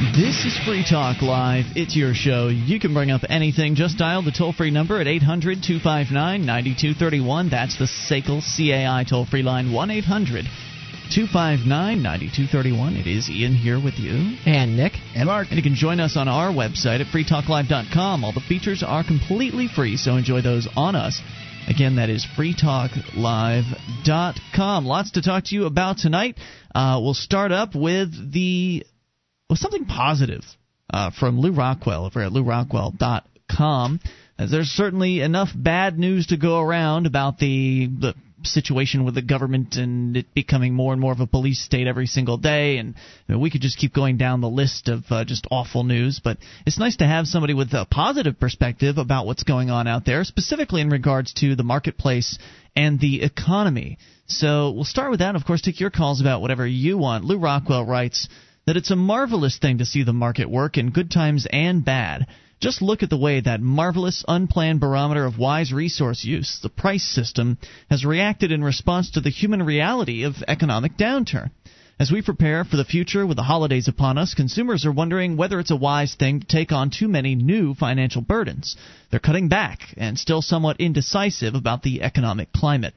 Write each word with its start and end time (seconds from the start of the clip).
This 0.00 0.46
is 0.46 0.56
Free 0.64 0.82
Talk 0.82 1.20
Live. 1.20 1.76
It's 1.76 1.94
your 1.94 2.14
show. 2.14 2.48
You 2.48 2.80
can 2.80 2.94
bring 2.94 3.10
up 3.10 3.20
anything. 3.28 3.74
Just 3.74 3.98
dial 3.98 4.22
the 4.22 4.32
toll 4.32 4.54
free 4.54 4.70
number 4.70 4.98
at 4.98 5.06
800 5.06 5.62
259 5.62 6.46
9231. 6.46 7.50
That's 7.50 7.76
the 7.76 7.84
SACL 7.84 8.40
CAI 8.40 9.04
toll 9.04 9.26
free 9.26 9.42
line 9.42 9.70
1 9.70 9.90
800 9.90 10.46
259 11.14 12.02
9231. 12.02 12.96
It 12.96 13.06
is 13.06 13.28
Ian 13.28 13.54
here 13.54 13.78
with 13.78 13.98
you. 13.98 14.38
And 14.46 14.74
Nick. 14.74 14.94
And 15.14 15.26
Mark. 15.26 15.48
And 15.50 15.58
you 15.58 15.62
can 15.62 15.74
join 15.74 16.00
us 16.00 16.16
on 16.16 16.28
our 16.28 16.48
website 16.48 17.02
at 17.02 17.08
freetalklive.com. 17.08 18.24
All 18.24 18.32
the 18.32 18.40
features 18.40 18.82
are 18.82 19.04
completely 19.04 19.68
free, 19.68 19.98
so 19.98 20.16
enjoy 20.16 20.40
those 20.40 20.66
on 20.76 20.96
us. 20.96 21.20
Again, 21.68 21.96
that 21.96 22.08
is 22.08 22.26
freetalklive.com. 22.38 24.86
Lots 24.86 25.10
to 25.10 25.20
talk 25.20 25.44
to 25.44 25.54
you 25.54 25.66
about 25.66 25.98
tonight. 25.98 26.38
Uh, 26.74 26.98
we'll 27.02 27.12
start 27.12 27.52
up 27.52 27.74
with 27.74 28.32
the 28.32 28.86
with 29.50 29.58
something 29.58 29.84
positive 29.84 30.44
uh, 30.92 31.10
from 31.10 31.38
Lew 31.40 31.52
Rockwell 31.52 32.06
over 32.06 32.22
at 32.22 32.32
lewrockwell.com. 32.32 34.00
As 34.38 34.50
there's 34.50 34.68
certainly 34.68 35.20
enough 35.20 35.50
bad 35.54 35.98
news 35.98 36.28
to 36.28 36.38
go 36.38 36.60
around 36.60 37.06
about 37.06 37.38
the 37.38 37.88
the 37.88 38.14
situation 38.42 39.04
with 39.04 39.14
the 39.14 39.22
government 39.22 39.76
and 39.76 40.16
it 40.16 40.32
becoming 40.32 40.72
more 40.72 40.92
and 40.92 41.00
more 41.00 41.12
of 41.12 41.20
a 41.20 41.26
police 41.26 41.60
state 41.60 41.86
every 41.86 42.06
single 42.06 42.38
day. 42.38 42.78
And 42.78 42.94
you 43.28 43.34
know, 43.34 43.38
we 43.38 43.50
could 43.50 43.60
just 43.60 43.78
keep 43.78 43.92
going 43.92 44.16
down 44.16 44.40
the 44.40 44.48
list 44.48 44.88
of 44.88 45.04
uh, 45.10 45.24
just 45.26 45.46
awful 45.50 45.84
news. 45.84 46.20
But 46.22 46.38
it's 46.64 46.78
nice 46.78 46.96
to 46.96 47.06
have 47.06 47.26
somebody 47.26 47.52
with 47.52 47.72
a 47.74 47.86
positive 47.90 48.40
perspective 48.40 48.96
about 48.96 49.26
what's 49.26 49.42
going 49.42 49.68
on 49.68 49.86
out 49.86 50.06
there, 50.06 50.24
specifically 50.24 50.80
in 50.80 50.88
regards 50.88 51.34
to 51.34 51.54
the 51.54 51.62
marketplace 51.62 52.38
and 52.74 52.98
the 52.98 53.22
economy. 53.22 53.98
So 54.26 54.70
we'll 54.70 54.84
start 54.84 55.10
with 55.10 55.20
that. 55.20 55.28
And 55.28 55.36
of 55.36 55.44
course, 55.44 55.60
take 55.60 55.80
your 55.80 55.90
calls 55.90 56.20
about 56.20 56.40
whatever 56.40 56.66
you 56.66 56.96
want. 56.96 57.24
Lew 57.24 57.38
Rockwell 57.38 57.84
writes 57.84 58.28
that 58.70 58.76
it's 58.76 58.92
a 58.92 58.94
marvelous 58.94 59.58
thing 59.58 59.78
to 59.78 59.84
see 59.84 60.04
the 60.04 60.12
market 60.12 60.48
work 60.48 60.78
in 60.78 60.90
good 60.92 61.10
times 61.10 61.44
and 61.50 61.84
bad. 61.84 62.24
Just 62.60 62.80
look 62.80 63.02
at 63.02 63.10
the 63.10 63.16
way 63.16 63.40
that 63.40 63.60
marvelous, 63.60 64.24
unplanned 64.28 64.78
barometer 64.78 65.24
of 65.24 65.38
wise 65.38 65.72
resource 65.72 66.22
use, 66.22 66.60
the 66.62 66.68
price 66.68 67.02
system, 67.02 67.58
has 67.90 68.04
reacted 68.04 68.52
in 68.52 68.62
response 68.62 69.10
to 69.10 69.20
the 69.20 69.28
human 69.28 69.64
reality 69.64 70.22
of 70.22 70.36
economic 70.46 70.96
downturn. 70.96 71.50
As 71.98 72.12
we 72.12 72.22
prepare 72.22 72.62
for 72.62 72.76
the 72.76 72.84
future 72.84 73.26
with 73.26 73.38
the 73.38 73.42
holidays 73.42 73.88
upon 73.88 74.16
us, 74.18 74.34
consumers 74.34 74.86
are 74.86 74.92
wondering 74.92 75.36
whether 75.36 75.58
it's 75.58 75.72
a 75.72 75.76
wise 75.76 76.14
thing 76.14 76.38
to 76.38 76.46
take 76.46 76.70
on 76.70 76.90
too 76.90 77.08
many 77.08 77.34
new 77.34 77.74
financial 77.74 78.22
burdens. 78.22 78.76
They're 79.10 79.18
cutting 79.18 79.48
back 79.48 79.80
and 79.96 80.16
still 80.16 80.42
somewhat 80.42 80.78
indecisive 80.78 81.56
about 81.56 81.82
the 81.82 82.02
economic 82.02 82.52
climate. 82.52 82.94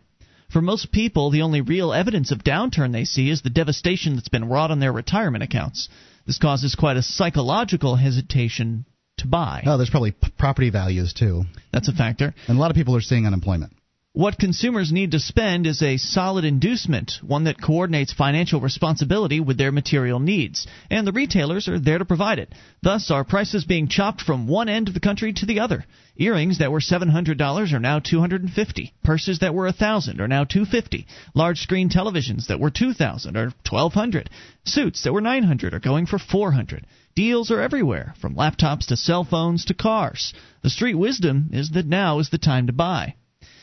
For 0.53 0.61
most 0.61 0.91
people, 0.91 1.31
the 1.31 1.41
only 1.41 1.61
real 1.61 1.91
evidence 1.91 2.29
of 2.29 2.43
downturn 2.43 2.91
they 2.91 3.05
see 3.05 3.31
is 3.31 3.41
the 3.41 3.49
devastation 3.49 4.15
that's 4.15 4.29
been 4.29 4.47
wrought 4.47 4.69
on 4.69 4.79
their 4.79 4.93
retirement 4.93 5.43
accounts. 5.43 5.89
This 6.27 6.37
causes 6.37 6.75
quite 6.75 6.95
a 6.95 7.01
psychological 7.01 7.95
hesitation 7.95 8.85
to 9.17 9.27
buy. 9.27 9.63
Oh, 9.65 9.77
there's 9.77 9.89
probably 9.89 10.11
p- 10.11 10.31
property 10.37 10.69
values 10.69 11.11
too. 11.13 11.45
That's 11.71 11.87
a 11.87 11.91
factor. 11.91 12.35
And 12.47 12.57
a 12.57 12.61
lot 12.61 12.69
of 12.69 12.75
people 12.75 12.95
are 12.95 13.01
seeing 13.01 13.25
unemployment. 13.25 13.73
What 14.15 14.37
consumers 14.37 14.91
need 14.91 15.09
to 15.13 15.19
spend 15.19 15.65
is 15.65 15.81
a 15.81 15.97
solid 15.97 16.45
inducement, 16.45 17.13
one 17.23 17.45
that 17.45 17.59
coordinates 17.59 18.13
financial 18.13 18.61
responsibility 18.61 19.39
with 19.39 19.57
their 19.57 19.71
material 19.71 20.19
needs, 20.19 20.67
and 20.91 21.07
the 21.07 21.11
retailers 21.11 21.67
are 21.67 21.79
there 21.79 21.97
to 21.97 22.05
provide 22.05 22.37
it. 22.37 22.53
Thus, 22.83 23.09
are 23.09 23.23
prices 23.23 23.65
being 23.65 23.87
chopped 23.87 24.21
from 24.21 24.45
one 24.45 24.69
end 24.69 24.87
of 24.87 24.93
the 24.93 24.99
country 24.99 25.33
to 25.33 25.47
the 25.47 25.61
other. 25.61 25.83
Earrings 26.15 26.59
that 26.59 26.71
were 26.71 26.79
$700 26.79 27.73
are 27.73 27.79
now 27.79 27.97
250. 27.97 28.93
Purses 29.03 29.39
that 29.39 29.55
were 29.55 29.65
1000 29.65 30.21
are 30.21 30.27
now 30.27 30.43
250. 30.43 31.07
Large 31.33 31.57
screen 31.57 31.89
televisions 31.89 32.45
that 32.45 32.59
were 32.59 32.69
2000 32.69 33.35
are 33.35 33.51
1200. 33.67 34.29
Suits 34.63 35.01
that 35.01 35.13
were 35.13 35.21
900 35.21 35.73
are 35.73 35.79
going 35.79 36.05
for 36.05 36.19
400. 36.19 36.85
Deals 37.15 37.49
are 37.49 37.61
everywhere, 37.61 38.13
from 38.21 38.35
laptops 38.35 38.85
to 38.89 38.95
cell 38.95 39.23
phones 39.23 39.65
to 39.65 39.73
cars. 39.73 40.35
The 40.61 40.69
street 40.69 40.93
wisdom 40.93 41.49
is 41.51 41.71
that 41.71 41.87
now 41.87 42.19
is 42.19 42.29
the 42.29 42.37
time 42.37 42.67
to 42.67 42.73
buy. 42.73 43.15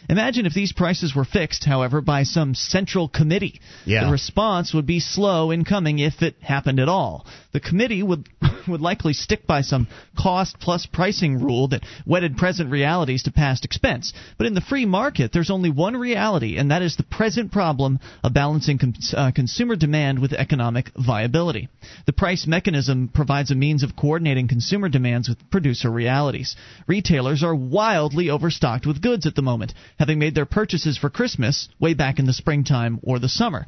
Imagine 0.09 0.47
if 0.47 0.55
these 0.55 0.73
prices 0.73 1.15
were 1.15 1.25
fixed, 1.25 1.65
however, 1.65 2.01
by 2.01 2.23
some 2.23 2.55
central 2.55 3.09
committee. 3.09 3.61
Yeah. 3.85 4.07
The 4.07 4.13
response 4.13 4.75
would 4.75 4.87
be 4.87 5.01
slow 5.01 5.51
in 5.51 5.65
coming 5.65 5.99
if 5.99 6.23
it 6.23 6.37
happened 6.41 6.81
at 6.81 6.89
all. 6.89 7.27
The 7.53 7.61
committee 7.61 8.03
would 8.03 8.29
would 8.69 8.81
likely 8.81 9.13
stick 9.13 9.47
by 9.47 9.63
some 9.63 9.89
cost 10.19 10.59
plus 10.61 10.87
pricing 10.87 11.43
rule 11.43 11.69
that 11.69 11.85
wedded 12.07 12.37
present 12.37 12.71
realities 12.71 13.25
to 13.25 13.33
past 13.33 13.65
expense. 13.65 14.13
But 14.39 14.47
in 14.47 14.55
the 14.55 14.61
free 14.61 14.87
market, 14.87 15.33
there's 15.33 15.51
only 15.51 15.71
one 15.71 15.97
reality, 15.97 16.57
and 16.57 16.71
that 16.71 16.83
is 16.83 16.97
the 16.97 17.03
present 17.03 17.53
problem 17.53 17.99
of 18.23 18.35
balancing 18.35 18.79
uh, 19.17 19.33
consumer 19.35 19.77
demand 19.77 20.21
with 20.21 20.33
economic 20.33 20.91
viability. 20.97 21.69
The 22.07 22.13
price 22.13 22.47
mechanism 22.47 23.09
provides 23.09 23.51
a 23.51 23.55
means 23.55 23.83
of 23.83 23.97
coordinating 23.97 24.49
consumer 24.49 24.89
demands 24.89 25.29
with 25.29 25.51
producer 25.51 25.91
realities. 25.91 26.57
Retailers 26.87 27.43
are 27.43 27.55
wildly 27.55 28.31
overstocked 28.31 28.87
with 28.87 29.03
goods 29.03 29.27
at 29.27 29.35
the 29.35 29.43
moment 29.43 29.75
having 30.01 30.19
made 30.19 30.35
their 30.35 30.47
purchases 30.47 30.97
for 30.97 31.11
Christmas 31.11 31.69
way 31.79 31.93
back 31.93 32.19
in 32.19 32.25
the 32.25 32.33
springtime 32.33 32.99
or 33.03 33.19
the 33.19 33.29
summer. 33.29 33.67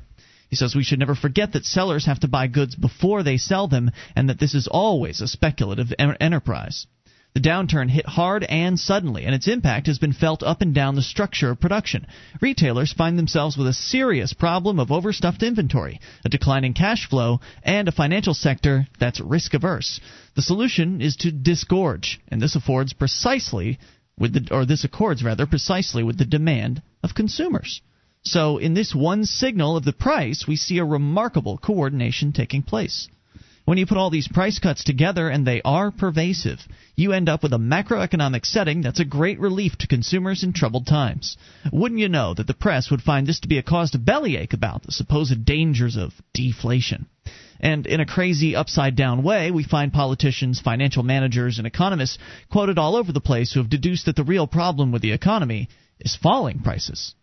He 0.48 0.56
says 0.56 0.74
we 0.74 0.82
should 0.82 0.98
never 0.98 1.14
forget 1.14 1.52
that 1.52 1.66
sellers 1.66 2.06
have 2.06 2.20
to 2.20 2.28
buy 2.28 2.46
goods 2.46 2.74
before 2.74 3.22
they 3.22 3.36
sell 3.36 3.68
them 3.68 3.90
and 4.16 4.30
that 4.30 4.40
this 4.40 4.54
is 4.54 4.66
always 4.66 5.20
a 5.20 5.28
speculative 5.28 5.92
en- 5.98 6.16
enterprise. 6.20 6.86
The 7.34 7.40
downturn 7.40 7.90
hit 7.90 8.06
hard 8.06 8.44
and 8.44 8.80
suddenly, 8.80 9.24
and 9.26 9.34
its 9.34 9.46
impact 9.46 9.86
has 9.88 9.98
been 9.98 10.14
felt 10.14 10.42
up 10.42 10.62
and 10.62 10.74
down 10.74 10.94
the 10.94 11.02
structure 11.02 11.50
of 11.50 11.60
production. 11.60 12.06
Retailers 12.40 12.94
find 12.94 13.18
themselves 13.18 13.58
with 13.58 13.66
a 13.66 13.74
serious 13.74 14.32
problem 14.32 14.80
of 14.80 14.90
overstuffed 14.90 15.42
inventory, 15.42 16.00
a 16.24 16.30
declining 16.30 16.72
cash 16.72 17.06
flow, 17.08 17.40
and 17.62 17.88
a 17.88 17.92
financial 17.92 18.34
sector 18.34 18.86
that's 18.98 19.20
risk 19.20 19.52
averse. 19.52 20.00
The 20.34 20.42
solution 20.42 21.02
is 21.02 21.16
to 21.16 21.30
disgorge, 21.30 22.20
and 22.28 22.40
this 22.40 22.56
affords 22.56 22.94
precisely 22.94 23.78
with 24.18 24.32
the 24.32 24.54
or 24.54 24.64
this 24.66 24.84
accords 24.84 25.22
rather 25.22 25.46
precisely 25.46 26.02
with 26.02 26.18
the 26.18 26.24
demand 26.24 26.82
of 27.02 27.14
consumers. 27.14 27.80
So 28.24 28.58
in 28.58 28.74
this 28.74 28.94
one 28.94 29.24
signal 29.24 29.76
of 29.76 29.84
the 29.84 29.92
price, 29.92 30.46
we 30.46 30.56
see 30.56 30.78
a 30.78 30.84
remarkable 30.84 31.58
coordination 31.58 32.32
taking 32.32 32.62
place. 32.62 33.08
When 33.64 33.78
you 33.78 33.86
put 33.86 33.96
all 33.96 34.10
these 34.10 34.26
price 34.26 34.58
cuts 34.58 34.82
together, 34.82 35.28
and 35.28 35.46
they 35.46 35.62
are 35.62 35.92
pervasive, 35.92 36.58
you 36.96 37.12
end 37.12 37.28
up 37.28 37.44
with 37.44 37.52
a 37.52 37.58
macroeconomic 37.58 38.44
setting 38.44 38.82
that's 38.82 38.98
a 38.98 39.04
great 39.04 39.38
relief 39.38 39.78
to 39.78 39.86
consumers 39.86 40.42
in 40.42 40.52
troubled 40.52 40.86
times. 40.86 41.36
Wouldn't 41.72 42.00
you 42.00 42.08
know 42.08 42.34
that 42.34 42.48
the 42.48 42.54
press 42.54 42.90
would 42.90 43.02
find 43.02 43.26
this 43.26 43.40
to 43.40 43.48
be 43.48 43.58
a 43.58 43.62
cause 43.62 43.92
to 43.92 43.98
bellyache 43.98 44.52
about 44.52 44.82
the 44.82 44.92
supposed 44.92 45.44
dangers 45.44 45.96
of 45.96 46.12
deflation? 46.34 47.06
And 47.60 47.86
in 47.86 48.00
a 48.00 48.06
crazy 48.06 48.56
upside 48.56 48.96
down 48.96 49.22
way, 49.22 49.52
we 49.52 49.62
find 49.62 49.92
politicians, 49.92 50.60
financial 50.60 51.04
managers, 51.04 51.58
and 51.58 51.66
economists 51.66 52.18
quoted 52.50 52.76
all 52.76 52.96
over 52.96 53.12
the 53.12 53.20
place 53.20 53.52
who 53.52 53.60
have 53.60 53.70
deduced 53.70 54.06
that 54.06 54.16
the 54.16 54.24
real 54.24 54.48
problem 54.48 54.90
with 54.90 55.02
the 55.02 55.12
economy 55.12 55.68
is 56.00 56.16
falling 56.16 56.58
prices. 56.58 57.14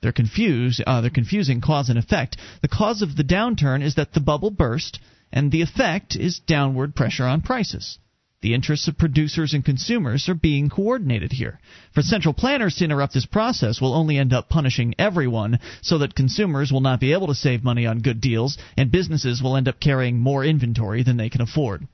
They're 0.00 0.12
confused. 0.12 0.82
Uh, 0.86 1.00
they're 1.00 1.10
confusing 1.10 1.60
cause 1.60 1.88
and 1.88 1.98
effect. 1.98 2.36
The 2.60 2.68
cause 2.68 3.02
of 3.02 3.16
the 3.16 3.24
downturn 3.24 3.82
is 3.82 3.96
that 3.96 4.12
the 4.12 4.20
bubble 4.20 4.50
burst, 4.50 5.00
and 5.32 5.50
the 5.50 5.62
effect 5.62 6.16
is 6.16 6.40
downward 6.40 6.94
pressure 6.94 7.24
on 7.24 7.40
prices. 7.40 7.98
The 8.42 8.54
interests 8.54 8.88
of 8.88 8.98
producers 8.98 9.54
and 9.54 9.64
consumers 9.64 10.28
are 10.28 10.34
being 10.34 10.68
coordinated 10.68 11.32
here. 11.32 11.60
For 11.94 12.02
central 12.02 12.34
planners 12.34 12.74
to 12.76 12.84
interrupt 12.84 13.14
this 13.14 13.24
process 13.24 13.80
will 13.80 13.94
only 13.94 14.18
end 14.18 14.32
up 14.32 14.48
punishing 14.48 14.96
everyone 14.98 15.60
so 15.80 15.98
that 15.98 16.16
consumers 16.16 16.72
will 16.72 16.80
not 16.80 16.98
be 16.98 17.12
able 17.12 17.28
to 17.28 17.36
save 17.36 17.62
money 17.62 17.86
on 17.86 18.00
good 18.00 18.20
deals 18.20 18.58
and 18.76 18.90
businesses 18.90 19.40
will 19.40 19.56
end 19.56 19.68
up 19.68 19.78
carrying 19.78 20.18
more 20.18 20.44
inventory 20.44 21.04
than 21.04 21.16
they 21.16 21.30
can 21.30 21.40
afford. 21.40 21.86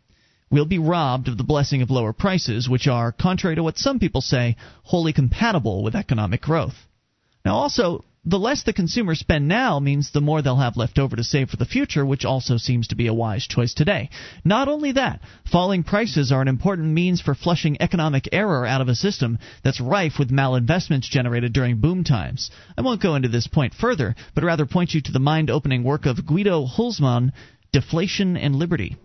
We'll 0.50 0.64
be 0.64 0.78
robbed 0.78 1.28
of 1.28 1.36
the 1.36 1.44
blessing 1.44 1.82
of 1.82 1.90
lower 1.90 2.14
prices, 2.14 2.66
which 2.66 2.88
are, 2.88 3.12
contrary 3.12 3.56
to 3.56 3.62
what 3.62 3.76
some 3.76 3.98
people 3.98 4.22
say, 4.22 4.56
wholly 4.84 5.12
compatible 5.12 5.82
with 5.82 5.94
economic 5.94 6.40
growth. 6.40 6.86
Now, 7.44 7.56
also, 7.56 8.02
the 8.28 8.38
less 8.38 8.62
the 8.62 8.74
consumers 8.74 9.20
spend 9.20 9.48
now 9.48 9.80
means 9.80 10.10
the 10.10 10.20
more 10.20 10.42
they'll 10.42 10.56
have 10.56 10.76
left 10.76 10.98
over 10.98 11.16
to 11.16 11.24
save 11.24 11.48
for 11.48 11.56
the 11.56 11.64
future, 11.64 12.04
which 12.04 12.26
also 12.26 12.58
seems 12.58 12.88
to 12.88 12.94
be 12.94 13.06
a 13.06 13.14
wise 13.14 13.46
choice 13.46 13.72
today. 13.72 14.10
Not 14.44 14.68
only 14.68 14.92
that, 14.92 15.20
falling 15.50 15.82
prices 15.82 16.30
are 16.30 16.42
an 16.42 16.48
important 16.48 16.88
means 16.88 17.22
for 17.22 17.34
flushing 17.34 17.80
economic 17.80 18.28
error 18.30 18.66
out 18.66 18.82
of 18.82 18.88
a 18.88 18.94
system 18.94 19.38
that's 19.64 19.80
rife 19.80 20.18
with 20.18 20.30
malinvestments 20.30 21.08
generated 21.08 21.54
during 21.54 21.80
boom 21.80 22.04
times. 22.04 22.50
I 22.76 22.82
won't 22.82 23.00
go 23.00 23.14
into 23.14 23.28
this 23.28 23.46
point 23.46 23.72
further, 23.72 24.14
but 24.34 24.44
rather 24.44 24.66
point 24.66 24.92
you 24.92 25.00
to 25.00 25.12
the 25.12 25.18
mind 25.18 25.48
opening 25.48 25.82
work 25.82 26.04
of 26.04 26.26
Guido 26.26 26.66
Hülsmann, 26.66 27.32
Deflation 27.72 28.36
and 28.36 28.56
Liberty. 28.56 28.98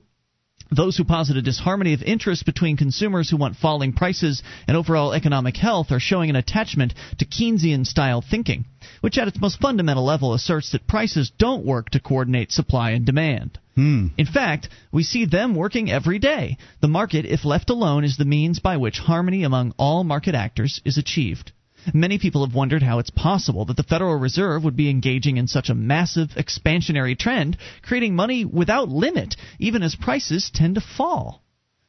Those 0.76 0.98
who 0.98 1.04
posit 1.04 1.38
a 1.38 1.42
disharmony 1.42 1.94
of 1.94 2.02
interest 2.02 2.46
between 2.46 2.78
consumers 2.78 3.30
who 3.30 3.38
want 3.38 3.58
falling 3.58 3.94
prices 3.94 4.42
and 4.68 4.76
overall 4.76 5.14
economic 5.14 5.56
health 5.56 5.92
are 5.92 6.00
showing 6.00 6.32
an 6.32 6.36
attachment 6.36 6.96
to 7.20 7.26
Keynesian 7.26 7.86
style 7.86 8.22
thinking, 8.22 8.66
which 9.02 9.20
at 9.20 9.28
its 9.28 9.40
most 9.40 9.60
fundamental 9.60 10.04
level 10.04 10.34
asserts 10.34 10.72
that 10.72 10.88
prices 10.88 11.32
don't 11.38 11.64
work 11.64 11.92
to 11.92 12.00
coordinate 12.00 12.52
supply 12.52 12.92
and 12.92 13.06
demand. 13.06 13.60
Hmm. 13.76 14.08
In 14.18 14.26
fact, 14.26 14.70
we 14.92 15.04
see 15.04 15.26
them 15.26 15.54
working 15.54 15.92
every 15.92 16.18
day. 16.18 16.58
The 16.82 16.88
market, 16.88 17.26
if 17.26 17.46
left 17.46 17.70
alone, 17.70 18.04
is 18.04 18.18
the 18.18 18.26
means 18.26 18.60
by 18.60 18.78
which 18.78 18.98
harmony 18.98 19.44
among 19.44 19.76
all 19.78 20.04
market 20.04 20.34
actors 20.34 20.82
is 20.84 20.98
achieved. 20.98 21.52
Many 21.94 22.18
people 22.18 22.46
have 22.46 22.56
wondered 22.56 22.84
how 22.84 23.00
it's 23.00 23.10
possible 23.10 23.66
that 23.66 23.78
the 23.78 23.84
Federal 23.84 24.16
Reserve 24.16 24.64
would 24.64 24.76
be 24.76 24.90
engaging 24.90 25.38
in 25.38 25.48
such 25.48 25.70
a 25.70 25.76
massive 25.76 26.30
expansionary 26.38 27.18
trend, 27.18 27.58
creating 27.82 28.16
money 28.16 28.46
without 28.46 28.90
limit, 28.90 29.36
even 29.60 29.84
as 29.84 29.96
prices 29.96 30.50
tend 30.50 30.76
to 30.76 30.82
fall. 30.82 31.44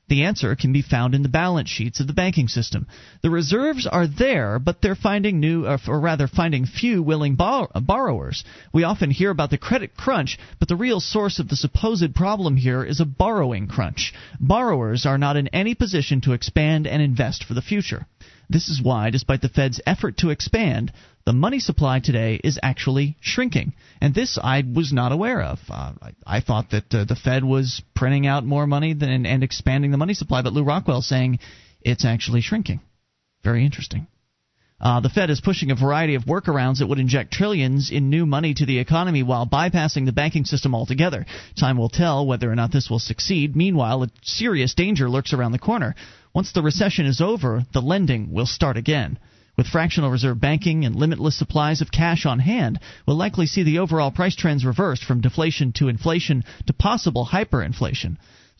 The 0.08 0.24
answer 0.24 0.54
can 0.54 0.72
be 0.72 0.82
found 0.82 1.14
in 1.14 1.22
the 1.22 1.30
balance 1.30 1.70
sheets 1.70 1.98
of 1.98 2.06
the 2.06 2.12
banking 2.12 2.46
system. 2.46 2.86
The 3.22 3.30
reserves 3.30 3.86
are 3.86 4.06
there, 4.06 4.58
but 4.58 4.82
they're 4.82 4.94
finding 4.94 5.40
new, 5.40 5.64
uh, 5.64 5.78
or 5.88 5.98
rather, 5.98 6.26
finding 6.26 6.66
few 6.66 7.02
willing 7.02 7.36
bor- 7.36 7.70
uh, 7.74 7.80
borrowers. 7.80 8.44
We 8.70 8.84
often 8.84 9.10
hear 9.10 9.30
about 9.30 9.48
the 9.48 9.56
credit 9.56 9.96
crunch, 9.96 10.38
but 10.58 10.68
the 10.68 10.76
real 10.76 11.00
source 11.00 11.38
of 11.38 11.48
the 11.48 11.56
supposed 11.56 12.14
problem 12.14 12.56
here 12.56 12.84
is 12.84 13.00
a 13.00 13.06
borrowing 13.06 13.66
crunch. 13.66 14.12
Borrowers 14.38 15.06
are 15.06 15.16
not 15.16 15.38
in 15.38 15.48
any 15.48 15.74
position 15.74 16.20
to 16.22 16.32
expand 16.34 16.86
and 16.86 17.00
invest 17.00 17.42
for 17.42 17.54
the 17.54 17.62
future. 17.62 18.06
This 18.48 18.68
is 18.68 18.82
why, 18.82 19.10
despite 19.10 19.42
the 19.42 19.48
Fed's 19.48 19.80
effort 19.86 20.18
to 20.18 20.30
expand, 20.30 20.92
the 21.24 21.32
money 21.32 21.58
supply 21.58 22.00
today 22.00 22.40
is 22.42 22.58
actually 22.62 23.16
shrinking. 23.20 23.72
And 24.00 24.14
this 24.14 24.38
I 24.42 24.62
was 24.62 24.92
not 24.92 25.12
aware 25.12 25.42
of. 25.42 25.58
Uh, 25.70 25.92
I, 26.02 26.12
I, 26.26 26.40
thought 26.40 26.70
that 26.70 26.92
uh, 26.94 27.04
the 27.04 27.16
Fed 27.16 27.44
was 27.44 27.82
printing 27.94 28.26
out 28.26 28.44
more 28.44 28.66
money 28.66 28.92
than, 28.92 29.24
and 29.24 29.42
expanding 29.42 29.90
the 29.90 29.96
money 29.96 30.14
supply, 30.14 30.42
but 30.42 30.52
Lew 30.52 30.64
Rockwell 30.64 31.00
saying 31.00 31.38
it's 31.80 32.04
actually 32.04 32.42
shrinking. 32.42 32.80
Very 33.42 33.64
interesting. 33.64 34.06
Uh, 34.80 35.00
the 35.00 35.08
Fed 35.08 35.30
is 35.30 35.40
pushing 35.40 35.70
a 35.70 35.76
variety 35.76 36.14
of 36.14 36.24
workarounds 36.24 36.78
that 36.78 36.88
would 36.88 36.98
inject 36.98 37.32
trillions 37.32 37.90
in 37.90 38.10
new 38.10 38.26
money 38.26 38.52
to 38.54 38.66
the 38.66 38.78
economy 38.78 39.22
while 39.22 39.46
bypassing 39.46 40.04
the 40.04 40.12
banking 40.12 40.44
system 40.44 40.74
altogether. 40.74 41.24
Time 41.58 41.78
will 41.78 41.88
tell 41.88 42.26
whether 42.26 42.50
or 42.50 42.56
not 42.56 42.72
this 42.72 42.90
will 42.90 42.98
succeed. 42.98 43.54
Meanwhile, 43.54 44.02
a 44.02 44.10
serious 44.22 44.74
danger 44.74 45.08
lurks 45.08 45.32
around 45.32 45.52
the 45.52 45.58
corner. 45.58 45.94
Once 46.34 46.52
the 46.52 46.62
recession 46.62 47.06
is 47.06 47.20
over, 47.20 47.64
the 47.72 47.80
lending 47.80 48.32
will 48.32 48.46
start 48.46 48.76
again. 48.76 49.18
With 49.56 49.68
fractional 49.68 50.10
reserve 50.10 50.40
banking 50.40 50.84
and 50.84 50.96
limitless 50.96 51.38
supplies 51.38 51.80
of 51.80 51.92
cash 51.92 52.26
on 52.26 52.40
hand, 52.40 52.80
we'll 53.06 53.16
likely 53.16 53.46
see 53.46 53.62
the 53.62 53.78
overall 53.78 54.10
price 54.10 54.34
trends 54.34 54.64
reversed 54.64 55.04
from 55.04 55.20
deflation 55.20 55.72
to 55.74 55.86
inflation 55.86 56.42
to 56.66 56.72
possible 56.72 57.24
hyperinflation. 57.24 58.16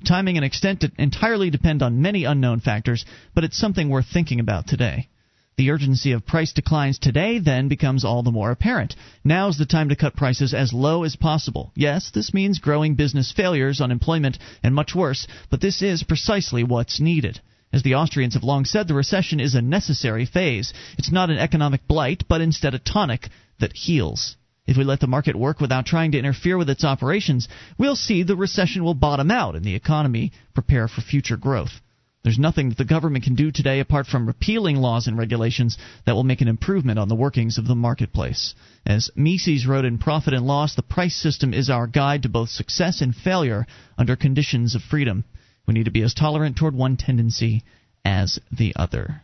Timing 0.07 0.37
and 0.37 0.45
extent 0.45 0.85
entirely 0.97 1.51
depend 1.51 1.83
on 1.83 2.01
many 2.01 2.25
unknown 2.25 2.61
factors, 2.61 3.05
but 3.35 3.43
it's 3.43 3.59
something 3.59 3.89
worth 3.89 4.07
thinking 4.07 4.39
about 4.39 4.69
today. 4.69 5.09
The 5.57 5.71
urgency 5.71 6.11
of 6.11 6.27
price 6.27 6.53
declines 6.53 6.99
today 6.99 7.39
then 7.39 7.69
becomes 7.69 8.05
all 8.05 8.25
the 8.25 8.33
more 8.33 8.51
apparent. 8.51 8.97
Now 9.23 9.47
is 9.47 9.57
the 9.57 9.67
time 9.67 9.89
to 9.91 9.97
cut 9.97 10.17
prices 10.17 10.53
as 10.53 10.73
low 10.73 11.05
as 11.05 11.15
possible. 11.15 11.71
Yes, 11.77 12.11
this 12.11 12.35
means 12.35 12.59
growing 12.59 12.97
business 12.97 13.31
failures, 13.31 13.81
unemployment, 13.81 14.39
and 14.65 14.75
much 14.75 14.97
worse, 14.97 15.29
but 15.51 15.61
this 15.61 15.81
is 15.81 16.03
precisely 16.03 16.65
what's 16.65 16.99
needed. 16.99 17.41
As 17.73 17.85
the 17.85 17.95
Austrians 17.95 18.35
have 18.35 18.43
long 18.43 18.65
said, 18.65 18.89
the 18.89 18.95
recession 18.95 19.39
is 19.39 19.55
a 19.55 19.63
necessary 19.63 20.27
phase. 20.27 20.73
It's 20.99 21.13
not 21.13 21.31
an 21.31 21.39
economic 21.39 21.87
blight, 21.87 22.25
but 22.29 22.41
instead 22.41 22.75
a 22.75 22.81
tonic 22.81 23.29
that 23.61 23.77
heals. 23.77 24.37
If 24.67 24.77
we 24.77 24.83
let 24.83 24.99
the 24.99 25.07
market 25.07 25.37
work 25.37 25.61
without 25.61 25.87
trying 25.87 26.13
to 26.13 26.19
interfere 26.19 26.59
with 26.59 26.71
its 26.71 26.85
operations, 26.85 27.49
we'll 27.79 27.97
see 27.97 28.23
the 28.23 28.35
recession 28.35 28.83
will 28.83 28.95
bottom 28.95 29.31
out 29.31 29.55
and 29.55 29.65
the 29.65 29.75
economy 29.75 30.33
prepare 30.53 30.89
for 30.89 31.01
future 31.01 31.37
growth. 31.37 31.81
There's 32.25 32.39
nothing 32.39 32.71
that 32.71 32.79
the 32.79 32.87
government 32.87 33.25
can 33.25 33.35
do 33.35 33.53
today 33.53 33.81
apart 33.81 34.07
from 34.07 34.27
repealing 34.27 34.77
laws 34.77 35.07
and 35.07 35.19
regulations 35.19 35.77
that 36.07 36.15
will 36.15 36.25
make 36.25 36.41
an 36.41 36.49
improvement 36.49 36.99
on 36.99 37.09
the 37.09 37.15
workings 37.15 37.59
of 37.59 37.67
the 37.67 37.75
marketplace. 37.75 38.55
As 38.87 39.11
Mises 39.15 39.67
wrote 39.67 39.85
in 39.85 39.99
Profit 39.99 40.33
and 40.33 40.47
Loss, 40.47 40.75
the 40.75 40.83
price 40.83 41.15
system 41.15 41.53
is 41.53 41.69
our 41.69 41.87
guide 41.87 42.23
to 42.23 42.31
both 42.31 42.49
success 42.49 43.03
and 43.03 43.15
failure 43.15 43.67
under 43.99 44.17
conditions 44.17 44.75
of 44.75 44.81
freedom. 44.81 45.25
We 45.67 45.75
need 45.75 45.85
to 45.85 45.91
be 45.91 46.03
as 46.03 46.15
tolerant 46.15 46.57
toward 46.57 46.75
one 46.75 46.97
tendency 46.97 47.63
as 48.07 48.39
the 48.51 48.73
other. 48.75 49.21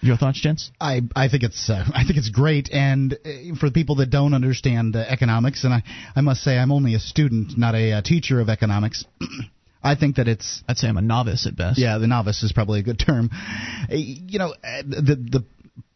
Your 0.00 0.16
thoughts, 0.16 0.40
gents? 0.40 0.70
I 0.80 1.02
I 1.16 1.28
think 1.28 1.42
it's 1.42 1.68
uh, 1.68 1.84
I 1.94 2.04
think 2.04 2.18
it's 2.18 2.28
great, 2.28 2.70
and 2.72 3.14
uh, 3.14 3.54
for 3.58 3.70
people 3.70 3.96
that 3.96 4.10
don't 4.10 4.34
understand 4.34 4.94
uh, 4.94 5.00
economics, 5.00 5.64
and 5.64 5.72
I 5.72 5.82
I 6.14 6.20
must 6.20 6.42
say 6.42 6.58
I'm 6.58 6.72
only 6.72 6.94
a 6.94 6.98
student, 6.98 7.56
not 7.56 7.74
a 7.76 7.92
uh, 7.92 8.02
teacher 8.02 8.40
of 8.40 8.48
economics. 8.48 9.04
I 9.82 9.94
think 9.94 10.16
that 10.16 10.28
it's. 10.28 10.62
I'd 10.68 10.78
say 10.78 10.88
I'm 10.88 10.96
a 10.96 11.02
novice 11.02 11.46
at 11.46 11.56
best. 11.56 11.78
Yeah, 11.78 11.98
the 11.98 12.06
novice 12.06 12.42
is 12.42 12.52
probably 12.52 12.80
a 12.80 12.82
good 12.82 12.98
term. 12.98 13.30
Uh, 13.32 13.94
you 13.94 14.38
know, 14.38 14.54
uh, 14.64 14.82
the 14.82 15.16
the 15.16 15.44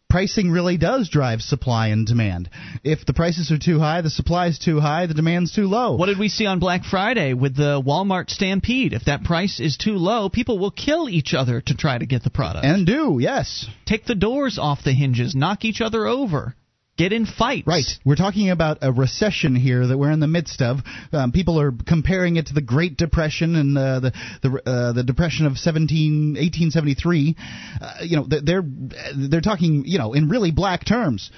pricing 0.09 0.51
really 0.51 0.77
does 0.77 1.09
drive 1.09 1.41
supply 1.41 1.89
and 1.89 2.07
demand. 2.07 2.49
If 2.83 3.05
the 3.05 3.13
prices 3.13 3.51
are 3.51 3.59
too 3.59 3.79
high, 3.79 4.01
the 4.01 4.11
supply 4.11 4.47
is 4.47 4.59
too 4.59 4.81
high, 4.81 5.07
the 5.07 5.15
demand's 5.15 5.55
too 5.55 5.67
low. 5.67 5.97
What 5.97 6.07
did 6.07 6.19
we 6.19 6.29
see 6.29 6.47
on 6.47 6.59
Black 6.59 6.85
Friday 6.85 7.35
with 7.35 7.57
the 7.57 7.83
Walmart 7.85 8.31
stampede? 8.31 8.93
If 8.93 9.05
that 9.05 9.25
price 9.25 9.61
is 9.61 9.77
too 9.77 9.97
low, 9.97 10.29
people 10.29 10.59
will 10.59 10.71
kill 10.71 11.09
each 11.09 11.35
other 11.35 11.61
to 11.61 11.75
try 11.75 11.99
to 11.99 12.07
get 12.07 12.23
the 12.23 12.31
product. 12.31 12.65
And 12.65 12.87
do, 12.87 13.19
yes. 13.21 13.67
Take 13.85 14.07
the 14.07 14.15
doors 14.15 14.59
off 14.59 14.85
the 14.85 14.93
hinges, 14.93 15.35
knock 15.35 15.65
each 15.65 15.81
other 15.81 16.07
over 16.07 16.55
get 16.97 17.13
in 17.13 17.27
fights. 17.27 17.67
Right. 17.67 17.85
We're 18.05 18.17
talking 18.17 18.51
about 18.51 18.79
a 18.83 18.93
recession 18.93 19.55
here 19.55 19.87
that 19.87 19.99
we're 19.99 20.11
in 20.11 20.21
the 20.21 20.27
midst 20.27 20.63
of. 20.63 20.79
Um, 21.13 21.33
people 21.33 21.61
are 21.61 21.73
comparing 21.87 22.37
it 22.37 22.47
to 22.47 22.55
the 22.55 22.61
Great 22.61 22.97
Depression 22.97 23.55
and 23.55 23.79
uh, 23.79 24.01
the 24.01 24.13
the 24.43 24.71
uh, 24.71 24.93
the 24.93 25.03
Depression 25.05 25.47
of 25.47 25.59
17, 25.59 26.35
1873. 26.35 27.37
Uh, 27.81 27.95
you 28.03 28.17
know, 28.17 28.27
they're 28.29 28.65
they're 29.17 29.41
talking 29.41 29.85
you 29.87 29.99
know 29.99 30.13
in 30.13 30.29
really 30.29 30.51
black 30.51 30.85
terms. 30.85 31.31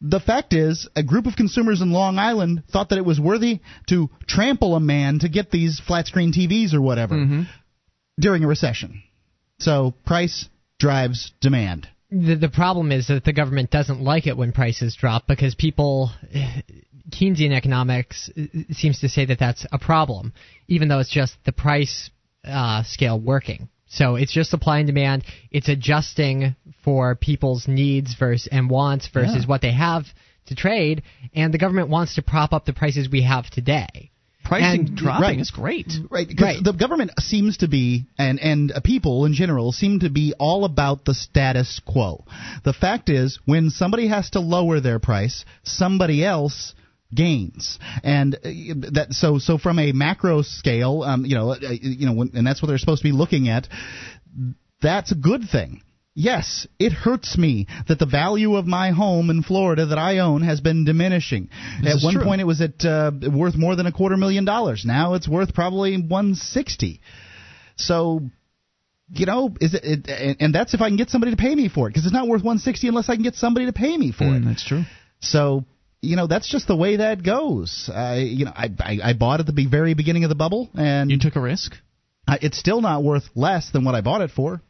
The 0.00 0.20
fact 0.20 0.52
is, 0.52 0.86
a 0.94 1.02
group 1.02 1.26
of 1.26 1.34
consumers 1.34 1.80
in 1.80 1.90
Long 1.90 2.18
Island 2.18 2.64
thought 2.70 2.90
that 2.90 2.98
it 2.98 3.06
was 3.06 3.18
worthy 3.18 3.60
to 3.88 4.10
trample 4.26 4.74
a 4.74 4.80
man 4.80 5.20
to 5.20 5.30
get 5.30 5.50
these 5.50 5.80
flat 5.80 6.06
screen 6.06 6.32
TVs 6.32 6.74
or 6.74 6.82
whatever 6.82 7.14
mm-hmm. 7.14 7.42
during 8.20 8.44
a 8.44 8.46
recession. 8.46 9.02
So 9.60 9.94
price 10.04 10.46
drives 10.78 11.32
demand 11.40 11.88
the, 12.14 12.36
the 12.36 12.48
problem 12.48 12.92
is 12.92 13.08
that 13.08 13.24
the 13.24 13.32
government 13.32 13.70
doesn't 13.70 14.00
like 14.00 14.26
it 14.26 14.36
when 14.36 14.52
prices 14.52 14.96
drop 14.98 15.26
because 15.26 15.54
people 15.54 16.10
Keynesian 17.10 17.52
economics 17.52 18.30
uh, 18.36 18.42
seems 18.72 19.00
to 19.00 19.08
say 19.08 19.26
that 19.26 19.38
that's 19.38 19.66
a 19.72 19.78
problem, 19.78 20.32
even 20.68 20.88
though 20.88 21.00
it's 21.00 21.10
just 21.10 21.36
the 21.44 21.52
price 21.52 22.10
uh, 22.44 22.82
scale 22.84 23.20
working. 23.20 23.68
So 23.88 24.16
it's 24.16 24.32
just 24.32 24.50
supply 24.50 24.78
and 24.78 24.86
demand. 24.86 25.24
It's 25.50 25.68
adjusting 25.68 26.56
for 26.84 27.14
people's 27.14 27.68
needs 27.68 28.14
versus 28.18 28.48
and 28.50 28.70
wants 28.70 29.08
versus 29.08 29.42
yeah. 29.42 29.46
what 29.46 29.60
they 29.60 29.72
have 29.72 30.04
to 30.46 30.54
trade, 30.54 31.02
and 31.34 31.54
the 31.54 31.58
government 31.58 31.88
wants 31.88 32.16
to 32.16 32.22
prop 32.22 32.52
up 32.52 32.64
the 32.64 32.72
prices 32.72 33.08
we 33.10 33.22
have 33.22 33.48
today 33.50 34.10
pricing 34.44 34.88
and, 34.88 34.96
dropping 34.96 35.22
right, 35.22 35.38
is 35.38 35.50
great. 35.50 35.92
Right, 36.10 36.28
because 36.28 36.56
right. 36.56 36.64
the 36.64 36.72
government 36.72 37.12
seems 37.18 37.58
to 37.58 37.68
be, 37.68 38.06
and 38.18 38.38
and 38.38 38.72
people 38.84 39.24
in 39.24 39.34
general 39.34 39.72
seem 39.72 40.00
to 40.00 40.10
be 40.10 40.34
all 40.38 40.64
about 40.64 41.04
the 41.04 41.14
status 41.14 41.80
quo. 41.84 42.24
The 42.64 42.72
fact 42.72 43.08
is, 43.08 43.38
when 43.46 43.70
somebody 43.70 44.08
has 44.08 44.30
to 44.30 44.40
lower 44.40 44.80
their 44.80 44.98
price, 44.98 45.44
somebody 45.64 46.24
else 46.24 46.74
gains 47.14 47.78
and 48.02 48.34
uh, 48.34 48.38
that 48.92 49.06
so 49.10 49.38
so 49.38 49.56
from 49.56 49.78
a 49.78 49.92
macro 49.92 50.42
scale 50.42 51.02
um, 51.02 51.24
you 51.24 51.36
know 51.36 51.50
uh, 51.50 51.58
you 51.60 52.06
know 52.06 52.22
and 52.22 52.44
that's 52.44 52.60
what 52.60 52.66
they're 52.66 52.78
supposed 52.78 53.02
to 53.02 53.08
be 53.08 53.12
looking 53.12 53.48
at 53.48 53.68
that's 54.82 55.12
a 55.12 55.14
good 55.14 55.42
thing 55.50 55.80
Yes, 56.16 56.68
it 56.78 56.92
hurts 56.92 57.36
me 57.36 57.66
that 57.88 57.98
the 57.98 58.06
value 58.06 58.54
of 58.54 58.66
my 58.66 58.90
home 58.90 59.30
in 59.30 59.42
Florida 59.42 59.86
that 59.86 59.98
I 59.98 60.18
own 60.18 60.42
has 60.42 60.60
been 60.60 60.84
diminishing. 60.84 61.48
This 61.82 61.96
at 61.96 62.04
one 62.04 62.14
true. 62.14 62.22
point, 62.22 62.40
it 62.40 62.44
was 62.44 62.60
at 62.60 62.84
uh, 62.84 63.10
worth 63.32 63.56
more 63.56 63.74
than 63.74 63.86
a 63.86 63.92
quarter 63.92 64.16
million 64.16 64.44
dollars. 64.44 64.84
Now 64.86 65.14
it's 65.14 65.26
worth 65.26 65.52
probably 65.54 65.96
160. 65.96 67.00
So, 67.76 68.20
you 69.10 69.26
know, 69.26 69.56
is 69.60 69.74
it, 69.74 70.06
it 70.06 70.36
and 70.38 70.54
that's 70.54 70.72
if 70.72 70.80
I 70.80 70.88
can 70.88 70.96
get 70.96 71.10
somebody 71.10 71.32
to 71.32 71.36
pay 71.36 71.52
me 71.52 71.68
for 71.68 71.88
it 71.88 71.90
because 71.90 72.04
it's 72.04 72.14
not 72.14 72.28
worth 72.28 72.44
160 72.44 72.86
unless 72.86 73.08
I 73.08 73.16
can 73.16 73.24
get 73.24 73.34
somebody 73.34 73.66
to 73.66 73.72
pay 73.72 73.96
me 73.96 74.12
for 74.12 74.24
mm, 74.24 74.36
it. 74.36 74.44
That's 74.44 74.64
true. 74.64 74.84
So, 75.18 75.64
you 76.00 76.14
know, 76.14 76.28
that's 76.28 76.48
just 76.48 76.68
the 76.68 76.76
way 76.76 76.96
that 76.96 77.24
goes. 77.24 77.90
I, 77.92 78.18
you 78.18 78.44
know, 78.44 78.52
I, 78.54 78.70
I, 78.78 78.98
I 79.02 79.12
bought 79.14 79.40
at 79.40 79.46
the 79.46 79.66
very 79.66 79.94
beginning 79.94 80.22
of 80.22 80.28
the 80.28 80.36
bubble, 80.36 80.70
and 80.74 81.10
you 81.10 81.18
took 81.18 81.34
a 81.34 81.40
risk. 81.40 81.74
I, 82.28 82.38
it's 82.40 82.58
still 82.58 82.80
not 82.80 83.02
worth 83.02 83.24
less 83.34 83.70
than 83.72 83.84
what 83.84 83.96
I 83.96 84.00
bought 84.00 84.20
it 84.20 84.30
for. 84.30 84.62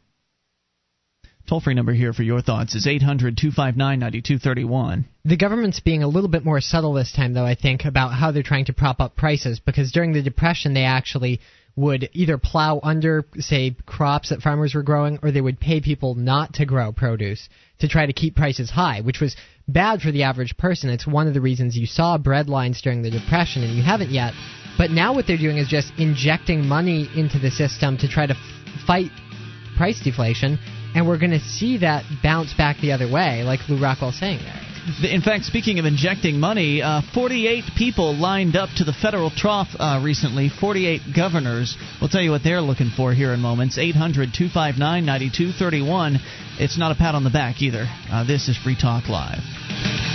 Toll 1.47 1.59
free 1.59 1.75
number 1.75 1.93
here 1.93 2.11
for 2.11 2.23
your 2.23 2.41
thoughts 2.41 2.73
is 2.73 2.87
800 2.87 3.37
259 3.37 3.99
9231. 3.99 5.05
The 5.25 5.37
government's 5.37 5.79
being 5.79 6.01
a 6.01 6.07
little 6.07 6.29
bit 6.29 6.43
more 6.43 6.59
subtle 6.59 6.93
this 6.93 7.11
time, 7.11 7.33
though, 7.33 7.45
I 7.45 7.53
think, 7.53 7.85
about 7.85 8.13
how 8.13 8.31
they're 8.31 8.41
trying 8.41 8.65
to 8.65 8.73
prop 8.73 8.99
up 8.99 9.15
prices 9.15 9.59
because 9.59 9.91
during 9.91 10.13
the 10.13 10.23
Depression, 10.23 10.73
they 10.73 10.85
actually 10.85 11.39
would 11.75 12.09
either 12.13 12.39
plow 12.39 12.79
under, 12.81 13.25
say, 13.37 13.75
crops 13.85 14.29
that 14.29 14.41
farmers 14.41 14.73
were 14.73 14.81
growing, 14.81 15.19
or 15.21 15.31
they 15.31 15.41
would 15.41 15.59
pay 15.59 15.81
people 15.81 16.15
not 16.15 16.53
to 16.53 16.65
grow 16.65 16.91
produce 16.91 17.47
to 17.79 17.87
try 17.87 18.07
to 18.07 18.13
keep 18.13 18.35
prices 18.35 18.71
high, 18.71 19.01
which 19.01 19.19
was 19.19 19.35
bad 19.67 20.01
for 20.01 20.11
the 20.11 20.23
average 20.23 20.57
person. 20.57 20.89
It's 20.89 21.05
one 21.05 21.27
of 21.27 21.35
the 21.35 21.41
reasons 21.41 21.77
you 21.77 21.85
saw 21.85 22.17
bread 22.17 22.49
lines 22.49 22.81
during 22.81 23.03
the 23.03 23.11
Depression, 23.11 23.63
and 23.63 23.75
you 23.75 23.83
haven't 23.83 24.09
yet. 24.09 24.33
But 24.79 24.89
now 24.89 25.13
what 25.13 25.27
they're 25.27 25.37
doing 25.37 25.57
is 25.57 25.67
just 25.67 25.93
injecting 25.99 26.65
money 26.65 27.07
into 27.15 27.37
the 27.37 27.51
system 27.51 27.97
to 27.99 28.07
try 28.07 28.25
to 28.25 28.33
f- 28.33 28.85
fight 28.87 29.11
price 29.77 30.01
deflation 30.01 30.57
and 30.95 31.07
we're 31.07 31.19
going 31.19 31.31
to 31.31 31.41
see 31.41 31.79
that 31.79 32.05
bounce 32.23 32.53
back 32.53 32.77
the 32.77 32.93
other 32.93 33.11
way, 33.11 33.43
like 33.43 33.59
Lew 33.69 33.81
Rockwell's 33.81 34.17
saying 34.17 34.39
there. 34.39 34.61
In 35.11 35.21
fact, 35.21 35.45
speaking 35.45 35.79
of 35.79 35.85
injecting 35.85 36.39
money, 36.39 36.81
uh, 36.81 37.01
48 37.13 37.63
people 37.75 38.15
lined 38.15 38.55
up 38.55 38.69
to 38.77 38.83
the 38.83 38.93
federal 38.93 39.31
trough 39.31 39.69
uh, 39.79 39.99
recently. 40.03 40.47
48 40.47 41.01
governors. 41.15 41.75
We'll 41.99 42.09
tell 42.09 42.21
you 42.21 42.29
what 42.29 42.43
they're 42.43 42.61
looking 42.61 42.91
for 42.95 43.11
here 43.11 43.33
in 43.33 43.39
moments. 43.39 43.79
800 43.79 44.29
259 44.33 45.05
9231. 45.05 46.19
It's 46.59 46.77
not 46.77 46.91
a 46.91 46.95
pat 46.95 47.15
on 47.15 47.23
the 47.23 47.31
back 47.31 47.63
either. 47.63 47.87
Uh, 48.11 48.25
this 48.25 48.47
is 48.47 48.57
Free 48.57 48.77
Talk 48.79 49.09
Live. 49.09 50.14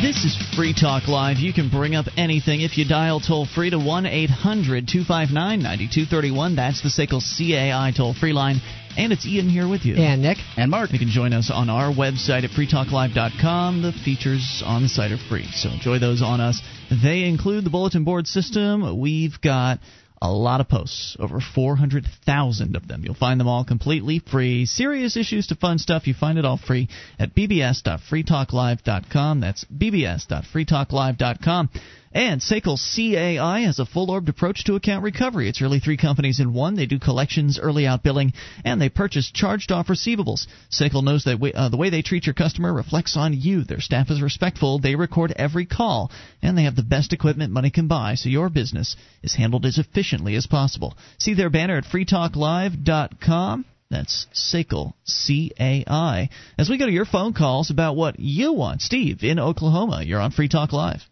This 0.00 0.24
is 0.24 0.36
Free 0.54 0.72
Talk 0.72 1.08
Live. 1.08 1.38
You 1.38 1.52
can 1.52 1.70
bring 1.70 1.96
up 1.96 2.06
anything 2.16 2.60
if 2.60 2.78
you 2.78 2.86
dial 2.86 3.18
toll 3.18 3.46
free 3.46 3.70
to 3.70 3.78
1 3.80 4.06
800 4.06 4.86
259 4.86 5.34
9231. 5.34 6.54
That's 6.54 6.82
the 6.82 6.88
SACL 6.88 7.18
CAI 7.18 7.92
toll 7.96 8.14
free 8.14 8.32
line. 8.32 8.60
And 8.96 9.12
it's 9.12 9.26
Ian 9.26 9.48
here 9.48 9.66
with 9.68 9.84
you. 9.84 9.96
And 9.96 10.22
Nick. 10.22 10.38
And 10.56 10.70
Mark. 10.70 10.92
You 10.92 11.00
can 11.00 11.08
join 11.08 11.32
us 11.32 11.50
on 11.52 11.68
our 11.68 11.92
website 11.92 12.44
at 12.44 12.50
freetalklive.com. 12.50 13.82
The 13.82 13.90
features 14.04 14.62
on 14.64 14.82
the 14.82 14.88
site 14.88 15.10
are 15.10 15.18
free, 15.28 15.48
so 15.52 15.68
enjoy 15.70 15.98
those 15.98 16.22
on 16.22 16.40
us. 16.40 16.62
They 17.02 17.24
include 17.24 17.64
the 17.64 17.70
bulletin 17.70 18.04
board 18.04 18.28
system. 18.28 19.00
We've 19.00 19.40
got 19.40 19.80
a 20.20 20.30
lot 20.30 20.60
of 20.60 20.68
posts, 20.68 21.16
over 21.18 21.40
400,000 21.40 22.76
of 22.76 22.86
them. 22.88 23.04
You'll 23.04 23.14
find 23.14 23.38
them 23.38 23.46
all 23.48 23.64
completely 23.64 24.18
free. 24.18 24.66
Serious 24.66 25.16
issues 25.16 25.46
to 25.48 25.54
fun 25.54 25.78
stuff, 25.78 26.06
you 26.06 26.12
find 26.14 26.38
it 26.38 26.44
all 26.44 26.58
free 26.58 26.88
at 27.18 27.34
bbs.freetalklive.com. 27.34 29.40
That's 29.40 29.64
bbs.freetalklive.com. 29.64 31.70
And 32.12 32.40
SACL 32.40 32.78
CAI 32.78 33.60
has 33.60 33.78
a 33.78 33.86
full 33.86 34.10
orbed 34.10 34.28
approach 34.28 34.64
to 34.64 34.76
account 34.76 35.02
recovery. 35.02 35.48
It's 35.48 35.60
really 35.60 35.78
three 35.78 35.96
companies 35.96 36.40
in 36.40 36.54
one. 36.54 36.74
They 36.74 36.86
do 36.86 36.98
collections, 36.98 37.58
early 37.58 37.86
out 37.86 38.02
billing, 38.02 38.32
and 38.64 38.80
they 38.80 38.88
purchase 38.88 39.30
charged 39.30 39.70
off 39.70 39.88
receivables. 39.88 40.46
SACL 40.70 41.04
knows 41.04 41.24
that 41.24 41.38
we, 41.38 41.52
uh, 41.52 41.68
the 41.68 41.76
way 41.76 41.90
they 41.90 42.02
treat 42.02 42.26
your 42.26 42.34
customer 42.34 42.72
reflects 42.72 43.16
on 43.16 43.34
you. 43.34 43.62
Their 43.64 43.80
staff 43.80 44.10
is 44.10 44.22
respectful. 44.22 44.78
They 44.78 44.94
record 44.94 45.32
every 45.36 45.66
call, 45.66 46.10
and 46.42 46.56
they 46.56 46.64
have 46.64 46.76
the 46.76 46.82
best 46.82 47.12
equipment 47.12 47.52
money 47.52 47.70
can 47.70 47.88
buy, 47.88 48.14
so 48.14 48.28
your 48.28 48.48
business 48.48 48.96
is 49.22 49.34
handled 49.34 49.66
as 49.66 49.78
efficiently 49.78 50.34
as 50.34 50.46
possible. 50.46 50.96
See 51.18 51.34
their 51.34 51.50
banner 51.50 51.76
at 51.76 51.84
freetalklive.com. 51.84 53.64
That's 53.90 54.26
SACL, 54.34 54.92
C-A-I. 55.04 56.28
As 56.58 56.68
we 56.68 56.78
go 56.78 56.86
to 56.86 56.92
your 56.92 57.06
phone 57.06 57.32
calls 57.32 57.70
about 57.70 57.96
what 57.96 58.20
you 58.20 58.52
want. 58.52 58.82
Steve 58.82 59.22
in 59.24 59.38
Oklahoma, 59.38 60.02
you're 60.04 60.20
on 60.20 60.30
Free 60.30 60.48
Talk 60.48 60.72
Live. 60.72 61.02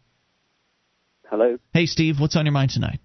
Hello. 1.31 1.59
Hey, 1.73 1.87
Steve. 1.87 2.21
What's 2.21 2.37
on 2.37 2.47
your 2.47 2.53
mind 2.53 2.71
tonight? 2.71 3.01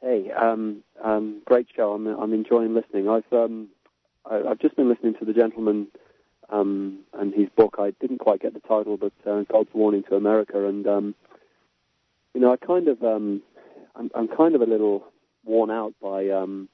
Hey, 0.00 0.30
um, 0.30 0.82
um, 1.02 1.42
great 1.44 1.66
show. 1.74 1.92
I'm, 1.92 2.06
I'm 2.06 2.32
enjoying 2.32 2.74
listening. 2.74 3.08
I've 3.08 3.30
um, 3.32 3.68
I, 4.24 4.42
I've 4.50 4.60
just 4.60 4.76
been 4.76 4.88
listening 4.88 5.14
to 5.18 5.24
the 5.24 5.32
gentleman 5.32 5.88
um, 6.50 7.00
and 7.12 7.34
his 7.34 7.48
book. 7.56 7.76
I 7.78 7.92
didn't 8.00 8.18
quite 8.18 8.40
get 8.40 8.54
the 8.54 8.60
title, 8.60 8.96
but 8.96 9.12
uh, 9.28 9.42
God's 9.50 9.70
Warning 9.74 10.04
to 10.04 10.14
America. 10.14 10.66
And 10.66 10.86
um, 10.86 11.14
you 12.34 12.40
know, 12.40 12.52
I 12.52 12.56
kind 12.64 12.86
of 12.88 13.02
um, 13.02 13.42
I'm, 13.96 14.10
I'm 14.14 14.28
kind 14.28 14.54
of 14.54 14.60
a 14.60 14.66
little 14.66 15.04
worn 15.44 15.70
out 15.70 15.94
by. 16.00 16.28
Um, 16.28 16.68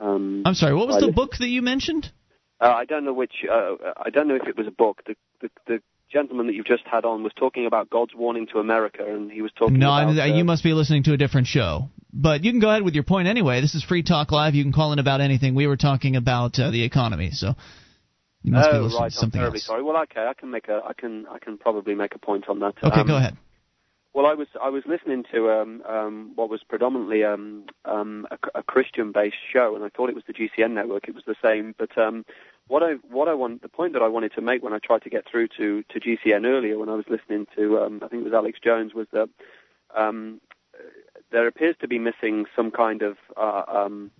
um, 0.00 0.42
I'm 0.44 0.54
sorry. 0.54 0.74
What 0.74 0.88
was 0.88 1.00
the 1.00 1.06
this- 1.06 1.14
book 1.14 1.36
that 1.38 1.48
you 1.48 1.62
mentioned? 1.62 2.12
Uh, 2.60 2.72
I 2.72 2.84
don't 2.84 3.04
know 3.04 3.12
which. 3.12 3.44
Uh, 3.50 3.74
I 3.96 4.10
don't 4.10 4.28
know 4.28 4.36
if 4.36 4.46
it 4.46 4.56
was 4.56 4.68
a 4.68 4.70
book. 4.70 5.02
The, 5.06 5.16
the 5.40 5.50
the 5.66 5.82
gentleman 6.14 6.46
that 6.46 6.54
you've 6.54 6.66
just 6.66 6.84
had 6.90 7.04
on 7.04 7.22
was 7.22 7.32
talking 7.36 7.66
about 7.66 7.90
God's 7.90 8.14
warning 8.14 8.46
to 8.52 8.58
America, 8.60 9.04
and 9.06 9.30
he 9.30 9.42
was 9.42 9.52
talking 9.58 9.78
No, 9.78 9.88
about. 9.88 10.18
I, 10.18 10.30
uh, 10.30 10.36
you 10.36 10.44
must 10.44 10.62
be 10.62 10.72
listening 10.72 11.02
to 11.04 11.12
a 11.12 11.16
different 11.16 11.46
show. 11.48 11.90
But 12.16 12.44
you 12.44 12.52
can 12.52 12.60
go 12.60 12.70
ahead 12.70 12.82
with 12.82 12.94
your 12.94 13.02
point 13.02 13.26
anyway. 13.26 13.60
This 13.60 13.74
is 13.74 13.82
Free 13.82 14.04
Talk 14.04 14.30
Live. 14.30 14.54
You 14.54 14.62
can 14.62 14.72
call 14.72 14.92
in 14.92 15.00
about 15.00 15.20
anything. 15.20 15.56
We 15.56 15.66
were 15.66 15.76
talking 15.76 16.14
about 16.14 16.58
uh, 16.60 16.70
the 16.70 16.84
economy, 16.84 17.30
so 17.32 17.54
you 18.44 18.52
must 18.52 18.70
be 18.70 18.76
oh 18.76 18.80
listening 18.82 19.02
right, 19.02 19.12
to 19.12 19.20
I'm 19.22 19.30
terribly 19.32 19.56
else. 19.58 19.66
sorry. 19.66 19.82
Well, 19.82 19.96
okay, 20.04 20.24
I 20.24 20.34
can 20.34 20.50
make 20.50 20.68
a, 20.68 20.80
I 20.86 20.92
can, 20.92 21.26
I 21.26 21.38
can 21.40 21.58
probably 21.58 21.96
make 21.96 22.14
a 22.14 22.18
point 22.20 22.48
on 22.48 22.60
that. 22.60 22.74
Okay, 22.82 23.00
Um, 23.00 23.06
go 23.06 23.16
ahead. 23.16 23.36
Well, 24.14 24.26
I 24.26 24.34
was, 24.34 24.46
I 24.62 24.68
was 24.68 24.84
listening 24.86 25.24
to 25.32 25.50
um, 25.50 25.82
um, 25.88 26.32
what 26.36 26.48
was 26.48 26.62
predominantly 26.68 27.24
um, 27.24 27.64
um, 27.84 28.28
a, 28.30 28.60
a 28.60 28.62
Christian-based 28.62 29.34
show, 29.52 29.74
and 29.74 29.84
I 29.84 29.88
thought 29.88 30.08
it 30.08 30.14
was 30.14 30.22
the 30.28 30.34
GCN 30.34 30.70
network. 30.70 31.08
It 31.08 31.16
was 31.16 31.24
the 31.26 31.34
same, 31.42 31.74
but 31.76 31.98
um, 31.98 32.24
what 32.68 32.82
I, 32.82 32.92
what 33.10 33.28
I 33.28 33.34
want, 33.34 33.62
the 33.62 33.68
point 33.68 33.92
that 33.92 34.02
I 34.02 34.08
wanted 34.08 34.32
to 34.34 34.40
make 34.40 34.62
when 34.62 34.72
I 34.72 34.78
tried 34.78 35.02
to 35.02 35.10
get 35.10 35.24
through 35.30 35.48
to, 35.58 35.82
to 35.90 36.00
GCN 36.00 36.46
earlier, 36.46 36.78
when 36.78 36.88
I 36.88 36.94
was 36.94 37.04
listening 37.08 37.46
to, 37.56 37.80
um, 37.80 38.00
I 38.02 38.08
think 38.08 38.22
it 38.22 38.24
was 38.24 38.32
Alex 38.32 38.58
Jones, 38.62 38.94
was 38.94 39.06
that 39.12 39.28
um, 39.96 40.40
there 41.30 41.46
appears 41.46 41.76
to 41.80 41.88
be 41.88 41.98
missing 41.98 42.46
some 42.56 42.70
kind 42.70 43.02
of 43.02 43.16
uh, 43.36 43.62
um, 43.68 44.10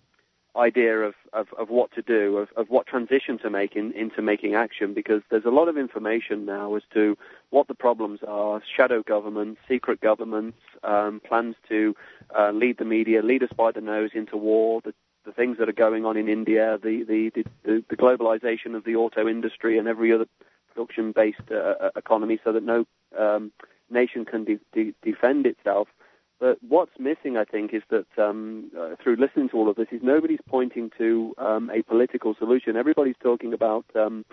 idea 0.57 0.99
of, 1.01 1.15
of, 1.33 1.49
of 1.59 1.69
what 1.69 1.93
to 1.93 2.03
do, 2.03 2.39
of, 2.39 2.49
of 2.57 2.69
what 2.69 2.87
transition 2.87 3.39
to 3.39 3.51
make 3.51 3.75
in, 3.75 3.93
into 3.93 4.23
making 4.23 4.55
action, 4.55 4.95
because 4.95 5.23
there's 5.31 5.45
a 5.45 5.51
lot 5.51 5.69
of 5.69 5.77
information 5.77 6.45
now 6.45 6.75
as 6.77 6.83
to 6.93 7.17
what 7.51 7.67
the 7.67 7.75
problems 7.75 8.21
are, 8.27 8.63
shadow 8.77 9.03
governments, 9.03 9.61
secret 9.69 10.01
governments, 10.01 10.59
um, 10.85 11.21
plans 11.27 11.57
to 11.69 11.95
uh, 12.39 12.51
lead 12.53 12.79
the 12.79 12.85
media, 12.85 13.23
lead 13.23 13.43
us 13.43 13.51
by 13.57 13.73
the 13.73 13.81
nose 13.81 14.11
into 14.15 14.37
war, 14.37 14.81
the, 14.85 14.95
the 15.25 15.33
things 15.33 15.59
that 15.59 15.69
are 15.69 15.73
going 15.73 16.05
on 16.05 16.17
in 16.17 16.29
India, 16.29 16.79
the, 16.83 17.05
the, 17.05 17.31
the, 17.65 17.85
the, 17.89 17.97
globalization 17.97 18.75
of 18.75 18.85
the 18.85 18.97
auto 18.97 19.27
industry 19.29 19.79
and 19.79 19.89
every 19.89 20.13
other 20.13 20.27
production-based 20.69 21.51
uh, 21.51 21.91
economy 21.97 22.39
so 22.45 22.53
that 22.53 22.63
no 22.63 22.85
um, 23.19 23.53
nation 23.91 24.25
can 24.25 24.45
de- 24.45 24.61
de- 24.73 24.95
defend 25.03 25.47
itself. 25.47 25.89
But 26.41 26.59
what's 26.67 26.99
missing, 26.99 27.37
I 27.37 27.45
think, 27.45 27.73
is 27.73 27.83
that 27.91 28.07
um, 28.19 28.71
uh, 28.79 28.97
through 29.03 29.17
listening 29.17 29.49
to 29.51 29.57
all 29.57 29.71
of 29.71 29.77
this, 29.77 29.89
is 29.93 30.03
nobody's 30.03 30.41
pointing 30.49 30.91
to 30.99 31.35
um, 31.39 31.71
a 31.71 31.83
political 31.83 32.35
solution. 32.35 32.77
Everybody's 32.77 33.15
talking 33.23 33.53
about 33.53 33.85
um, 33.95 34.25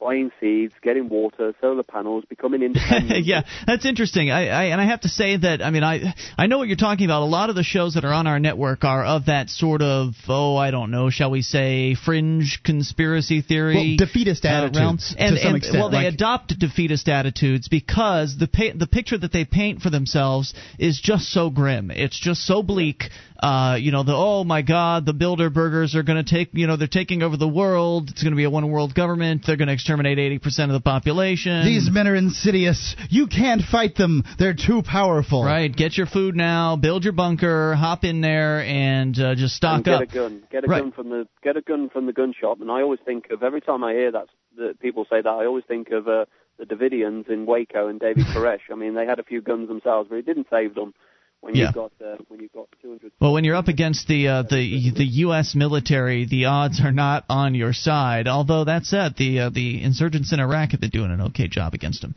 buying 0.00 0.30
seeds, 0.40 0.74
getting 0.82 1.08
water, 1.08 1.54
solar 1.60 1.82
panels, 1.82 2.24
becoming 2.28 2.62
independent. 2.62 3.24
yeah, 3.26 3.42
that's 3.66 3.84
interesting. 3.84 4.30
I, 4.30 4.48
I 4.48 4.64
and 4.66 4.80
I 4.80 4.84
have 4.86 5.02
to 5.02 5.08
say 5.08 5.36
that 5.36 5.62
I 5.62 5.70
mean 5.70 5.84
I 5.84 6.14
I 6.38 6.46
know 6.46 6.58
what 6.58 6.68
you're 6.68 6.76
talking 6.76 7.04
about. 7.04 7.22
A 7.22 7.26
lot 7.26 7.50
of 7.50 7.56
the 7.56 7.62
shows 7.62 7.94
that 7.94 8.04
are 8.04 8.12
on 8.12 8.26
our 8.26 8.38
network 8.40 8.84
are 8.84 9.04
of 9.04 9.26
that 9.26 9.50
sort 9.50 9.82
of 9.82 10.14
oh 10.28 10.56
I 10.56 10.70
don't 10.70 10.90
know, 10.90 11.10
shall 11.10 11.30
we 11.30 11.42
say 11.42 11.94
fringe 11.94 12.60
conspiracy 12.64 13.42
theory, 13.42 13.96
Well, 13.98 14.06
defeatist 14.06 14.44
uh, 14.44 14.48
attitudes 14.48 14.78
realm. 14.78 14.96
to 14.98 15.02
some 15.02 15.16
and, 15.18 15.56
extent, 15.56 15.78
Well, 15.78 15.90
they 15.90 16.04
like- 16.04 16.14
adopt 16.14 16.58
defeatist 16.58 17.08
attitudes 17.08 17.68
because 17.68 18.36
the 18.38 18.48
pa- 18.48 18.74
the 18.76 18.86
picture 18.86 19.18
that 19.18 19.32
they 19.32 19.44
paint 19.44 19.82
for 19.82 19.90
themselves 19.90 20.54
is 20.78 20.98
just 21.00 21.28
so 21.30 21.50
grim. 21.50 21.90
It's 21.90 22.18
just 22.18 22.46
so 22.46 22.62
bleak. 22.62 23.04
Uh, 23.42 23.76
you 23.80 23.90
know, 23.90 24.02
the 24.02 24.14
oh 24.14 24.44
my 24.44 24.60
God, 24.60 25.06
the 25.06 25.14
Bilderbergers 25.14 25.94
are 25.94 26.02
going 26.02 26.22
to 26.22 26.28
take 26.30 26.50
you 26.52 26.66
know 26.66 26.76
they're 26.76 26.86
taking 26.88 27.22
over 27.22 27.36
the 27.38 27.48
world. 27.48 28.10
It's 28.10 28.22
going 28.22 28.32
to 28.32 28.36
be 28.36 28.44
a 28.44 28.50
one 28.50 28.70
world 28.70 28.94
government. 28.94 29.44
They're 29.46 29.56
going 29.56 29.68
to 29.68 29.74
exterminate 29.74 30.18
eighty 30.18 30.38
percent 30.38 30.70
of 30.70 30.74
the 30.74 30.82
population. 30.84 31.64
These 31.64 31.90
men 31.90 32.06
are 32.06 32.14
insidious. 32.14 32.94
You 33.08 33.26
can't 33.26 33.62
fight 33.62 33.96
them. 33.96 34.24
They're 34.38 34.54
too 34.54 34.82
powerful. 34.82 35.42
Right, 35.42 35.74
get 35.74 35.96
your 35.96 36.06
food 36.06 36.36
now, 36.36 36.76
build 36.76 37.04
your 37.04 37.14
bunker, 37.14 37.74
hop 37.74 38.04
in 38.04 38.20
there, 38.20 38.62
and 38.62 39.18
uh, 39.18 39.34
just 39.34 39.54
stock 39.56 39.76
and 39.76 39.84
get 39.84 39.94
up. 39.94 40.02
a 40.02 40.06
gun. 40.06 40.42
Get 40.50 40.64
a 40.64 40.66
Right. 40.66 40.82
gun 40.82 40.92
from 40.92 41.08
the 41.08 41.26
get 41.42 41.56
a 41.56 41.62
gun 41.62 41.88
from 41.88 42.04
the 42.06 42.12
gun 42.12 42.34
shop. 42.38 42.60
And 42.60 42.70
I 42.70 42.82
always 42.82 43.00
think 43.04 43.30
of 43.30 43.42
every 43.42 43.62
time 43.62 43.82
I 43.82 43.92
hear 43.94 44.12
that, 44.12 44.26
that 44.58 44.80
people 44.80 45.06
say 45.08 45.22
that, 45.22 45.28
I 45.28 45.46
always 45.46 45.64
think 45.66 45.88
of 45.92 46.06
uh, 46.08 46.26
the 46.58 46.66
Davidians 46.66 47.30
in 47.30 47.46
Waco 47.46 47.88
and 47.88 47.98
David 47.98 48.26
Koresh. 48.34 48.60
I 48.70 48.74
mean, 48.74 48.94
they 48.94 49.06
had 49.06 49.18
a 49.18 49.24
few 49.24 49.40
guns 49.40 49.68
themselves, 49.68 50.08
but 50.10 50.16
it 50.16 50.26
didn't 50.26 50.48
save 50.50 50.74
them. 50.74 50.92
When 51.40 51.54
Yeah. 51.54 51.66
you've 51.66 51.74
got 51.74 51.92
uh, 52.04 52.16
when 52.28 52.40
you've 52.40 52.52
got 52.52 52.66
200. 52.82 53.12
Well, 53.18 53.32
when 53.32 53.44
you're 53.44 53.56
up 53.56 53.68
against 53.68 54.06
the 54.08 54.28
uh, 54.28 54.42
the 54.42 54.92
the 54.94 55.04
U.S. 55.24 55.54
military, 55.54 56.26
the 56.26 56.44
odds 56.46 56.80
are 56.84 56.92
not 56.92 57.24
on 57.30 57.54
your 57.54 57.72
side. 57.72 58.28
Although 58.28 58.64
that 58.64 58.84
said, 58.84 59.14
the 59.16 59.40
uh, 59.40 59.50
the 59.50 59.82
insurgents 59.82 60.32
in 60.32 60.40
Iraq 60.40 60.72
have 60.72 60.80
been 60.80 60.90
doing 60.90 61.10
an 61.10 61.20
okay 61.22 61.48
job 61.48 61.72
against 61.72 62.02
them. 62.02 62.14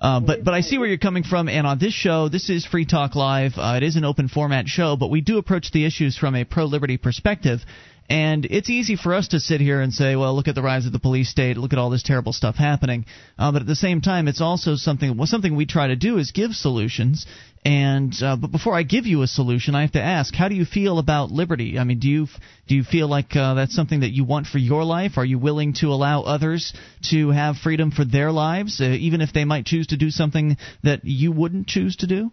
Uh, 0.00 0.18
but 0.20 0.42
but 0.42 0.52
I 0.54 0.62
see 0.62 0.78
where 0.78 0.88
you're 0.88 0.98
coming 0.98 1.22
from, 1.22 1.48
and 1.48 1.64
on 1.66 1.78
this 1.78 1.92
show, 1.92 2.28
this 2.28 2.50
is 2.50 2.66
Free 2.66 2.86
Talk 2.86 3.14
Live. 3.14 3.52
Uh, 3.56 3.74
it 3.76 3.82
is 3.84 3.96
an 3.96 4.04
open 4.04 4.28
format 4.28 4.66
show, 4.66 4.96
but 4.96 5.10
we 5.10 5.20
do 5.20 5.38
approach 5.38 5.70
the 5.70 5.84
issues 5.84 6.16
from 6.18 6.34
a 6.34 6.44
pro 6.44 6.64
liberty 6.64 6.96
perspective. 6.96 7.60
And 8.08 8.44
it's 8.44 8.68
easy 8.68 8.96
for 8.96 9.14
us 9.14 9.28
to 9.28 9.40
sit 9.40 9.60
here 9.60 9.80
and 9.80 9.92
say, 9.92 10.16
well, 10.16 10.34
look 10.34 10.48
at 10.48 10.54
the 10.54 10.62
rise 10.62 10.86
of 10.86 10.92
the 10.92 10.98
police 10.98 11.30
state, 11.30 11.56
look 11.56 11.72
at 11.72 11.78
all 11.78 11.90
this 11.90 12.02
terrible 12.02 12.32
stuff 12.32 12.56
happening. 12.56 13.06
Uh, 13.38 13.52
but 13.52 13.62
at 13.62 13.66
the 13.66 13.76
same 13.76 14.00
time, 14.00 14.28
it's 14.28 14.40
also 14.40 14.76
something 14.76 15.16
well, 15.16 15.26
something 15.26 15.56
we 15.56 15.66
try 15.66 15.86
to 15.86 15.96
do 15.96 16.18
is 16.18 16.30
give 16.32 16.52
solutions. 16.52 17.26
And 17.64 18.12
uh, 18.20 18.36
but 18.36 18.50
before 18.50 18.74
I 18.74 18.82
give 18.82 19.06
you 19.06 19.22
a 19.22 19.26
solution, 19.28 19.74
I 19.74 19.82
have 19.82 19.92
to 19.92 20.02
ask, 20.02 20.34
how 20.34 20.48
do 20.48 20.56
you 20.56 20.64
feel 20.64 20.98
about 20.98 21.30
liberty? 21.30 21.78
I 21.78 21.84
mean, 21.84 22.00
do 22.00 22.08
you 22.08 22.26
do 22.66 22.74
you 22.74 22.82
feel 22.82 23.08
like 23.08 23.36
uh, 23.36 23.54
that's 23.54 23.74
something 23.74 24.00
that 24.00 24.10
you 24.10 24.24
want 24.24 24.48
for 24.48 24.58
your 24.58 24.84
life? 24.84 25.16
Are 25.16 25.24
you 25.24 25.38
willing 25.38 25.74
to 25.74 25.88
allow 25.88 26.22
others 26.22 26.74
to 27.10 27.30
have 27.30 27.56
freedom 27.56 27.92
for 27.92 28.04
their 28.04 28.32
lives, 28.32 28.80
uh, 28.80 28.84
even 28.84 29.20
if 29.20 29.32
they 29.32 29.44
might 29.44 29.64
choose 29.64 29.86
to 29.88 29.96
do 29.96 30.10
something 30.10 30.56
that 30.82 31.04
you 31.04 31.30
wouldn't 31.30 31.68
choose 31.68 31.96
to 31.96 32.06
do? 32.08 32.32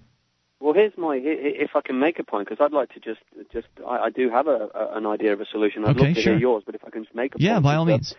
Well, 0.60 0.74
here's 0.74 0.98
my 0.98 1.20
if 1.24 1.72
I 1.76 1.82
can 1.82 2.00
make 2.00 2.20
a 2.20 2.24
point 2.24 2.50
because 2.50 2.64
I'd 2.64 2.74
like 2.74 2.94
to 2.94 3.00
just 3.00 3.22
just 3.52 3.68
I, 3.88 3.98
I 3.98 4.10
do 4.10 4.30
have 4.30 4.48
a, 4.48 4.70
a 4.76 4.98
an 4.98 5.06
idea 5.06 5.32
of 5.32 5.40
a 5.40 5.46
solution. 5.46 5.86
I'd 5.86 5.92
Okay, 5.92 6.00
love 6.00 6.16
to 6.16 6.22
sure. 6.22 6.34
hear 6.34 6.38
yours, 6.38 6.64
but 6.66 6.76
if 6.76 6.84
I 6.86 6.90
can 6.90 7.04
just 7.04 7.16
make 7.16 7.34
a 7.34 7.38
point. 7.38 7.44
Yeah, 7.44 7.54
point, 7.56 7.64
by 7.64 7.76
all 7.76 7.86
that, 7.86 7.92
means. 7.92 8.16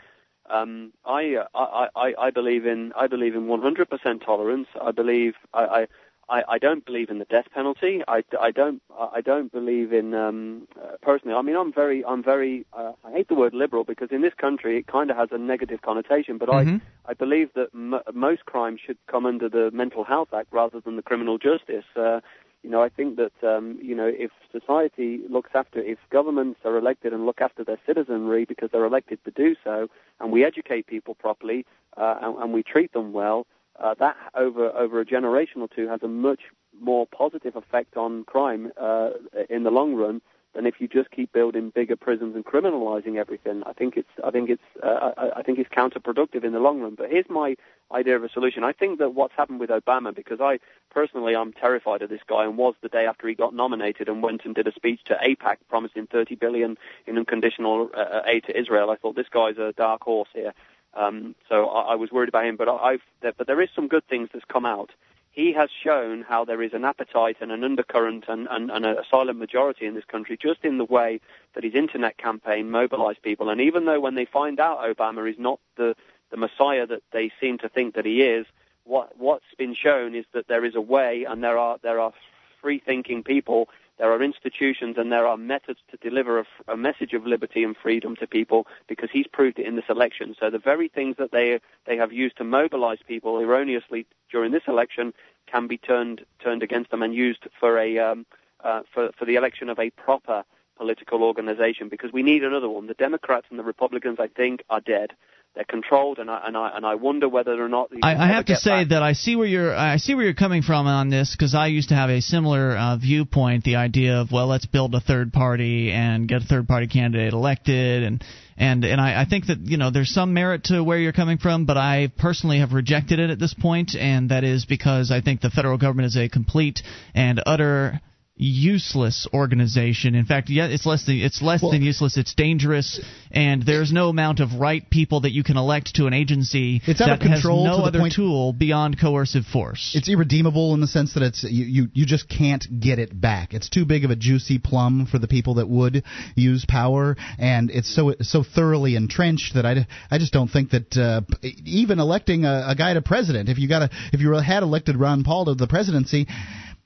Um, 0.49 0.93
I, 1.05 1.35
uh, 1.37 1.47
I, 1.55 1.89
I, 1.95 2.15
I 2.19 2.31
believe 2.31 2.67
in 2.67 2.93
I 2.97 3.07
believe 3.07 3.35
in 3.35 3.43
100% 3.47 4.25
tolerance. 4.25 4.67
I 4.81 4.91
believe 4.91 5.35
I, 5.53 5.65
I, 5.65 5.87
I, 6.31 6.43
I 6.49 6.59
don't 6.59 6.85
believe 6.85 7.11
in 7.11 7.19
the 7.19 7.25
death 7.25 7.47
penalty. 7.53 8.03
I, 8.07 8.23
I 8.41 8.51
don't 8.51 8.81
I 8.99 9.21
don't 9.21 9.51
believe 9.51 9.93
in 9.93 10.15
um, 10.15 10.69
uh, 10.81 10.97
personally. 11.03 11.35
I 11.35 11.43
mean, 11.43 11.57
I'm 11.57 11.73
very 11.73 12.05
I'm 12.05 12.23
very 12.23 12.67
uh, 12.73 12.93
I 13.05 13.11
hate 13.13 13.29
the 13.29 13.35
word 13.35 13.55
liberal 13.55 13.85
because 13.85 14.09
in 14.13 14.23
this 14.23 14.35
country 14.35 14.79
it 14.79 14.87
kind 14.87 15.11
of 15.11 15.17
has 15.17 15.29
a 15.33 15.39
negative 15.39 15.83
connotation. 15.83 16.39
But 16.39 16.49
Mm-hmm. 16.49 16.77
I 16.77 17.11
I 17.11 17.15
believe 17.15 17.51
that 17.55 17.69
m- 17.75 18.01
most 18.15 18.45
crimes 18.47 18.81
should 18.85 18.99
come 19.09 19.27
under 19.27 19.49
the 19.49 19.71
Mental 19.73 20.05
Health 20.05 20.33
Act 20.33 20.49
rather 20.53 20.81
than 20.81 20.97
the 20.97 21.03
criminal 21.03 21.39
justice. 21.39 21.85
Uh, 21.97 22.21
you 22.63 22.71
know, 22.71 22.83
I 22.83 22.91
think 22.91 23.17
that 23.17 23.33
um, 23.43 23.79
you 23.83 23.97
know 23.97 24.07
if 24.07 24.31
society 24.53 25.21
looks 25.29 25.51
after, 25.55 25.81
if 25.81 25.99
governments 26.11 26.61
are 26.65 26.77
elected 26.77 27.13
and 27.13 27.27
look 27.27 27.41
after 27.41 27.65
their 27.65 27.79
citizenry 27.87 28.45
because 28.45 28.71
they're 28.71 28.85
elected 28.85 29.19
to 29.25 29.31
do 29.31 29.57
so, 29.65 29.89
and 30.21 30.31
we 30.31 30.45
educate 30.45 30.87
people 30.87 31.15
properly 31.15 31.67
uh, 31.97 32.17
and, 32.23 32.37
and 32.39 32.53
we 32.53 32.63
treat 32.63 32.93
them 32.93 33.13
well, 33.13 33.47
uh, 33.81 33.95
that 33.99 34.17
over 34.35 34.71
over 34.71 35.01
a 35.01 35.05
generation 35.05 35.63
or 35.63 35.69
two 35.69 35.89
has 35.89 36.03
a 36.03 36.09
much 36.09 36.41
more 36.81 37.07
positive 37.07 37.57
effect 37.57 37.97
on 37.97 38.25
crime 38.25 38.73
uh, 38.81 39.11
in 39.49 39.65
the 39.65 39.71
long 39.71 39.95
run 39.95 40.21
than 40.55 40.67
if 40.67 40.81
you 40.81 40.89
just 40.89 41.11
keep 41.11 41.33
building 41.33 41.71
bigger 41.71 41.97
prisons 41.97 42.35
and 42.35 42.45
criminalizing 42.45 43.17
everything. 43.17 43.63
I 43.67 43.73
think 43.73 43.97
it's 43.97 44.09
I 44.25 44.31
think 44.31 44.51
it's 44.51 44.63
uh, 44.83 45.13
I, 45.17 45.39
I 45.41 45.43
think 45.43 45.59
it's 45.59 45.71
counterproductive 45.71 46.45
in 46.45 46.53
the 46.53 46.59
long 46.59 46.81
run. 46.81 46.95
But 46.97 47.11
here's 47.11 47.29
my 47.29 47.57
idea 47.93 48.17
of 48.17 48.25
a 48.25 48.29
solution. 48.29 48.65
I 48.65 48.73
think 48.73 48.99
that 48.99 49.15
what's 49.15 49.35
happened 49.37 49.61
with 49.61 49.71
Obama, 49.71 50.15
because 50.15 50.41
I 50.41 50.59
personally 50.91 51.37
I'm 51.37 51.53
terrified 51.53 52.03
of 52.03 52.11
this 52.11 52.21
guy, 52.29 52.45
and 52.45 52.57
was 52.57 52.75
the 52.83 52.89
day 52.89 53.07
after 53.07 53.29
he 53.29 53.35
got 53.35 53.55
nominated 53.55 54.09
and 54.09 54.23
went 54.23 54.45
and 54.45 54.55
did 54.55 54.67
a 54.67 54.73
speech 54.73 55.01
to 55.07 55.15
AIPAC 55.15 55.57
promising 55.69 56.07
30 56.07 56.35
billion 56.37 56.77
in 57.07 57.19
unconditional 57.19 57.91
uh, 57.97 58.23
aid 58.27 58.45
to 58.45 58.59
Israel. 58.59 58.91
I 58.91 58.97
thought 58.97 59.17
this 59.17 59.29
guy's 59.33 59.59
a 59.59 59.73
dark 59.77 60.03
horse 60.03 60.29
here. 60.35 60.53
Um, 60.95 61.35
so 61.49 61.67
I, 61.67 61.93
I 61.93 61.95
was 61.95 62.11
worried 62.11 62.29
about 62.29 62.47
him, 62.47 62.57
but 62.57 62.69
I, 62.69 62.99
there, 63.23 63.33
but 63.37 63.47
there 63.47 63.61
is 63.61 63.69
some 63.75 63.89
good 63.89 64.07
things 64.09 64.29
that's 64.33 64.45
come 64.47 64.67
out 64.67 64.91
he 65.33 65.53
has 65.53 65.71
shown 65.85 66.23
how 66.23 66.45
there 66.45 66.63
is 66.63 66.73
an 66.73 66.85
appetite 66.85 67.37
and 67.41 67.53
an 67.53 67.63
undercurrent 67.63 68.25
and, 68.29 68.49
and, 68.51 68.71
and, 68.71 68.85
a 68.85 69.05
silent 69.11 69.39
majority 69.39 69.87
in 69.87 69.95
this 69.95 70.05
country 70.05 70.37
just 70.37 70.65
in 70.65 70.79
the 70.79 70.85
way 70.85 71.21
that 71.55 71.63
his 71.63 71.75
internet 71.75 72.19
campaign 72.19 72.71
mobilized 72.71 73.23
people. 73.23 73.49
And 73.49 73.61
even 73.61 73.85
though 73.85 74.01
when 74.01 74.17
they 74.17 74.25
find 74.25 74.59
out 74.59 74.81
Obama 74.81 75.31
is 75.31 75.39
not 75.39 75.61
the, 75.77 75.95
the 76.31 76.37
messiah 76.37 76.87
that 76.87 77.03
they 77.13 77.31
seem 77.41 77.59
to 77.59 77.69
think 77.69 77.95
that 77.95 78.05
he 78.05 78.23
is, 78.23 78.45
what, 78.85 79.17
what's 79.19 79.55
been 79.57 79.75
shown 79.75 80.17
is 80.17 80.25
that 80.33 80.49
there 80.49 80.65
is 80.65 80.75
a 80.75 80.81
way 80.81 81.25
and 81.25 81.45
there 81.45 81.59
are, 81.59 81.79
there 81.83 82.01
are 82.01 82.13
free 82.61 82.81
thinking 82.81 83.23
people 83.23 83.69
there 84.01 84.11
are 84.11 84.23
institutions 84.23 84.97
and 84.97 85.13
there 85.13 85.27
are 85.27 85.37
methods 85.37 85.79
to 85.91 85.97
deliver 85.99 86.41
a, 86.41 86.45
a, 86.69 86.77
message 86.77 87.13
of 87.13 87.27
liberty 87.27 87.63
and 87.63 87.77
freedom 87.77 88.17
to 88.17 88.27
people 88.27 88.67
because 88.89 89.11
he's 89.13 89.27
proved 89.27 89.59
it 89.59 89.67
in 89.67 89.77
this 89.77 89.85
election. 89.91 90.35
So 90.41 90.49
the 90.49 90.59
very 90.59 90.89
things 90.89 91.17
that 91.19 91.33
they 91.33 91.61
they 91.85 91.99
have 91.99 92.11
used 92.11 92.39
to 92.39 92.45
mobilize 92.45 93.01
people 93.07 93.39
erroneously 93.39 94.07
during 94.33 94.53
this 94.53 94.63
election 94.67 95.13
can 95.47 95.67
be 95.67 95.77
turned 95.77 96.25
turned 96.43 96.63
against 96.63 96.91
them 96.91 97.03
and 97.03 97.15
used 97.15 97.47
for 97.61 97.79
a 97.79 97.99
um, 97.99 98.25
uh, 98.65 98.81
for 98.93 99.11
for 99.19 99.27
the 99.27 99.37
election 99.37 99.69
of 99.69 99.79
a 99.79 99.91
proper 99.91 100.45
political 100.79 101.23
organization 101.23 101.91
because 101.91 102.11
we 102.11 102.23
need 102.23 102.43
another 102.43 102.71
one. 102.71 102.87
The 102.87 102.95
Democrats 102.95 103.49
and 103.51 103.59
the 103.59 103.65
Republicans, 103.65 104.17
I 104.19 104.29
think, 104.29 104.65
are 104.71 104.81
dead 104.81 105.13
they're 105.55 105.65
controlled, 105.65 106.19
and 106.19 106.31
I 106.31 106.43
and 106.47 106.57
I 106.57 106.71
and 106.77 106.87
I 106.87 106.95
wonder 106.95 107.29
whether 107.29 107.53
or 107.63 107.69
not. 107.69 107.91
I, 108.03 108.15
I 108.15 108.29
have 108.29 108.47
to 108.47 108.57
say 108.57 108.83
back. 108.83 108.89
that 108.91 109.03
I 109.03 109.15
see 109.15 109.35
where 109.35 109.47
you're 109.47 109.75
I 109.75 109.97
see 109.97 110.15
where 110.15 110.25
you're 110.25 110.35
coming 110.35 110.63
from 110.63 110.87
on 110.87 111.09
this 111.11 111.35
because 111.37 111.55
I 111.55 111.67
used 111.67 111.89
to 111.89 111.97
have 111.97 112.09
a 112.09 112.21
similar 112.21 112.77
uh, 112.77 112.97
viewpoint. 112.97 113.65
The 113.65 113.77
idea 113.77 114.21
of 114.21 114.31
well, 114.31 114.47
let's 114.47 114.67
build 114.67 114.95
a 114.95 115.01
third 115.01 115.33
party 115.33 115.91
and 115.91 116.29
get 116.29 116.43
a 116.43 116.45
third 116.45 116.69
party 116.69 116.87
candidate 116.87 117.33
elected, 117.33 118.05
and 118.05 118.25
and 118.57 118.85
and 118.85 119.01
I, 119.01 119.23
I 119.23 119.25
think 119.25 119.47
that 119.47 119.59
you 119.59 119.77
know 119.77 119.91
there's 119.91 120.11
some 120.11 120.35
merit 120.35 120.65
to 120.65 120.85
where 120.85 120.99
you're 120.99 121.13
coming 121.13 121.39
from, 121.39 121.67
but 121.67 121.77
I 121.77 122.13
personally 122.17 122.61
have 122.61 122.73
rejected 122.73 123.19
it 123.19 123.31
at 123.31 123.41
this 123.41 123.55
point, 123.55 123.97
and 123.99 124.31
that 124.31 124.45
is 124.45 124.67
because 124.67 125.11
I 125.11 125.21
think 125.21 125.41
the 125.41 125.51
federal 125.51 125.79
government 125.79 126.07
is 126.07 126.17
a 126.17 126.29
complete 126.29 126.83
and 127.13 127.43
utter 127.45 128.01
useless 128.41 129.29
organization. 129.35 130.15
In 130.15 130.25
fact, 130.25 130.49
yeah, 130.49 130.67
it's 130.67 130.87
less 130.87 131.05
than 131.05 131.19
it's 131.19 131.43
less 131.43 131.63
well, 131.63 131.73
than 131.73 131.83
useless. 131.83 132.17
It's 132.17 132.35
dangerous, 132.35 132.99
and 133.31 133.63
there's 133.63 133.93
no 133.93 134.09
amount 134.09 134.41
of 134.41 134.55
right 134.55 134.89
people 134.89 135.21
that 135.21 135.33
you 135.33 135.45
can 135.45 135.59
elect 135.59 135.95
to 135.97 136.07
an 136.07 136.15
agency 136.15 136.81
it's 136.87 137.01
out 137.01 137.07
that 137.07 137.15
of 137.15 137.21
control 137.21 137.67
has 137.67 137.79
no 137.79 137.85
other 137.85 137.99
point, 137.99 138.15
tool 138.15 138.55
beyond 138.55 138.99
coercive 138.99 139.45
force. 139.45 139.93
It's 139.95 140.09
irredeemable 140.09 140.73
in 140.73 140.81
the 140.81 140.87
sense 140.87 141.15
that 141.15 141.23
it's 141.23 141.45
you, 141.45 141.65
you 141.67 141.89
you 141.93 142.07
just 142.07 142.29
can't 142.29 142.65
get 142.81 142.99
it 142.99 143.19
back. 143.19 143.53
It's 143.53 143.69
too 143.69 143.85
big 143.85 144.05
of 144.05 144.11
a 144.11 144.17
juicy 144.17 144.59
plum 144.59 145.07
for 145.07 145.19
the 145.19 145.29
people 145.29 145.55
that 145.55 145.69
would 145.69 146.03
use 146.35 146.65
power, 146.67 147.17
and 147.39 147.71
it's 147.71 147.95
so 147.95 148.15
so 148.21 148.43
thoroughly 148.43 148.97
entrenched 148.97 149.55
that 149.55 149.67
I, 149.67 149.87
I 150.11 150.19
just 150.19 150.33
don't 150.33 150.49
think 150.49 150.71
that 150.71 150.97
uh, 150.97 151.21
even 151.43 151.99
electing 151.99 152.47
a, 152.47 152.69
a 152.69 152.75
guy 152.75 152.95
to 152.95 153.03
president, 153.03 153.51
if 153.51 153.59
you 153.59 153.69
got 153.69 153.83
a 153.83 153.91
if 154.15 154.21
you 154.21 154.33
had 154.33 154.63
elected 154.63 154.97
Ron 154.97 155.25
Paul 155.25 155.45
to 155.45 155.55
the 155.55 155.67
presidency 155.67 156.27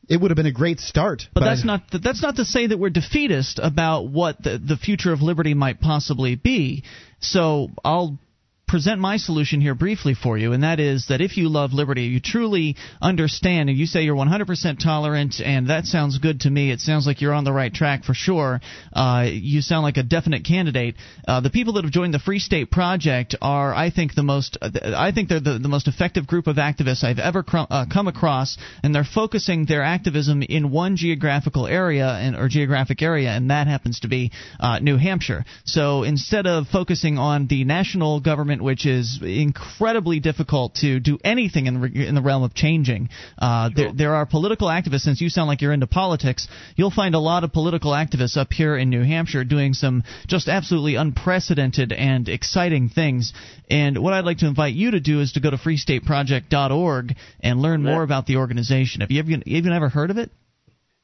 it 0.09 0.21
would 0.21 0.31
have 0.31 0.37
been 0.37 0.47
a 0.47 0.53
great 0.53 0.81
start. 0.81 1.25
But, 1.33 1.41
but 1.41 1.47
that's 1.47 1.65
not 1.65 1.83
that's 2.03 2.23
not 2.23 2.37
to 2.37 2.45
say 2.45 2.67
that 2.67 2.79
we're 2.79 2.91
defeatist 2.91 3.61
about 3.63 4.09
what 4.09 4.43
the, 4.43 4.59
the 4.59 4.77
future 4.77 5.13
of 5.13 5.23
liberty 5.23 5.55
might 5.55 5.81
possibly 5.81 6.37
be. 6.37 6.85
So 7.21 7.69
I'll 7.85 8.19
present 8.67 9.01
my 9.01 9.17
solution 9.17 9.61
here 9.61 9.75
briefly 9.75 10.15
for 10.15 10.37
you, 10.39 10.53
and 10.53 10.63
that 10.63 10.81
is 10.81 11.07
that 11.09 11.21
if 11.21 11.37
you 11.37 11.49
love 11.49 11.73
liberty, 11.73 12.03
you 12.03 12.21
truly 12.21 12.77
understand, 13.01 13.69
and 13.69 13.79
you 13.79 13.87
say 13.87 14.03
you're 14.03 14.17
100% 14.17 14.79
tolerant, 14.79 15.41
and 15.45 15.69
that 15.71 15.85
sounds 15.85 16.19
good 16.19 16.41
to 16.41 16.51
me. 16.51 16.71
It 16.71 16.81
sounds 16.81 17.07
like 17.07 17.21
you're 17.21 17.33
on 17.33 17.45
the 17.45 17.53
right 17.53 17.73
track 17.73 18.05
for 18.05 18.15
sure. 18.15 18.61
Uh, 18.93 19.27
you 19.31 19.61
sound 19.61 19.83
like 19.83 19.97
a 19.97 20.03
definite 20.03 20.45
candidate. 20.45 20.97
Uh, 21.27 21.41
the 21.41 21.51
people 21.51 21.75
that 21.75 21.85
have 21.85 21.93
joined 21.93 22.15
the 22.15 22.19
Free 22.19 22.39
State 22.39 22.71
Project 22.71 23.35
are, 23.41 23.75
I 23.75 23.91
think, 23.91 24.15
the 24.15 24.23
most. 24.23 24.59
Uh, 24.61 24.71
I 24.97 25.13
think 25.13 25.29
they're 25.29 25.41
the, 25.41 25.59
the 25.59 25.69
most 25.69 25.87
effective 25.87 26.27
group 26.27 26.47
of 26.47 26.57
activists 26.57 27.05
I've 27.05 27.19
ever 27.19 27.43
cr- 27.43 27.59
uh, 27.71 27.87
come 27.93 28.09
across, 28.09 28.57
and 28.83 28.95
they're 28.95 29.05
focusing 29.05 29.67
their 29.67 29.83
activism 29.83 30.43
in 30.43 30.71
one 30.71 30.97
geographical 30.97 31.67
area 31.67 32.09
and 32.09 32.35
or 32.35 32.49
geographic 32.49 33.03
area, 33.03 33.31
and 33.31 33.51
that 33.51 33.67
happens 33.67 34.01
to 34.01 34.09
be 34.09 34.33
uh, 34.59 34.79
New 34.79 34.97
Hampshire. 34.97 35.45
So 35.65 36.03
instead 36.03 36.47
of 36.47 36.67
focusing 36.69 37.19
on 37.19 37.47
the 37.47 37.65
national 37.65 38.21
government 38.21 38.54
which 38.63 38.87
is 38.87 39.21
incredibly 39.23 40.21
difficult 40.21 40.77
to 40.77 41.01
do 41.01 41.19
anything 41.25 41.67
in, 41.67 41.81
re- 41.81 42.07
in 42.07 42.15
the 42.15 42.23
realm 42.23 42.43
of 42.43 42.55
changing. 42.55 43.09
Uh, 43.39 43.69
sure. 43.69 43.75
there, 43.75 43.93
there 43.93 44.15
are 44.15 44.27
political 44.27 44.69
activists, 44.69 45.01
since 45.01 45.21
you 45.21 45.29
sound 45.29 45.49
like 45.49 45.63
you're 45.63 45.73
into 45.73 45.87
politics, 45.87 46.49
you'll 46.77 46.91
find 46.91 47.15
a 47.15 47.19
lot 47.19 47.45
of 47.45 47.53
political 47.53 47.93
activists 47.93 48.37
up 48.37 48.53
here 48.53 48.77
in 48.77 48.91
New 48.91 49.03
Hampshire 49.03 49.45
doing 49.45 49.75
some 49.75 50.03
just 50.27 50.49
absolutely 50.49 50.97
unprecedented 50.97 51.93
and 51.93 52.29
exciting 52.29 52.89
things. 52.89 53.33
And 53.71 53.99
what 53.99 54.13
I'd 54.13 54.25
like 54.25 54.39
to 54.39 54.47
invite 54.47 54.75
you 54.75 54.93
to 54.93 55.01
do 55.01 55.21
is 55.21 55.33
to 55.33 55.41
go 55.41 55.51
to 55.51 55.57
freestateproject.org 55.57 57.17
and 57.41 57.61
learn 57.61 57.83
more 57.83 58.03
about 58.03 58.27
the 58.27 58.37
organization. 58.37 59.01
Have 59.01 59.11
you 59.11 59.23
even, 59.23 59.43
even 59.47 59.73
ever 59.73 59.89
heard 59.89 60.11
of 60.11 60.19
it? 60.19 60.31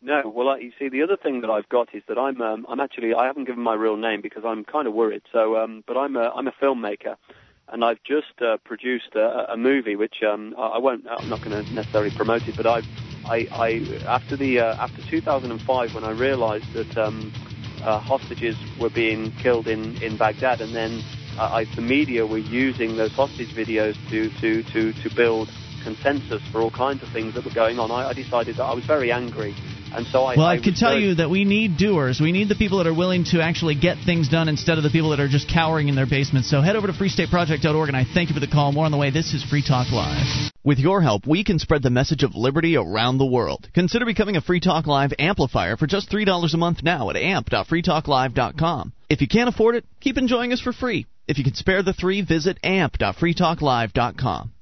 No, 0.03 0.23
well, 0.35 0.59
you 0.61 0.73
see, 0.79 0.89
the 0.89 1.03
other 1.03 1.17
thing 1.17 1.43
that 1.43 1.51
I've 1.51 1.69
got 1.69 1.95
is 1.95 2.03
that 2.09 2.19
I'm 2.19 2.41
um, 2.41 2.67
I'm 2.69 2.81
actually 2.81 3.15
I 3.15 3.27
haven't 3.27 3.45
given 3.47 3.63
my 3.63 3.75
real 3.75 3.97
name 3.97 4.23
because 4.23 4.45
I'm 4.47 4.65
kind 4.65 4.87
of 4.87 4.95
worried. 4.95 5.23
So, 5.33 5.57
um, 5.59 5.85
but 5.87 5.97
I'm 5.99 6.17
a 6.17 6.31
I'm 6.35 6.49
a 6.49 6.53
filmmaker, 6.53 7.17
and 7.69 7.85
I've 7.85 8.03
just 8.07 8.41
uh, 8.41 8.59
produced 8.65 9.15
a, 9.17 9.53
a 9.53 9.57
movie 9.59 9.97
which 9.97 10.17
um, 10.27 10.55
I 10.59 10.79
won't 10.79 11.05
I'm 11.09 11.29
not 11.29 11.43
going 11.43 11.67
to 11.67 11.75
necessarily 11.75 12.11
promote 12.13 12.45
it, 12.49 12.57
but 12.57 12.67
I've 12.67 12.87
I, 13.27 13.47
I 13.53 13.81
after 14.09 14.39
the 14.39 14.61
uh, 14.61 14.75
after 14.83 15.03
2005 15.03 15.93
when 15.93 16.05
I 16.05 16.11
realised 16.11 16.67
that 16.75 16.97
um, 16.97 17.33
uh, 17.85 18.01
hostages 18.01 18.57
were 18.77 18.91
being 18.91 19.35
killed 19.43 19.67
in 19.67 19.99
in 20.01 20.17
Baghdad, 20.17 20.63
and 20.63 20.75
then 20.75 21.05
uh, 21.37 21.49
I, 21.53 21.67
the 21.77 21.83
media 21.83 22.27
were 22.27 22.39
using 22.39 22.97
those 22.97 23.13
hostage 23.13 23.51
videos 23.55 23.97
to 24.11 24.31
to 24.41 24.63
to 24.73 24.95
to 24.95 25.11
build 25.11 25.51
consensus 25.81 26.43
for 26.51 26.63
all 26.63 26.71
kinds 26.71 27.03
of 27.03 27.11
things 27.11 27.35
that 27.35 27.45
were 27.45 27.51
going 27.51 27.79
on. 27.79 27.91
I, 27.91 28.11
I 28.11 28.13
decided 28.15 28.57
that 28.57 28.65
I 28.65 28.73
was 28.75 28.85
very 28.87 29.13
angry 29.13 29.59
and 29.95 30.07
so 30.07 30.25
I, 30.25 30.37
well, 30.37 30.47
I, 30.47 30.55
I 30.55 30.61
can 30.61 30.75
tell 30.75 30.93
very... 30.93 31.09
you 31.09 31.15
that 31.17 31.31
we 31.31 31.45
need 31.45 31.77
doers. 31.77 32.21
We 32.21 32.33
need 32.33 32.49
the 32.49 32.55
people 32.55 32.79
that 32.79 32.87
are 32.87 32.95
willing 32.95 33.25
to 33.33 33.43
actually 33.43 33.75
get 33.75 33.99
things 34.05 34.29
done 34.29 34.49
instead 34.49 34.79
of 34.79 34.85
the 34.85 34.91
people 34.91 35.11
that 35.11 35.21
are 35.21 35.29
just 35.29 35.49
cowering 35.49 35.89
in 35.89 35.95
their 35.95 36.07
basements. 36.07 36.51
So 36.51 36.61
head 36.61 36.77
over 36.77 36.87
to 36.87 36.93
freestateproject.org, 36.93 37.89
and 37.89 37.97
I 37.97 38.05
thank 38.05 38.29
you 38.29 38.35
for 38.35 38.41
the 38.41 38.47
call. 38.47 38.73
More 38.73 38.85
on 38.85 38.93
the 38.93 38.99
way. 38.99 39.11
This 39.11 39.35
is 39.35 39.43
Free 39.45 39.65
Talk 39.67 39.93
Live. 39.93 40.51
With 40.63 40.79
your 40.79 41.01
help, 41.01 41.27
we 41.27 41.43
can 41.45 41.59
spread 41.59 41.83
the 41.83 41.91
message 41.91 42.23
of 42.23 42.35
liberty 42.35 42.77
around 42.77 43.19
the 43.19 43.27
world. 43.27 43.69
Consider 43.75 44.05
becoming 44.05 44.37
a 44.37 44.41
Free 44.41 44.61
Talk 44.61 44.87
Live 44.87 45.13
amplifier 45.19 45.77
for 45.77 45.87
just 45.87 46.11
$3 46.11 46.55
a 46.55 46.57
month 46.57 46.83
now 46.83 47.11
at 47.11 47.17
amp.freetalklive.com. 47.17 48.93
If 49.09 49.21
you 49.21 49.29
can't 49.29 49.49
afford 49.49 49.75
it, 49.77 49.85
keep 50.01 50.19
enjoying 50.19 50.53
us 50.53 50.61
for 50.61 50.73
free. 50.73 51.07
If 51.27 51.39
you 51.39 51.45
can 51.45 51.55
spare 51.55 51.83
the 51.83 51.93
three, 51.93 52.23
visit 52.23 52.59
amp.freetalklive.com. 52.65 54.53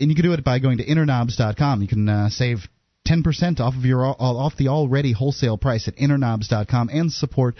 And 0.00 0.10
you 0.10 0.16
can 0.16 0.24
do 0.24 0.32
it 0.32 0.42
by 0.42 0.58
going 0.58 0.78
to 0.78 0.84
interknobs.com. 0.84 1.82
You 1.82 1.88
can 1.88 2.08
uh, 2.08 2.30
save 2.30 2.66
10% 3.08 3.60
off 3.60 3.74
of 3.74 3.84
your 3.84 4.04
off 4.04 4.56
the 4.56 4.68
already 4.68 5.12
wholesale 5.12 5.56
price 5.56 5.88
at 5.88 5.96
interknobs.com 5.96 6.90
and 6.92 7.12
support 7.12 7.54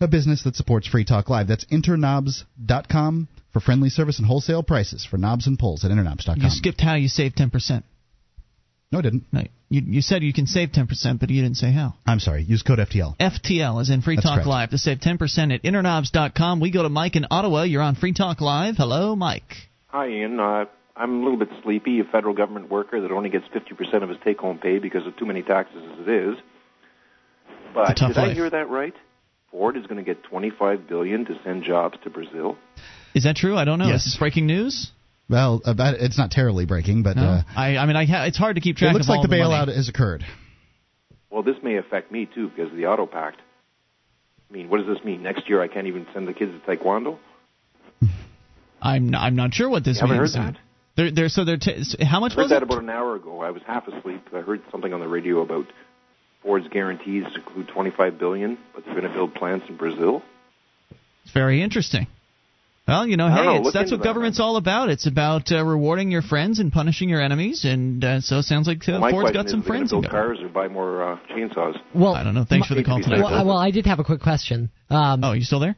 a 0.00 0.08
business 0.08 0.44
that 0.44 0.56
supports 0.56 0.86
Free 0.86 1.04
Talk 1.04 1.28
Live. 1.28 1.48
That's 1.48 1.64
interknobs.com 1.66 3.28
for 3.52 3.60
friendly 3.60 3.90
service 3.90 4.18
and 4.18 4.26
wholesale 4.26 4.62
prices 4.62 5.06
for 5.08 5.18
knobs 5.18 5.46
and 5.46 5.58
pulls 5.58 5.84
at 5.84 5.90
interknobs.com. 5.90 6.38
You 6.40 6.50
skipped 6.50 6.80
how 6.80 6.94
you 6.94 7.08
save 7.08 7.32
10%. 7.34 7.82
No, 8.92 8.98
I 8.98 9.02
didn't. 9.02 9.24
No, 9.30 9.42
you, 9.68 9.82
you 9.86 10.02
said 10.02 10.22
you 10.22 10.32
can 10.32 10.46
save 10.46 10.70
10%, 10.70 11.20
but 11.20 11.30
you 11.30 11.42
didn't 11.42 11.58
say 11.58 11.70
how. 11.70 11.94
I'm 12.06 12.18
sorry. 12.18 12.42
Use 12.42 12.62
code 12.62 12.80
FTL. 12.80 13.16
FTL 13.18 13.80
is 13.82 13.90
in 13.90 14.02
Free 14.02 14.16
That's 14.16 14.26
Talk 14.26 14.34
correct. 14.36 14.48
Live 14.48 14.70
to 14.70 14.78
save 14.78 14.98
10% 14.98 15.54
at 15.54 15.62
interknobs.com. 15.62 16.60
We 16.60 16.72
go 16.72 16.82
to 16.82 16.88
Mike 16.88 17.14
in 17.14 17.26
Ottawa. 17.30 17.62
You're 17.62 17.82
on 17.82 17.94
Free 17.94 18.12
Talk 18.12 18.40
Live. 18.40 18.76
Hello, 18.76 19.14
Mike. 19.14 19.54
Hi, 19.88 20.08
Ian. 20.08 20.40
Uh, 20.40 20.64
I'm 21.00 21.20
a 21.20 21.22
little 21.22 21.38
bit 21.38 21.48
sleepy, 21.62 22.00
a 22.00 22.04
federal 22.04 22.34
government 22.34 22.70
worker 22.70 23.00
that 23.00 23.10
only 23.10 23.30
gets 23.30 23.46
50% 23.48 24.02
of 24.02 24.08
his 24.10 24.18
take 24.24 24.38
home 24.38 24.58
pay 24.58 24.78
because 24.78 25.06
of 25.06 25.16
too 25.16 25.24
many 25.26 25.42
taxes 25.42 25.82
as 25.94 26.06
it 26.06 26.08
is. 26.08 26.36
But 27.74 27.92
It's 27.92 28.00
a 28.02 28.04
tough 28.04 28.14
did 28.14 28.18
I 28.24 28.34
hear 28.34 28.50
that 28.50 28.68
right? 28.68 28.94
Ford 29.50 29.76
is 29.76 29.84
going 29.86 29.96
to 29.96 30.02
get 30.02 30.22
25 30.24 30.86
billion 30.88 31.24
to 31.24 31.34
send 31.44 31.64
jobs 31.64 31.96
to 32.04 32.10
Brazil. 32.10 32.56
Is 33.14 33.24
that 33.24 33.36
true? 33.36 33.56
I 33.56 33.64
don't 33.64 33.78
know. 33.78 33.86
Yes. 33.88 34.00
Is 34.06 34.12
this 34.12 34.16
breaking 34.18 34.46
news? 34.46 34.90
Well, 35.28 35.60
about, 35.64 35.94
it's 35.94 36.18
not 36.18 36.30
terribly 36.30 36.66
breaking, 36.66 37.02
but 37.02 37.16
No. 37.16 37.22
uh, 37.22 37.42
I, 37.56 37.76
I 37.76 37.86
mean, 37.86 37.96
I 37.96 38.04
ha- 38.04 38.24
it's 38.24 38.36
hard 38.38 38.56
to 38.56 38.60
keep 38.60 38.76
track 38.76 38.90
it 38.90 38.94
looks 38.94 39.06
of 39.06 39.10
like 39.10 39.16
all 39.18 39.22
the 39.22 39.28
money. 39.28 39.42
bailout 39.42 39.74
has 39.74 39.88
occurred. 39.88 40.24
Well, 41.30 41.42
this 41.42 41.56
may 41.62 41.76
affect 41.76 42.10
me 42.12 42.28
too 42.32 42.48
because 42.48 42.70
of 42.72 42.76
the 42.76 42.86
auto 42.86 43.06
pact. 43.06 43.40
I 44.50 44.52
mean, 44.52 44.68
what 44.68 44.78
does 44.84 44.86
this 44.96 45.04
mean? 45.04 45.22
Next 45.22 45.48
year 45.48 45.62
I 45.62 45.68
can't 45.68 45.86
even 45.86 46.06
send 46.12 46.26
the 46.28 46.32
kids 46.34 46.52
to 46.52 46.76
taekwondo? 46.76 47.18
I'm 48.82 49.14
I'm 49.14 49.36
not 49.36 49.54
sure 49.54 49.68
what 49.68 49.84
this 49.84 49.96
You 50.00 50.06
haven't 50.08 50.20
means. 50.22 50.34
heard 50.34 50.54
that? 50.54 50.60
They're, 51.00 51.10
they're, 51.10 51.28
so 51.30 51.44
they're 51.46 51.56
t- 51.56 51.82
how 52.04 52.20
much 52.20 52.32
I 52.32 52.34
heard 52.34 52.42
was 52.42 52.50
that 52.50 52.62
it? 52.62 52.64
about 52.64 52.82
an 52.82 52.90
hour 52.90 53.14
ago. 53.16 53.40
I 53.40 53.50
was 53.52 53.62
half 53.66 53.88
asleep. 53.88 54.22
I 54.34 54.40
heard 54.40 54.60
something 54.70 54.92
on 54.92 55.00
the 55.00 55.08
radio 55.08 55.40
about 55.40 55.64
Ford's 56.42 56.68
guarantees 56.68 57.24
include 57.34 57.68
25 57.68 58.18
billion, 58.18 58.58
but 58.74 58.84
they're 58.84 58.92
going 58.92 59.06
to 59.06 59.12
build 59.12 59.34
plants 59.34 59.64
in 59.70 59.78
Brazil. 59.78 60.22
It's 61.24 61.32
very 61.32 61.62
interesting. 61.62 62.06
Well, 62.86 63.06
you 63.06 63.16
know, 63.16 63.28
hey, 63.30 63.44
know. 63.44 63.56
it's, 63.62 63.72
that's 63.72 63.90
what 63.90 63.98
that, 63.98 64.04
government's 64.04 64.40
man. 64.40 64.46
all 64.46 64.56
about. 64.56 64.90
It's 64.90 65.06
about 65.06 65.50
uh, 65.52 65.64
rewarding 65.64 66.10
your 66.10 66.22
friends 66.22 66.58
and 66.58 66.70
punishing 66.70 67.08
your 67.08 67.22
enemies, 67.22 67.64
and 67.64 68.04
uh, 68.04 68.20
so 68.20 68.40
it 68.40 68.42
sounds 68.44 68.66
like 68.66 68.86
uh, 68.86 68.98
My 68.98 69.10
Ford's 69.10 69.30
question 69.30 69.34
got 69.34 69.46
is, 69.46 69.50
some 69.52 69.60
are 69.60 69.62
they 69.62 69.68
going 69.68 69.78
friends. 69.78 69.92
in 69.92 70.00
build 70.02 70.10
cars 70.10 70.38
or 70.42 70.48
buy 70.48 70.68
more 70.68 71.12
uh, 71.12 71.18
chainsaws? 71.30 71.80
Well, 71.94 72.14
I 72.14 72.24
don't 72.24 72.34
know. 72.34 72.44
Thanks 72.44 72.66
for 72.66 72.74
the 72.74 72.84
call 72.84 72.98
Need 72.98 73.04
to 73.04 73.10
tonight. 73.10 73.24
Well, 73.24 73.46
well, 73.46 73.58
I 73.58 73.70
did 73.70 73.86
have 73.86 74.00
a 74.00 74.04
quick 74.04 74.20
question. 74.20 74.70
Um, 74.90 75.24
Oh, 75.24 75.32
you 75.32 75.44
still 75.44 75.60
there? 75.60 75.76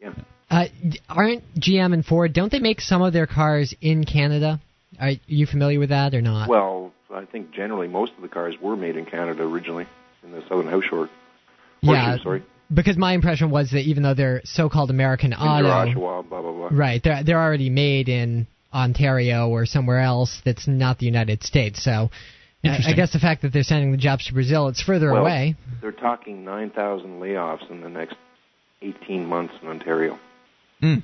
Yeah. 0.00 0.12
Uh, 0.50 0.66
aren't 1.08 1.42
GM 1.58 1.92
and 1.92 2.04
Ford? 2.04 2.32
Don't 2.32 2.50
they 2.52 2.60
make 2.60 2.80
some 2.80 3.02
of 3.02 3.12
their 3.12 3.26
cars 3.26 3.74
in 3.80 4.04
Canada? 4.04 4.60
Are 5.00 5.12
you 5.26 5.46
familiar 5.46 5.78
with 5.78 5.88
that 5.90 6.14
or 6.14 6.20
not? 6.22 6.48
Well, 6.48 6.92
I 7.12 7.24
think 7.24 7.50
generally 7.52 7.88
most 7.88 8.12
of 8.16 8.22
the 8.22 8.28
cars 8.28 8.54
were 8.60 8.76
made 8.76 8.96
in 8.96 9.04
Canada 9.06 9.42
originally, 9.42 9.86
in 10.22 10.32
the 10.32 10.42
Southern 10.48 10.68
House 10.68 10.84
Shore. 10.84 11.08
yeah, 11.82 12.16
sorry. 12.22 12.42
because 12.72 12.96
my 12.96 13.12
impression 13.12 13.50
was 13.50 13.70
that 13.72 13.80
even 13.80 14.02
though 14.02 14.14
they're 14.14 14.40
so-called 14.44 14.90
American 14.90 15.32
In 15.32 15.38
auto, 15.38 15.68
Oshawa, 15.68 16.28
blah 16.28 16.42
blah 16.42 16.52
blah. 16.52 16.68
right, 16.72 17.02
they're 17.02 17.22
they're 17.24 17.40
already 17.42 17.70
made 17.70 18.08
in 18.08 18.46
Ontario 18.72 19.48
or 19.48 19.66
somewhere 19.66 20.00
else 20.00 20.40
that's 20.44 20.66
not 20.68 20.98
the 20.98 21.06
United 21.06 21.42
States. 21.42 21.82
So, 21.82 22.10
I, 22.64 22.78
I 22.88 22.92
guess 22.94 23.12
the 23.12 23.18
fact 23.20 23.42
that 23.42 23.52
they're 23.52 23.62
sending 23.62 23.92
the 23.92 23.96
jobs 23.98 24.26
to 24.26 24.34
Brazil, 24.34 24.68
it's 24.68 24.82
further 24.82 25.12
Well, 25.12 25.22
away. 25.22 25.56
They're 25.80 25.92
talking 25.92 26.44
9,000 26.44 27.20
layoffs 27.20 27.70
in 27.70 27.80
the 27.80 27.88
next 27.88 28.16
18 28.82 29.24
months 29.26 29.54
in 29.62 29.68
Ontario. 29.68 30.18
Mm. 30.82 31.02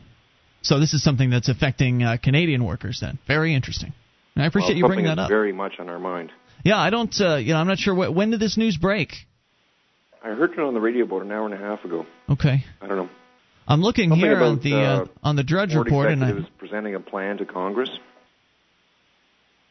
So 0.62 0.78
this 0.78 0.94
is 0.94 1.02
something 1.02 1.30
that's 1.30 1.48
affecting 1.48 2.02
uh, 2.02 2.16
Canadian 2.22 2.64
workers. 2.64 2.98
Then, 3.00 3.18
very 3.26 3.54
interesting. 3.54 3.92
I 4.36 4.46
appreciate 4.46 4.70
well, 4.70 4.78
you 4.78 4.86
bringing 4.86 5.06
that 5.06 5.18
up. 5.18 5.28
Very 5.28 5.52
much 5.52 5.74
on 5.78 5.88
our 5.88 5.98
mind. 5.98 6.30
Yeah, 6.64 6.78
I 6.78 6.90
don't. 6.90 7.14
Uh, 7.20 7.36
you 7.36 7.52
know, 7.52 7.58
I'm 7.58 7.66
not 7.66 7.78
sure 7.78 7.94
wh- 7.94 8.14
when 8.14 8.30
did 8.30 8.40
this 8.40 8.56
news 8.56 8.76
break. 8.76 9.14
I 10.24 10.28
heard 10.28 10.52
it 10.52 10.58
on 10.60 10.74
the 10.74 10.80
radio 10.80 11.04
about 11.04 11.22
an 11.22 11.32
hour 11.32 11.44
and 11.44 11.54
a 11.54 11.58
half 11.58 11.84
ago. 11.84 12.06
Okay, 12.30 12.64
I 12.80 12.86
don't 12.86 12.96
know. 12.96 13.08
I'm 13.66 13.80
looking 13.80 14.10
Something 14.10 14.24
here 14.24 14.42
on 14.42 14.60
the 14.60 14.74
uh, 14.74 15.02
uh, 15.02 15.06
on 15.22 15.36
the 15.36 15.42
Drudge 15.42 15.74
report, 15.74 16.10
and 16.10 16.24
I, 16.24 16.32
was 16.32 16.44
presenting 16.58 16.94
a 16.94 17.00
plan 17.00 17.38
to 17.38 17.44
Congress. 17.44 17.90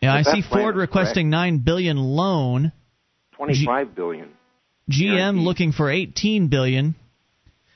yeah, 0.02 0.14
I 0.14 0.20
If 0.22 0.28
see 0.28 0.42
Ford 0.42 0.76
requesting 0.76 1.30
nine 1.30 1.60
billion 1.60 1.98
loan. 1.98 2.72
25 3.36 3.96
billion. 3.96 4.30
GM 4.90 5.44
looking 5.44 5.72
for 5.72 5.90
18 5.90 6.48
billion. 6.48 6.96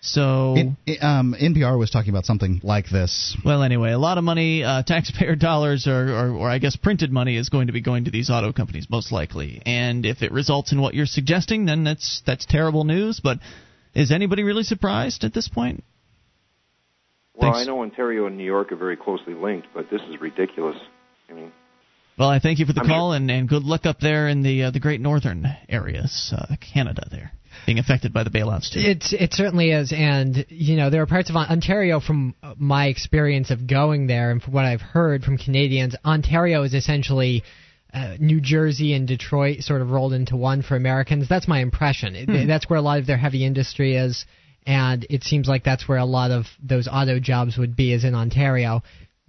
So, 0.06 0.54
It, 0.56 0.68
it, 0.86 1.04
um, 1.04 1.36
NPR 1.38 1.80
was 1.80 1.90
talking 1.90 2.12
about 2.12 2.26
something 2.26 2.62
like 2.64 2.88
this. 2.92 3.36
well, 3.44 3.64
anyway, 3.64 3.92
a 3.92 3.98
lot 3.98 4.20
of 4.20 4.24
money, 4.24 4.64
uh, 4.64 4.84
taxpayer 4.88 5.36
dollars, 5.36 5.88
or, 5.88 6.10
or, 6.14 6.30
or 6.36 6.50
I 6.50 6.60
guess 6.60 6.76
printed 6.76 7.12
money, 7.12 7.38
is 7.38 7.50
going 7.50 7.68
to 7.68 7.74
be 7.74 7.82
going 7.82 8.06
to 8.06 8.12
these 8.12 8.30
auto 8.30 8.54
companies 8.54 8.88
most 8.88 9.12
likely. 9.12 9.64
And 9.66 10.06
if 10.06 10.22
it 10.22 10.32
results 10.32 10.72
in 10.72 10.80
what 10.80 10.94
you're 10.94 11.08
suggesting, 11.08 11.66
then 11.66 11.84
that's 11.84 12.22
that's 12.26 12.46
terrible 12.46 12.84
news. 12.84 13.20
But 13.20 13.40
is 13.96 14.12
anybody 14.12 14.44
really 14.44 14.62
surprised 14.62 15.24
at 15.24 15.34
this 15.34 15.48
point? 15.48 15.84
Well, 17.34 17.54
Thanks. 17.54 17.68
I 17.68 17.72
know 17.72 17.82
Ontario 17.82 18.28
and 18.28 18.38
New 18.38 18.46
York 18.46 18.72
are 18.72 18.78
very 18.78 18.96
closely 18.96 19.34
linked, 19.34 19.68
but 19.74 19.90
this 19.90 20.02
is 20.10 20.22
ridiculous. 20.22 20.78
I 21.30 21.34
mean, 21.34 21.52
Well, 22.18 22.30
I 22.30 22.38
thank 22.40 22.60
you 22.60 22.68
for 22.68 22.74
the 22.74 22.82
I'm 22.82 22.88
call, 22.88 23.14
and, 23.14 23.30
and 23.32 23.50
good 23.50 23.64
luck 23.64 23.88
up 23.88 24.00
there 24.00 24.28
in 24.28 24.44
the 24.44 24.66
uh, 24.66 24.72
the 24.72 24.80
great 24.80 25.02
northern 25.02 25.48
areas, 25.68 26.32
uh, 26.32 26.56
Canada, 26.62 27.08
there 27.10 27.32
being 27.66 27.80
affected 27.80 28.14
by 28.14 28.24
the 28.24 28.30
bailouts 28.30 28.72
too. 28.72 28.80
It's 28.80 29.14
it 29.14 29.34
certainly 29.34 29.72
is, 29.72 29.92
and 29.96 30.46
you 30.50 30.76
know 30.78 30.90
there 30.90 31.02
are 31.02 31.06
parts 31.08 31.30
of 31.30 31.36
Ontario, 31.36 32.00
from 32.00 32.36
my 32.58 32.88
experience 32.88 33.52
of 33.52 33.68
going 33.68 34.08
there 34.08 34.32
and 34.32 34.42
from 34.42 34.54
what 34.54 34.66
I've 34.66 34.82
heard 34.82 35.24
from 35.24 35.38
Canadians, 35.38 35.96
Ontario 36.06 36.64
is 36.64 36.74
essentially 36.74 37.44
uh, 37.94 38.16
New 38.20 38.42
Jersey 38.42 38.94
and 38.94 39.08
Detroit 39.08 39.62
sort 39.62 39.82
of 39.82 39.90
rolled 39.92 40.14
into 40.14 40.36
one 40.36 40.62
for 40.62 40.76
Americans. 40.76 41.30
That's 41.30 41.48
my 41.48 41.60
impression. 41.62 42.16
It- 42.16 42.48
That's 42.48 42.70
where 42.70 42.78
a 42.80 42.82
lot 42.82 43.00
of 43.00 43.08
their 43.08 43.18
heavy 43.18 43.46
industry 43.46 43.96
is, 43.96 44.26
and 44.68 45.06
it 45.10 45.24
seems 45.24 45.48
like 45.48 45.64
that's 45.64 45.88
where 45.88 45.98
a 45.98 46.06
lot 46.06 46.32
of 46.32 46.46
those 46.62 46.88
auto 46.92 47.20
jobs 47.20 47.58
would 47.58 47.76
be, 47.76 47.94
is 47.94 48.04
in 48.04 48.14
Ontario. 48.16 48.84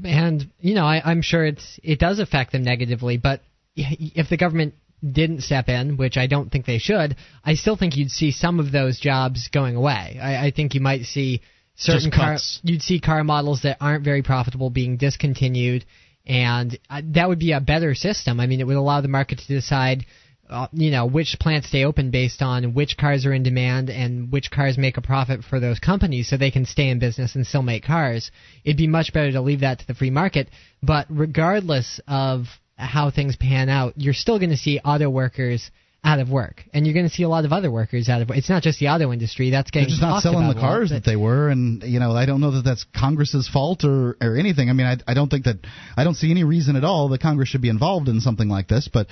And 0.05 0.51
you 0.61 0.75
know, 0.75 0.85
I, 0.85 1.01
I'm 1.05 1.23
sure 1.23 1.45
it's 1.47 1.79
it 1.83 1.99
does 1.99 2.19
affect 2.19 2.53
them 2.53 2.65
negatively, 2.65 3.17
but 3.17 3.41
if 3.77 4.29
the 4.29 4.37
government 4.37 4.75
didn't 5.03 5.43
step 5.43 5.69
in, 5.69 5.97
which 5.97 6.17
I 6.17 6.27
don't 6.27 6.51
think 6.51 6.67
they 6.67 6.79
should, 6.79 7.17
I 7.45 7.55
still 7.55 7.77
think 7.77 7.97
you'd 7.97 8.11
see 8.11 8.31
some 8.31 8.61
of 8.61 8.73
those 8.73 8.99
jobs 8.99 9.49
going 9.49 9.77
away. 9.77 10.19
I, 10.21 10.47
I 10.47 10.51
think 10.51 10.75
you 10.75 10.81
might 10.81 11.05
see 11.05 11.43
certain 11.77 12.11
car 12.11 12.39
you'd 12.63 12.83
see 12.83 13.01
car 13.01 13.23
models 13.23 13.63
that 13.63 13.77
aren't 13.81 14.05
very 14.05 14.23
profitable 14.23 14.71
being 14.71 14.97
discontinued, 14.97 15.85
and 16.27 16.79
uh, 16.89 17.03
that 17.15 17.29
would 17.29 17.39
be 17.39 17.53
a 17.53 17.61
better 17.61 17.95
system. 17.95 18.41
I 18.41 18.47
mean, 18.47 18.61
it 18.61 18.67
would 18.67 18.77
allow 18.77 19.01
the 19.01 19.09
market 19.09 19.39
to 19.39 19.47
decide. 19.49 20.07
Uh, 20.49 20.69
you 20.73 20.93
know 20.93 21.07
which 21.07 21.37
plants 21.41 21.67
stay 21.67 21.85
open 21.85 22.13
based 22.13 22.41
on 22.41 22.73
which 22.73 22.97
cars 22.97 23.27
are 23.27 23.33
in 23.33 23.43
demand 23.43 23.91
and 23.91 24.31
which 24.31 24.49
cars 24.49 24.79
make 24.79 24.97
a 24.97 25.03
profit 25.03 25.43
for 25.43 25.59
those 25.59 25.81
companies 25.81 26.29
so 26.29 26.37
they 26.37 26.53
can 26.53 26.65
stay 26.65 26.89
in 26.89 27.01
business 27.01 27.35
and 27.35 27.45
still 27.45 27.63
make 27.63 27.83
cars. 27.83 28.31
It'd 28.65 28.77
be 28.77 28.87
much 28.87 29.13
better 29.13 29.33
to 29.33 29.41
leave 29.41 29.63
that 29.63 29.81
to 29.81 29.87
the 29.89 29.95
free 29.95 30.11
market. 30.11 30.49
But 30.81 31.07
regardless 31.11 32.01
of 32.07 32.47
how 32.77 33.11
things 33.11 33.37
pan 33.37 33.69
out, 33.69 33.95
you're 33.97 34.15
still 34.15 34.39
going 34.39 34.51
to 34.51 34.57
see 34.57 34.79
auto 34.79 35.09
workers 35.09 35.71
out 36.05 36.21
of 36.21 36.31
work, 36.31 36.63
and 36.73 36.87
you're 36.87 36.95
going 36.95 37.09
to 37.09 37.13
see 37.13 37.25
a 37.25 37.29
lot 37.29 37.45
of 37.45 37.53
other 37.53 37.71
workers 37.71 38.09
out 38.09 38.23
of 38.23 38.29
work. 38.29 38.39
It's 38.39 38.49
not 38.49 38.63
just 38.63 38.79
the 38.79 38.89
auto 38.89 39.13
industry 39.13 39.51
that's 39.51 39.71
They're 39.73 39.83
getting 39.83 39.91
just 39.91 40.03
not 40.03 40.11
talked 40.11 40.23
selling 40.23 40.47
the 40.47 40.53
a 40.53 40.55
lot, 40.55 40.61
cars 40.61 40.91
that 40.91 41.05
they 41.05 41.17
were, 41.17 41.49
and 41.49 41.83
you 41.83 41.99
know 41.99 42.13
I 42.13 42.27
don't 42.27 42.41
know 42.41 42.53
that 42.53 42.65
that's 42.65 42.85
Congress's 42.97 43.49
fault 43.49 43.85
or 43.85 44.17
or 44.21 44.37
anything. 44.37 44.71
I 44.71 44.73
mean, 44.73 44.87
I 44.87 44.99
I 45.07 45.15
don't 45.15 45.29
think 45.29 45.47
that 45.47 45.57
I 45.97 46.05
don't 46.05 46.15
see 46.15 46.31
any 46.31 46.45
reason 46.45 46.77
at 46.77 46.85
all 46.85 47.09
that 47.09 47.21
Congress 47.21 47.49
should 47.49 47.63
be 47.63 47.71
involved 47.71 48.09
in 48.09 48.21
something 48.21 48.49
like 48.49 48.69
this, 48.69 48.89
but. 48.93 49.09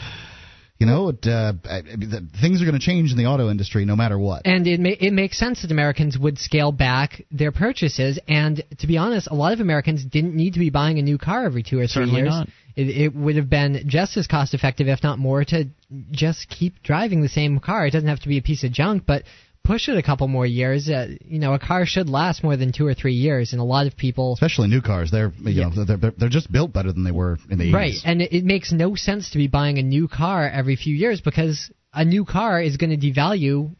You 0.76 0.86
know, 0.86 1.10
it, 1.10 1.24
uh, 1.24 1.52
I, 1.66 1.76
I 1.78 1.82
mean, 1.82 2.10
the, 2.10 2.28
things 2.40 2.60
are 2.60 2.64
going 2.64 2.78
to 2.78 2.84
change 2.84 3.12
in 3.12 3.16
the 3.16 3.26
auto 3.26 3.48
industry 3.48 3.84
no 3.84 3.94
matter 3.94 4.18
what. 4.18 4.42
And 4.44 4.66
it 4.66 4.80
ma- 4.80 4.88
it 4.98 5.12
makes 5.12 5.38
sense 5.38 5.62
that 5.62 5.70
Americans 5.70 6.18
would 6.18 6.36
scale 6.36 6.72
back 6.72 7.22
their 7.30 7.52
purchases. 7.52 8.18
And 8.26 8.60
to 8.80 8.88
be 8.88 8.98
honest, 8.98 9.28
a 9.30 9.34
lot 9.34 9.52
of 9.52 9.60
Americans 9.60 10.04
didn't 10.04 10.34
need 10.34 10.54
to 10.54 10.58
be 10.58 10.70
buying 10.70 10.98
a 10.98 11.02
new 11.02 11.16
car 11.16 11.44
every 11.46 11.62
two 11.62 11.78
or 11.78 11.82
three 11.82 12.02
Certainly 12.02 12.22
years. 12.22 12.28
not. 12.28 12.48
It, 12.76 12.88
it 12.88 13.14
would 13.14 13.36
have 13.36 13.48
been 13.48 13.84
just 13.86 14.16
as 14.16 14.26
cost 14.26 14.54
effective, 14.54 14.88
if 14.88 15.02
not 15.02 15.18
more, 15.18 15.44
to 15.44 15.66
just 16.10 16.48
keep 16.48 16.82
driving 16.82 17.22
the 17.22 17.28
same 17.28 17.60
car. 17.60 17.86
It 17.86 17.92
doesn't 17.92 18.08
have 18.08 18.20
to 18.20 18.28
be 18.28 18.38
a 18.38 18.42
piece 18.42 18.64
of 18.64 18.72
junk, 18.72 19.04
but 19.06 19.22
push 19.62 19.88
it 19.88 19.96
a 19.96 20.02
couple 20.02 20.26
more 20.28 20.44
years. 20.46 20.88
Uh, 20.88 21.08
you 21.24 21.38
know, 21.38 21.54
a 21.54 21.58
car 21.58 21.86
should 21.86 22.08
last 22.08 22.42
more 22.42 22.56
than 22.56 22.72
two 22.72 22.86
or 22.86 22.94
three 22.94 23.14
years, 23.14 23.52
and 23.52 23.60
a 23.60 23.64
lot 23.64 23.86
of 23.86 23.96
people 23.96 24.32
Especially 24.34 24.68
new 24.68 24.82
cars, 24.82 25.10
they're 25.10 25.32
you 25.40 25.50
Yeah. 25.50 25.68
know 25.68 25.84
they're, 25.84 25.96
they're 25.96 26.10
they're 26.18 26.28
just 26.28 26.50
built 26.50 26.72
better 26.72 26.92
than 26.92 27.04
they 27.04 27.12
were 27.12 27.38
in 27.50 27.58
the 27.58 27.70
80s. 27.70 27.74
Right, 27.74 27.94
and 28.04 28.22
it, 28.22 28.32
it 28.36 28.44
makes 28.44 28.72
no 28.72 28.94
sense 28.96 29.30
to 29.30 29.38
be 29.38 29.46
buying 29.46 29.78
a 29.78 29.82
new 29.82 30.08
car 30.08 30.48
every 30.48 30.76
few 30.76 30.94
years 30.94 31.20
because 31.20 31.70
a 31.92 32.04
new 32.04 32.24
car 32.24 32.60
is 32.60 32.76
going 32.76 32.98
to 32.98 33.10
devalue 33.12 33.74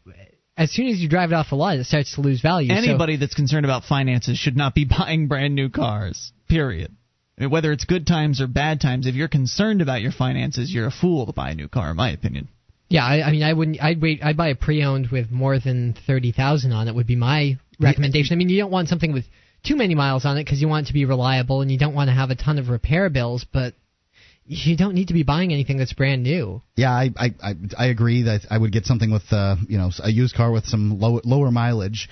as 0.57 0.71
soon 0.71 0.87
as 0.87 0.99
you 0.99 1.09
drive 1.09 1.31
it 1.31 1.35
off 1.35 1.49
the 1.49 1.55
lot, 1.55 1.75
it 1.77 1.83
starts 1.85 2.15
to 2.15 2.21
lose 2.21 2.41
value. 2.41 2.69
So- 2.69 2.75
Anybody 2.75 3.17
that's 3.17 3.33
concerned 3.33 3.65
about 3.65 3.83
finances 3.83 4.37
should 4.37 4.55
not 4.55 4.73
be 4.73 4.85
buying 4.97 5.27
brand 5.27 5.53
new 5.53 5.69
cars. 5.69 6.31
Period. 6.47 6.95
I 7.39 7.47
Whether 7.47 7.71
it's 7.71 7.85
good 7.85 8.07
times 8.07 8.41
or 8.41 8.47
bad 8.47 8.79
times, 8.79 9.07
if 9.07 9.15
you're 9.15 9.27
concerned 9.27 9.81
about 9.81 10.01
your 10.01 10.11
finances, 10.11 10.73
you're 10.73 10.87
a 10.87 10.91
fool 10.91 11.25
to 11.25 11.33
buy 11.33 11.51
a 11.51 11.55
new 11.55 11.67
car, 11.67 11.91
in 11.91 11.97
my 11.97 12.11
opinion. 12.11 12.47
Yeah, 12.87 13.03
I, 13.03 13.27
I 13.27 13.31
mean, 13.31 13.43
I 13.43 13.53
wouldn't. 13.53 13.81
I'd 13.83 14.01
wait. 14.01 14.23
I'd 14.23 14.37
buy 14.37 14.49
a 14.49 14.55
pre-owned 14.55 15.09
with 15.09 15.31
more 15.31 15.59
than 15.59 15.95
thirty 16.05 16.31
thousand 16.31 16.71
on 16.71 16.87
it. 16.87 16.95
Would 16.95 17.07
be 17.07 17.15
my 17.15 17.57
recommendation. 17.79 18.33
I 18.33 18.37
mean, 18.37 18.49
you 18.49 18.59
don't 18.59 18.71
want 18.71 18.89
something 18.89 19.11
with 19.11 19.25
too 19.63 19.75
many 19.75 19.95
miles 19.95 20.25
on 20.25 20.37
it 20.37 20.43
because 20.43 20.61
you 20.61 20.67
want 20.67 20.85
it 20.85 20.87
to 20.89 20.93
be 20.93 21.05
reliable 21.05 21.61
and 21.61 21.71
you 21.71 21.79
don't 21.79 21.95
want 21.95 22.09
to 22.09 22.13
have 22.13 22.29
a 22.29 22.35
ton 22.35 22.59
of 22.59 22.69
repair 22.69 23.09
bills. 23.09 23.45
But 23.51 23.73
you 24.47 24.77
don't 24.77 24.93
need 24.93 25.07
to 25.07 25.13
be 25.13 25.23
buying 25.23 25.51
anything 25.51 25.77
that's 25.77 25.93
brand 25.93 26.21
new. 26.23 26.61
Yeah, 26.75 26.91
I, 26.91 27.09
I 27.17 27.29
I 27.41 27.53
I 27.77 27.85
agree 27.87 28.23
that 28.23 28.41
I 28.49 28.57
would 28.57 28.71
get 28.71 28.85
something 28.85 29.11
with 29.11 29.23
uh, 29.31 29.55
you 29.67 29.77
know 29.77 29.89
a 30.03 30.11
used 30.11 30.35
car 30.35 30.51
with 30.51 30.65
some 30.65 30.99
low, 30.99 31.19
lower 31.23 31.49
mileage, 31.51 32.09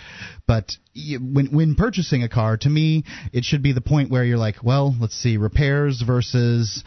but 0.48 0.72
y- 0.96 1.17
when 1.22 1.48
when 1.48 1.76
purchasing 1.76 2.24
a 2.24 2.30
car, 2.30 2.58
to 2.58 2.69
me 2.69 3.04
it 3.32 3.43
should 3.43 3.62
be 3.62 3.72
the 3.74 3.82
point 3.82 4.10
where 4.10 4.24
you're 4.24 4.38
like, 4.39 4.63
well, 4.63 4.96
let's 5.00 5.15
see, 5.15 5.38
repairs 5.38 6.02
versus. 6.06 6.84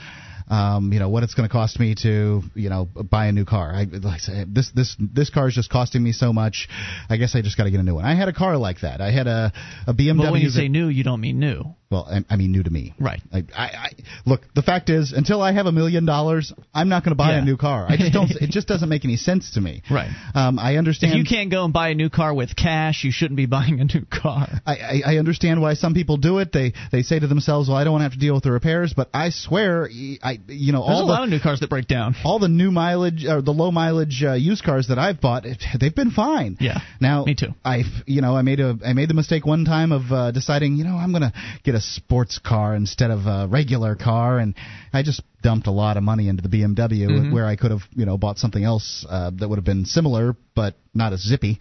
Um, 0.49 0.93
you 0.93 1.01
know 1.01 1.09
what 1.09 1.25
it's 1.25 1.35
going 1.35 1.49
to 1.49 1.53
cost 1.53 1.81
me 1.81 1.97
to, 2.05 2.41
you 2.55 2.71
know, 2.71 2.85
buy 2.85 3.27
a 3.27 3.33
new 3.33 3.45
car. 3.45 3.73
I 3.75 3.83
like 3.83 4.05
I 4.15 4.19
say, 4.19 4.45
this 4.47 4.71
this 4.73 4.95
this 5.01 5.29
car 5.29 5.49
is 5.49 5.55
just 5.55 5.71
costing 5.71 6.05
me 6.05 6.13
so 6.13 6.33
much. 6.33 6.69
I 7.11 7.17
guess 7.17 7.35
I 7.35 7.43
just 7.43 7.57
got 7.57 7.65
to 7.65 7.73
get 7.73 7.81
a 7.81 7.83
new 7.83 7.97
one. 7.97 8.05
I 8.05 8.15
had 8.15 8.29
a 8.29 8.33
car 8.33 8.57
like 8.57 8.83
that. 8.83 9.01
I 9.01 9.11
had 9.11 9.27
a 9.27 9.53
a 9.89 9.93
BMW. 9.93 10.19
But 10.19 10.31
when 10.31 10.43
you 10.43 10.51
that- 10.51 10.55
say 10.55 10.69
new, 10.69 10.87
you 10.87 11.03
don't 11.03 11.21
mean 11.21 11.41
new. 11.41 11.75
Well, 11.91 12.07
I, 12.11 12.25
I 12.33 12.37
mean 12.37 12.53
new 12.53 12.63
to 12.63 12.71
me. 12.71 12.95
Right. 12.99 13.21
I, 13.33 13.45
I, 13.57 13.65
I 13.65 13.91
look. 14.25 14.43
The 14.55 14.63
fact 14.63 14.91
is, 14.91 15.13
until 15.13 15.41
I 15.41 15.53
have 15.53 15.67
a 15.67 15.73
million 15.73 16.05
dollars, 16.05 16.53
I'm 16.75 16.89
not 16.89 17.05
going 17.05 17.13
to 17.13 17.17
buy 17.17 17.31
Yeah. 17.33 17.43
a 17.43 17.45
new 17.45 17.57
car. 17.57 17.87
I 17.89 17.97
just 17.97 18.13
don't. 18.13 18.31
it 18.41 18.51
just 18.51 18.67
doesn't 18.69 18.89
make 18.89 19.05
any 19.05 19.17
sense 19.17 19.53
to 19.55 19.61
me. 19.61 19.83
Right. 19.91 20.11
Um, 20.35 20.59
I 20.59 20.77
understand. 20.77 21.13
If 21.13 21.19
you 21.19 21.25
can't 21.25 21.51
go 21.51 21.65
and 21.65 21.73
buy 21.73 21.91
a 21.91 21.95
new 21.95 22.11
car 22.11 22.35
with 22.35 22.57
cash, 22.57 23.05
you 23.05 23.13
shouldn't 23.13 23.37
be 23.37 23.47
buying 23.47 23.81
a 23.81 23.85
new 23.85 24.05
car. 24.11 24.49
I, 24.67 24.77
I, 24.77 25.03
I 25.15 25.17
understand 25.19 25.61
why 25.61 25.75
some 25.75 25.95
people 25.95 26.17
do 26.17 26.39
it. 26.39 26.53
They 26.53 26.73
they 26.91 27.03
say 27.03 27.19
to 27.19 27.27
themselves, 27.27 27.69
"Well, 27.69 27.77
I 27.79 27.85
don't 27.85 27.93
want 27.93 28.01
to 28.01 28.07
have 28.07 28.13
to 28.15 28.19
deal 28.19 28.35
with 28.35 28.43
the 28.45 28.53
repairs." 28.53 28.93
But 28.97 29.09
I 29.15 29.31
swear, 29.31 29.85
I 30.23 30.41
you 30.49 30.73
know 30.73 30.85
There's 30.87 30.97
all 30.99 31.03
a 31.05 31.07
the 31.07 31.13
lot 31.13 31.23
of 31.25 31.29
new 31.31 31.41
cars 31.41 31.61
that 31.61 31.71
break 31.71 31.87
down. 31.87 32.17
all 32.25 32.39
the 32.39 32.49
new 32.49 32.71
mileage 32.71 33.25
or 33.25 33.43
the 33.43 33.53
low 33.53 33.71
mileage 33.71 34.25
uh, 34.27 34.33
used 34.33 34.65
cars 34.65 34.89
that 34.89 34.99
I've 34.99 35.21
bought, 35.21 35.47
it, 35.47 35.63
they've 35.79 35.95
been 35.95 36.11
fine. 36.11 36.57
Yeah, 36.61 36.79
Now, 37.01 37.25
me 37.25 37.35
too. 37.35 37.55
I 37.65 37.83
you 38.07 38.23
know 38.23 38.37
I 38.37 38.43
made 38.43 38.61
a 38.61 38.77
I 38.85 38.93
made 38.93 39.09
the 39.09 39.15
mistake 39.15 39.47
one 39.47 39.65
time 39.65 39.93
of 39.93 40.11
uh, 40.11 40.31
deciding 40.33 40.77
you 40.77 40.85
know 40.85 40.97
I'm 40.97 41.13
gonna 41.13 41.33
get 41.63 41.75
a 41.77 41.81
sports 41.81 42.39
car 42.39 42.75
instead 42.75 43.11
of 43.13 43.27
a 43.27 43.47
regular 43.49 43.95
car, 43.95 44.39
and 44.39 44.55
I 44.93 45.03
just 45.05 45.23
dumped 45.43 45.67
a 45.69 45.71
lot 45.71 45.97
of 45.97 46.03
money 46.03 46.29
into 46.29 46.43
the 46.43 46.49
BMW 46.49 47.07
Mm-hmm. 47.09 47.33
where 47.33 47.47
I 47.47 47.55
could 47.57 47.71
have 47.71 47.83
you 47.95 48.05
know 48.07 48.17
bought 48.19 48.39
something 48.39 48.65
else 48.65 49.07
uh, 49.09 49.31
that 49.39 49.49
would 49.49 49.59
have 49.59 49.65
been 49.65 49.85
similar 49.85 50.35
but 50.55 50.75
not 50.95 51.13
as 51.13 51.21
zippy, 51.21 51.59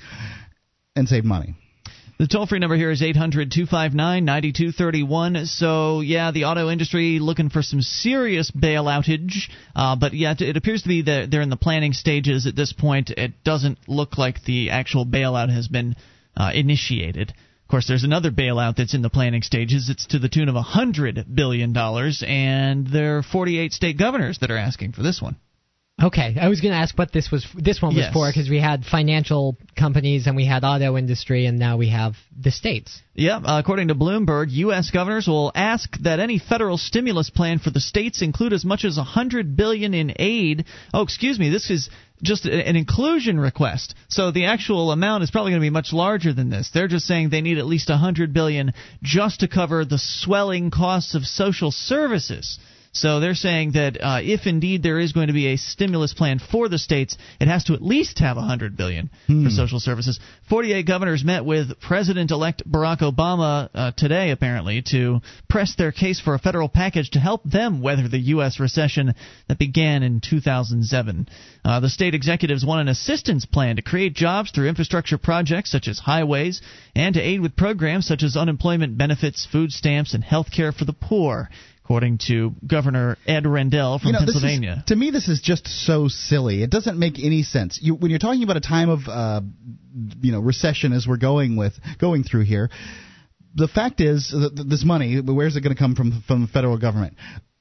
and 0.96 1.08
saved 1.08 1.26
money. 1.26 1.54
The 2.18 2.28
toll 2.28 2.46
free 2.48 2.60
number 2.60 2.78
here 2.78 2.92
is 2.92 3.02
800 3.04 3.52
259 3.52 4.24
9231. 4.24 5.46
So, 5.48 6.00
yeah, 6.00 6.32
the 6.32 6.46
auto 6.46 6.70
industry 6.70 7.20
looking 7.20 7.50
for 7.50 7.62
some 7.62 7.82
serious 7.82 8.52
bailoutage. 8.52 9.50
Uh, 9.76 9.98
but, 9.98 10.14
yeah, 10.14 10.32
it- 10.32 10.42
it 10.42 10.56
appears 10.58 10.84
to 10.84 10.88
be 10.88 11.02
that 11.02 11.30
they're 11.30 11.42
in 11.42 11.50
the 11.50 11.58
planning 11.58 11.92
stages 11.92 12.48
at 12.48 12.56
this 12.56 12.72
point. 12.72 13.10
It 13.10 13.44
doesn't 13.44 13.80
look 13.90 14.18
like 14.18 14.46
the 14.46 14.70
actual 14.70 15.06
bailout 15.06 15.50
has 15.54 15.68
been 15.68 15.98
uh, 16.38 16.52
initiated. 16.54 17.34
Of 17.66 17.70
course, 17.70 17.88
there's 17.88 18.04
another 18.04 18.30
bailout 18.30 18.76
that's 18.76 18.94
in 18.94 19.02
the 19.02 19.10
planning 19.10 19.42
stages. 19.42 19.90
It's 19.90 20.06
to 20.08 20.20
the 20.20 20.30
tune 20.30 20.50
of 20.50 20.56
$100 20.56 21.34
billion, 21.34 21.76
and 21.76 22.88
there 22.88 23.18
are 23.18 23.24
48 23.24 23.74
state 23.74 23.98
governors 23.98 24.38
that 24.40 24.52
are 24.52 24.58
asking 24.58 24.92
for 24.92 25.02
this 25.02 25.20
one. 25.20 25.38
Okay, 26.02 26.36
I 26.40 26.50
was 26.50 26.60
going 26.60 26.74
to 26.74 26.78
ask 26.78 26.98
what 26.98 27.14
this 27.14 27.32
was. 27.32 27.48
This 27.56 27.82
one 27.82 27.96
was 27.96 28.04
Yes. 28.04 28.14
for 28.14 28.28
because 28.30 28.50
we 28.50 28.60
had 28.60 28.84
financial 28.84 29.58
companies 29.78 30.28
and 30.28 30.36
we 30.36 30.46
had 30.46 30.66
auto 30.66 30.98
industry 30.98 31.46
and 31.46 31.58
now 31.58 31.78
we 31.78 31.88
have 31.88 32.16
the 32.38 32.52
states. 32.52 33.02
Yeah, 33.14 33.38
uh, 33.38 33.60
according 33.60 33.88
to 33.88 33.96
Bloomberg, 33.96 34.48
U.S. 34.50 34.92
governors 34.92 35.26
will 35.26 35.54
ask 35.56 35.98
that 36.02 36.20
any 36.20 36.38
federal 36.38 36.78
stimulus 36.78 37.30
plan 37.30 37.60
for 37.60 37.70
the 37.70 37.80
states 37.80 38.22
include 38.22 38.52
as 38.52 38.66
much 38.66 38.84
as 38.84 38.98
100 38.98 39.56
billion 39.56 39.94
in 39.94 40.14
aid. 40.20 40.66
Oh, 40.94 41.02
excuse 41.02 41.40
me, 41.40 41.50
this 41.50 41.70
is 41.70 41.90
just 42.22 42.46
an 42.46 42.76
inclusion 42.76 43.40
request. 43.40 43.96
So 44.10 44.32
the 44.32 44.46
actual 44.48 44.92
amount 44.92 45.24
is 45.24 45.32
probably 45.32 45.52
going 45.52 45.62
to 45.62 45.66
be 45.66 45.70
much 45.70 45.94
larger 45.94 46.34
than 46.34 46.50
this. 46.50 46.72
They're 46.74 46.90
just 46.90 47.06
saying 47.06 47.30
they 47.30 47.42
need 47.42 47.58
at 47.58 47.66
least 47.66 47.88
100 47.88 48.34
billion 48.34 48.74
just 49.02 49.40
to 49.42 49.48
cover 49.48 49.86
the 49.86 49.98
swelling 50.00 50.72
costs 50.72 51.16
of 51.16 51.24
social 51.26 51.72
services. 51.72 52.60
So 52.96 53.20
they're 53.20 53.36
saying 53.36 53.74
that 53.74 53.98
uh, 54.02 54.20
if 54.24 54.48
indeed 54.48 54.82
there 54.82 55.00
is 55.00 55.12
going 55.12 55.28
to 55.28 55.34
be 55.34 55.48
a 55.48 55.58
stimulus 55.58 56.14
plan 56.14 56.40
for 56.40 56.70
the 56.70 56.78
states, 56.78 57.18
it 57.42 57.50
has 57.50 57.66
to 57.66 57.74
at 57.74 57.82
least 57.82 58.20
have 58.20 58.38
100 58.38 58.78
billion 58.78 59.10
for 59.28 59.50
social 59.50 59.82
services. 59.82 60.18
48 60.50 60.88
governors 60.88 61.24
met 61.26 61.44
with 61.44 61.78
President-elect 61.82 62.64
Barack 62.70 63.00
Obama 63.00 63.70
uh, 63.74 63.92
today, 63.98 64.32
apparently, 64.32 64.82
to 64.92 65.20
press 65.50 65.76
their 65.76 65.92
case 65.92 66.22
for 66.22 66.36
a 66.36 66.40
federal 66.40 66.70
package 66.70 67.10
to 67.12 67.20
help 67.20 67.44
them 67.44 67.82
weather 67.82 68.08
the 68.08 68.18
U.S. 68.18 68.62
recession 68.62 69.14
that 69.50 69.60
began 69.60 70.02
in 70.02 70.22
2007. 70.22 71.28
Uh, 71.66 71.80
the 71.82 71.90
state 71.90 72.16
executives 72.16 72.66
want 72.66 72.80
an 72.80 72.88
assistance 72.88 73.46
plan 73.46 73.76
to 73.76 73.82
create 73.82 74.14
jobs 74.14 74.52
through 74.52 74.70
infrastructure 74.70 75.18
projects 75.18 75.70
such 75.70 75.90
as 75.90 76.00
highways 76.00 76.62
and 76.96 77.16
to 77.16 77.22
aid 77.22 77.42
with 77.42 77.58
programs 77.58 78.08
such 78.08 78.24
as 78.24 78.38
unemployment 78.38 78.98
benefits, 78.98 79.46
food 79.52 79.74
stamps, 79.74 80.14
and 80.14 80.24
health 80.24 80.48
care 80.50 80.72
for 80.72 80.86
the 80.86 80.94
poor 80.94 81.50
according 81.86 82.18
to 82.18 82.52
Governor 82.66 83.16
Ed 83.28 83.46
Rendell 83.46 84.00
from 84.00 84.08
you 84.08 84.14
know, 84.14 84.20
this 84.22 84.30
is- 84.36 84.42
Pennsylvania. 84.42 84.84
to 84.88 84.96
me, 84.96 85.12
this 85.12 85.28
is 85.28 85.40
just 85.40 85.68
so 85.68 86.08
silly. 86.08 86.64
It 86.64 86.72
doesn't 86.72 86.98
make 86.98 87.20
any 87.24 87.44
sense. 87.44 87.80
You, 87.80 87.94
when 87.94 88.10
you're 88.10 88.18
talking 88.20 88.42
about 88.42 88.58
a 88.58 88.62
time 88.62 88.90
of, 88.90 89.02
uh, 89.08 89.42
you 90.20 90.32
know, 90.32 90.40
recession 90.40 90.94
as 90.94 91.06
we're 91.08 91.18
going 91.18 91.58
with 91.58 91.74
going 92.00 92.24
through 92.24 92.46
here, 92.46 92.72
the 93.54 93.68
fact 93.68 94.02
is 94.02 94.34
this 94.54 94.84
money, 94.84 95.22
where's 95.22 95.56
it 95.56 95.62
going 95.62 95.76
to 95.76 95.80
come 95.80 95.94
from 95.96 96.24
from 96.28 96.42
the 96.42 96.48
federal 96.48 96.78
government? 96.80 97.18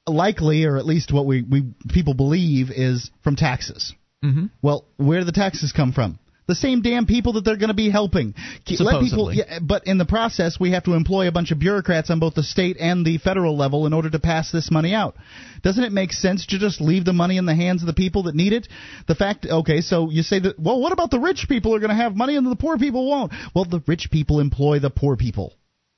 Likely, 0.07 0.65
or 0.65 0.77
at 0.77 0.85
least 0.87 1.13
what 1.13 1.25
we, 1.27 1.43
we 1.43 1.63
people 1.89 2.15
believe, 2.15 2.71
is 2.71 3.11
from 3.23 3.35
taxes. 3.35 3.93
Mhm. 4.23 4.49
Well, 4.61 4.85
where 4.97 5.19
do 5.19 5.25
the 5.25 5.31
taxes 5.33 5.71
come 5.71 5.93
from? 5.93 6.17
The 6.47 6.55
same 6.55 6.81
damn 6.81 7.05
people 7.07 7.33
that 7.33 7.41
they're 7.43 7.57
going 7.57 7.69
to 7.69 7.73
be 7.73 7.89
helping. 7.89 8.33
Ke- 8.33 8.79
Let 8.79 9.01
people, 9.01 9.29
Supposedly. 9.31 9.37
yeah, 9.37 9.59
but 9.61 9.87
in 9.87 9.97
the 9.97 10.05
process, 10.05 10.59
we 10.59 10.71
have 10.71 10.83
to 10.83 10.93
employ 10.93 11.27
a 11.27 11.31
bunch 11.31 11.51
of 11.51 11.57
bureaucrats 11.59 12.09
on 12.11 12.19
both 12.19 12.35
the 12.35 12.43
state 12.43 12.77
and 12.79 13.03
the 13.05 13.17
federal 13.17 13.57
level 13.57 13.87
in 13.87 13.93
order 13.93 14.09
to 14.11 14.19
pass 14.19 14.51
this 14.51 14.69
money 14.69 14.93
out. 14.93 15.15
Doesn't 15.63 15.83
it 15.83 15.91
make 15.91 16.13
sense 16.13 16.45
to 16.47 16.59
just 16.59 16.79
leave 16.81 17.03
the 17.03 17.13
money 17.13 17.37
in 17.37 17.45
the 17.47 17.55
hands 17.55 17.81
of 17.81 17.87
the 17.87 17.93
people 17.93 18.23
that 18.23 18.35
need 18.35 18.53
it? 18.53 18.67
The 19.07 19.15
fact, 19.15 19.47
okay, 19.49 19.81
so 19.81 20.11
you 20.11 20.21
say 20.21 20.39
that, 20.39 20.59
well, 20.59 20.79
what 20.79 20.91
about 20.91 21.09
the 21.09 21.19
rich 21.19 21.47
people 21.49 21.73
are 21.73 21.79
going 21.79 21.89
to 21.89 21.95
have 21.95 22.15
money 22.15 22.35
and 22.35 22.45
the 22.45 22.55
poor 22.55 22.77
people 22.77 23.09
won't? 23.09 23.33
Well, 23.55 23.65
the 23.65 23.81
rich 23.87 24.09
people 24.11 24.39
employ 24.39 24.79
the 24.79 24.91
poor 24.91 25.17
people. 25.17 25.53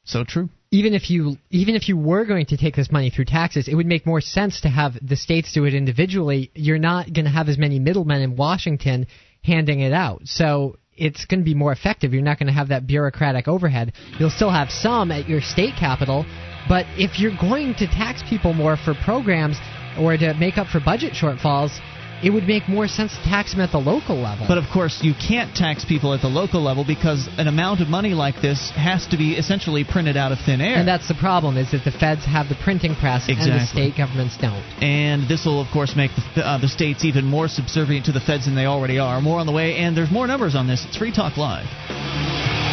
So 0.05 0.23
true. 0.23 0.47
Even 0.71 0.93
if 0.93 1.09
you 1.09 1.37
even 1.49 1.75
if 1.75 1.89
you 1.89 1.97
were 1.97 2.23
going 2.25 2.45
to 2.47 2.57
take 2.57 2.75
this 2.75 2.89
money 2.91 3.09
through 3.09 3.25
taxes, 3.25 3.67
it 3.67 3.75
would 3.75 3.85
make 3.85 4.05
more 4.05 4.21
sense 4.21 4.61
to 4.61 4.69
have 4.69 4.93
the 5.01 5.17
states 5.17 5.51
do 5.53 5.65
it 5.65 5.73
individually. 5.73 6.51
You're 6.55 6.77
not 6.77 7.11
going 7.11 7.25
to 7.25 7.31
have 7.31 7.49
as 7.49 7.57
many 7.57 7.79
middlemen 7.79 8.21
in 8.21 8.37
Washington 8.37 9.07
handing 9.47 9.79
it 9.79 9.93
out. 9.93 10.21
So 10.25 10.77
it's 10.95 11.25
going 11.25 11.39
to 11.39 11.45
be 11.45 11.55
more 11.55 11.71
effective. 11.71 12.13
You're 12.13 12.21
not 12.21 12.37
going 12.37 12.47
to 12.47 12.53
have 12.53 12.69
that 12.69 12.85
bureaucratic 12.85 13.47
overhead. 13.47 13.93
You'll 14.19 14.29
still 14.29 14.51
have 14.51 14.69
some 14.69 15.11
at 15.11 15.29
your 15.29 15.41
state 15.41 15.73
capital, 15.79 16.25
but 16.67 16.85
if 16.97 17.19
you're 17.19 17.37
going 17.39 17.73
to 17.75 17.87
tax 17.87 18.21
people 18.29 18.53
more 18.53 18.77
for 18.77 18.93
programs 19.05 19.57
or 19.99 20.17
to 20.17 20.33
make 20.35 20.57
up 20.57 20.67
for 20.67 20.79
budget 20.83 21.13
shortfalls, 21.13 21.79
it 22.23 22.31
would 22.31 22.47
make 22.47 22.67
more 22.67 22.87
sense 22.87 23.15
to 23.15 23.23
tax 23.23 23.51
them 23.51 23.61
at 23.61 23.71
the 23.71 23.77
local 23.77 24.15
level. 24.15 24.45
But 24.47 24.57
of 24.57 24.65
course, 24.73 24.99
you 25.01 25.13
can't 25.13 25.55
tax 25.55 25.85
people 25.85 26.13
at 26.13 26.21
the 26.21 26.27
local 26.27 26.61
level 26.61 26.83
because 26.85 27.29
an 27.37 27.47
amount 27.47 27.81
of 27.81 27.87
money 27.87 28.13
like 28.13 28.41
this 28.41 28.71
has 28.75 29.05
to 29.07 29.17
be 29.17 29.33
essentially 29.33 29.83
printed 29.83 30.17
out 30.17 30.31
of 30.31 30.39
thin 30.45 30.61
air. 30.61 30.77
and 30.77 30.87
that's 30.87 31.07
the 31.07 31.15
problem 31.15 31.57
is 31.57 31.71
that 31.71 31.83
the 31.83 31.91
feds 31.91 32.25
have 32.25 32.49
the 32.49 32.57
printing 32.63 32.95
press 32.95 33.27
and 33.27 33.37
the 33.37 33.65
state 33.65 33.95
governments 33.97 34.37
don't. 34.37 34.63
And 34.81 35.27
this 35.29 35.45
will, 35.45 35.61
of 35.61 35.67
course, 35.71 35.95
make 35.95 36.11
the, 36.35 36.41
uh, 36.41 36.57
the 36.57 36.67
states 36.67 37.05
even 37.05 37.25
more 37.25 37.47
subservient 37.47 38.05
to 38.07 38.11
the 38.11 38.21
feds 38.21 38.45
than 38.45 38.55
they 38.55 38.65
already 38.65 38.99
are. 38.99 39.21
More 39.21 39.39
on 39.39 39.45
the 39.45 39.53
way, 39.53 39.75
and 39.77 39.95
there's 39.95 40.11
more 40.11 40.27
numbers 40.27 40.55
on 40.55 40.67
this. 40.67 40.85
It's 40.85 40.97
Free 40.97 41.11
Talk 41.11 41.37
Live. 41.37 42.66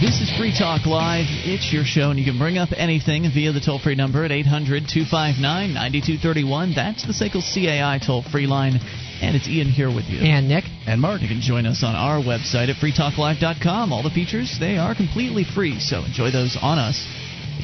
This 0.00 0.20
is 0.20 0.30
Free 0.38 0.54
Talk 0.56 0.86
Live. 0.86 1.26
It's 1.42 1.72
your 1.72 1.82
show, 1.82 2.10
and 2.10 2.20
you 2.20 2.24
can 2.24 2.38
bring 2.38 2.56
up 2.56 2.68
anything 2.70 3.26
via 3.34 3.50
the 3.50 3.58
toll 3.58 3.80
free 3.80 3.96
number 3.96 4.24
at 4.24 4.30
800 4.30 4.86
259 4.86 5.42
9231. 5.74 6.72
That's 6.72 7.02
the 7.02 7.10
SACL 7.10 7.42
CAI 7.42 7.98
toll 7.98 8.22
free 8.22 8.46
line. 8.46 8.78
And 9.20 9.34
it's 9.34 9.48
Ian 9.48 9.66
here 9.66 9.90
with 9.90 10.06
you. 10.06 10.20
And 10.22 10.46
Nick, 10.46 10.62
And 10.86 11.00
Mark. 11.00 11.20
You 11.20 11.26
can 11.26 11.40
join 11.40 11.66
us 11.66 11.82
on 11.82 11.96
our 11.96 12.22
website 12.22 12.70
at 12.70 12.76
freetalklive.com. 12.78 13.92
All 13.92 14.04
the 14.04 14.14
features, 14.14 14.56
they 14.60 14.78
are 14.78 14.94
completely 14.94 15.42
free, 15.42 15.80
so 15.80 16.04
enjoy 16.04 16.30
those 16.30 16.56
on 16.62 16.78
us. 16.78 17.02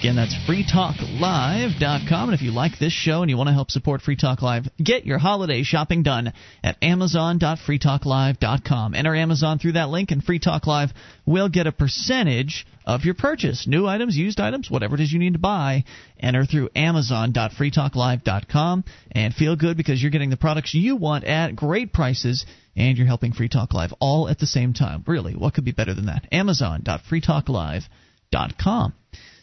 Again, 0.05 0.17
that's 0.17 0.37
freetalklive.com. 0.47 2.29
And 2.29 2.35
if 2.35 2.43
you 2.43 2.53
like 2.53 2.79
this 2.79 2.93
show 2.93 3.23
and 3.23 3.31
you 3.31 3.38
want 3.38 3.49
to 3.49 3.55
help 3.55 3.71
support 3.71 4.03
Free 4.03 4.17
Talk 4.17 4.43
Live, 4.43 4.64
get 4.77 5.07
your 5.07 5.17
holiday 5.17 5.62
shopping 5.62 6.03
done 6.03 6.35
at 6.62 6.77
amazon.freetalklive.com. 6.83 8.95
Enter 8.95 9.17
Amazon 9.17 9.59
through 9.59 9.73
that 9.73 9.88
link, 9.88 10.11
and 10.11 10.23
Free 10.23 10.38
Talk 10.38 10.67
Live 10.67 10.90
will 11.25 11.49
get 11.49 11.67
a 11.67 11.73
percentage 11.73 12.67
of 12.85 13.07
your 13.07 13.14
purchase. 13.14 13.67
New 13.67 13.87
items, 13.87 14.14
used 14.14 14.40
items, 14.40 14.71
whatever 14.71 14.95
it 14.95 15.01
is 15.01 15.11
you 15.11 15.19
need 15.19 15.33
to 15.33 15.38
buy, 15.38 15.85
enter 16.21 16.45
through 16.45 16.69
amazon.freetalklive.com 16.77 18.85
and 19.12 19.33
feel 19.33 19.57
good 19.57 19.79
because 19.79 20.03
you're 20.03 20.11
getting 20.11 20.29
the 20.29 20.37
products 20.37 20.75
you 20.75 20.97
want 20.97 21.25
at 21.25 21.57
great 21.57 21.95
prices 21.95 22.45
and 22.77 22.99
you're 22.99 23.07
helping 23.07 23.33
Free 23.33 23.49
Talk 23.49 23.73
Live 23.73 23.95
all 24.01 24.29
at 24.29 24.38
the 24.38 24.47
same 24.47 24.75
time. 24.75 25.03
Really, 25.07 25.35
what 25.35 25.55
could 25.55 25.64
be 25.64 25.73
better 25.73 25.95
than 25.95 26.05
that? 26.07 26.27
Amazon.freetalklive.com. 26.31 28.93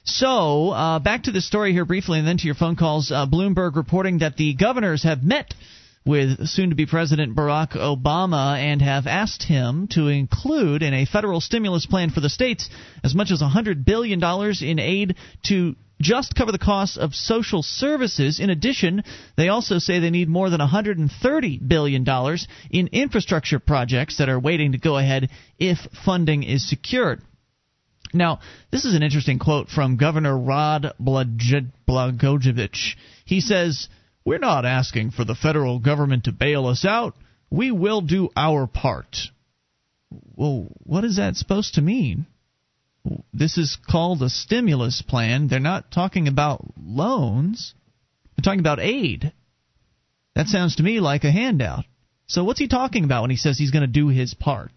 So, 0.04 0.72
uh, 0.72 1.00
back 1.00 1.24
to 1.24 1.32
the 1.32 1.42
story 1.42 1.74
here 1.74 1.86
briefly, 1.86 2.18
and 2.18 2.28
then 2.28 2.38
to 2.38 2.46
your 2.46 2.56
phone 2.56 2.76
calls. 2.76 3.12
Uh, 3.12 3.28
Bloomberg 3.28 3.76
reporting 3.76 4.20
that 4.20 4.36
the 4.36 4.56
governors 4.56 5.04
have 5.04 5.24
met 5.24 5.54
with 6.04 6.48
soon 6.48 6.72
to 6.72 6.76
be 6.76 6.88
President 6.88 7.36
Barack 7.36 7.74
Obama 7.74 8.58
and 8.58 8.82
have 8.82 9.06
asked 9.06 9.44
him 9.44 9.88
to 9.92 10.08
include 10.08 10.82
in 10.82 10.96
a 10.96 11.06
federal 11.06 11.40
stimulus 11.40 11.86
plan 11.86 12.10
for 12.10 12.20
the 12.20 12.30
states 12.30 12.68
as 13.04 13.14
much 13.14 13.30
as 13.30 13.44
$100 13.44 13.86
billion 13.86 14.20
in 14.62 14.80
aid 14.80 15.16
to 15.44 15.76
just 16.02 16.34
cover 16.34 16.52
the 16.52 16.58
costs 16.58 16.98
of 16.98 17.14
social 17.14 17.62
services. 17.62 18.40
In 18.40 18.50
addition, 18.50 19.04
they 19.38 19.50
also 19.50 19.78
say 19.78 20.00
they 20.00 20.10
need 20.10 20.28
more 20.28 20.50
than 20.50 20.60
$130 20.60 21.68
billion 21.68 22.38
in 22.72 22.88
infrastructure 22.88 23.60
projects 23.60 24.18
that 24.18 24.30
are 24.30 24.40
waiting 24.40 24.72
to 24.72 24.80
go 24.80 24.98
ahead 24.98 25.30
if 25.60 25.78
funding 26.04 26.42
is 26.42 26.68
secured. 26.68 27.22
Now, 28.14 28.40
this 28.72 28.86
is 28.86 28.94
an 28.94 29.04
interesting 29.04 29.40
quote 29.40 29.70
from 29.70 29.98
Governor 29.98 30.38
Rod 30.38 30.94
Blagojevich. 31.02 32.96
He 33.26 33.42
says, 33.42 33.88
We're 34.26 34.40
not 34.40 34.66
asking 34.66 35.12
for 35.12 35.24
the 35.24 35.36
federal 35.36 35.80
government 35.80 36.26
to 36.26 36.32
bail 36.32 36.68
us 36.68 36.86
out. 36.86 37.16
We 37.50 37.72
will 37.72 38.02
do 38.02 38.30
our 38.36 38.68
part. 38.68 39.18
Well, 40.36 40.68
what 40.84 41.06
is 41.06 41.18
that 41.18 41.36
supposed 41.36 41.76
to 41.76 41.82
mean? 41.82 42.26
This 43.34 43.58
is 43.58 43.78
called 43.90 44.22
a 44.22 44.30
stimulus 44.30 45.02
plan. 45.02 45.48
They're 45.48 45.60
not 45.60 45.92
talking 45.92 46.28
about 46.28 46.74
loans, 46.78 47.74
they're 48.36 48.44
talking 48.44 48.60
about 48.60 48.80
aid. 48.80 49.34
That 50.36 50.48
sounds 50.48 50.78
to 50.78 50.84
me 50.84 51.00
like 51.00 51.24
a 51.24 51.32
handout. 51.32 51.86
So, 52.28 52.44
what's 52.44 52.60
he 52.60 52.68
talking 52.68 53.04
about 53.04 53.24
when 53.24 53.32
he 53.32 53.38
says 53.38 53.58
he's 53.58 53.72
going 53.72 53.82
to 53.82 53.88
do 53.88 54.08
his 54.08 54.34
part? 54.34 54.72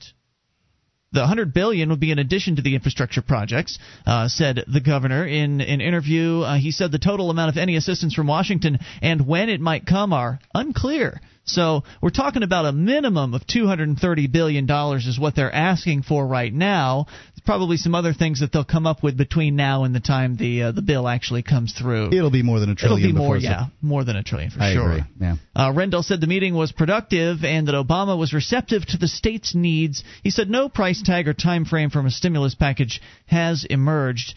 The 1.14 1.20
100 1.20 1.54
billion 1.54 1.90
would 1.90 2.00
be 2.00 2.10
in 2.10 2.18
addition 2.18 2.56
to 2.56 2.62
the 2.62 2.74
infrastructure 2.74 3.22
projects, 3.22 3.78
uh, 4.04 4.26
said 4.26 4.64
the 4.66 4.80
governor 4.80 5.24
in 5.24 5.60
an 5.60 5.80
interview. 5.80 6.40
Uh, 6.40 6.58
he 6.58 6.72
said 6.72 6.90
the 6.90 6.98
total 6.98 7.30
amount 7.30 7.50
of 7.50 7.56
any 7.56 7.76
assistance 7.76 8.14
from 8.14 8.26
Washington 8.26 8.80
and 9.00 9.24
when 9.24 9.48
it 9.48 9.60
might 9.60 9.86
come 9.86 10.12
are 10.12 10.40
unclear. 10.52 11.20
So 11.44 11.84
we're 12.00 12.10
talking 12.10 12.42
about 12.42 12.64
a 12.64 12.72
minimum 12.72 13.32
of 13.34 13.46
230 13.46 14.26
billion 14.26 14.66
dollars 14.66 15.06
is 15.06 15.16
what 15.18 15.36
they're 15.36 15.54
asking 15.54 16.02
for 16.02 16.26
right 16.26 16.52
now. 16.52 17.06
Probably 17.44 17.76
some 17.76 17.94
other 17.94 18.14
things 18.14 18.40
that 18.40 18.52
they'll 18.52 18.64
come 18.64 18.86
up 18.86 19.02
with 19.02 19.16
between 19.16 19.54
now 19.54 19.84
and 19.84 19.94
the 19.94 20.00
time 20.00 20.36
the 20.36 20.62
uh, 20.62 20.72
the 20.72 20.80
bill 20.80 21.06
actually 21.06 21.42
comes 21.42 21.74
through. 21.74 22.12
It'll 22.12 22.30
be 22.30 22.42
more 22.42 22.58
than 22.58 22.70
a 22.70 22.74
trillion. 22.74 23.10
It'll 23.10 23.20
be 23.20 23.26
more, 23.26 23.36
yeah, 23.36 23.66
more 23.82 24.02
than 24.02 24.16
a 24.16 24.22
trillion 24.22 24.50
for 24.50 24.62
I 24.62 24.72
sure. 24.72 24.90
Agree. 24.90 25.02
Yeah. 25.20 25.36
Uh, 25.54 25.72
Rendell 25.74 26.02
said 26.02 26.20
the 26.20 26.26
meeting 26.26 26.54
was 26.54 26.72
productive 26.72 27.44
and 27.44 27.68
that 27.68 27.74
Obama 27.74 28.18
was 28.18 28.32
receptive 28.32 28.86
to 28.86 28.96
the 28.96 29.08
state's 29.08 29.54
needs. 29.54 30.02
He 30.22 30.30
said 30.30 30.48
no 30.48 30.68
price 30.68 31.02
tag 31.02 31.28
or 31.28 31.34
time 31.34 31.64
frame 31.66 31.90
from 31.90 32.06
a 32.06 32.10
stimulus 32.10 32.54
package 32.54 33.02
has 33.26 33.64
emerged. 33.68 34.34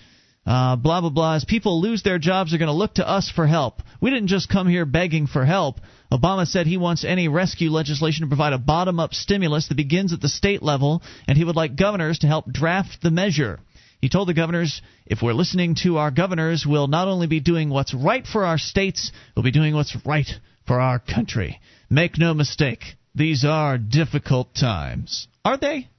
Uh, 0.47 0.77
blah 0.77 1.01
blah 1.01 1.09
blah. 1.09 1.35
As 1.35 1.43
people 1.43 1.81
lose 1.81 2.03
their 2.03 2.19
jobs, 2.19 2.51
they're 2.51 2.59
going 2.59 2.67
to 2.67 2.73
look 2.73 2.93
to 2.93 3.07
us 3.07 3.29
for 3.29 3.45
help. 3.45 3.81
We 3.99 4.11
didn't 4.11 4.29
just 4.29 4.47
come 4.49 4.67
here 4.69 4.85
begging 4.85 5.27
for 5.27 5.43
help. 5.43 5.81
Obama 6.09 6.47
said 6.47 6.67
he 6.67 6.77
wants 6.77 7.03
any 7.03 7.27
rescue 7.27 7.69
legislation 7.69 8.21
to 8.21 8.29
provide 8.29 8.53
a 8.53 8.57
bottom 8.57 8.97
up 8.97 9.13
stimulus 9.13 9.67
that 9.67 9.75
begins 9.75 10.13
at 10.13 10.21
the 10.21 10.29
state 10.29 10.63
level, 10.63 11.01
and 11.27 11.37
he 11.37 11.43
would 11.43 11.57
like 11.57 11.75
governors 11.75 12.19
to 12.19 12.27
help 12.27 12.49
draft 12.49 13.01
the 13.03 13.11
measure. 13.11 13.59
He 13.99 14.07
told 14.07 14.29
the 14.29 14.33
governors, 14.33 14.81
if 15.05 15.21
we're 15.21 15.33
listening 15.33 15.75
to 15.83 15.97
our 15.97 16.11
governors, 16.11 16.65
we'll 16.65 16.87
not 16.87 17.09
only 17.09 17.27
be 17.27 17.41
doing 17.41 17.69
what's 17.69 17.93
right 17.93 18.25
for 18.25 18.45
our 18.45 18.57
states, 18.57 19.11
we'll 19.35 19.43
be 19.43 19.51
doing 19.51 19.75
what's 19.75 19.97
right 20.05 20.29
for 20.65 20.79
our 20.79 20.99
country. 20.99 21.59
Make 21.89 22.17
no 22.17 22.33
mistake, 22.33 22.83
these 23.13 23.43
are 23.43 23.77
difficult 23.77 24.55
times. 24.55 25.27
Are 25.43 25.57
they? 25.57 25.89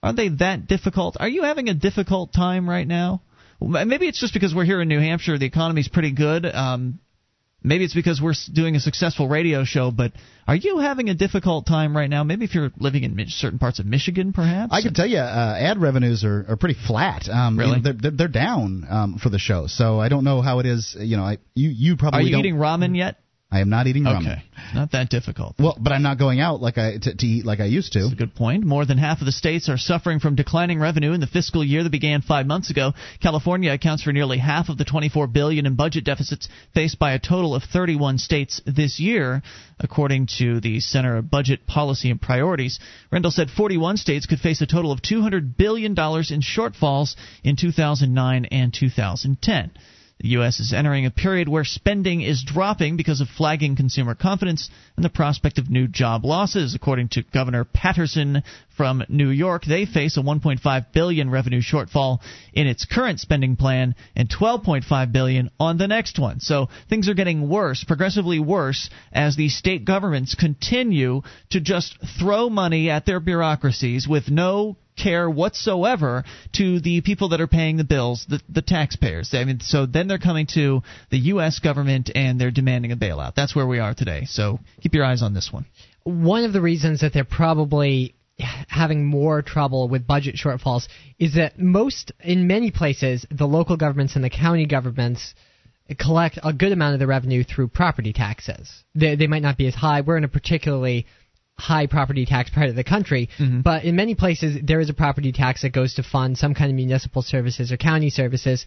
Are 0.00 0.12
they 0.12 0.28
that 0.28 0.68
difficult? 0.68 1.16
Are 1.18 1.28
you 1.28 1.42
having 1.42 1.68
a 1.68 1.74
difficult 1.74 2.32
time 2.32 2.70
right 2.70 2.86
now? 2.86 3.22
Maybe 3.60 4.08
it's 4.08 4.20
just 4.20 4.32
because 4.32 4.54
we're 4.54 4.64
here 4.64 4.80
in 4.80 4.88
New 4.88 5.00
Hampshire. 5.00 5.36
The 5.38 5.46
economy's 5.46 5.88
pretty 5.88 6.12
good. 6.12 6.46
Um, 6.46 6.98
maybe 7.62 7.84
it's 7.84 7.94
because 7.94 8.20
we're 8.20 8.34
doing 8.52 8.74
a 8.76 8.80
successful 8.80 9.28
radio 9.28 9.64
show. 9.64 9.90
But 9.90 10.12
are 10.46 10.56
you 10.56 10.78
having 10.78 11.10
a 11.10 11.14
difficult 11.14 11.66
time 11.66 11.96
right 11.96 12.08
now? 12.08 12.24
Maybe 12.24 12.44
if 12.44 12.54
you're 12.54 12.70
living 12.78 13.04
in 13.04 13.22
certain 13.28 13.58
parts 13.58 13.78
of 13.78 13.86
Michigan, 13.86 14.32
perhaps. 14.32 14.72
I 14.72 14.82
can 14.82 14.94
tell 14.94 15.06
you, 15.06 15.18
uh, 15.18 15.56
ad 15.58 15.80
revenues 15.80 16.24
are, 16.24 16.46
are 16.48 16.56
pretty 16.56 16.76
flat. 16.86 17.28
Um, 17.28 17.58
really, 17.58 17.78
you 17.78 17.82
know, 17.82 17.92
they're, 18.00 18.10
they're 18.10 18.28
down 18.28 18.86
um, 18.88 19.18
for 19.18 19.28
the 19.28 19.38
show. 19.38 19.66
So 19.66 20.00
I 20.00 20.08
don't 20.08 20.24
know 20.24 20.40
how 20.40 20.60
it 20.60 20.66
is. 20.66 20.96
You 20.98 21.16
know, 21.16 21.24
I, 21.24 21.38
you 21.54 21.68
you 21.68 21.96
probably 21.96 22.20
are 22.20 22.22
you 22.22 22.38
eating 22.38 22.56
ramen 22.56 22.96
yet? 22.96 23.16
I 23.52 23.60
am 23.60 23.68
not 23.68 23.88
eating 23.88 24.04
ramen. 24.04 24.20
Okay, 24.20 24.42
not 24.74 24.92
that 24.92 25.10
difficult. 25.10 25.56
Well, 25.58 25.76
but 25.80 25.92
I'm 25.92 26.02
not 26.02 26.18
going 26.18 26.40
out 26.40 26.60
like 26.60 26.78
I 26.78 26.98
to, 26.98 27.16
to 27.16 27.26
eat 27.26 27.44
like 27.44 27.58
I 27.58 27.64
used 27.64 27.92
to. 27.94 28.00
That's 28.02 28.12
a 28.12 28.16
good 28.16 28.36
point. 28.36 28.62
More 28.64 28.86
than 28.86 28.96
half 28.96 29.20
of 29.20 29.26
the 29.26 29.32
states 29.32 29.68
are 29.68 29.76
suffering 29.76 30.20
from 30.20 30.36
declining 30.36 30.78
revenue 30.78 31.12
in 31.12 31.20
the 31.20 31.26
fiscal 31.26 31.64
year 31.64 31.82
that 31.82 31.90
began 31.90 32.22
five 32.22 32.46
months 32.46 32.70
ago. 32.70 32.92
California 33.20 33.72
accounts 33.72 34.04
for 34.04 34.12
nearly 34.12 34.38
half 34.38 34.68
of 34.68 34.78
the 34.78 34.84
24 34.84 35.26
billion 35.26 35.66
in 35.66 35.74
budget 35.74 36.04
deficits 36.04 36.48
faced 36.74 37.00
by 37.00 37.12
a 37.12 37.18
total 37.18 37.56
of 37.56 37.64
31 37.64 38.18
states 38.18 38.60
this 38.66 39.00
year, 39.00 39.42
according 39.80 40.28
to 40.38 40.60
the 40.60 40.78
Center 40.78 41.16
of 41.16 41.28
Budget 41.28 41.66
Policy 41.66 42.08
and 42.10 42.22
Priorities. 42.22 42.78
Rendell 43.10 43.32
said 43.32 43.50
41 43.50 43.96
states 43.96 44.26
could 44.26 44.38
face 44.38 44.60
a 44.60 44.66
total 44.66 44.92
of 44.92 45.02
200 45.02 45.56
billion 45.56 45.94
dollars 45.94 46.30
in 46.30 46.40
shortfalls 46.40 47.16
in 47.42 47.56
2009 47.56 48.44
and 48.44 48.72
2010. 48.72 49.72
The 50.20 50.28
U.S. 50.30 50.60
is 50.60 50.74
entering 50.74 51.06
a 51.06 51.10
period 51.10 51.48
where 51.48 51.64
spending 51.64 52.20
is 52.20 52.42
dropping 52.44 52.98
because 52.98 53.22
of 53.22 53.28
flagging 53.28 53.74
consumer 53.74 54.14
confidence 54.14 54.68
and 54.96 55.02
the 55.02 55.08
prospect 55.08 55.58
of 55.58 55.70
new 55.70 55.88
job 55.88 56.26
losses. 56.26 56.74
According 56.74 57.08
to 57.10 57.22
Governor 57.22 57.64
Paterson 57.64 58.42
from 58.76 59.02
New 59.08 59.30
York, 59.30 59.64
they 59.64 59.86
face 59.86 60.18
a 60.18 60.20
1.5 60.20 60.92
billion 60.92 61.30
revenue 61.30 61.62
shortfall 61.62 62.18
in 62.52 62.66
its 62.66 62.84
current 62.84 63.20
spending 63.20 63.56
plan 63.56 63.94
and 64.14 64.28
12.5 64.28 65.10
billion 65.10 65.50
on 65.58 65.78
the 65.78 65.88
next 65.88 66.18
one. 66.18 66.40
So 66.40 66.68
things 66.90 67.08
are 67.08 67.14
getting 67.14 67.48
worse, 67.48 67.82
progressively 67.82 68.40
worse, 68.40 68.90
as 69.14 69.36
the 69.36 69.48
state 69.48 69.86
governments 69.86 70.34
continue 70.34 71.22
to 71.48 71.60
just 71.60 71.96
throw 72.18 72.50
money 72.50 72.90
at 72.90 73.06
their 73.06 73.20
bureaucracies 73.20 74.06
with 74.06 74.28
no 74.30 74.76
care 75.02 75.28
whatsoever 75.28 76.24
to 76.54 76.80
the 76.80 77.00
people 77.00 77.30
that 77.30 77.40
are 77.40 77.46
paying 77.46 77.76
the 77.76 77.84
bills, 77.84 78.26
the, 78.28 78.40
the 78.48 78.62
taxpayers. 78.62 79.30
I 79.32 79.44
mean, 79.44 79.60
so 79.60 79.86
then 79.86 80.08
they're 80.08 80.18
coming 80.18 80.46
to 80.54 80.82
the 81.10 81.18
U.S. 81.18 81.58
government 81.58 82.10
and 82.14 82.40
they're 82.40 82.50
demanding 82.50 82.92
a 82.92 82.96
bailout. 82.96 83.34
That's 83.34 83.54
where 83.54 83.66
we 83.66 83.78
are 83.78 83.94
today. 83.94 84.24
So 84.26 84.58
keep 84.80 84.94
your 84.94 85.04
eyes 85.04 85.22
on 85.22 85.34
this 85.34 85.50
one. 85.52 85.66
One 86.04 86.44
of 86.44 86.52
the 86.52 86.60
reasons 86.60 87.00
that 87.00 87.12
they're 87.12 87.24
probably 87.24 88.14
having 88.68 89.04
more 89.04 89.42
trouble 89.42 89.88
with 89.88 90.06
budget 90.06 90.34
shortfalls 90.34 90.88
is 91.18 91.34
that 91.34 91.58
most, 91.58 92.12
in 92.20 92.46
many 92.46 92.70
places, 92.70 93.26
the 93.30 93.46
local 93.46 93.76
governments 93.76 94.14
and 94.14 94.24
the 94.24 94.30
county 94.30 94.66
governments 94.66 95.34
collect 95.98 96.38
a 96.42 96.52
good 96.52 96.72
amount 96.72 96.94
of 96.94 97.00
the 97.00 97.06
revenue 97.06 97.42
through 97.42 97.68
property 97.68 98.12
taxes. 98.12 98.72
They, 98.94 99.16
they 99.16 99.26
might 99.26 99.42
not 99.42 99.58
be 99.58 99.66
as 99.66 99.74
high. 99.74 100.02
We're 100.02 100.16
in 100.16 100.24
a 100.24 100.28
particularly 100.28 101.06
high 101.60 101.86
property 101.86 102.26
tax 102.26 102.50
part 102.54 102.68
of 102.68 102.74
the 102.74 102.84
country, 102.84 103.28
mm-hmm. 103.38 103.60
but 103.60 103.84
in 103.84 103.96
many 103.96 104.14
places 104.14 104.58
there 104.62 104.80
is 104.80 104.90
a 104.90 104.94
property 104.94 105.32
tax 105.32 105.62
that 105.62 105.72
goes 105.72 105.94
to 105.94 106.02
fund 106.02 106.36
some 106.36 106.54
kind 106.54 106.70
of 106.70 106.76
municipal 106.76 107.22
services 107.22 107.70
or 107.70 107.76
county 107.76 108.10
services. 108.10 108.66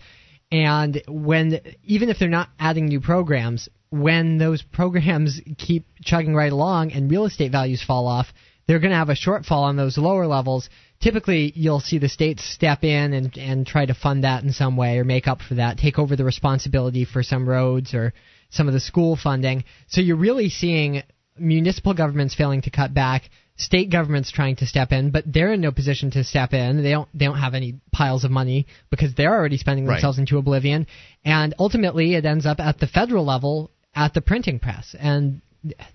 And 0.51 1.01
when 1.07 1.61
even 1.83 2.09
if 2.09 2.19
they're 2.19 2.29
not 2.29 2.49
adding 2.59 2.85
new 2.85 3.01
programs, 3.01 3.69
when 3.89 4.37
those 4.37 4.61
programs 4.71 5.41
keep 5.57 5.85
chugging 6.03 6.35
right 6.35 6.51
along 6.51 6.91
and 6.91 7.09
real 7.09 7.25
estate 7.25 7.51
values 7.51 7.83
fall 7.83 8.07
off, 8.07 8.27
they're 8.67 8.79
going 8.79 8.91
to 8.91 8.97
have 8.97 9.09
a 9.09 9.13
shortfall 9.13 9.63
on 9.63 9.75
those 9.75 9.97
lower 9.97 10.25
levels. 10.25 10.69
Typically, 11.01 11.51
you'll 11.55 11.81
see 11.81 11.97
the 11.97 12.07
states 12.07 12.45
step 12.45 12.83
in 12.83 13.13
and, 13.13 13.37
and 13.37 13.67
try 13.67 13.85
to 13.85 13.93
fund 13.93 14.23
that 14.23 14.43
in 14.43 14.53
some 14.53 14.77
way 14.77 14.97
or 14.97 15.03
make 15.03 15.27
up 15.27 15.41
for 15.41 15.55
that, 15.55 15.77
take 15.77 15.99
over 15.99 16.15
the 16.15 16.23
responsibility 16.23 17.03
for 17.03 17.23
some 17.23 17.47
roads 17.47 17.93
or 17.93 18.13
some 18.51 18.67
of 18.67 18.73
the 18.73 18.79
school 18.79 19.17
funding. 19.21 19.65
So 19.87 19.99
you're 19.99 20.15
really 20.15 20.49
seeing 20.49 21.03
municipal 21.37 21.93
governments 21.93 22.35
failing 22.35 22.61
to 22.61 22.69
cut 22.69 22.93
back, 22.93 23.29
state 23.55 23.91
governments 23.91 24.31
trying 24.31 24.55
to 24.57 24.65
step 24.65 24.91
in, 24.91 25.11
but 25.11 25.23
they're 25.27 25.53
in 25.53 25.61
no 25.61 25.71
position 25.71 26.11
to 26.11 26.23
step 26.23 26.53
in. 26.53 26.83
They 26.83 26.91
don't 26.91 27.09
they 27.13 27.25
don't 27.25 27.39
have 27.39 27.53
any 27.53 27.79
piles 27.91 28.23
of 28.23 28.31
money 28.31 28.67
because 28.89 29.13
they're 29.15 29.33
already 29.33 29.57
spending 29.57 29.85
themselves 29.85 30.17
right. 30.17 30.23
into 30.23 30.37
oblivion. 30.37 30.87
And 31.23 31.53
ultimately 31.59 32.15
it 32.15 32.25
ends 32.25 32.45
up 32.45 32.59
at 32.59 32.79
the 32.79 32.87
federal 32.87 33.25
level 33.25 33.71
at 33.95 34.13
the 34.13 34.21
printing 34.21 34.59
press. 34.59 34.95
And 34.99 35.41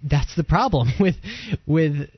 that's 0.03 0.35
the 0.37 0.45
problem 0.45 0.89
with 1.01 1.17
with 1.67 2.09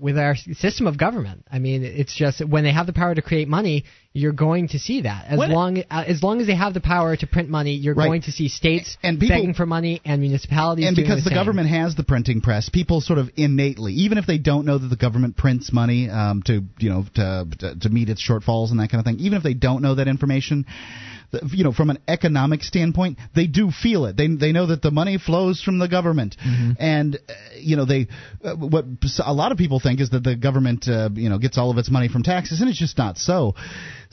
with 0.00 0.16
our 0.18 0.34
system 0.34 0.86
of 0.86 0.96
government. 0.98 1.44
I 1.50 1.58
mean, 1.58 1.84
it's 1.84 2.14
just 2.14 2.42
when 2.44 2.64
they 2.64 2.72
have 2.72 2.86
the 2.86 2.92
power 2.94 3.14
to 3.14 3.20
create 3.20 3.48
money, 3.48 3.84
you're 4.14 4.32
going 4.32 4.68
to 4.68 4.78
see 4.78 5.02
that. 5.02 5.26
As 5.28 5.36
What- 5.38 5.50
long 5.50 5.78
uh, 5.90 6.04
as 6.06 6.22
long 6.22 6.40
as 6.40 6.46
they 6.46 6.54
have 6.54 6.72
the 6.72 6.80
power 6.80 7.14
to 7.16 7.26
print 7.26 7.50
money, 7.50 7.74
you're 7.74 7.94
Right. 7.94 8.06
going 8.06 8.22
to 8.22 8.32
see 8.32 8.48
states 8.48 8.96
And 9.02 9.20
people- 9.20 9.36
begging 9.36 9.52
for 9.54 9.66
money 9.66 10.00
and 10.04 10.22
municipalities 10.22 10.86
and 10.86 10.96
because 10.96 11.22
the, 11.22 11.30
same. 11.30 11.34
government 11.36 11.68
has 11.68 11.94
the 11.96 12.02
printing 12.04 12.40
press, 12.40 12.68
people 12.70 13.00
sort 13.02 13.18
of 13.18 13.30
innately, 13.36 13.92
even 13.94 14.16
if 14.16 14.24
they 14.26 14.38
don't 14.38 14.64
know 14.64 14.78
that 14.78 14.88
the 14.88 14.96
government 14.96 15.36
prints 15.36 15.70
money 15.72 16.08
um, 16.08 16.42
to 16.44 16.62
you 16.78 16.88
know 16.90 17.04
to, 17.14 17.46
to 17.58 17.74
to 17.80 17.88
meet 17.90 18.08
its 18.08 18.26
shortfalls 18.26 18.70
and 18.70 18.80
that 18.80 18.88
kind 18.90 19.00
of 19.00 19.04
thing, 19.04 19.18
even 19.20 19.36
if 19.36 19.42
they 19.42 19.54
don't 19.54 19.82
know 19.82 19.96
that 19.96 20.08
information, 20.08 20.64
the- 20.64 21.13
you 21.50 21.64
know 21.64 21.72
from 21.72 21.90
an 21.90 21.98
economic 22.08 22.62
standpoint, 22.62 23.18
they 23.34 23.46
do 23.46 23.70
feel 23.70 24.06
it. 24.06 24.16
They 24.16 24.28
they 24.28 24.52
know 24.52 24.66
that 24.66 24.82
the 24.82 24.90
money 24.90 25.18
flows 25.18 25.62
from 25.62 25.78
the 25.78 25.88
government, 25.88 26.36
and 26.78 27.16
uh, 27.16 27.32
you 27.58 27.76
know 27.76 27.84
they 27.84 28.08
uh, 28.44 28.54
what 28.54 28.84
a 29.24 29.32
lot 29.32 29.52
of 29.52 29.58
people 29.58 29.80
think 29.80 30.00
is 30.00 30.10
that 30.10 30.22
the 30.22 30.36
government 30.36 30.86
uh, 30.88 31.10
you 31.14 31.28
know 31.28 31.38
gets 31.38 31.58
all 31.58 31.70
of 31.70 31.78
its 31.78 31.90
money 31.90 32.08
from 32.08 32.22
taxes, 32.22 32.60
and 32.60 32.68
it's 32.68 32.78
just 32.78 32.98
not 32.98 33.18
so. 33.18 33.54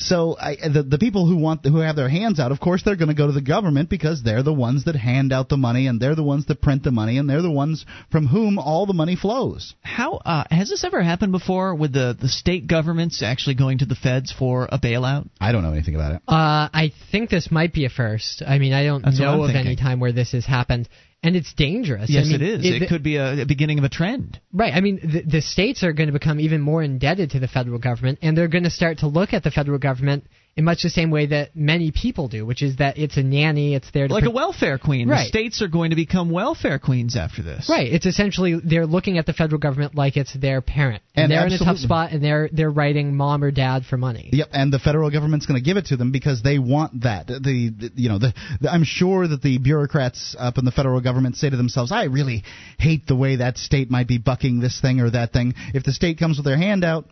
So 0.02 0.36
I, 0.40 0.56
the 0.56 0.84
the 0.84 0.98
people 0.98 1.28
who 1.28 1.38
want 1.38 1.66
who 1.66 1.78
have 1.78 1.96
their 1.96 2.10
hands 2.10 2.40
out, 2.40 2.52
of 2.52 2.60
course, 2.60 2.82
they're 2.84 2.96
going 2.96 3.10
to 3.10 3.16
go 3.16 3.28
to 3.28 3.34
the 3.34 3.42
government 3.42 3.90
because 3.90 4.24
they're 4.24 4.44
the 4.44 4.54
ones 4.54 4.86
that 4.86 4.96
hand 4.96 5.32
out 5.32 5.50
the 5.50 5.58
money 5.58 5.88
and 5.88 6.00
they're 6.00 6.16
the 6.16 6.24
ones 6.24 6.46
that 6.48 6.62
print 6.62 6.84
the 6.84 6.92
money 6.92 7.18
and 7.18 7.30
they're 7.30 7.42
the 7.42 7.52
ones 7.52 7.86
from 8.12 8.26
whom 8.28 8.58
all 8.58 8.86
the 8.86 8.94
money 8.94 9.16
flows. 9.16 9.76
How 9.82 10.16
uh, 10.18 10.46
has 10.50 10.70
this 10.70 10.84
ever 10.84 11.02
happened 11.02 11.32
before 11.32 11.76
with 11.76 11.94
the 11.94 12.18
the 12.20 12.28
state 12.28 12.68
governments 12.68 13.22
actually 13.22 13.56
going 13.56 13.80
to 13.80 13.86
the 13.86 13.96
feds 13.96 14.32
for 14.32 14.68
a 14.72 14.80
bailout? 14.80 15.30
I 15.40 15.52
don't 15.52 15.64
know 15.64 15.74
anything 15.74 15.96
about 15.96 16.14
it. 16.14 16.22
Uh, 16.28 16.70
I 16.74 16.92
think 17.12 17.30
this 17.30 17.52
might 17.52 17.74
be 17.74 17.86
a 17.86 17.90
first. 17.90 18.42
I 18.46 18.58
mean, 18.58 18.74
I 18.74 18.84
don't 18.84 19.04
That's 19.04 19.20
know 19.20 19.44
of 19.44 19.54
any 19.54 19.76
time 19.76 20.00
where 20.00 20.12
this 20.12 20.32
has 20.32 20.46
happened, 20.46 20.90
and 21.22 21.36
it's 21.36 21.54
dangerous. 21.54 22.10
Yes, 22.10 22.26
I 22.26 22.30
mean, 22.30 22.42
it 22.42 22.66
is. 22.66 22.82
It, 22.82 22.90
could 22.90 23.04
be 23.04 23.18
a, 23.18 23.42
a 23.42 23.46
beginning 23.46 23.78
of 23.78 23.84
a 23.84 23.90
trend. 23.90 24.40
Right. 24.52 24.74
I 24.74 24.82
mean, 24.82 25.00
the, 25.04 25.22
the 25.22 25.42
states 25.42 25.84
are 25.84 25.94
going 25.94 26.08
to 26.08 26.14
become 26.14 26.40
even 26.40 26.62
more 26.62 26.82
indebted 26.82 27.32
to 27.32 27.40
the 27.40 27.48
federal 27.48 27.78
government, 27.78 28.20
and 28.22 28.38
they're 28.38 28.48
going 28.48 28.64
to 28.64 28.72
start 28.72 29.00
to 29.00 29.08
look 29.08 29.34
at 29.34 29.44
the 29.44 29.52
federal 29.52 29.78
government 29.78 30.26
in 30.58 30.66
much 30.66 30.84
the 30.84 30.90
same 30.90 31.12
way 31.12 31.28
that 31.28 31.56
many 31.56 31.92
people 31.92 32.28
do, 32.28 32.46
which 32.46 32.62
is 32.62 32.78
that 32.78 32.98
it's 32.98 33.16
a 33.16 33.24
nanny, 33.24 33.74
it's 33.74 33.90
there 33.92 34.08
to 34.10 34.14
Like 34.14 34.24
pro- 34.24 34.32
a 34.32 34.36
welfare 34.36 34.78
queen. 34.78 35.08
The 35.08 35.24
states 35.24 35.62
are 35.62 35.70
going 35.70 35.92
to 35.92 35.96
become 35.96 36.30
welfare 36.30 36.78
queens 36.78 37.16
after 37.16 37.42
this. 37.42 37.70
Right. 37.70 37.92
It's 37.92 38.06
essentially 38.06 38.60
they're 38.62 38.86
looking 38.86 39.18
at 39.18 39.26
the 39.26 39.32
federal 39.32 39.60
government 39.60 39.96
like 39.96 40.18
it's 40.18 40.34
their 40.34 40.62
parent, 40.62 41.04
and, 41.16 41.24
And 41.24 41.32
they're 41.32 41.48
in 41.48 41.54
a 41.54 41.58
tough 41.58 41.78
spot, 41.78 42.12
and 42.12 42.22
they're 42.22 42.50
they're 42.52 42.70
writing 42.70 43.16
mom 43.16 43.44
or 43.44 43.52
dad 43.52 43.86
for 43.86 43.96
money. 43.96 44.30
Yep, 44.34 44.50
and 44.52 44.74
the 44.74 44.80
federal 44.80 45.10
government's 45.10 45.46
going 45.46 45.60
to 45.60 45.64
give 45.64 45.78
it 45.78 45.86
to 45.88 45.98
them 45.98 46.12
because 46.12 46.42
they 46.44 46.60
want 46.60 47.04
that. 47.04 47.28
The, 47.28 47.40
the 47.40 47.92
you 47.96 48.10
know 48.10 48.20
the, 48.20 48.34
the 48.60 48.70
I'm 48.70 48.84
sure 48.84 49.28
that 49.28 49.42
the 49.42 49.58
bureaucrats 49.58 50.36
up 50.38 50.58
in 50.58 50.66
the 50.66 50.72
federal 50.72 51.00
government 51.00 51.38
say 51.38 51.50
to 51.50 51.58
themselves, 51.58 51.94
"I 51.94 52.06
really 52.06 52.44
hate 52.78 53.08
the 53.08 53.16
way 53.16 53.38
that 53.38 53.58
state 53.58 53.90
might 53.90 54.08
be 54.08 54.18
bucking 54.18 54.60
this 54.60 54.82
thing 54.82 55.00
or 55.00 55.10
that 55.12 55.32
thing." 55.32 55.54
If 55.74 55.84
the 55.84 55.94
state 55.94 56.20
comes 56.20 56.38
with 56.38 56.46
their 56.46 56.58
hand 56.58 56.84
out, 56.84 57.06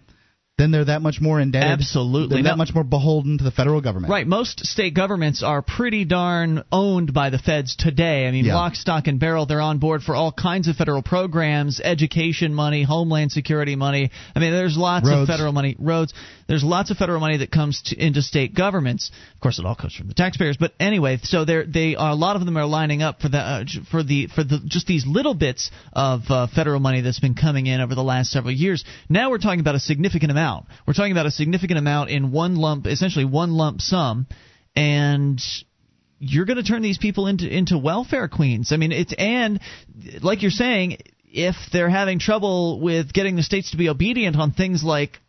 then 0.60 0.72
they're 0.72 0.86
that 0.86 1.02
much 1.02 1.22
more 1.22 1.40
indebted. 1.40 1.70
Absolutely. 1.72 2.36
they're 2.36 2.44
Now- 2.44 2.52
that 2.52 2.58
much 2.58 2.74
more 2.76 2.84
beholden 2.84 3.38
to 3.38 3.44
the 3.44 3.52
federal 3.52 3.80
government. 3.82 4.12
Right. 4.12 4.28
Most 4.28 4.66
state 4.66 4.94
governments 4.94 5.42
are 5.42 5.62
pretty 5.62 6.04
darn 6.04 6.64
owned 6.72 7.14
by 7.14 7.30
the 7.30 7.40
feds 7.40 7.76
today. 7.78 8.28
I 8.28 8.32
mean, 8.32 8.44
Yeah. 8.46 8.56
lock, 8.56 8.76
stock, 8.76 9.08
and 9.08 9.20
barrel. 9.20 9.46
They're 9.46 9.62
on 9.62 9.78
board 9.78 10.04
for 10.04 10.16
all 10.16 10.32
kinds 10.34 10.68
of 10.68 10.76
federal 10.76 11.02
programs, 11.02 11.80
education 11.80 12.54
money, 12.54 12.84
homeland 12.84 13.32
security 13.32 13.76
money. 13.78 14.12
I 14.36 14.40
mean, 14.40 14.52
there's 14.52 14.78
lots 14.78 15.08
of 15.08 15.28
federal 15.28 15.54
money, 15.54 15.76
roads. 15.80 16.14
There's 16.48 16.64
lots 16.64 16.90
of 16.92 16.98
federal 16.98 17.20
money 17.20 17.38
that 17.38 17.52
comes 17.52 17.82
to, 17.84 17.96
into 18.06 18.22
state 18.22 18.54
governments. 18.56 19.12
Of 19.36 19.40
course, 19.40 19.60
it 19.60 19.66
all 19.66 19.76
comes 19.76 19.94
from 19.94 20.08
the 20.08 20.14
taxpayers. 20.14 20.58
But 20.58 20.74
anyway, 20.80 21.20
so 21.24 21.46
they're, 21.46 21.66
they 21.66 21.96
are 21.96 22.10
a 22.10 22.16
lot 22.16 22.36
of 22.36 22.46
them 22.46 22.58
are 22.58 22.66
lining 22.66 23.02
up 23.02 23.22
for 23.22 23.30
the 23.30 23.38
uh, 23.38 23.64
for 23.92 24.04
the 24.04 24.28
for 24.28 24.44
the 24.44 24.60
just 24.66 24.88
these 24.88 25.06
little 25.08 25.36
bits 25.36 25.70
of 25.94 26.24
uh, 26.30 26.48
federal 26.48 26.80
money 26.80 27.02
that's 27.02 27.20
been 27.20 27.36
coming 27.36 27.68
in 27.68 27.80
over 27.80 27.96
the 27.96 28.04
last 28.04 28.32
several 28.32 28.54
years. 28.54 28.84
Now 29.08 29.30
we're 29.30 29.38
talking 29.38 29.60
about 29.62 29.76
a 29.76 29.80
significant 29.80 30.32
amount. 30.32 30.49
We're 30.86 30.94
talking 30.94 31.12
about 31.12 31.26
a 31.26 31.32
significant 31.32 31.80
amount 31.80 32.10
in 32.10 32.32
one 32.32 32.56
lump, 32.56 32.88
essentially 32.88 33.26
one 33.26 33.52
lump 33.52 33.82
sum, 33.82 34.28
and 34.76 35.42
you're 36.20 36.46
going 36.46 36.58
to 36.58 36.64
turn 36.64 36.82
these 36.82 36.98
people 36.98 37.28
into 37.28 37.48
into 37.48 37.78
welfare 37.78 38.28
queens. 38.28 38.72
I 38.72 38.78
mean, 38.78 38.92
it's 38.92 39.14
and 39.18 39.60
like 40.22 40.42
you're 40.42 40.52
saying, 40.52 40.98
if 41.26 41.56
they're 41.72 41.90
having 41.90 42.20
trouble 42.20 42.80
with 42.80 43.14
getting 43.14 43.36
the 43.36 43.44
states 43.44 43.72
to 43.72 43.78
be 43.78 43.90
obedient 43.90 44.36
on 44.36 44.52
things 44.52 44.84
like 44.84 45.20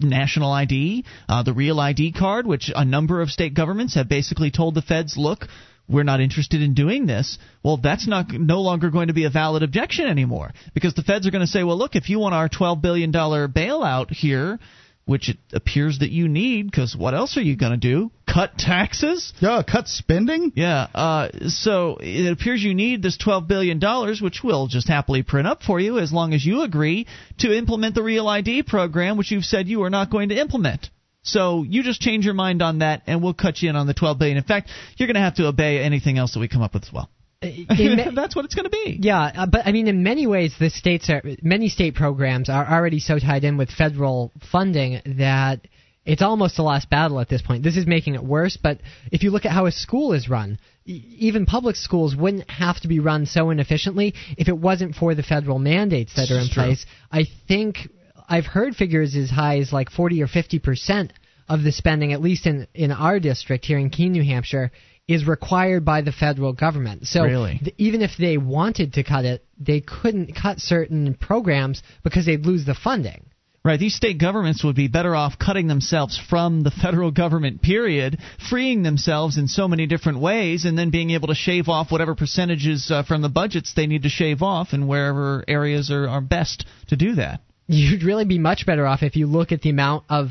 national 0.00 0.52
ID, 0.52 1.04
uh, 1.28 1.42
the 1.42 1.52
real 1.52 1.80
ID 1.80 2.12
card, 2.12 2.46
which 2.46 2.70
a 2.74 2.84
number 2.84 3.22
of 3.22 3.30
state 3.30 3.54
governments 3.54 3.94
have 3.94 4.08
basically 4.08 4.50
told 4.50 4.74
the 4.74 4.82
feds, 4.82 5.16
look, 5.16 5.46
we're 5.88 6.02
not 6.02 6.20
interested 6.20 6.62
in 6.62 6.74
doing 6.74 7.06
this. 7.06 7.38
Well, 7.62 7.76
that's 7.76 8.06
not 8.06 8.32
no 8.32 8.60
longer 8.60 8.90
going 8.90 9.08
to 9.08 9.14
be 9.14 9.24
a 9.24 9.30
valid 9.30 9.62
objection 9.62 10.06
anymore 10.06 10.52
because 10.74 10.94
the 10.94 11.02
feds 11.02 11.26
are 11.26 11.30
going 11.30 11.44
to 11.44 11.50
say, 11.50 11.62
well, 11.62 11.78
look, 11.78 11.94
if 11.94 12.08
you 12.08 12.18
want 12.18 12.34
our 12.34 12.48
12 12.48 12.82
billion 12.82 13.10
dollar 13.10 13.48
bailout 13.48 14.10
here, 14.10 14.58
which 15.06 15.28
it 15.28 15.38
appears 15.52 16.00
that 16.00 16.10
you 16.10 16.26
need, 16.26 16.68
because 16.68 16.96
what 16.96 17.14
else 17.14 17.36
are 17.36 17.42
you 17.42 17.56
going 17.56 17.70
to 17.70 17.78
do? 17.78 18.10
Cut 18.26 18.58
taxes? 18.58 19.32
Yeah, 19.38 19.62
cut 19.62 19.86
spending. 19.86 20.52
Yeah. 20.56 20.88
Uh, 20.92 21.28
so 21.46 21.98
it 22.00 22.32
appears 22.32 22.62
you 22.62 22.74
need 22.74 23.02
this 23.02 23.16
$12 23.16 23.46
billion, 23.46 23.80
which 24.20 24.40
we'll 24.42 24.66
just 24.66 24.88
happily 24.88 25.22
print 25.22 25.46
up 25.46 25.62
for 25.62 25.78
you 25.78 26.00
as 26.00 26.12
long 26.12 26.34
as 26.34 26.44
you 26.44 26.62
agree 26.62 27.06
to 27.38 27.56
implement 27.56 27.94
the 27.94 28.02
Real 28.02 28.26
ID 28.26 28.64
program, 28.64 29.16
which 29.16 29.30
you've 29.30 29.44
said 29.44 29.68
you 29.68 29.84
are 29.84 29.90
not 29.90 30.10
going 30.10 30.30
to 30.30 30.38
implement. 30.38 30.90
So 31.26 31.62
you 31.64 31.82
just 31.82 32.00
change 32.00 32.24
your 32.24 32.34
mind 32.34 32.62
on 32.62 32.78
that, 32.78 33.02
and 33.06 33.22
we'll 33.22 33.34
cut 33.34 33.60
you 33.60 33.68
in 33.68 33.76
on 33.76 33.86
the 33.86 33.94
12 33.94 34.18
billion. 34.18 34.36
In 34.38 34.44
fact, 34.44 34.70
you're 34.96 35.06
going 35.08 35.14
to 35.16 35.20
have 35.20 35.34
to 35.36 35.46
obey 35.46 35.80
anything 35.80 36.18
else 36.18 36.32
that 36.34 36.40
we 36.40 36.48
come 36.48 36.62
up 36.62 36.72
with 36.74 36.84
as 36.84 36.92
well. 36.92 37.10
Ma- 37.42 38.10
That's 38.14 38.34
what 38.34 38.44
it's 38.44 38.54
going 38.54 38.64
to 38.64 38.70
be. 38.70 38.98
Yeah, 39.02 39.20
uh, 39.20 39.46
but 39.46 39.66
I 39.66 39.72
mean, 39.72 39.88
in 39.88 40.02
many 40.02 40.26
ways, 40.26 40.54
the 40.58 40.70
states 40.70 41.10
are 41.10 41.22
many 41.42 41.68
state 41.68 41.94
programs 41.94 42.48
are 42.48 42.66
already 42.66 42.98
so 43.00 43.18
tied 43.18 43.44
in 43.44 43.56
with 43.58 43.70
federal 43.70 44.32
funding 44.50 45.02
that 45.18 45.60
it's 46.06 46.22
almost 46.22 46.58
a 46.58 46.62
last 46.62 46.88
battle 46.88 47.20
at 47.20 47.28
this 47.28 47.42
point. 47.42 47.62
This 47.64 47.76
is 47.76 47.86
making 47.86 48.14
it 48.14 48.22
worse. 48.22 48.56
But 48.56 48.78
if 49.10 49.22
you 49.22 49.30
look 49.30 49.44
at 49.44 49.50
how 49.52 49.66
a 49.66 49.72
school 49.72 50.12
is 50.12 50.28
run, 50.30 50.58
e- 50.86 51.02
even 51.18 51.44
public 51.46 51.76
schools 51.76 52.14
wouldn't 52.16 52.48
have 52.48 52.80
to 52.80 52.88
be 52.88 53.00
run 53.00 53.26
so 53.26 53.50
inefficiently 53.50 54.14
if 54.38 54.48
it 54.48 54.56
wasn't 54.56 54.94
for 54.94 55.14
the 55.14 55.22
federal 55.24 55.58
mandates 55.58 56.14
that 56.14 56.30
are 56.30 56.38
in 56.38 56.48
place. 56.48 56.86
I 57.10 57.24
think 57.48 57.88
I've 58.28 58.46
heard 58.46 58.74
figures 58.76 59.14
as 59.16 59.30
high 59.30 59.58
as 59.58 59.72
like 59.72 59.90
40 59.90 60.22
or 60.22 60.26
50 60.26 60.58
percent 60.58 61.12
of 61.48 61.62
the 61.62 61.72
spending, 61.72 62.12
at 62.12 62.20
least 62.20 62.46
in 62.46 62.66
in 62.74 62.90
our 62.92 63.20
district 63.20 63.64
here 63.64 63.78
in 63.78 63.90
Keene, 63.90 64.12
New 64.12 64.24
Hampshire, 64.24 64.72
is 65.08 65.26
required 65.26 65.84
by 65.84 66.00
the 66.02 66.12
federal 66.12 66.52
government. 66.52 67.06
So 67.06 67.22
Really? 67.22 67.58
th- 67.62 67.74
even 67.78 68.02
if 68.02 68.16
they 68.18 68.38
wanted 68.38 68.94
to 68.94 69.04
cut 69.04 69.24
it, 69.24 69.44
they 69.58 69.80
couldn't 69.80 70.34
cut 70.34 70.58
certain 70.60 71.14
programs 71.14 71.82
because 72.02 72.26
they'd 72.26 72.44
lose 72.44 72.64
the 72.64 72.74
funding. 72.74 73.26
Right, 73.64 73.80
these 73.80 73.96
state 73.96 74.18
governments 74.18 74.62
would 74.62 74.76
be 74.76 74.86
better 74.86 75.16
off 75.16 75.40
cutting 75.40 75.66
themselves 75.66 76.16
from 76.30 76.62
the 76.62 76.70
federal 76.70 77.10
government, 77.10 77.62
period, 77.62 78.18
freeing 78.48 78.84
themselves 78.84 79.38
in 79.38 79.48
so 79.48 79.66
many 79.66 79.86
different 79.86 80.20
ways, 80.20 80.64
and 80.64 80.78
then 80.78 80.90
being 80.90 81.10
able 81.10 81.26
to 81.28 81.34
shave 81.34 81.68
off 81.68 81.90
whatever 81.90 82.14
percentages 82.14 82.92
uh, 82.92 83.02
from 83.02 83.22
the 83.22 83.28
budgets 83.28 83.74
they 83.74 83.88
need 83.88 84.04
to 84.04 84.08
shave 84.08 84.40
off, 84.40 84.68
and 84.72 84.86
wherever 84.86 85.44
areas 85.48 85.90
are, 85.90 86.08
are 86.08 86.20
best 86.20 86.64
to 86.88 86.96
do 86.96 87.16
that. 87.16 87.40
You'd 87.68 88.02
really 88.02 88.24
be 88.24 88.38
much 88.38 88.64
better 88.66 88.86
off 88.86 89.02
if 89.02 89.16
you 89.16 89.26
look 89.26 89.52
at 89.52 89.62
the 89.62 89.70
amount 89.70 90.04
of 90.08 90.28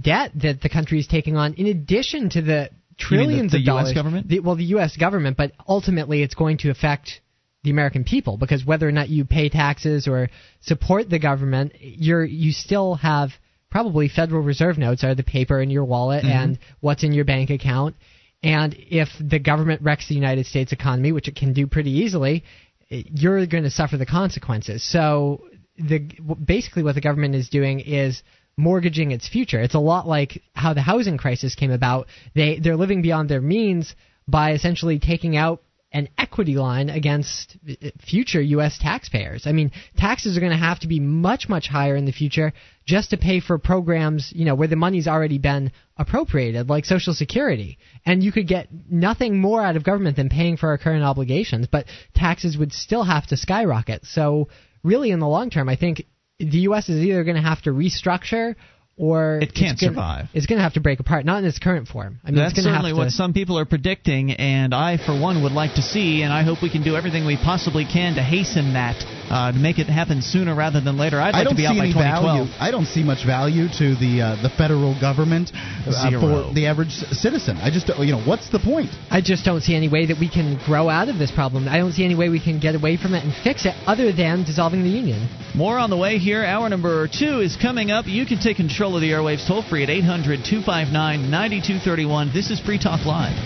debt 0.00 0.32
that 0.42 0.60
the 0.60 0.68
country 0.68 0.98
is 0.98 1.06
taking 1.06 1.36
on, 1.36 1.54
in 1.54 1.66
addition 1.66 2.30
to 2.30 2.42
the 2.42 2.70
trillions 2.98 3.52
the- 3.52 3.58
of 3.58 3.64
the 3.64 3.70
US 3.70 3.82
dollars. 3.84 3.94
government? 3.94 4.28
The, 4.28 4.40
well, 4.40 4.56
the 4.56 4.64
U.S. 4.64 4.96
government, 4.96 5.36
but 5.36 5.52
ultimately 5.68 6.22
it's 6.22 6.34
going 6.34 6.58
to 6.58 6.70
affect 6.70 7.20
the 7.64 7.70
American 7.70 8.04
people 8.04 8.36
because 8.36 8.64
whether 8.64 8.88
or 8.88 8.92
not 8.92 9.08
you 9.08 9.24
pay 9.24 9.48
taxes 9.48 10.06
or 10.06 10.28
support 10.60 11.08
the 11.10 11.18
government, 11.18 11.72
you're 11.80 12.24
you 12.24 12.52
still 12.52 12.94
have 12.96 13.30
probably 13.70 14.08
Federal 14.08 14.42
Reserve 14.42 14.78
notes 14.78 15.04
are 15.04 15.14
the 15.14 15.22
paper 15.24 15.60
in 15.60 15.70
your 15.70 15.84
wallet 15.84 16.22
Mm-hmm. 16.24 16.30
and 16.32 16.58
what's 16.80 17.02
in 17.04 17.12
your 17.12 17.24
bank 17.24 17.50
account. 17.50 17.96
And 18.42 18.74
if 18.78 19.08
the 19.20 19.38
government 19.40 19.82
wrecks 19.82 20.08
the 20.08 20.14
United 20.14 20.46
States 20.46 20.70
economy, 20.72 21.10
which 21.12 21.26
it 21.28 21.34
can 21.36 21.52
do 21.52 21.66
pretty 21.66 21.90
easily, 21.90 22.44
you're 22.88 23.44
going 23.46 23.64
to 23.64 23.70
suffer 23.70 23.96
the 23.96 24.06
consequences. 24.06 24.82
So 24.88 25.42
the 25.78 26.00
basically 26.44 26.82
what 26.82 26.94
the 26.94 27.00
government 27.00 27.34
is 27.34 27.48
doing 27.48 27.80
is 27.80 28.22
mortgaging 28.56 29.12
its 29.12 29.28
future. 29.28 29.60
It's 29.60 29.74
a 29.74 29.80
lot 29.80 30.06
like 30.06 30.42
how 30.52 30.74
the 30.74 30.82
housing 30.82 31.16
crisis 31.16 31.54
came 31.54 31.70
about. 31.70 32.08
They 32.34 32.58
they're 32.58 32.76
living 32.76 33.02
beyond 33.02 33.28
their 33.28 33.40
means 33.40 33.94
by 34.26 34.52
essentially 34.52 34.98
taking 34.98 35.36
out 35.36 35.62
an 35.90 36.08
equity 36.18 36.54
line 36.54 36.90
against 36.90 37.56
uh, 37.68 37.88
future 37.98 38.42
U.S. 38.42 38.78
taxpayers. 38.78 39.46
I 39.46 39.52
mean, 39.52 39.72
taxes 39.96 40.36
are 40.36 40.40
going 40.40 40.52
to 40.52 40.58
have 40.58 40.80
to 40.80 40.86
be 40.86 41.00
much, 41.00 41.48
much 41.48 41.66
higher 41.66 41.96
in 41.96 42.04
the 42.04 42.12
future 42.12 42.52
just 42.84 43.10
to 43.10 43.16
pay 43.16 43.40
for 43.40 43.58
programs, 43.58 44.30
you 44.34 44.44
know, 44.44 44.54
where 44.54 44.68
the 44.68 44.76
money's 44.76 45.08
already 45.08 45.38
been 45.38 45.72
appropriated, 45.96 46.68
like 46.68 46.84
Social 46.84 47.14
Security. 47.14 47.78
And 48.04 48.22
you 48.22 48.32
could 48.32 48.46
get 48.46 48.68
nothing 48.90 49.40
more 49.40 49.62
out 49.62 49.76
of 49.76 49.84
government 49.84 50.16
than 50.16 50.28
paying 50.28 50.58
for 50.58 50.68
our 50.68 50.78
current 50.78 51.04
obligations, 51.04 51.68
but 51.70 51.86
taxes 52.14 52.58
would 52.58 52.72
still 52.72 53.04
have 53.04 53.26
to 53.28 53.38
skyrocket. 53.38 54.04
So, 54.04 54.48
really, 54.88 55.10
in 55.10 55.20
the 55.20 55.28
long 55.28 55.50
term, 55.50 55.68
I 55.68 55.76
think 55.76 56.02
the 56.38 56.60
U.S. 56.70 56.88
is 56.88 57.02
either 57.04 57.22
going 57.24 57.36
to 57.36 57.42
have 57.42 57.62
to 57.62 57.70
restructure 57.70 58.54
or 58.96 59.38
It 59.40 59.54
can't 59.54 59.72
it's 59.74 59.82
gonna- 59.82 59.94
survive. 59.94 60.28
It's 60.34 60.46
going 60.46 60.58
to 60.58 60.62
have 60.62 60.74
to 60.74 60.80
break 60.80 60.98
apart, 60.98 61.24
not 61.24 61.38
in 61.38 61.44
its 61.44 61.58
current 61.60 61.86
form. 61.86 62.18
I 62.24 62.30
mean, 62.30 62.36
That's 62.36 62.52
it's 62.52 62.58
going 62.58 62.72
to 62.72 62.76
certainly 62.76 62.90
have 62.90 62.96
to, 62.96 63.04
what 63.04 63.10
some 63.12 63.32
people 63.32 63.56
are 63.58 63.64
predicting, 63.64 64.32
and 64.32 64.74
I, 64.74 64.96
for 64.96 65.14
one, 65.18 65.42
would 65.44 65.52
like 65.52 65.74
to 65.74 65.82
see, 65.82 66.22
and 66.22 66.32
I 66.32 66.42
hope 66.42 66.62
we 66.62 66.70
can 66.70 66.82
do 66.82 66.96
everything 66.96 67.24
we 67.24 67.36
possibly 67.36 67.84
can 67.84 68.14
to 68.16 68.22
hasten 68.22 68.72
that. 68.74 68.96
Uh, 69.30 69.52
to 69.52 69.58
make 69.58 69.78
it 69.78 69.86
happen 69.86 70.22
sooner 70.22 70.54
rather 70.54 70.80
than 70.80 70.96
later. 70.96 71.20
I'd 71.20 71.32
like 71.32 71.34
I 71.34 71.44
don't 71.44 71.54
to 71.54 71.56
be 71.56 71.62
see 71.62 71.68
out 71.68 71.76
by 71.76 71.84
any 71.84 71.92
2012. 71.92 72.24
value. 72.24 72.52
I 72.58 72.70
don't 72.70 72.86
see 72.86 73.02
much 73.02 73.24
value 73.24 73.68
to 73.78 73.94
the 73.96 74.12
uh, 74.22 74.42
the 74.42 74.50
federal 74.50 74.98
government 75.00 75.52
uh, 75.54 76.10
for 76.20 76.52
the 76.54 76.66
average 76.66 76.92
citizen. 77.12 77.56
I 77.58 77.70
just 77.70 77.88
you 77.88 78.12
know 78.12 78.22
what's 78.22 78.50
the 78.50 78.58
point? 78.58 78.90
I 79.10 79.20
just 79.20 79.44
don't 79.44 79.60
see 79.60 79.74
any 79.74 79.88
way 79.88 80.06
that 80.06 80.18
we 80.18 80.28
can 80.28 80.58
grow 80.64 80.88
out 80.88 81.08
of 81.08 81.18
this 81.18 81.30
problem. 81.30 81.68
I 81.68 81.78
don't 81.78 81.92
see 81.92 82.04
any 82.04 82.14
way 82.14 82.28
we 82.28 82.40
can 82.40 82.60
get 82.60 82.74
away 82.74 82.96
from 82.96 83.14
it 83.14 83.24
and 83.24 83.32
fix 83.44 83.66
it 83.66 83.74
other 83.86 84.12
than 84.12 84.44
dissolving 84.44 84.82
the 84.82 84.90
union. 84.90 85.28
More 85.54 85.78
on 85.78 85.90
the 85.90 85.96
way 85.96 86.18
here. 86.18 86.44
Hour 86.44 86.68
number 86.68 87.08
two 87.08 87.40
is 87.40 87.56
coming 87.56 87.90
up. 87.90 88.06
You 88.06 88.26
can 88.26 88.38
take 88.38 88.56
control 88.56 88.94
of 88.94 89.00
the 89.00 89.10
airwaves 89.10 89.46
toll 89.46 89.62
free 89.62 89.82
at 89.82 89.90
800 89.90 90.44
259 90.44 91.30
9231. 91.30 92.32
This 92.32 92.50
is 92.50 92.60
Free 92.60 92.78
Talk 92.78 93.04
Live. 93.04 93.36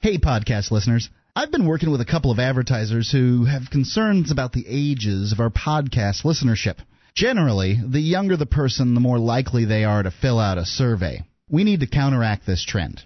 Hey, 0.00 0.18
podcast 0.18 0.70
listeners. 0.70 1.10
I've 1.38 1.52
been 1.52 1.66
working 1.66 1.90
with 1.90 2.00
a 2.00 2.06
couple 2.06 2.30
of 2.30 2.38
advertisers 2.38 3.12
who 3.12 3.44
have 3.44 3.68
concerns 3.68 4.30
about 4.30 4.54
the 4.54 4.64
ages 4.66 5.32
of 5.32 5.40
our 5.40 5.50
podcast 5.50 6.24
listenership. 6.24 6.78
Generally, 7.14 7.78
the 7.86 8.00
younger 8.00 8.38
the 8.38 8.46
person, 8.46 8.94
the 8.94 9.00
more 9.00 9.18
likely 9.18 9.66
they 9.66 9.84
are 9.84 10.02
to 10.02 10.10
fill 10.10 10.38
out 10.38 10.56
a 10.56 10.64
survey. 10.64 11.24
We 11.50 11.62
need 11.62 11.80
to 11.80 11.86
counteract 11.86 12.46
this 12.46 12.64
trend. 12.64 13.02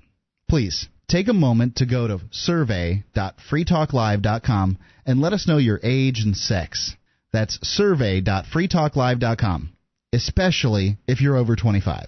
Please, 0.49 0.87
take 1.09 1.26
a 1.26 1.33
moment 1.33 1.78
to 1.78 1.87
go 1.87 2.07
to 2.07 2.20
survey.freetalklive.com 2.31 4.78
and 5.07 5.20
let 5.20 5.33
us 5.33 5.49
know 5.49 5.59
your 5.59 5.81
age 5.83 6.20
and 6.20 6.37
sex. 6.37 6.95
That's 7.33 7.59
survey.freetalklive.com, 7.66 9.72
especially 10.12 10.99
if 11.09 11.20
you're 11.20 11.37
over 11.37 11.57
25. 11.57 12.07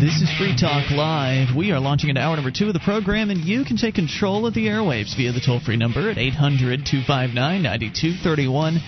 This 0.00 0.20
is 0.20 0.32
Free 0.36 0.56
Talk 0.56 0.90
Live. 0.90 1.54
We 1.54 1.70
are 1.70 1.78
launching 1.78 2.10
into 2.10 2.20
hour 2.20 2.34
number 2.34 2.50
two 2.50 2.66
of 2.66 2.72
the 2.72 2.80
program, 2.80 3.30
and 3.30 3.40
you 3.40 3.64
can 3.64 3.76
take 3.76 3.94
control 3.94 4.46
of 4.46 4.54
the 4.54 4.66
airwaves 4.66 5.16
via 5.16 5.32
the 5.32 5.40
toll 5.40 5.60
free 5.60 5.76
number 5.76 6.10
at 6.10 6.18
800 6.18 6.84
259 6.84 7.62
9231. 7.62 8.80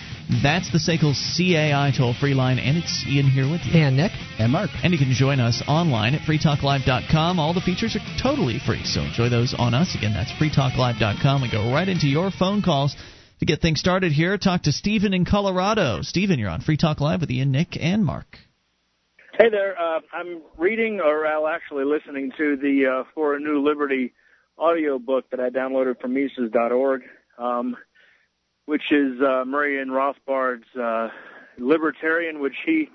That's 0.43 0.69
the 0.71 0.79
SACL 0.79 1.13
CAI 1.15 1.91
toll 1.95 2.13
free 2.13 2.33
line, 2.33 2.59
and 2.59 2.77
it's 2.77 3.05
Ian 3.07 3.27
here 3.27 3.49
with 3.49 3.61
you. 3.63 3.79
And 3.79 3.95
Nick, 3.95 4.11
And 4.39 4.51
Mark. 4.51 4.71
And 4.83 4.91
you 4.91 4.99
can 4.99 5.13
join 5.13 5.39
us 5.39 5.63
online 5.67 6.15
at 6.15 6.21
freetalklive.com. 6.21 7.39
All 7.39 7.53
the 7.53 7.61
features 7.61 7.95
are 7.95 8.21
totally 8.21 8.59
free, 8.59 8.83
so 8.83 9.01
enjoy 9.01 9.29
those 9.29 9.53
on 9.57 9.73
us. 9.73 9.95
Again, 9.95 10.13
that's 10.13 10.31
freetalklive.com. 10.33 11.41
We 11.41 11.51
go 11.51 11.71
right 11.71 11.87
into 11.87 12.07
your 12.07 12.31
phone 12.31 12.61
calls 12.61 12.95
to 13.39 13.45
get 13.45 13.61
things 13.61 13.79
started 13.79 14.11
here. 14.11 14.37
Talk 14.37 14.63
to 14.63 14.71
Stephen 14.71 15.13
in 15.13 15.23
Colorado. 15.23 16.01
Stephen, 16.01 16.39
you're 16.39 16.49
on 16.49 16.61
Free 16.61 16.77
Talk 16.77 16.99
Live 16.99 17.21
with 17.21 17.31
Ian, 17.31 17.51
Nick, 17.51 17.77
and 17.79 18.03
Mark. 18.03 18.39
Hey 19.37 19.49
there. 19.49 19.77
Uh, 19.77 19.99
I'm 20.13 20.41
reading, 20.57 21.01
or 21.01 21.27
I'll 21.27 21.49
actually 21.49 21.83
listening 21.83 22.31
to 22.37 22.55
the 22.55 22.85
uh, 22.85 23.03
For 23.13 23.35
a 23.35 23.39
New 23.39 23.61
Liberty 23.61 24.13
audio 24.57 24.97
book 24.97 25.29
that 25.31 25.41
I 25.41 25.49
downloaded 25.49 25.99
from 25.99 26.13
Mises.org, 26.13 27.01
um, 27.37 27.75
which 28.65 28.93
is 28.93 29.21
uh, 29.21 29.43
Murray 29.45 29.83
Rothbard's 29.83 30.73
uh, 30.73 31.09
libertarian, 31.57 32.39
which 32.39 32.55
he 32.65 32.87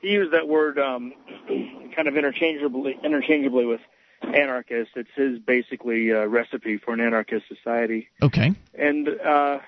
he 0.00 0.08
used 0.08 0.32
that 0.32 0.48
word 0.48 0.78
um, 0.78 1.12
kind 1.94 2.08
of 2.08 2.16
interchangeably 2.16 2.98
interchangeably 3.04 3.66
with 3.66 3.82
anarchist. 4.22 4.92
It's 4.96 5.10
his 5.14 5.40
basically 5.40 6.10
uh, 6.10 6.24
recipe 6.24 6.78
for 6.78 6.94
an 6.94 7.00
anarchist 7.00 7.48
society. 7.48 8.08
Okay. 8.22 8.54
And 8.72 9.10
uh, 9.10 9.58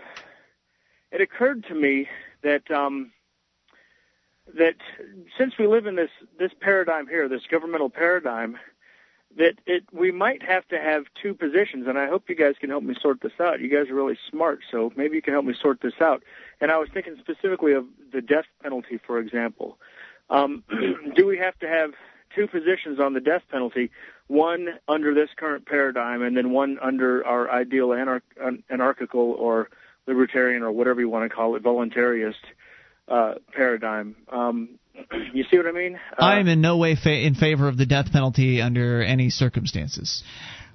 it 1.13 1.21
occurred 1.21 1.67
to 1.69 1.75
me 1.75 2.09
that 2.43 2.71
um, 2.71 3.13
that 4.59 4.77
since 5.39 5.59
we 5.59 5.67
live 5.67 5.87
in 5.87 5.97
this 5.97 6.11
this 6.39 6.53
paradigm 6.61 7.07
here, 7.07 7.29
this 7.29 7.43
governmental 7.51 7.91
paradigm, 7.91 8.59
that 9.37 9.55
it 9.67 9.85
we 9.93 10.11
might 10.11 10.43
have 10.43 10.67
to 10.69 10.79
have 10.79 11.05
two 11.21 11.35
positions. 11.35 11.87
And 11.87 11.99
I 11.99 12.07
hope 12.07 12.29
you 12.29 12.35
guys 12.35 12.55
can 12.61 12.71
help 12.71 12.85
me 12.85 12.95
sort 13.01 13.21
this 13.21 13.33
out. 13.41 13.61
You 13.61 13.69
guys 13.69 13.91
are 13.91 13.95
really 13.95 14.19
smart, 14.31 14.61
so 14.71 14.93
maybe 14.97 15.17
you 15.17 15.23
can 15.23 15.33
help 15.33 15.45
me 15.45 15.55
sort 15.61 15.81
this 15.81 16.01
out. 16.01 16.23
And 16.61 16.71
I 16.71 16.79
was 16.79 16.89
thinking 16.93 17.17
specifically 17.19 17.73
of 17.73 17.87
the 18.13 18.21
death 18.21 18.47
penalty, 18.63 18.99
for 19.05 19.19
example. 19.19 19.79
Um, 20.31 20.65
do 21.17 21.27
we 21.27 21.39
have 21.39 21.59
to 21.61 21.69
have 21.69 21.93
two 22.35 22.47
positions 22.47 22.99
on 23.01 23.13
the 23.13 23.21
death 23.21 23.43
penalty? 23.51 23.91
One 24.27 24.79
under 24.89 25.15
this 25.15 25.31
current 25.37 25.67
paradigm, 25.67 26.23
and 26.23 26.37
then 26.37 26.51
one 26.51 26.79
under 26.81 27.27
our 27.27 27.51
ideal 27.51 27.89
anar- 27.89 28.23
anarchical 28.71 29.33
or 29.33 29.69
libertarian 30.07 30.63
or 30.63 30.73
whatever 30.73 31.01
you 31.01 31.09
want 31.09 31.29
to 31.29 31.35
call 31.35 31.57
it, 31.57 31.63
voluntarist 31.63 32.35
uh, 33.09 33.35
paradigm. 33.53 34.17
Um, 34.31 34.79
you 35.33 35.45
see 35.51 35.57
what 35.57 35.67
I 35.67 35.73
mean? 35.73 35.99
Uh, 36.19 36.25
I 36.25 36.39
am 36.39 36.49
in 36.49 36.61
no 36.61 36.77
way 36.77 36.97
fa- 36.97 37.11
in 37.11 37.35
favor 37.35 37.69
of 37.69 37.77
the 37.77 37.87
death 37.87 38.13
penalty 38.13 38.61
under 38.61 39.03
any 39.03 39.31
circumstances. 39.31 40.23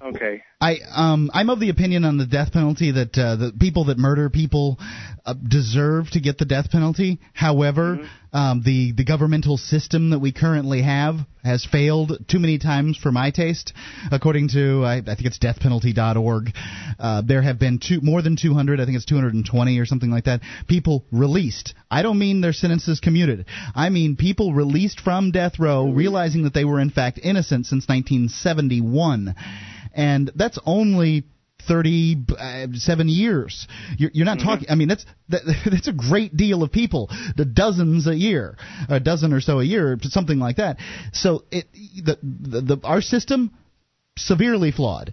okay. 0.02 0.42
I 0.60 0.76
um 0.94 1.30
I'm 1.32 1.48
of 1.48 1.58
the 1.58 1.70
opinion 1.70 2.04
on 2.04 2.18
the 2.18 2.26
death 2.26 2.52
penalty 2.52 2.90
that 2.90 3.16
uh, 3.16 3.36
the 3.36 3.52
people 3.58 3.86
that 3.86 3.96
murder 3.96 4.28
people 4.28 4.78
uh, 5.24 5.32
deserve 5.32 6.10
to 6.10 6.20
get 6.20 6.36
the 6.36 6.44
death 6.44 6.70
penalty. 6.70 7.18
However, 7.32 8.06
um, 8.34 8.62
the 8.62 8.92
the 8.92 9.04
governmental 9.04 9.56
system 9.56 10.10
that 10.10 10.18
we 10.18 10.32
currently 10.32 10.82
have 10.82 11.16
has 11.42 11.64
failed 11.64 12.12
too 12.28 12.38
many 12.38 12.58
times 12.58 12.98
for 12.98 13.10
my 13.10 13.30
taste. 13.30 13.72
According 14.12 14.48
to 14.48 14.84
I, 14.84 14.96
I 14.98 15.14
think 15.14 15.24
it's 15.24 15.38
deathpenalty.org, 15.38 16.50
uh, 16.98 17.22
there 17.24 17.40
have 17.40 17.58
been 17.58 17.78
two 17.78 18.02
more 18.02 18.20
than 18.20 18.36
200. 18.36 18.80
I 18.80 18.84
think 18.84 18.96
it's 18.96 19.06
220 19.06 19.78
or 19.78 19.86
something 19.86 20.10
like 20.10 20.24
that. 20.24 20.42
People 20.68 21.06
released. 21.10 21.72
I 21.90 22.02
don't 22.02 22.18
mean 22.18 22.42
their 22.42 22.52
sentences 22.52 23.00
commuted. 23.00 23.46
I 23.74 23.88
mean 23.88 24.16
people 24.16 24.52
released 24.52 25.00
from 25.00 25.30
death 25.30 25.58
row, 25.58 25.88
realizing 25.88 26.42
that 26.42 26.52
they 26.52 26.66
were 26.66 26.80
in 26.80 26.90
fact 26.90 27.18
innocent 27.22 27.64
since 27.64 27.88
1971 27.88 29.34
and 29.92 30.30
that's 30.34 30.49
only 30.64 31.24
37 31.68 32.28
uh, 32.38 33.10
years. 33.10 33.66
You're, 33.98 34.10
you're 34.12 34.26
not 34.26 34.38
mm-hmm. 34.38 34.48
talking. 34.48 34.66
I 34.70 34.74
mean, 34.74 34.88
that's 34.88 35.04
that, 35.28 35.42
that's 35.70 35.88
a 35.88 35.92
great 35.92 36.36
deal 36.36 36.62
of 36.62 36.72
people. 36.72 37.10
The 37.36 37.44
dozens 37.44 38.06
a 38.06 38.14
year, 38.14 38.56
a 38.88 39.00
dozen 39.00 39.32
or 39.32 39.40
so 39.40 39.60
a 39.60 39.64
year, 39.64 39.98
something 40.02 40.38
like 40.38 40.56
that. 40.56 40.78
So 41.12 41.44
it 41.50 41.66
the 41.72 42.18
the, 42.22 42.60
the 42.60 42.80
our 42.84 43.00
system 43.00 43.52
severely 44.26 44.70
flawed 44.72 45.12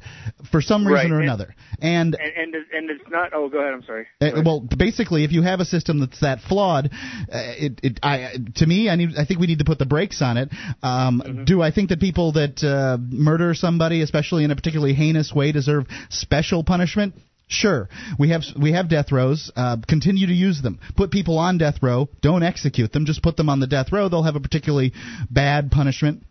for 0.52 0.62
some 0.62 0.86
reason 0.88 0.94
Right, 0.94 1.12
or 1.12 1.16
and- 1.22 1.24
another. 1.24 1.56
And 1.80 2.16
And, 2.16 2.34
and 2.56 2.56
and 2.74 2.90
it's 2.90 3.04
not. 3.10 3.32
Oh, 3.34 3.50
go 3.50 3.60
ahead. 3.60 3.74
I'm 3.74 3.84
sorry. 3.84 4.08
uh, 4.20 4.42
well, 4.44 4.62
basically, 4.62 5.24
if 5.24 5.32
you 5.32 5.44
have 5.44 5.60
a 5.60 5.66
system 5.66 6.00
that's 6.00 6.20
that 6.22 6.40
flawed, 6.42 6.88
uh, 6.88 6.90
it, 7.32 7.80
it, 7.84 8.00
I, 8.02 8.34
to 8.56 8.66
me, 8.66 8.90
I 8.90 8.96
need, 8.96 9.10
I 9.18 9.26
think 9.26 9.40
we 9.40 9.46
need 9.48 9.60
to 9.60 9.66
put 9.66 9.78
the 9.78 9.86
brakes 9.86 10.22
on 10.24 10.38
it. 10.38 10.50
Um, 10.82 11.44
Do 11.46 11.62
I 11.62 11.70
think 11.72 11.90
that 11.90 12.00
people 12.00 12.32
that 12.34 12.64
uh, 12.64 12.98
murder 13.00 13.54
somebody, 13.54 14.02
especially 14.02 14.44
in 14.44 14.50
a 14.52 14.56
particularly 14.56 14.94
heinous 14.96 15.32
way, 15.34 15.52
deserve 15.52 15.86
special 16.10 16.64
punishment? 16.64 17.14
Sure, 17.50 17.88
we 18.20 18.30
have 18.32 18.42
we 18.60 18.74
have 18.74 18.90
death 18.90 19.12
rows. 19.12 19.52
Uh, 19.56 19.78
continue 19.88 20.28
to 20.28 20.34
use 20.34 20.62
them. 20.62 20.80
Put 20.98 21.12
people 21.12 21.38
on 21.38 21.58
death 21.58 21.76
row. 21.82 22.10
Don't 22.22 22.44
execute 22.44 22.92
them. 22.92 23.06
Just 23.06 23.22
put 23.24 23.38
them 23.38 23.48
on 23.50 23.60
the 23.62 23.68
death 23.68 23.92
row. 23.94 24.10
They'll 24.10 24.24
have 24.24 24.36
a 24.36 24.42
particularly 24.42 24.92
bad 25.30 25.72
punishment 25.72 26.24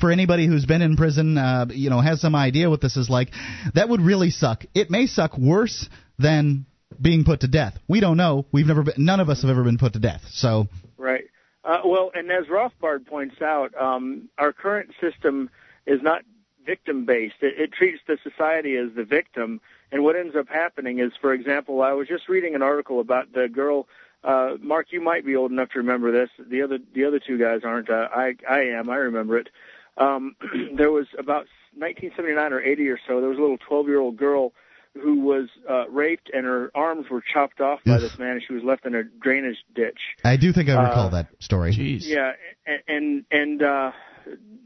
for 0.00 0.10
anybody 0.10 0.46
who's 0.46 0.66
been 0.66 0.82
in 0.82 0.96
prison, 0.96 1.36
uh, 1.36 1.66
you 1.70 1.90
know, 1.90 2.00
has 2.00 2.20
some 2.20 2.34
idea 2.34 2.70
what 2.70 2.80
this 2.80 2.96
is 2.96 3.10
like, 3.10 3.30
that 3.74 3.88
would 3.88 4.00
really 4.00 4.30
suck. 4.30 4.64
It 4.74 4.90
may 4.90 5.06
suck 5.06 5.36
worse 5.36 5.88
than 6.18 6.66
being 7.00 7.24
put 7.24 7.40
to 7.40 7.48
death. 7.48 7.78
We 7.88 8.00
don't 8.00 8.16
know. 8.16 8.46
We've 8.52 8.66
never 8.66 8.82
been. 8.82 8.94
None 8.98 9.20
of 9.20 9.28
us 9.28 9.42
have 9.42 9.50
ever 9.50 9.64
been 9.64 9.78
put 9.78 9.94
to 9.94 9.98
death. 9.98 10.22
So 10.30 10.68
Right. 11.02 11.24
Uh, 11.64 11.80
well, 11.84 12.10
and 12.14 12.30
as 12.30 12.46
Rothbard 12.46 13.06
points 13.06 13.40
out, 13.42 13.74
um, 13.80 14.28
our 14.38 14.52
current 14.52 14.90
system 15.00 15.50
is 15.86 16.00
not 16.02 16.22
victim 16.64 17.04
based. 17.04 17.36
It, 17.40 17.54
it 17.58 17.72
treats 17.72 18.00
the 18.06 18.18
society 18.22 18.76
as 18.76 18.94
the 18.94 19.04
victim. 19.04 19.60
And 19.90 20.02
what 20.04 20.16
ends 20.16 20.34
up 20.36 20.48
happening 20.48 21.00
is, 21.00 21.12
for 21.20 21.32
example, 21.32 21.82
I 21.82 21.92
was 21.92 22.08
just 22.08 22.28
reading 22.28 22.54
an 22.54 22.62
article 22.62 23.00
about 23.00 23.32
the 23.32 23.48
girl. 23.48 23.88
Uh, 24.24 24.54
Mark, 24.60 24.86
you 24.90 25.00
might 25.00 25.26
be 25.26 25.34
old 25.34 25.50
enough 25.50 25.70
to 25.70 25.78
remember 25.78 26.12
this. 26.12 26.30
The 26.38 26.62
other, 26.62 26.78
the 26.94 27.04
other 27.04 27.20
two 27.24 27.38
guys 27.38 27.60
aren't. 27.64 27.90
Uh, 27.90 28.08
I, 28.14 28.34
I 28.48 28.60
am. 28.60 28.88
I 28.88 28.96
remember 28.96 29.38
it. 29.38 29.48
Um, 29.96 30.36
there 30.76 30.90
was 30.90 31.06
about 31.18 31.46
1979 31.76 32.52
or 32.52 32.60
80 32.60 32.88
or 32.88 32.98
so. 33.06 33.20
There 33.20 33.28
was 33.28 33.38
a 33.38 33.40
little 33.40 33.58
12 33.58 33.86
year 33.88 34.00
old 34.00 34.16
girl 34.16 34.52
who 34.94 35.20
was 35.20 35.48
uh, 35.68 35.88
raped 35.88 36.30
and 36.34 36.44
her 36.44 36.70
arms 36.74 37.06
were 37.10 37.22
chopped 37.22 37.60
off 37.60 37.80
by 37.86 37.98
this 37.98 38.18
man, 38.18 38.32
and 38.32 38.42
she 38.46 38.52
was 38.52 38.62
left 38.62 38.84
in 38.84 38.94
a 38.94 39.02
drainage 39.04 39.56
ditch. 39.74 39.98
I 40.22 40.36
do 40.36 40.52
think 40.52 40.68
I 40.68 40.74
recall 40.82 41.06
Uh, 41.06 41.10
that 41.10 41.28
story. 41.38 41.72
Jeez. 41.72 42.02
Yeah, 42.06 42.32
and 42.66 42.82
and, 42.88 43.24
and 43.30 43.62
uh, 43.62 43.92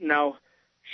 now 0.01 0.39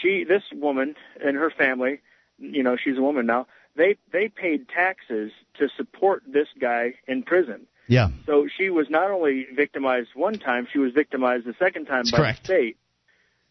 she, 0.02 0.24
this 0.24 0.42
woman 0.54 0.96
and 1.24 1.36
her 1.36 1.50
family, 1.50 2.00
you 2.38 2.62
know, 2.62 2.76
she's 2.82 2.98
a 2.98 3.02
woman 3.02 3.24
now. 3.24 3.46
They 3.74 3.96
they 4.12 4.28
paid 4.28 4.68
taxes 4.68 5.32
to 5.58 5.68
support 5.78 6.24
this 6.26 6.48
guy 6.60 6.94
in 7.08 7.22
prison. 7.22 7.66
Yeah. 7.88 8.10
So 8.26 8.46
she 8.58 8.68
was 8.68 8.86
not 8.90 9.10
only 9.10 9.46
victimized 9.54 10.10
one 10.14 10.38
time, 10.38 10.68
she 10.70 10.78
was 10.78 10.92
victimized 10.92 11.46
the 11.46 11.54
second 11.58 11.86
time 11.86 12.04
That's 12.04 12.10
by 12.12 12.18
correct. 12.18 12.42
the 12.42 12.44
state. 12.46 12.76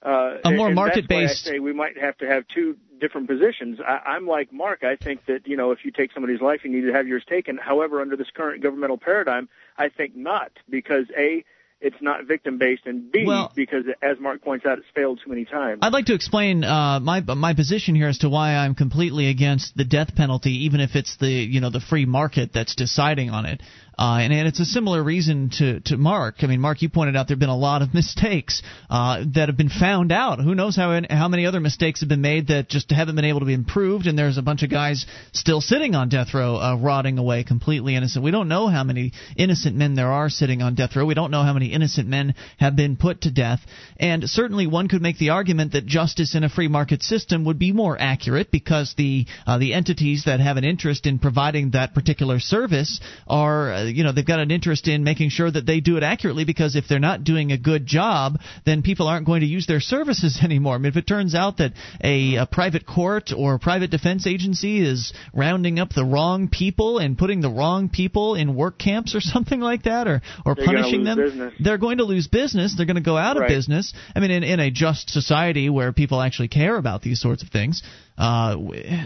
Uh, 0.04 0.38
A 0.44 0.52
more 0.52 0.72
market-based- 0.72 1.10
That's 1.10 1.46
why 1.46 1.52
I 1.52 1.56
say 1.56 1.60
we 1.60 1.74
might 1.74 1.98
have 1.98 2.18
to 2.20 2.28
have 2.28 2.46
two 2.48 2.78
different 3.00 3.28
positions. 3.28 3.80
I, 3.80 4.02
I'm 4.06 4.28
like 4.28 4.52
Mark. 4.52 4.84
I 4.84 4.96
think 4.96 5.26
that 5.28 5.48
you 5.48 5.58
know 5.58 5.72
if 5.72 5.86
you 5.86 5.92
take 5.92 6.12
somebody's 6.14 6.42
life, 6.42 6.62
you 6.64 6.72
need 6.72 6.88
to 6.88 6.94
have 6.94 7.08
yours 7.08 7.24
taken. 7.28 7.58
However, 7.58 8.02
under 8.02 8.16
this 8.16 8.28
current 8.34 8.64
governmental 8.64 8.98
paradigm, 8.98 9.50
I 9.78 9.90
think 9.90 10.16
not 10.16 10.52
because 10.70 11.06
a 11.18 11.44
it's 11.82 11.98
not 12.00 12.26
victim 12.26 12.60
based, 12.60 12.86
and 12.86 13.12
B 13.12 13.26
Well- 13.26 13.52
because 13.56 13.86
as 14.02 14.20
Mark 14.20 14.44
points 14.44 14.66
out, 14.66 14.78
it's 14.78 14.88
failed 14.94 15.20
too 15.24 15.30
many 15.32 15.46
times. 15.46 15.80
I'd 15.82 15.94
like 15.94 16.06
to 16.06 16.14
explain 16.14 16.64
uh, 16.64 17.00
my 17.00 17.22
my 17.22 17.54
position 17.54 17.96
here 17.96 18.08
as 18.08 18.20
to 18.20 18.30
why 18.30 18.56
I'm 18.56 18.76
completely 18.76 19.28
against 19.30 19.76
the 19.76 19.84
death 19.84 20.16
penalty, 20.16 20.66
even 20.66 20.80
if 20.80 20.96
it's 20.96 21.18
the 21.18 21.28
you 21.30 21.60
know 21.60 21.70
the 21.72 21.80
free 21.82 22.06
market 22.06 22.52
that's 22.54 22.76
deciding 22.76 23.32
on 23.32 23.46
it. 23.46 23.62
Uh, 23.98 24.20
and, 24.22 24.34
and 24.34 24.48
it's 24.48 24.60
a 24.60 24.66
similar 24.66 25.04
reason 25.04 25.50
to, 25.52 25.80
to 25.82 25.98
Mark. 25.98 26.38
I 26.40 26.48
mean, 26.48 26.60
Mark, 26.60 26.82
you 26.82 26.90
pointed 26.90 27.16
out 27.16 27.28
there 27.28 27.36
have 27.36 27.40
been 27.40 27.50
a 27.50 27.58
lot 27.58 27.82
of 27.82 27.94
mistakes 27.94 28.64
uh, 28.90 29.24
that 29.36 29.50
have 29.50 29.58
been 29.58 29.70
found 29.70 30.12
out. 30.12 30.40
Who 30.40 30.56
knows 30.56 30.76
how 30.76 31.00
how 31.10 31.28
many 31.28 31.46
other 31.46 31.60
mistakes 31.60 32.02
have 32.02 32.10
been 32.10 32.22
made 32.22 32.48
that 32.48 32.70
just 32.70 32.92
haven't 32.92 33.16
been 33.16 33.26
able 33.26 33.42
to 33.42 33.46
be 33.46 33.54
improved? 33.54 34.08
And 34.08 34.18
there's 34.18 34.38
a 34.38 34.42
bunch 34.42 34.64
of 34.64 34.70
guys 34.70 35.06
still 35.34 35.62
sitting 35.62 35.96
on 35.96 36.10
death 36.10 36.34
row, 36.34 36.56
uh, 36.56 36.78
rotting 36.78 37.18
away, 37.18 37.44
completely 37.44 37.96
innocent. 37.96 38.24
We 38.24 38.32
don't 38.32 38.48
know 38.48 38.68
how 38.68 38.84
many 38.84 39.14
innocent 39.36 39.76
men 39.76 39.96
there 39.96 40.12
are 40.12 40.30
sitting 40.30 40.62
on 40.62 40.76
death 40.76 40.96
row. 40.96 41.06
We 41.06 41.14
don't 41.14 41.32
know 41.32 41.44
how 41.44 41.54
many 41.54 41.68
innocent 41.68 42.08
men 42.08 42.36
have 42.58 42.76
been 42.76 42.98
put 42.98 43.22
to 43.22 43.32
death. 43.32 43.60
And 43.98 44.30
certainly, 44.30 44.68
one 44.68 44.88
could 44.88 45.02
make 45.02 45.18
the 45.18 45.30
argument 45.30 45.74
that 45.74 45.86
justice 45.86 46.36
in 46.36 46.44
a 46.44 46.50
free 46.50 46.68
market 46.68 47.04
system 47.04 47.46
would 47.46 47.60
be 47.60 47.72
more 47.72 47.98
accurate 48.00 48.52
because 48.52 48.94
the 48.98 49.26
uh, 49.46 49.58
the 49.58 49.74
entities 49.74 50.24
that 50.26 50.40
have 50.40 50.58
an 50.58 50.64
interest 50.64 51.06
in 51.06 51.20
providing 51.20 51.72
that 51.72 51.94
particular 51.94 52.40
service 52.40 53.00
are, 53.28 53.72
uh, 53.82 53.86
you 53.86 54.04
know, 54.04 54.12
they've 54.12 54.26
got 54.26 54.40
an 54.40 54.52
interest 54.52 54.88
in 54.88 55.04
making 55.04 55.30
sure 55.30 55.50
that 55.50 55.66
they 55.66 55.80
do 55.80 55.98
it 55.98 56.04
accurately. 56.04 56.46
Because 56.46 56.76
if 56.76 56.86
they're 56.88 57.00
not 57.00 57.24
doing 57.24 57.52
a 57.52 57.58
good 57.58 57.86
job, 57.86 58.40
then 58.66 58.82
people 58.82 59.08
aren't 59.08 59.26
going 59.26 59.42
to 59.42 59.48
use 59.48 59.68
their 59.68 59.80
services 59.80 60.40
anymore. 60.44 60.76
I 60.76 60.78
mean, 60.78 60.92
if 60.92 60.98
it 60.98 61.08
turns 61.08 61.36
out 61.36 61.58
that 61.58 61.74
a, 62.04 62.36
a 62.36 62.46
private 62.46 62.86
court 62.86 63.32
or 63.36 63.56
a 63.56 63.60
private 63.60 63.92
defense 63.92 64.28
agency 64.28 64.82
is 64.82 65.14
rounding 65.34 65.80
up 65.80 65.94
the 65.94 66.06
wrong 66.06 66.48
people 66.48 66.98
and 66.98 67.18
putting 67.18 67.42
the 67.42 67.50
wrong 67.50 67.90
people 67.90 68.36
in 68.36 68.56
work 68.56 68.78
camps 68.78 69.16
or 69.16 69.22
something 69.22 69.60
like 69.60 69.84
that, 69.84 70.08
or 70.08 70.22
or 70.46 70.56
They're 70.56 70.66
punishing 70.66 71.04
them, 71.04 71.18
business. 71.18 71.54
they're 71.60 71.78
going 71.78 71.98
to 71.98 72.04
lose 72.04 72.28
business. 72.28 72.76
They're 72.76 72.86
going 72.86 72.96
to 72.96 73.02
go 73.02 73.18
out 73.18 73.38
of 73.38 73.48
business. 73.48 73.94
I 74.16 74.20
mean, 74.20 74.32
in, 74.32 74.44
in 74.44 74.60
a 74.60 74.72
just 74.72 75.10
society 75.10 75.70
where 75.70 75.92
people 75.94 76.22
actually 76.22 76.48
care 76.48 76.76
about 76.76 77.02
these 77.02 77.20
sorts 77.20 77.44
of 77.44 77.50
things. 77.50 77.82
Uh, 78.18 78.56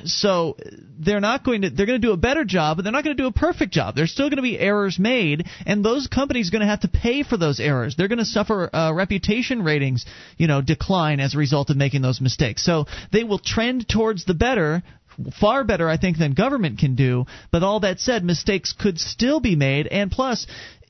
so 0.03 0.57
they're 0.99 1.21
not 1.21 1.43
going 1.45 1.61
to 1.61 1.69
they're 1.69 1.85
going 1.85 2.01
to 2.01 2.05
do 2.05 2.11
a 2.11 2.17
better 2.17 2.43
job, 2.43 2.77
but 2.77 2.83
they're 2.83 2.91
not 2.91 3.03
going 3.03 3.15
to 3.15 3.23
do 3.23 3.27
a 3.27 3.31
perfect 3.31 3.71
job. 3.71 3.95
There's 3.95 4.11
still 4.11 4.29
going 4.29 4.37
to 4.37 4.43
be 4.43 4.59
errors 4.65 4.97
made, 4.99 5.47
and 5.65 5.83
those 5.83 6.07
companies 6.07 6.49
are 6.49 6.51
going 6.51 6.61
to 6.61 6.67
have 6.67 6.81
to 6.81 6.87
pay 6.87 7.23
for 7.23 7.37
those 7.37 7.59
errors. 7.59 7.95
They're 7.95 8.07
going 8.07 8.19
to 8.19 8.25
suffer 8.25 8.69
uh, 8.75 8.91
reputation 8.93 9.63
ratings, 9.63 10.05
you 10.37 10.47
know, 10.47 10.61
decline 10.61 11.19
as 11.19 11.35
a 11.35 11.37
result 11.37 11.69
of 11.69 11.77
making 11.77 12.01
those 12.01 12.21
mistakes. 12.21 12.63
So 12.65 12.85
they 13.11 13.23
will 13.23 13.39
trend 13.39 13.87
towards 13.87 14.25
the 14.25 14.33
better 14.33 14.83
far 15.39 15.63
better 15.63 15.87
I 15.89 15.95
think 15.95 16.17
than 16.17 16.33
government 16.33 16.79
can 16.79 16.95
do 16.95 17.25
but 17.49 17.63
all 17.63 17.79
that 17.79 18.01
said 18.01 18.23
mistakes 18.23 18.73
could 18.73 18.99
still 18.99 19.39
be 19.39 19.55
made 19.55 19.87
and 19.87 20.11
plus 20.11 20.45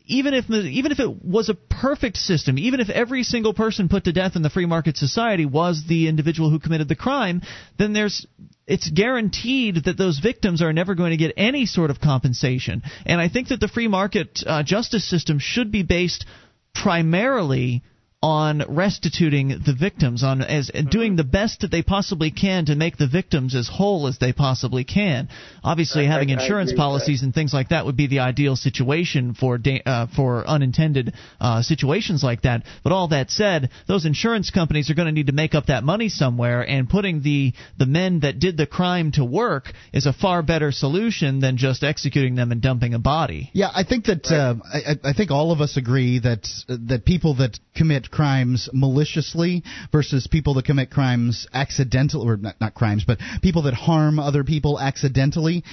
even 0.08 0.34
if 0.34 0.50
even 0.50 0.92
if 0.92 1.00
it 1.00 1.24
was 1.24 1.50
a 1.50 1.54
perfect 1.56 2.18
system, 2.18 2.58
even 2.60 2.80
if 2.80 2.90
every 2.90 3.24
single 3.24 3.54
person 3.54 3.90
put 3.90 4.04
to 4.06 4.14
death 4.14 4.36
in 4.36 4.42
the 4.42 4.50
free 4.50 4.66
market 4.66 4.98
society 4.98 5.46
was 5.46 5.84
the 5.88 6.08
individual 6.08 6.50
who 6.50 6.60
committed 6.60 6.88
the 6.88 6.96
crime, 6.96 7.42
then 7.78 7.94
there's 7.94 8.26
it's 8.68 8.90
guaranteed 8.90 9.86
that 9.86 9.98
those 9.98 10.20
victims 10.20 10.62
are 10.62 10.74
never 10.74 10.96
going 10.96 11.12
to 11.12 11.18
get 11.18 11.34
any 11.38 11.66
sort 11.66 11.90
of 11.90 12.00
compensation. 12.00 12.84
And 13.06 13.20
I 13.22 13.30
think 13.30 13.50
that 13.50 13.60
the 13.60 13.68
free 13.68 13.88
market 13.88 14.44
uh, 14.46 14.64
justice 14.64 15.08
system 15.08 15.40
should 15.40 15.72
be 15.72 15.84
based 15.84 16.26
primarily 16.74 17.84
on 18.26 18.64
restituting 18.68 19.50
the 19.50 19.74
victims 19.80 20.24
on 20.24 20.42
as 20.42 20.72
doing 20.90 21.16
the 21.16 21.24
best 21.24 21.60
that 21.62 21.70
they 21.70 21.84
possibly 21.84 22.32
can 22.32 22.66
to 22.66 22.76
make 22.76 22.98
the 22.98 23.06
victims 23.08 23.54
as 23.54 23.68
whole 23.68 24.08
as 24.08 24.18
they 24.18 24.34
possibly 24.34 24.84
can. 24.84 25.30
Obviously, 25.64 26.08
I- 26.08 26.12
having 26.12 26.32
I- 26.32 26.34
I 26.34 26.42
insurance 26.42 26.72
agree 26.72 26.78
policies 26.86 27.22
and 27.22 27.32
things 27.36 27.54
like 27.54 27.70
that 27.70 27.86
would 27.86 27.96
be 27.96 28.08
the 28.08 28.22
ideal 28.22 28.56
situation 28.56 29.36
for 29.36 29.60
da- 29.60 29.84
uh, 29.86 30.08
for 30.16 30.44
unintended 30.48 31.14
uh, 31.40 31.62
situations 31.62 32.24
like 32.24 32.42
that. 32.42 32.64
But 32.84 32.94
all 32.94 33.10
that 33.10 33.30
said, 33.30 33.70
those 33.86 34.06
insurance 34.08 34.50
companies 34.50 34.90
are 34.90 34.96
going 34.96 35.06
to 35.08 35.12
need 35.12 35.28
to 35.28 35.34
make 35.44 35.54
up 35.54 35.68
that 35.68 35.84
money 35.84 36.10
somewhere, 36.10 36.68
and 36.68 36.90
putting 36.90 37.22
the 37.22 37.54
the 37.78 37.86
men 37.86 38.22
that 38.22 38.40
did 38.40 38.58
the 38.58 38.66
crime 38.66 39.12
to 39.12 39.24
work 39.24 39.72
is 39.94 40.08
a 40.08 40.14
far 40.14 40.42
better 40.42 40.72
solution 40.72 41.42
than 41.42 41.58
just 41.58 41.84
executing 41.84 42.34
them 42.34 42.52
and 42.52 42.60
dumping 42.60 42.96
a 42.96 43.00
body. 43.00 43.52
Yeah, 43.54 43.70
I 43.76 43.84
think 43.84 44.06
that 44.06 44.26
uh, 44.32 44.56
I, 44.74 45.10
I 45.12 45.14
think 45.14 45.30
all 45.30 45.52
of 45.52 45.62
us 45.62 45.78
agree 45.78 46.18
that 46.20 46.48
that 46.68 47.06
people 47.06 47.36
that 47.36 47.60
commit 47.76 48.10
crimes 48.16 48.70
maliciously 48.74 49.62
versus 49.92 50.26
people 50.28 50.54
that 50.56 50.66
commit 50.66 50.90
crimes 50.90 51.48
accidental 51.54 52.22
or 52.22 52.38
not, 52.38 52.56
not 52.62 52.74
crimes, 52.74 53.04
but 53.06 53.20
people 53.42 53.64
that 53.64 53.74
harm 53.74 54.20
other 54.20 54.44
people 54.44 54.80
accidentally. 54.80 55.64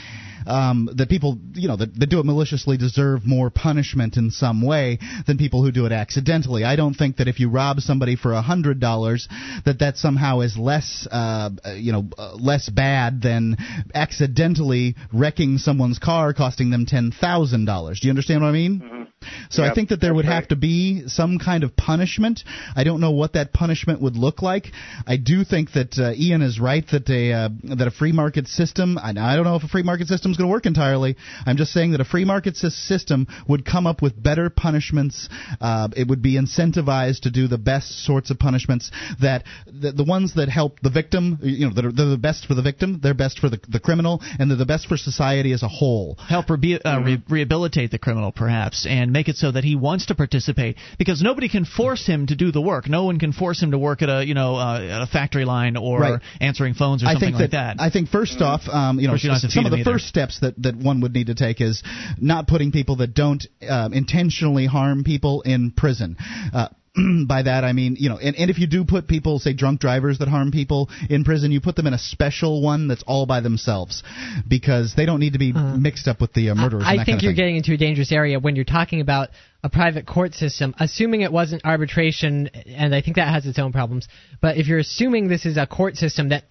Um, 0.46 0.88
that 0.96 1.08
people, 1.08 1.38
you 1.54 1.68
know, 1.68 1.76
that, 1.76 1.98
that 1.98 2.06
do 2.06 2.20
it 2.20 2.26
maliciously 2.26 2.76
deserve 2.76 3.26
more 3.26 3.50
punishment 3.50 4.16
in 4.16 4.30
some 4.30 4.62
way 4.62 4.98
than 5.26 5.38
people 5.38 5.62
who 5.62 5.72
do 5.72 5.86
it 5.86 5.92
accidentally. 5.92 6.64
I 6.64 6.76
don't 6.76 6.94
think 6.94 7.16
that 7.16 7.28
if 7.28 7.40
you 7.40 7.48
rob 7.48 7.80
somebody 7.80 8.16
for 8.16 8.32
a 8.32 8.42
hundred 8.42 8.80
dollars, 8.80 9.28
that 9.64 9.78
that 9.80 9.96
somehow 9.96 10.40
is 10.40 10.56
less, 10.56 11.06
uh, 11.10 11.50
uh, 11.64 11.72
you 11.72 11.92
know, 11.92 12.08
uh, 12.18 12.34
less 12.34 12.68
bad 12.68 13.22
than 13.22 13.56
accidentally 13.94 14.96
wrecking 15.12 15.58
someone's 15.58 15.98
car, 15.98 16.32
costing 16.34 16.70
them 16.70 16.86
ten 16.86 17.12
thousand 17.12 17.64
dollars. 17.64 18.00
Do 18.00 18.08
you 18.08 18.10
understand 18.12 18.42
what 18.42 18.48
I 18.48 18.52
mean? 18.52 19.08
So 19.50 19.62
I 19.62 19.72
think 19.72 19.90
that 19.90 20.00
there 20.00 20.12
would 20.12 20.26
right. 20.26 20.34
have 20.34 20.48
to 20.48 20.56
be 20.56 21.06
some 21.06 21.38
kind 21.38 21.62
of 21.62 21.76
punishment. 21.76 22.42
I 22.74 22.84
don't 22.84 23.00
know 23.00 23.12
what 23.12 23.34
that 23.34 23.52
punishment 23.52 24.00
would 24.02 24.16
look 24.16 24.42
like. 24.42 24.66
I 25.06 25.16
do 25.16 25.44
think 25.44 25.72
that 25.72 25.96
uh, 25.98 26.12
Ian 26.16 26.42
is 26.42 26.58
right 26.58 26.84
that 26.90 27.08
a 27.08 27.32
uh, 27.32 27.48
that 27.76 27.86
a 27.86 27.90
free 27.90 28.12
market 28.12 28.48
system. 28.48 28.98
I, 28.98 29.10
I 29.10 29.36
don't 29.36 29.44
know 29.44 29.56
if 29.56 29.62
a 29.62 29.68
free 29.68 29.82
market 29.82 30.08
system 30.08 30.31
is 30.32 30.38
going 30.38 30.48
to 30.48 30.52
work 30.52 30.66
entirely. 30.66 31.16
I'm 31.46 31.56
just 31.56 31.72
saying 31.72 31.92
that 31.92 32.00
a 32.00 32.04
free 32.04 32.24
market 32.24 32.56
system 32.56 33.26
would 33.48 33.64
come 33.64 33.86
up 33.86 34.02
with 34.02 34.20
better 34.20 34.50
punishments. 34.50 35.28
Uh, 35.60 35.88
it 35.96 36.08
would 36.08 36.22
be 36.22 36.34
incentivized 36.38 37.20
to 37.22 37.30
do 37.30 37.48
the 37.48 37.58
best 37.58 38.04
sorts 38.04 38.30
of 38.30 38.38
punishments 38.38 38.90
that 39.20 39.44
the, 39.66 39.92
the 39.92 40.04
ones 40.04 40.34
that 40.34 40.48
help 40.48 40.80
the 40.80 40.90
victim. 40.90 41.38
You 41.42 41.68
know, 41.68 41.74
that 41.74 41.84
are 41.84 41.92
they're 41.92 42.06
the 42.06 42.16
best 42.16 42.46
for 42.46 42.54
the 42.54 42.62
victim. 42.62 43.00
They're 43.02 43.14
best 43.14 43.38
for 43.38 43.48
the 43.48 43.60
the 43.68 43.80
criminal, 43.80 44.20
and 44.38 44.50
they're 44.50 44.56
the 44.58 44.66
best 44.66 44.86
for 44.86 44.96
society 44.96 45.52
as 45.52 45.62
a 45.62 45.68
whole. 45.68 46.16
help 46.28 46.50
uh, 46.50 46.56
re- 46.56 47.22
rehabilitate 47.28 47.90
the 47.90 47.98
criminal, 47.98 48.32
perhaps, 48.32 48.86
and 48.88 49.12
make 49.12 49.28
it 49.28 49.36
so 49.36 49.50
that 49.52 49.64
he 49.64 49.76
wants 49.76 50.06
to 50.06 50.14
participate. 50.14 50.76
Because 50.98 51.22
nobody 51.22 51.48
can 51.48 51.64
force 51.64 52.06
him 52.06 52.26
to 52.26 52.36
do 52.36 52.52
the 52.52 52.60
work. 52.60 52.88
No 52.88 53.04
one 53.04 53.18
can 53.18 53.32
force 53.32 53.62
him 53.62 53.70
to 53.72 53.78
work 53.78 54.02
at 54.02 54.08
a 54.08 54.24
you 54.24 54.34
know 54.34 54.56
uh, 54.56 55.02
a 55.02 55.06
factory 55.06 55.44
line 55.44 55.76
or 55.76 56.00
Right. 56.00 56.20
answering 56.40 56.74
phones 56.74 57.02
or 57.04 57.06
I 57.08 57.12
something 57.12 57.34
like 57.34 57.50
that, 57.50 57.76
that. 57.76 57.82
I 57.82 57.90
think 57.90 58.08
first 58.08 58.40
off, 58.40 58.62
um, 58.68 58.98
you 58.98 59.06
know, 59.06 59.12
course, 59.12 59.24
you 59.24 59.28
don't 59.30 59.40
have 59.40 59.50
to 59.50 59.54
some 59.54 59.66
of 59.66 59.70
the 59.72 59.78
either. 59.78 59.92
first 59.92 60.06
steps 60.06 60.21
that, 60.40 60.54
that 60.62 60.76
one 60.76 61.00
would 61.00 61.12
need 61.12 61.26
to 61.28 61.34
take 61.34 61.60
is 61.60 61.82
not 62.18 62.46
putting 62.46 62.72
people 62.72 62.96
that 62.96 63.14
don't 63.14 63.46
um, 63.68 63.92
intentionally 63.92 64.66
harm 64.66 65.04
people 65.04 65.42
in 65.42 65.70
prison. 65.70 66.16
Uh, 66.52 66.68
by 67.26 67.42
that 67.42 67.64
I 67.64 67.72
mean, 67.72 67.96
you 67.98 68.10
know, 68.10 68.18
and, 68.18 68.36
and 68.36 68.50
if 68.50 68.58
you 68.58 68.66
do 68.66 68.84
put 68.84 69.08
people, 69.08 69.38
say 69.38 69.54
drunk 69.54 69.80
drivers 69.80 70.18
that 70.18 70.28
harm 70.28 70.50
people 70.50 70.90
in 71.08 71.24
prison, 71.24 71.50
you 71.50 71.60
put 71.60 71.74
them 71.74 71.86
in 71.86 71.94
a 71.94 71.98
special 71.98 72.62
one 72.62 72.86
that's 72.86 73.02
all 73.06 73.24
by 73.24 73.40
themselves 73.40 74.02
because 74.46 74.92
they 74.94 75.06
don't 75.06 75.20
need 75.20 75.32
to 75.32 75.38
be 75.38 75.52
mixed 75.52 76.06
up 76.06 76.20
with 76.20 76.34
the 76.34 76.50
uh, 76.50 76.54
murderers. 76.54 76.84
I 76.86 76.92
and 76.92 77.00
that 77.00 77.06
think 77.06 77.22
you're 77.22 77.30
thing. 77.30 77.36
getting 77.36 77.56
into 77.56 77.72
a 77.72 77.76
dangerous 77.78 78.12
area 78.12 78.38
when 78.38 78.56
you're 78.56 78.66
talking 78.66 79.00
about 79.00 79.30
a 79.64 79.70
private 79.70 80.06
court 80.06 80.34
system, 80.34 80.74
assuming 80.78 81.22
it 81.22 81.32
wasn't 81.32 81.64
arbitration, 81.64 82.48
and 82.48 82.94
I 82.94 83.00
think 83.00 83.16
that 83.16 83.28
has 83.28 83.46
its 83.46 83.58
own 83.58 83.72
problems. 83.72 84.06
But 84.42 84.58
if 84.58 84.66
you're 84.66 84.80
assuming 84.80 85.28
this 85.28 85.46
is 85.46 85.56
a 85.56 85.66
court 85.66 85.96
system 85.96 86.28
that 86.28 86.44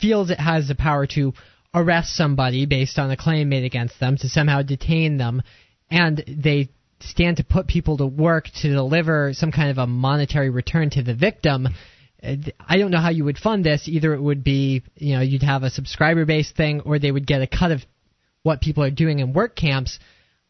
feels 0.00 0.30
it 0.30 0.38
has 0.38 0.68
the 0.68 0.76
power 0.76 1.06
to 1.14 1.32
arrest 1.80 2.14
somebody 2.14 2.66
based 2.66 2.98
on 2.98 3.10
a 3.10 3.16
claim 3.16 3.48
made 3.48 3.64
against 3.64 3.98
them, 4.00 4.16
to 4.18 4.28
somehow 4.28 4.62
detain 4.62 5.16
them, 5.16 5.42
and 5.90 6.22
they 6.26 6.68
stand 7.00 7.36
to 7.36 7.44
put 7.44 7.66
people 7.66 7.96
to 7.98 8.06
work 8.06 8.46
to 8.62 8.68
deliver 8.68 9.32
some 9.32 9.52
kind 9.52 9.70
of 9.70 9.78
a 9.78 9.86
monetary 9.86 10.50
return 10.50 10.90
to 10.90 11.02
the 11.02 11.14
victim. 11.14 11.68
I 12.20 12.78
don't 12.78 12.90
know 12.90 13.00
how 13.00 13.10
you 13.10 13.24
would 13.24 13.38
fund 13.38 13.64
this. 13.64 13.86
Either 13.86 14.12
it 14.12 14.20
would 14.20 14.42
be, 14.42 14.82
you 14.96 15.14
know, 15.14 15.22
you'd 15.22 15.44
have 15.44 15.62
a 15.62 15.70
subscriber 15.70 16.24
based 16.24 16.56
thing, 16.56 16.80
or 16.80 16.98
they 16.98 17.12
would 17.12 17.26
get 17.26 17.42
a 17.42 17.46
cut 17.46 17.70
of 17.70 17.80
what 18.42 18.60
people 18.60 18.82
are 18.82 18.90
doing 18.90 19.20
in 19.20 19.32
work 19.32 19.54
camps. 19.54 19.98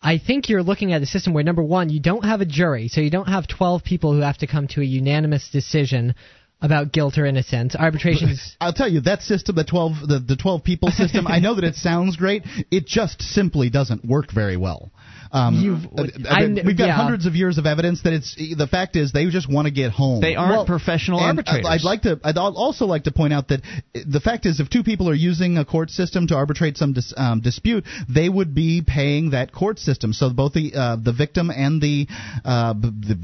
I 0.00 0.18
think 0.18 0.48
you're 0.48 0.62
looking 0.62 0.92
at 0.92 1.02
a 1.02 1.06
system 1.06 1.34
where 1.34 1.44
number 1.44 1.62
one, 1.62 1.90
you 1.90 2.00
don't 2.00 2.24
have 2.24 2.40
a 2.40 2.46
jury, 2.46 2.88
so 2.88 3.00
you 3.00 3.10
don't 3.10 3.28
have 3.28 3.48
12 3.48 3.82
people 3.84 4.12
who 4.14 4.20
have 4.20 4.38
to 4.38 4.46
come 4.46 4.68
to 4.68 4.80
a 4.80 4.84
unanimous 4.84 5.50
decision 5.50 6.14
about 6.60 6.92
guilt 6.92 7.18
or 7.18 7.26
innocence. 7.26 7.76
Arbitrations. 7.76 8.56
I'll 8.60 8.72
tell 8.72 8.88
you 8.88 9.00
that 9.02 9.22
system, 9.22 9.56
the 9.56 9.64
twelve, 9.64 9.92
the, 10.06 10.18
the 10.18 10.36
twelve 10.36 10.64
people 10.64 10.90
system. 10.90 11.26
I 11.26 11.38
know 11.38 11.54
that 11.54 11.64
it 11.64 11.74
sounds 11.74 12.16
great. 12.16 12.42
It 12.70 12.86
just 12.86 13.22
simply 13.22 13.70
doesn't 13.70 14.04
work 14.04 14.32
very 14.32 14.56
well. 14.56 14.90
Um, 15.32 15.54
You've- 15.54 15.88
I- 15.96 16.02
I- 16.28 16.40
I'm- 16.42 16.58
we've 16.64 16.76
got 16.76 16.86
yeah. 16.88 16.92
hundreds 16.96 17.26
of 17.26 17.36
years 17.36 17.58
of 17.58 17.66
evidence 17.66 18.02
that 18.02 18.12
it's. 18.12 18.34
The 18.34 18.66
fact 18.66 18.96
is, 18.96 19.12
they 19.12 19.26
just 19.30 19.48
want 19.50 19.66
to 19.66 19.70
get 19.70 19.90
home. 19.90 20.20
They 20.20 20.34
aren't 20.36 20.52
Well, 20.52 20.64
professional 20.64 21.20
arbitrators. 21.20 21.66
I'd 21.68 21.82
like 21.84 22.02
to. 22.02 22.18
I'd 22.24 22.38
also 22.38 22.86
like 22.86 23.04
to 23.04 23.12
point 23.12 23.32
out 23.32 23.48
that 23.48 23.60
the 23.94 24.20
fact 24.20 24.46
is, 24.46 24.60
if 24.60 24.70
two 24.70 24.82
people 24.82 25.08
are 25.08 25.14
using 25.14 25.58
a 25.58 25.64
court 25.64 25.90
system 25.90 26.26
to 26.28 26.36
arbitrate 26.36 26.76
some 26.78 26.92
dis, 26.92 27.12
um, 27.16 27.40
dispute, 27.40 27.84
they 28.08 28.28
would 28.28 28.54
be 28.54 28.82
paying 28.86 29.30
that 29.30 29.52
court 29.52 29.78
system. 29.78 30.12
So 30.12 30.30
both 30.30 30.52
the 30.54 30.74
uh, 30.74 30.96
the 30.96 31.12
victim 31.12 31.50
and 31.50 31.80
the, 31.82 32.06
uh, 32.44 32.72
the, 32.74 32.90
the 32.90 33.14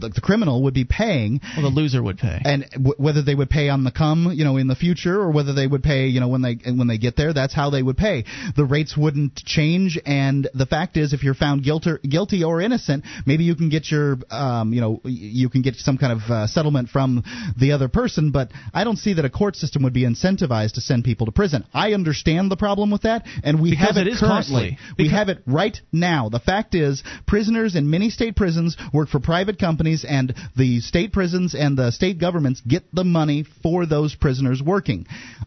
the 0.00 0.10
the 0.14 0.20
criminal 0.20 0.62
would 0.64 0.74
be 0.74 0.84
paying 0.84 1.40
well, 1.56 1.70
the 1.70 1.74
loser 1.80 2.02
would 2.02 2.18
pay. 2.18 2.40
and 2.44 2.66
w- 2.72 2.94
whether 2.96 3.22
they 3.22 3.34
would 3.34 3.50
pay 3.50 3.68
on 3.68 3.84
the 3.84 3.90
come, 3.90 4.32
you 4.32 4.44
know, 4.44 4.56
in 4.56 4.66
the 4.68 4.74
future, 4.76 5.20
or 5.20 5.30
whether 5.30 5.52
they 5.52 5.66
would 5.66 5.82
pay, 5.82 6.06
you 6.08 6.20
know, 6.20 6.28
when 6.28 6.42
they 6.42 6.54
when 6.64 6.86
they 6.86 6.98
get 6.98 7.16
there, 7.16 7.32
that's 7.32 7.54
how 7.54 7.70
they 7.70 7.82
would 7.82 7.96
pay. 7.96 8.24
The 8.56 8.64
rates 8.64 8.96
wouldn't 8.96 9.36
change, 9.36 9.98
and 10.06 10.48
the 10.54 10.66
fact 10.66 10.96
is, 10.96 11.12
if 11.12 11.22
you're 11.22 11.34
found 11.42 11.64
guilty, 11.64 11.90
guilty 12.08 12.44
or 12.44 12.60
innocent, 12.60 13.04
maybe 13.26 13.42
you 13.42 13.56
can 13.56 13.68
get 13.68 13.90
your, 13.90 14.16
um, 14.30 14.72
you 14.72 14.80
know, 14.80 15.00
you 15.04 15.48
can 15.48 15.60
get 15.60 15.74
some 15.74 15.98
kind 15.98 16.12
of 16.12 16.30
uh, 16.30 16.46
settlement 16.46 16.88
from 16.88 17.24
the 17.58 17.72
other 17.72 17.88
person. 17.88 18.30
But 18.30 18.52
I 18.72 18.84
don't 18.84 18.96
see 18.96 19.14
that 19.14 19.24
a 19.24 19.30
court 19.30 19.56
system 19.56 19.82
would 19.82 19.92
be 19.92 20.04
incentivized 20.04 20.74
to 20.74 20.80
send 20.80 21.02
people 21.02 21.26
to 21.26 21.32
prison. 21.32 21.64
I 21.74 21.94
understand 21.94 22.50
the 22.50 22.56
problem 22.56 22.92
with 22.92 23.02
that, 23.02 23.26
and 23.42 23.60
we 23.60 23.70
because 23.70 23.96
have 23.96 23.96
it, 23.96 24.06
it 24.06 24.18
currently. 24.20 24.78
We 24.96 25.08
have 25.08 25.28
it 25.28 25.42
right 25.44 25.76
now. 25.90 26.28
The 26.28 26.38
fact 26.38 26.76
is, 26.76 27.02
prisoners 27.26 27.74
in 27.74 27.90
many 27.90 28.10
state 28.10 28.36
prisons 28.36 28.76
work 28.94 29.08
for 29.08 29.18
private 29.18 29.58
companies, 29.58 30.04
and 30.08 30.32
the 30.56 30.80
state 30.80 31.12
prisons 31.12 31.56
and 31.56 31.76
the 31.76 31.90
state 31.90 32.20
governments 32.20 32.62
get 32.66 32.84
the 32.92 33.04
money 33.04 33.44
for 33.62 33.84
those 33.84 34.14
prisoners 34.14 34.62
working. 34.64 35.06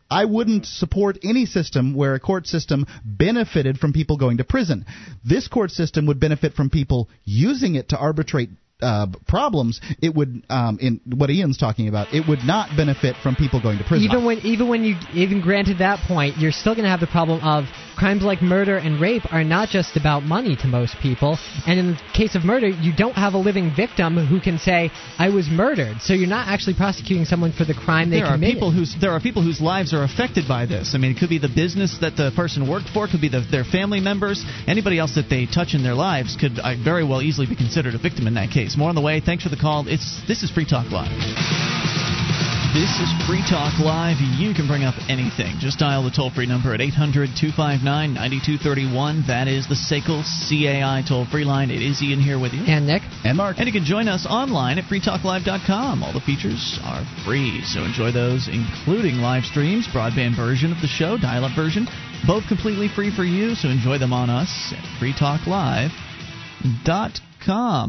I 0.09 0.25
wouldn't 0.25 0.65
support 0.65 1.17
any 1.23 1.45
system 1.45 1.95
where 1.95 2.15
a 2.15 2.19
court 2.19 2.47
system 2.47 2.85
benefited 3.03 3.77
from 3.77 3.93
people 3.93 4.17
going 4.17 4.37
to 4.37 4.43
prison. 4.43 4.85
This 5.23 5.47
court 5.47 5.71
system 5.71 5.84
would 6.07 6.19
benefit 6.19 6.53
from 6.53 6.69
people 6.69 7.09
using 7.23 7.75
it 7.75 7.89
to 7.89 7.97
arbitrate. 7.97 8.49
Uh, 8.81 9.07
problems, 9.25 9.79
it 10.01 10.13
would, 10.13 10.43
um, 10.49 10.77
in 10.81 10.99
what 11.05 11.29
Ian's 11.29 11.57
talking 11.57 11.87
about, 11.87 12.13
it 12.13 12.27
would 12.27 12.43
not 12.43 12.75
benefit 12.75 13.15
from 13.23 13.33
people 13.35 13.61
going 13.61 13.77
to 13.77 13.85
prison. 13.85 14.05
Even 14.05 14.25
when 14.25 14.39
even 14.39 14.67
when 14.67 14.83
you 14.83 14.95
even 15.13 15.39
granted 15.39 15.77
that 15.77 16.05
point, 16.05 16.37
you're 16.37 16.51
still 16.51 16.73
going 16.75 16.83
to 16.83 16.89
have 16.89 16.99
the 16.99 17.07
problem 17.07 17.39
of 17.41 17.65
crimes 17.95 18.23
like 18.23 18.41
murder 18.41 18.77
and 18.77 18.99
rape 18.99 19.23
are 19.31 19.43
not 19.43 19.69
just 19.69 19.95
about 19.95 20.23
money 20.23 20.55
to 20.57 20.67
most 20.67 20.95
people. 21.01 21.37
And 21.65 21.79
in 21.79 21.87
the 21.93 21.99
case 22.13 22.35
of 22.35 22.43
murder, 22.43 22.67
you 22.67 22.93
don't 22.95 23.15
have 23.15 23.33
a 23.33 23.37
living 23.37 23.71
victim 23.75 24.17
who 24.17 24.39
can 24.41 24.57
say 24.59 24.91
I 25.17 25.29
was 25.29 25.47
murdered. 25.49 26.01
So 26.01 26.13
you're 26.13 26.27
not 26.27 26.47
actually 26.47 26.75
prosecuting 26.75 27.25
someone 27.25 27.53
for 27.53 27.65
the 27.65 27.73
crime 27.73 28.09
they 28.09 28.19
there 28.19 28.27
are 28.27 28.37
people 28.37 28.71
whose 28.71 28.95
there 28.99 29.11
are 29.11 29.19
people 29.19 29.41
whose 29.41 29.61
lives 29.61 29.93
are 29.93 30.03
affected 30.03 30.47
by 30.47 30.65
this. 30.65 30.93
I 30.93 30.97
mean, 30.97 31.11
it 31.11 31.19
could 31.19 31.29
be 31.29 31.39
the 31.39 31.49
business 31.53 31.97
that 32.01 32.15
the 32.15 32.31
person 32.35 32.69
worked 32.69 32.89
for, 32.89 33.07
could 33.07 33.21
be 33.21 33.29
the, 33.29 33.45
their 33.49 33.63
family 33.63 33.99
members, 33.99 34.43
anybody 34.67 34.99
else 34.99 35.15
that 35.15 35.29
they 35.29 35.45
touch 35.45 35.73
in 35.73 35.83
their 35.83 35.95
lives 35.95 36.35
could 36.35 36.59
uh, 36.59 36.75
very 36.83 37.05
well 37.05 37.21
easily 37.21 37.47
be 37.47 37.55
considered 37.55 37.95
a 37.95 37.99
victim 37.99 38.27
in 38.27 38.35
that 38.35 38.51
case. 38.51 38.74
More 38.77 38.89
on 38.89 38.95
the 38.95 39.01
way. 39.01 39.21
Thanks 39.21 39.43
for 39.43 39.49
the 39.49 39.57
call. 39.57 39.87
It's 39.87 40.21
this 40.27 40.43
is 40.43 40.51
Free 40.51 40.65
Talk 40.65 40.91
Live. 40.91 41.11
This 42.75 42.99
is 42.99 43.07
Free 43.23 43.39
Talk 43.47 43.79
Live. 43.79 44.19
You 44.19 44.53
can 44.53 44.67
bring 44.67 44.83
up 44.83 44.95
anything. 45.07 45.55
Just 45.63 45.79
dial 45.79 46.03
the 46.03 46.11
toll 46.11 46.29
free 46.29 46.45
number 46.45 46.73
at 46.73 46.81
800 46.81 47.31
259 47.31 47.87
9231. 47.87 49.23
That 49.31 49.47
is 49.47 49.63
the 49.71 49.79
SACL 49.79 50.27
CAI 50.27 51.07
toll 51.07 51.23
free 51.23 51.45
line. 51.45 51.71
It 51.71 51.81
is 51.81 52.03
Ian 52.03 52.19
here 52.19 52.37
with 52.37 52.51
you. 52.51 52.67
and 52.67 52.85
Nick, 52.85 53.01
and 53.23 53.37
Mark, 53.37 53.59
And 53.59 53.67
you 53.67 53.71
can 53.71 53.85
join 53.85 54.09
us 54.09 54.27
online 54.27 54.77
at 54.77 54.83
freetalklive.com. 54.91 56.03
All 56.03 56.11
the 56.11 56.19
features 56.19 56.77
are 56.83 57.07
free, 57.23 57.63
so 57.63 57.87
enjoy 57.87 58.11
those, 58.11 58.49
including 58.51 59.23
live 59.23 59.45
streams, 59.45 59.87
broadband 59.87 60.35
version 60.35 60.73
of 60.73 60.81
the 60.81 60.91
show, 60.91 61.17
dial 61.17 61.45
up 61.45 61.55
version, 61.55 61.87
both 62.27 62.45
completely 62.49 62.89
free 62.89 63.09
for 63.09 63.23
you, 63.23 63.55
so 63.55 63.69
enjoy 63.69 63.97
them 63.97 64.11
on 64.11 64.29
us 64.29 64.73
at 64.75 64.83
freetalklive.com. 64.99 67.24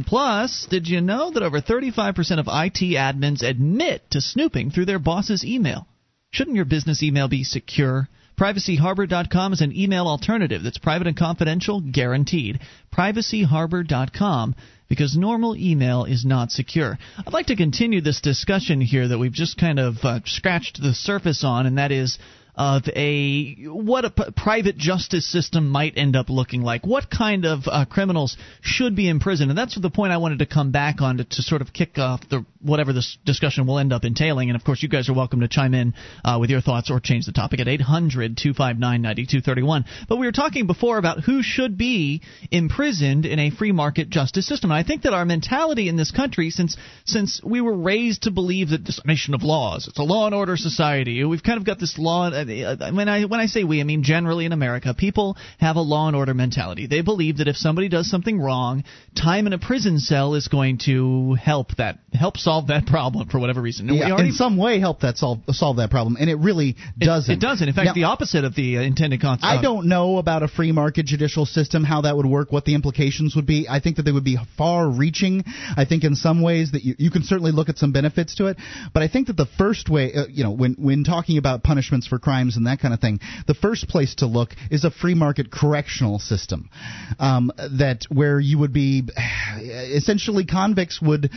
Plus, 0.07 0.67
did 0.69 0.89
you 0.89 1.01
know 1.01 1.31
that 1.31 1.43
over 1.43 1.61
35% 1.61 2.39
of 2.39 2.47
IT 2.49 2.97
admins 2.97 3.43
admit 3.43 4.03
to 4.11 4.21
snooping 4.21 4.71
through 4.71 4.85
their 4.85 4.99
boss's 4.99 5.45
email? 5.45 5.87
Shouldn't 6.31 6.57
your 6.57 6.65
business 6.65 7.03
email 7.03 7.29
be 7.29 7.45
secure? 7.45 8.09
PrivacyHarbor.com 8.39 9.55
is 9.55 9.63
an 9.63 9.75
email 9.75 10.07
alternative 10.07 10.63
that's 10.63 10.77
private 10.77 11.07
and 11.07 11.17
confidential, 11.17 11.81
guaranteed. 11.81 12.61
PrivacyHarbor.com 12.95 14.55
because 14.89 15.17
normal 15.17 15.57
email 15.57 16.05
is 16.05 16.25
not 16.25 16.53
secure. 16.53 16.99
I'd 17.19 17.33
like 17.33 17.47
to 17.47 17.57
continue 17.57 18.01
this 18.01 18.21
discussion 18.21 18.81
here 18.81 19.09
that 19.09 19.19
we've 19.19 19.33
just 19.33 19.59
kind 19.59 19.79
of 19.79 19.97
uh, 20.03 20.21
scratched 20.27 20.81
the 20.81 20.95
surface 20.95 21.43
on, 21.45 21.67
and 21.67 21.79
that 21.79 21.93
is 21.93 22.19
of 22.57 22.85
a 22.95 23.55
what 23.67 24.05
a 24.05 24.11
p- 24.11 24.31
private 24.35 24.77
justice 24.77 25.31
system 25.31 25.69
might 25.69 25.97
end 25.97 26.17
up 26.17 26.31
looking 26.31 26.63
like. 26.63 26.87
What 26.87 27.11
kind 27.11 27.45
of 27.45 27.65
uh, 27.67 27.85
criminals 27.85 28.37
should 28.63 28.97
be 28.97 29.09
in 29.09 29.21
prison, 29.21 29.51
and 29.51 29.59
that's 29.59 29.79
the 29.81 29.91
point 29.91 30.13
I 30.13 30.17
wanted 30.17 30.39
to 30.39 30.47
come 30.47 30.71
back 30.71 31.01
on 31.01 31.19
to, 31.19 31.25
to 31.25 31.43
sort 31.43 31.61
of 31.61 31.73
kick 31.73 31.99
off 31.99 32.21
the 32.29 32.45
whatever 32.67 32.93
this 32.93 33.17
discussion 33.25 33.67
will 33.67 33.79
end 33.79 33.93
up 33.93 34.05
entailing. 34.05 34.51
And 34.51 34.57
of 34.57 34.65
course, 34.65 34.83
you 34.83 34.89
guys 34.89 35.09
are 35.09 35.15
welcome 35.15 35.41
to 35.41 35.49
chime 35.49 35.75
in 35.75 35.95
uh, 36.25 36.39
with 36.41 36.51
your 36.51 36.61
thoughts 36.61 36.91
or 36.91 37.01
change 37.01 37.27
the 37.27 37.33
topic 37.33 37.61
at 37.61 37.67
800-259-9231. 37.67 39.85
But 40.09 40.17
we 40.17 40.27
were 40.27 40.33
talking 40.33 40.67
before 40.67 40.99
about 40.99 41.21
who 41.21 41.43
should 41.43 41.79
be 41.79 42.23
imprisoned 42.51 43.27
in 43.27 43.39
a 43.39 43.51
free 43.51 43.73
market 43.73 44.11
justice 44.11 44.47
system. 44.47 44.71
And 44.71 44.79
I 44.79 44.83
think 44.83 45.03
that 45.03 45.13
our 45.13 45.25
mentality 45.25 45.89
in 45.89 45.97
this 45.97 46.11
country, 46.11 46.51
since 46.51 46.77
since 47.05 47.41
we 47.45 47.61
were 47.61 47.77
raised 47.77 48.23
to 48.23 48.31
believe 48.31 48.71
that 48.71 48.85
this 48.85 49.01
nation 49.05 49.35
of 49.35 49.43
laws, 49.43 49.89
it's 49.89 49.99
a 49.99 50.03
law 50.03 50.27
and 50.27 50.35
order 50.35 50.57
society, 50.57 51.25
we've 51.25 51.43
kind 51.43 51.59
of 51.59 51.65
got 51.65 51.79
this 51.79 51.99
law. 51.99 52.29
Uh, 52.29 52.93
when 52.93 53.09
I 53.09 53.25
when 53.25 53.41
I 53.41 53.47
say 53.47 53.65
we, 53.65 53.81
I 53.81 53.85
mean 53.85 54.03
generally 54.03 54.47
in 54.47 54.53
America, 54.53 54.95
people 54.97 55.37
have 55.59 55.77
a 55.77 55.81
law 55.81 56.09
and 56.09 56.17
order 56.17 56.35
mentality. 56.35 56.87
They 56.87 57.03
believe 57.03 57.39
that 57.39 57.49
if 57.49 57.57
somebody 57.57 57.89
does 57.89 58.11
something 58.11 58.41
wrong, 58.41 58.85
time 59.15 59.47
in 59.47 59.53
a 59.53 59.59
prison 59.59 59.99
cell 59.99 60.35
is 60.35 60.49
going 60.49 60.79
to 60.87 61.35
help 61.35 61.77
that 61.77 61.99
help 62.13 62.37
solve 62.37 62.56
that 62.69 62.87
problem 62.87 63.29
for 63.29 63.39
whatever 63.39 63.61
reason. 63.61 63.89
And 63.89 63.99
we 63.99 64.01
yeah, 64.01 64.13
already- 64.13 64.29
in 64.29 64.35
some 64.35 64.57
way 64.57 64.81
help 64.81 65.01
that 65.01 65.19
solve 65.19 65.41
solve 65.51 65.77
that 65.77 65.91
problem, 65.91 66.17
and 66.19 66.29
it 66.29 66.37
really 66.37 66.77
doesn't. 66.99 67.33
It 67.35 67.41
doesn't. 67.41 67.69
In 67.69 67.75
fact, 67.75 67.87
Now, 67.87 67.93
the 67.93 68.05
opposite 68.05 68.45
of 68.45 68.55
the 68.55 68.79
uh, 68.79 68.81
intended 68.83 69.21
consequence. 69.21 69.59
I 69.59 69.63
don't 69.63 69.87
know 69.87 70.19
about 70.19 70.43
a 70.43 70.49
free 70.49 70.73
market 70.73 71.07
judicial 71.07 71.47
system, 71.47 71.85
how 71.85 72.03
that 72.03 72.17
would 72.17 72.27
work, 72.27 72.51
what 72.53 72.65
the 72.65 72.75
implications 72.75 73.37
would 73.37 73.47
be. 73.47 73.67
I 73.69 73.81
think 73.81 73.97
that 73.97 74.03
they 74.03 74.13
would 74.13 74.25
be 74.25 74.39
far 74.57 74.89
reaching. 74.89 75.45
I 75.77 75.85
think 75.85 76.05
in 76.05 76.15
some 76.15 76.43
ways 76.43 76.73
that 76.73 76.85
you, 76.85 76.95
you 76.99 77.11
can 77.11 77.23
certainly 77.23 77.53
look 77.53 77.69
at 77.69 77.79
some 77.79 77.93
benefits 77.93 78.37
to 78.37 78.47
it, 78.47 78.57
but 78.93 79.03
I 79.03 79.09
think 79.09 79.27
that 79.29 79.37
the 79.37 79.47
first 79.59 79.89
way, 79.89 80.13
uh, 80.15 80.27
you 80.29 80.45
know, 80.45 80.53
when 80.53 80.75
when 80.79 81.05
talking 81.05 81.39
about 81.39 81.63
punishments 81.63 82.07
for 82.07 82.19
crimes 82.19 82.57
and 82.57 82.67
that 82.67 82.81
kind 82.81 82.95
of 82.95 83.01
thing, 83.01 83.21
the 83.47 83.55
first 83.55 83.89
place 83.89 84.15
to 84.17 84.27
look 84.27 84.51
is 84.71 84.85
a 84.85 84.91
free 84.91 85.15
market 85.15 85.51
correctional 85.51 86.19
system, 86.19 86.71
um, 87.19 87.53
that 87.79 88.05
where 88.11 88.41
you 88.41 88.59
would 88.59 88.73
be 88.73 89.05
essentially 89.61 90.45
convicts 90.45 91.01
would 91.01 91.31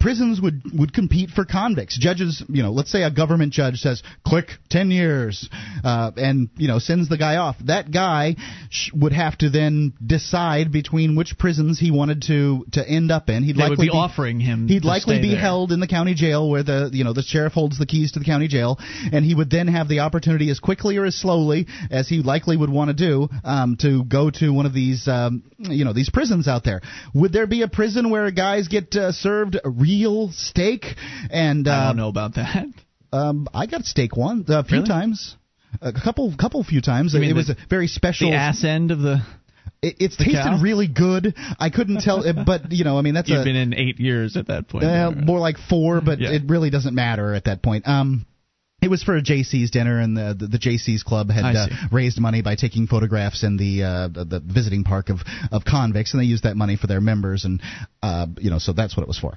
prisons 0.00 0.40
would 0.40 0.62
would 0.78 0.92
compete 0.92 1.30
for 1.30 1.44
convicts. 1.44 1.98
Judges, 1.98 2.42
you 2.48 2.62
know, 2.62 2.70
let's 2.70 2.90
say 2.90 3.02
a 3.02 3.10
government 3.10 3.52
judge 3.52 3.80
says, 3.80 4.02
"Click 4.26 4.50
ten 4.70 4.90
years," 4.90 5.48
uh, 5.84 6.10
and 6.16 6.48
you 6.56 6.68
know 6.68 6.78
sends 6.78 7.08
the 7.08 7.18
guy 7.18 7.36
off. 7.36 7.56
That 7.64 7.90
guy 7.90 8.36
sh- 8.70 8.90
would 8.94 9.12
have 9.12 9.36
to 9.38 9.50
then 9.50 9.92
decide 10.04 10.72
between 10.72 11.16
which 11.16 11.38
prisons 11.38 11.78
he 11.78 11.90
wanted 11.90 12.22
to 12.22 12.64
to 12.72 12.88
end 12.88 13.10
up 13.10 13.28
in. 13.28 13.42
He'd 13.42 13.56
They 13.56 13.62
would 13.62 13.70
likely 13.70 13.86
be 13.86 13.92
offering 13.92 14.40
him 14.40 14.68
He'd 14.68 14.84
likely 14.84 15.20
be 15.20 15.30
there. 15.30 15.40
held 15.40 15.72
in 15.72 15.80
the 15.80 15.86
county 15.86 16.14
jail 16.14 16.48
where 16.48 16.62
the 16.62 16.90
you 16.92 17.04
know 17.04 17.12
the 17.12 17.22
sheriff 17.22 17.52
holds 17.52 17.78
the 17.78 17.86
keys 17.86 18.12
to 18.12 18.18
the 18.18 18.24
county 18.24 18.48
jail, 18.48 18.78
and 19.12 19.24
he 19.24 19.34
would 19.34 19.50
then 19.50 19.68
have 19.68 19.88
the 19.88 20.00
opportunity 20.00 20.50
as 20.50 20.60
quickly 20.60 20.96
or 20.96 21.04
as 21.04 21.14
slowly 21.14 21.66
as 21.90 22.08
he 22.08 22.22
likely 22.22 22.56
would 22.56 22.70
want 22.70 22.88
to 22.88 22.94
do 22.94 23.28
um, 23.44 23.76
to 23.76 24.04
go 24.04 24.30
to 24.30 24.52
one 24.52 24.66
of 24.66 24.72
these 24.72 25.06
um, 25.08 25.42
you 25.58 25.84
know 25.84 25.92
these 25.92 26.10
prisons 26.10 26.48
out 26.48 26.64
there. 26.64 26.80
Would 27.14 27.32
there 27.32 27.46
be 27.46 27.62
a 27.62 27.68
prison 27.68 28.10
where 28.10 28.30
guys 28.30 28.68
get 28.68 28.94
uh, 28.94 29.12
served 29.12 29.55
a 29.64 29.70
real 29.70 30.30
steak? 30.32 30.84
And 31.30 31.66
uh, 31.68 31.72
I 31.72 31.86
don't 31.88 31.96
know 31.96 32.08
about 32.08 32.34
that. 32.34 32.66
Um, 33.12 33.46
I 33.54 33.66
got 33.66 33.84
steak 33.84 34.16
one 34.16 34.44
a 34.48 34.64
few 34.64 34.78
Really? 34.78 34.88
times. 34.88 35.36
A 35.80 35.92
couple, 35.92 36.34
couple, 36.38 36.62
few 36.64 36.80
times. 36.80 37.14
It 37.14 37.34
was 37.34 37.50
a 37.50 37.56
very 37.68 37.86
special. 37.86 38.30
The 38.30 38.36
ass 38.36 38.64
end 38.64 38.90
of 38.90 39.00
the. 39.00 39.20
It, 39.82 39.96
it's 40.00 40.16
the 40.16 40.24
tasted 40.24 40.42
cow? 40.42 40.60
really 40.62 40.88
good. 40.88 41.34
I 41.60 41.70
couldn't 41.70 42.00
tell, 42.00 42.22
but 42.46 42.72
you 42.72 42.84
know, 42.84 42.98
I 42.98 43.02
mean, 43.02 43.14
that's 43.14 43.28
You've 43.28 43.40
a, 43.40 43.44
been 43.44 43.56
in 43.56 43.74
eight 43.74 44.00
years 44.00 44.36
at 44.36 44.46
that 44.48 44.68
point. 44.68 44.84
uh, 44.84 45.10
more 45.10 45.38
like 45.38 45.56
four, 45.58 46.00
but 46.00 46.18
Yeah. 46.18 46.30
it 46.32 46.42
really 46.46 46.70
doesn't 46.70 46.94
matter 46.94 47.34
at 47.34 47.44
that 47.44 47.62
point. 47.62 47.86
Um, 47.86 48.24
it 48.82 48.88
was 48.90 49.02
for 49.02 49.16
a 49.16 49.22
Jaycees 49.22 49.70
dinner, 49.70 49.98
and 50.00 50.16
the 50.16 50.36
the, 50.38 50.46
the 50.46 50.58
Jaycees 50.58 51.02
club 51.02 51.30
had 51.30 51.44
uh, 51.56 51.66
raised 51.90 52.20
money 52.20 52.42
by 52.42 52.56
taking 52.56 52.86
photographs 52.86 53.42
in 53.42 53.56
the, 53.56 53.82
uh, 53.82 54.08
the 54.08 54.24
the 54.24 54.40
visiting 54.40 54.84
park 54.84 55.08
of 55.08 55.20
of 55.50 55.64
convicts, 55.64 56.12
and 56.12 56.20
they 56.20 56.26
used 56.26 56.44
that 56.44 56.56
money 56.56 56.76
for 56.76 56.86
their 56.86 57.00
members, 57.00 57.44
and 57.44 57.62
uh, 58.02 58.26
you 58.38 58.50
know, 58.50 58.58
so 58.58 58.72
that's 58.72 58.96
what 58.96 59.02
it 59.02 59.08
was 59.08 59.18
for. 59.18 59.34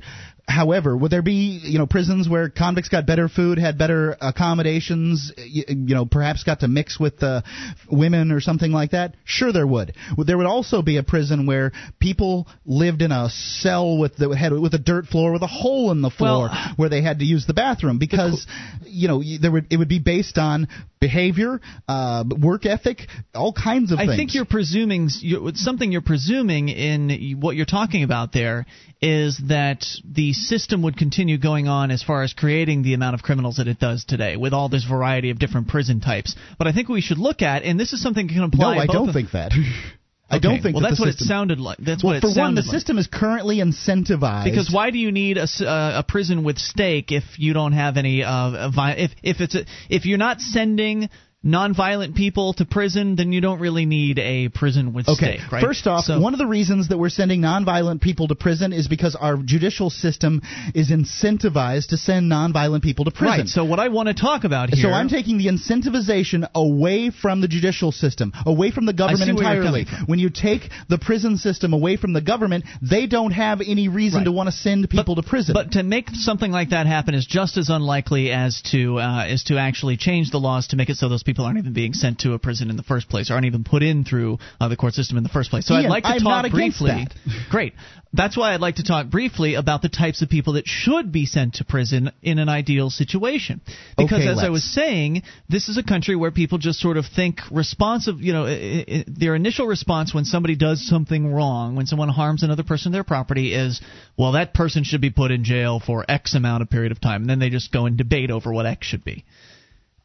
However, 0.47 0.95
would 0.97 1.11
there 1.11 1.21
be 1.21 1.59
you 1.63 1.79
know 1.79 1.87
prisons 1.87 2.27
where 2.27 2.49
convicts 2.49 2.89
got 2.89 3.05
better 3.05 3.29
food, 3.29 3.57
had 3.59 3.77
better 3.77 4.17
accommodations, 4.19 5.31
you, 5.37 5.63
you 5.67 5.95
know, 5.95 6.05
perhaps 6.05 6.43
got 6.43 6.61
to 6.61 6.67
mix 6.67 6.99
with 6.99 7.21
uh, 7.23 7.41
women 7.89 8.31
or 8.31 8.41
something 8.41 8.71
like 8.71 8.91
that? 8.91 9.15
Sure, 9.23 9.53
there 9.53 9.67
would. 9.67 9.93
Would- 10.17 10.27
There 10.27 10.37
would 10.37 10.47
also 10.47 10.81
be 10.83 10.97
a 10.97 11.03
prison 11.03 11.45
where 11.47 11.71
people 11.99 12.47
lived 12.65 13.01
in 13.01 13.11
a 13.11 13.29
cell 13.29 13.97
with 13.97 14.15
the 14.17 14.29
had 14.35 14.51
with 14.53 14.73
a 14.73 14.79
dirt 14.79 15.05
floor 15.07 15.31
with 15.31 15.41
a 15.43 15.47
hole 15.47 15.91
in 15.91 16.01
the 16.01 16.09
floor 16.11 16.49
Well, 16.51 16.73
where 16.75 16.89
they 16.89 17.01
had 17.01 17.19
to 17.19 17.25
use 17.25 17.45
the 17.47 17.53
bathroom 17.53 17.97
because 17.99 18.45
you 18.85 19.07
know 19.07 19.21
there 19.41 19.51
would 19.51 19.67
it 19.71 19.77
would 19.77 19.87
be 19.87 19.99
based 19.99 20.37
on 20.37 20.67
behavior, 20.99 21.61
uh, 21.87 22.23
work 22.39 22.65
ethic, 22.65 23.07
all 23.33 23.53
kinds 23.53 23.91
of 23.91 23.99
I 23.99 24.03
things. 24.03 24.13
I 24.13 24.17
think 24.17 24.35
you're 24.35 24.45
presuming 24.45 25.09
something 25.09 25.91
you're 25.91 26.01
presuming 26.01 26.69
in 26.69 27.39
what 27.39 27.55
you're 27.55 27.65
talking 27.65 28.03
about 28.03 28.33
there 28.33 28.65
is 29.01 29.41
that 29.47 29.85
the 30.03 30.33
system 30.33 30.81
would 30.81 30.97
continue 30.97 31.37
going 31.37 31.67
on 31.67 31.89
as 31.89 32.03
far 32.03 32.23
as 32.23 32.33
creating 32.33 32.83
the 32.83 32.93
amount 32.93 33.13
of 33.15 33.21
criminals 33.21 33.57
that 33.57 33.67
it 33.67 33.79
does 33.79 34.03
today 34.05 34.35
with 34.35 34.53
all 34.53 34.67
this 34.67 34.83
variety 34.83 35.29
of 35.29 35.39
different 35.39 35.69
prison 35.69 36.01
types. 36.01 36.35
But 36.57 36.67
I 36.67 36.73
think 36.73 36.89
we 36.89 37.01
should 37.01 37.17
look 37.17 37.41
at, 37.41 37.63
and 37.63 37.79
this 37.79 37.93
is 37.93 38.01
something 38.01 38.27
that 38.27 38.33
can 38.33 38.51
no. 38.59 38.67
I 38.67 38.85
don't 38.85 39.09
of- 39.09 39.13
think 39.13 39.31
that. 39.31 39.51
I 40.31 40.35
Okay, 40.35 40.41
don't 40.41 40.61
think. 40.61 40.75
Well, 40.75 40.83
that 40.83 40.89
that's 40.89 40.99
what 40.99 41.07
system, 41.07 41.25
it 41.25 41.27
sounded 41.27 41.59
like. 41.59 41.77
That's 41.79 42.03
Well, 42.03 42.13
what 42.13 42.17
it 42.17 42.21
for 42.33 42.39
one, 42.39 42.55
the 42.55 42.61
like. 42.61 42.69
system 42.69 42.97
is 42.97 43.07
currently 43.07 43.57
incentivized 43.57 44.43
Because 44.43 44.69
why 44.71 44.91
do 44.91 44.99
you 44.99 45.11
need 45.11 45.37
a, 45.37 45.47
uh, 45.61 45.99
a 45.99 46.03
prison 46.07 46.43
with 46.43 46.57
steak 46.59 47.11
if 47.11 47.23
you 47.37 47.53
don't 47.53 47.73
have 47.73 47.97
any 47.97 48.23
uh, 48.23 48.69
vi- 48.69 48.93
if 48.97 49.11
if 49.23 49.41
it's 49.41 49.55
a, 49.55 49.65
if 49.89 50.05
you're 50.05 50.17
not 50.19 50.39
sending 50.41 51.09
nonviolent 51.45 52.15
people 52.15 52.51
to 52.53 52.65
prison, 52.65 53.15
then 53.15 53.31
you 53.31 53.39
don't 53.39 53.59
really 53.59 53.85
need 53.85 54.19
a 54.19 54.49
prison 54.49 54.91
with 54.91 55.07
Okay. 55.07 55.37
stake, 55.37 55.51
right? 55.51 55.63
First 55.63 55.87
off, 55.87 56.03
So- 56.03 56.19
one 56.19 56.33
of 56.33 56.37
the 56.37 56.45
reasons 56.45 56.89
that 56.89 56.97
we're 56.97 57.07
sending 57.09 57.39
nonviolent 57.41 58.01
people 58.01 58.27
to 58.27 58.35
prison 58.35 58.73
is 58.73 58.89
because 58.89 59.15
our 59.15 59.37
judicial 59.37 59.89
system 59.89 60.41
is 60.73 60.89
incentivized 60.89 61.87
to 61.87 61.97
send 61.97 62.29
nonviolent 62.29 62.81
people 62.81 63.05
to 63.05 63.11
prison. 63.11 63.39
Right. 63.39 63.47
So 63.49 63.63
what 63.63 63.79
I 63.79 63.87
want 63.87 64.07
to 64.07 64.13
talk 64.13 64.43
about 64.43 64.73
here. 64.73 64.83
So 64.83 64.91
I'm 64.91 65.07
taking 65.07 65.37
the 65.37 65.47
incentivization 65.47 66.45
away 66.53 67.09
from 67.09 67.39
the 67.39 67.47
judicial 67.47 67.93
system, 67.93 68.33
away 68.45 68.71
from 68.71 68.85
the 68.85 68.91
government 68.93 69.23
see 69.25 69.31
where 69.31 69.53
you're 69.55 69.63
entirely. 69.63 69.85
When 70.07 70.19
you 70.19 70.29
take 70.29 70.69
the 70.89 70.97
prison 70.97 71.37
system 71.37 71.71
away 71.71 71.95
from 71.95 72.11
the 72.11 72.21
government, 72.21 72.65
they 72.81 73.07
don't 73.07 73.31
have 73.31 73.61
any 73.61 73.87
reason 73.87 74.19
Right. 74.19 74.23
to 74.25 74.31
want 74.33 74.47
to 74.47 74.51
send 74.55 74.89
people 74.89 75.15
to 75.15 75.23
prison. 75.23 75.53
But 75.53 75.71
to 75.73 75.83
make 75.83 76.09
something 76.15 76.51
like 76.51 76.71
that 76.71 76.85
happen 76.85 77.13
is 77.15 77.25
just 77.25 77.57
as 77.57 77.69
unlikely 77.69 78.31
as 78.31 78.61
to 78.73 78.99
uh, 78.99 79.23
as 79.29 79.43
to 79.45 79.57
actually 79.57 79.95
change 79.95 80.31
the 80.31 80.39
laws 80.39 80.67
to 80.67 80.75
make 80.75 80.89
it 80.89 80.97
so 80.97 81.07
those 81.07 81.23
people 81.29 81.45
aren't 81.45 81.59
even 81.59 81.73
being 81.73 81.93
sent 81.93 82.19
to 82.19 82.33
a 82.33 82.39
prison 82.39 82.71
in 82.71 82.75
the 82.75 82.83
first 82.83 83.07
place, 83.07 83.29
or 83.29 83.35
aren't 83.35 83.45
even 83.45 83.63
put 83.63 83.83
in 83.83 84.03
through 84.03 84.39
uh, 84.59 84.67
the 84.67 84.75
court 84.75 84.93
system 84.93 85.15
in 85.17 85.23
the 85.23 85.29
first 85.29 85.51
place. 85.51 85.67
So 85.67 85.75
Ian, 85.75 85.85
I'd 85.85 85.89
like 85.89 86.03
to 86.03 86.09
I'm 86.09 86.19
talk 86.21 86.51
briefly. 86.51 86.89
that. 86.89 87.13
Great. 87.51 87.73
That's 88.11 88.35
why 88.35 88.55
I'd 88.55 88.59
like 88.61 88.77
to 88.77 88.83
talk 88.83 89.11
briefly 89.11 89.53
about 89.53 89.83
the 89.83 89.89
types 89.89 90.23
of 90.23 90.29
people 90.29 90.53
that 90.53 90.67
should 90.67 91.11
be 91.11 91.27
sent 91.27 91.55
to 91.55 91.63
prison 91.63 92.11
in 92.23 92.39
an 92.39 92.49
ideal 92.49 92.89
situation. 92.89 93.61
Because 93.95 94.21
Okay, 94.21 94.27
as 94.27 94.39
I 94.39 94.43
let's. 94.43 94.51
was 94.51 94.73
saying, 94.73 95.21
this 95.47 95.69
is 95.69 95.77
a 95.77 95.83
country 95.83 96.15
where 96.15 96.31
people 96.31 96.57
just 96.57 96.79
sort 96.79 96.97
of 96.97 97.05
think 97.05 97.41
responsive. 97.51 98.19
You 98.19 98.33
know, 98.33 98.45
i 98.47 98.83
i 98.87 99.05
their 99.07 99.35
initial 99.35 99.67
response 99.67 100.11
when 100.13 100.25
somebody 100.25 100.55
does 100.55 100.85
something 100.87 101.31
wrong, 101.31 101.75
when 101.75 101.85
someone 101.85 102.09
harms 102.09 102.41
another 102.41 102.63
person, 102.63 102.91
their 102.91 103.03
property, 103.03 103.53
is, 103.53 103.79
well, 104.17 104.31
that 104.31 104.55
person 104.55 104.83
should 104.83 105.01
be 105.01 105.11
put 105.11 105.29
in 105.29 105.43
jail 105.43 105.79
for 105.79 106.03
X 106.09 106.33
amount 106.33 106.63
of 106.63 106.69
period 106.71 106.91
of 106.91 106.99
time, 106.99 107.21
and 107.21 107.29
then 107.29 107.37
they 107.37 107.51
just 107.51 107.71
go 107.71 107.85
and 107.85 107.95
debate 107.95 108.31
over 108.31 108.51
what 108.51 108.65
X 108.65 108.87
should 108.87 109.03
be. 109.03 109.23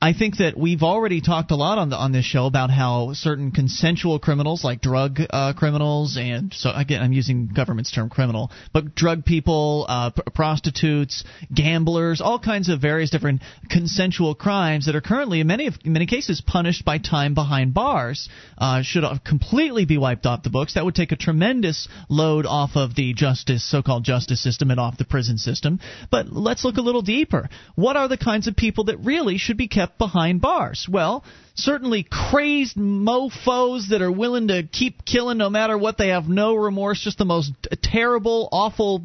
I 0.05 0.13
think 0.13 0.37
that 0.37 0.55
we've 0.55 0.83
already 0.83 1.23
talked 1.23 1.51
a 1.51 1.57
lot 1.57 1.79
on 1.79 1.89
the 1.89 1.97
on 1.97 2.13
this 2.13 2.27
show 2.27 2.45
about 2.45 2.69
how 2.69 3.15
certain 3.15 3.53
consensual 3.53 4.19
criminals, 4.19 4.63
like 4.63 4.83
drug 4.83 5.19
uh, 5.31 5.55
criminals, 5.55 6.19
and 6.21 6.53
so 6.53 6.71
again, 6.75 7.01
I'm 7.01 7.15
using 7.15 7.47
government's 7.47 7.91
term 7.91 8.11
criminal, 8.11 8.51
but 8.75 8.95
drug 8.95 9.25
people, 9.25 9.87
uh, 9.89 10.11
pr- 10.11 10.29
prostitutes, 10.35 11.25
gamblers, 11.55 12.21
all 12.21 12.39
kinds 12.39 12.69
of 12.69 12.83
various 12.83 13.09
different 13.09 13.41
consensual 13.71 14.35
crimes 14.35 14.85
that 14.85 14.95
are 14.95 15.01
currently, 15.01 15.41
in 15.41 15.47
many 15.47 15.69
of, 15.69 15.77
in 15.87 15.95
many 15.95 16.05
cases, 16.05 16.43
punished 16.47 16.85
by 16.85 16.99
time 16.99 17.33
behind 17.33 17.73
bars, 17.73 18.29
uh, 18.59 18.83
should 18.83 19.05
completely 19.25 19.87
be 19.87 19.97
wiped 19.97 20.27
off 20.27 20.43
the 20.43 20.51
books. 20.51 20.75
That 20.75 20.85
would 20.85 20.95
take 20.95 21.13
a 21.13 21.17
tremendous 21.17 21.89
load 22.11 22.45
off 22.45 22.73
of 22.75 22.95
the 22.95 23.15
justice, 23.15 23.65
so-called 23.65 24.05
justice 24.05 24.43
system, 24.43 24.71
and 24.71 24.79
off 24.79 24.99
the 24.99 25.07
prison 25.07 25.39
system. 25.39 25.81
But 26.11 26.31
let's 26.31 26.63
look 26.63 26.77
a 26.77 26.83
little 26.83 27.01
deeper. 27.01 27.49
What 27.75 27.97
are 27.97 28.09
the 28.09 28.19
kinds 28.19 28.49
of 28.49 28.55
people 28.55 28.85
that 28.85 28.99
really 28.99 29.39
should 29.39 29.57
be 29.57 29.67
kept 29.67 29.94
behind 29.99 30.41
bars? 30.41 30.87
Well, 30.91 31.25
certainly 31.55 32.03
crazed 32.03 32.77
mofos 32.77 33.89
that 33.91 34.03
are 34.03 34.13
willing 34.13 34.49
to 34.49 34.63
keep 34.63 35.05
killing 35.05 35.39
no 35.39 35.51
matter 35.51 35.77
what. 35.77 35.99
They 35.99 36.09
have 36.09 36.29
no 36.29 36.55
remorse, 36.55 37.01
just 37.03 37.19
the 37.19 37.25
most 37.25 37.53
terrible, 37.83 38.49
awful 38.53 39.05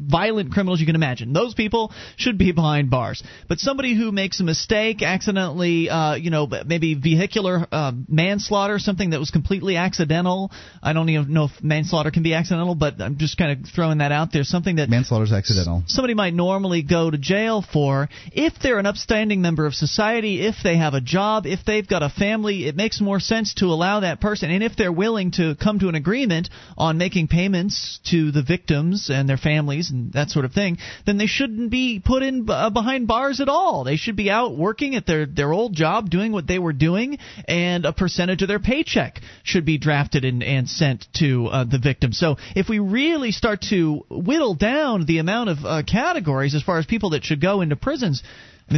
violent 0.00 0.52
criminals 0.52 0.80
you 0.80 0.86
can 0.86 0.94
imagine. 0.94 1.32
Those 1.32 1.54
people 1.54 1.92
should 2.16 2.38
be 2.38 2.52
behind 2.52 2.90
bars. 2.90 3.22
But 3.48 3.58
somebody 3.58 3.94
who 3.96 4.12
makes 4.12 4.40
a 4.40 4.44
mistake, 4.44 5.02
accidentally, 5.02 5.88
uh, 5.90 6.14
you 6.14 6.30
know, 6.30 6.48
maybe 6.66 6.94
vehicular 6.94 7.66
uh, 7.70 7.92
manslaughter, 8.08 8.78
something 8.78 9.10
that 9.10 9.20
was 9.20 9.30
completely 9.30 9.76
accidental. 9.76 10.50
I 10.82 10.92
don't 10.92 11.08
even 11.08 11.32
know 11.32 11.44
if 11.44 11.62
manslaughter 11.62 12.10
can 12.10 12.22
be 12.22 12.34
accidental, 12.34 12.74
but 12.74 13.00
I'm 13.00 13.18
just 13.18 13.36
kind 13.36 13.52
of 13.52 13.70
throwing 13.70 13.98
that 13.98 14.12
out 14.12 14.32
there. 14.32 14.44
Something 14.44 14.76
that 14.76 14.88
manslaughter 14.88 15.24
is 15.24 15.32
accidental. 15.32 15.82
somebody 15.86 16.14
might 16.14 16.34
normally 16.34 16.82
go 16.82 17.10
to 17.10 17.18
jail 17.18 17.62
for 17.72 18.08
if 18.32 18.54
they're 18.62 18.78
an 18.78 18.86
upstanding 18.86 19.42
member 19.42 19.66
of 19.66 19.74
society 19.74 20.46
if 20.46 20.56
they 20.62 20.76
have 20.76 20.94
a 20.94 21.00
job 21.00 21.46
if 21.46 21.60
they've 21.66 21.88
got 21.88 22.02
a 22.02 22.08
family 22.08 22.66
it 22.66 22.76
makes 22.76 23.00
more 23.00 23.20
sense 23.20 23.54
to 23.54 23.66
allow 23.66 24.00
that 24.00 24.20
person 24.20 24.50
and 24.50 24.62
if 24.62 24.76
they're 24.76 24.92
willing 24.92 25.30
to 25.30 25.54
come 25.56 25.78
to 25.78 25.88
an 25.88 25.94
agreement 25.94 26.48
on 26.76 26.98
making 26.98 27.28
payments 27.28 28.00
to 28.04 28.30
the 28.32 28.42
victims 28.42 29.10
and 29.12 29.28
their 29.28 29.36
families 29.36 29.89
and 29.90 30.12
that 30.12 30.30
sort 30.30 30.44
of 30.44 30.52
thing 30.52 30.78
then 31.06 31.16
they 31.16 31.26
shouldn't 31.26 31.70
be 31.70 32.00
put 32.04 32.22
in 32.22 32.48
uh, 32.48 32.70
behind 32.70 33.06
bars 33.06 33.40
at 33.40 33.48
all. 33.48 33.84
They 33.84 33.96
should 33.96 34.16
be 34.16 34.30
out 34.30 34.56
working 34.56 34.94
at 34.94 35.06
their 35.06 35.26
their 35.26 35.52
old 35.52 35.74
job 35.74 36.10
doing 36.10 36.32
what 36.32 36.46
they 36.46 36.58
were 36.58 36.72
doing 36.72 37.18
and 37.46 37.84
a 37.84 37.92
percentage 37.92 38.42
of 38.42 38.48
their 38.48 38.58
paycheck 38.58 39.20
should 39.42 39.64
be 39.64 39.78
drafted 39.78 40.24
and, 40.24 40.42
and 40.42 40.68
sent 40.68 41.06
to 41.14 41.46
uh, 41.46 41.64
the 41.64 41.78
victim. 41.78 42.12
So 42.12 42.36
if 42.54 42.68
we 42.68 42.78
really 42.78 43.32
start 43.32 43.62
to 43.70 44.04
whittle 44.10 44.54
down 44.54 45.06
the 45.06 45.18
amount 45.18 45.50
of 45.50 45.58
uh, 45.64 45.82
categories 45.86 46.54
as 46.54 46.62
far 46.62 46.78
as 46.78 46.86
people 46.86 47.10
that 47.10 47.24
should 47.24 47.40
go 47.40 47.60
into 47.60 47.76
prisons, 47.76 48.22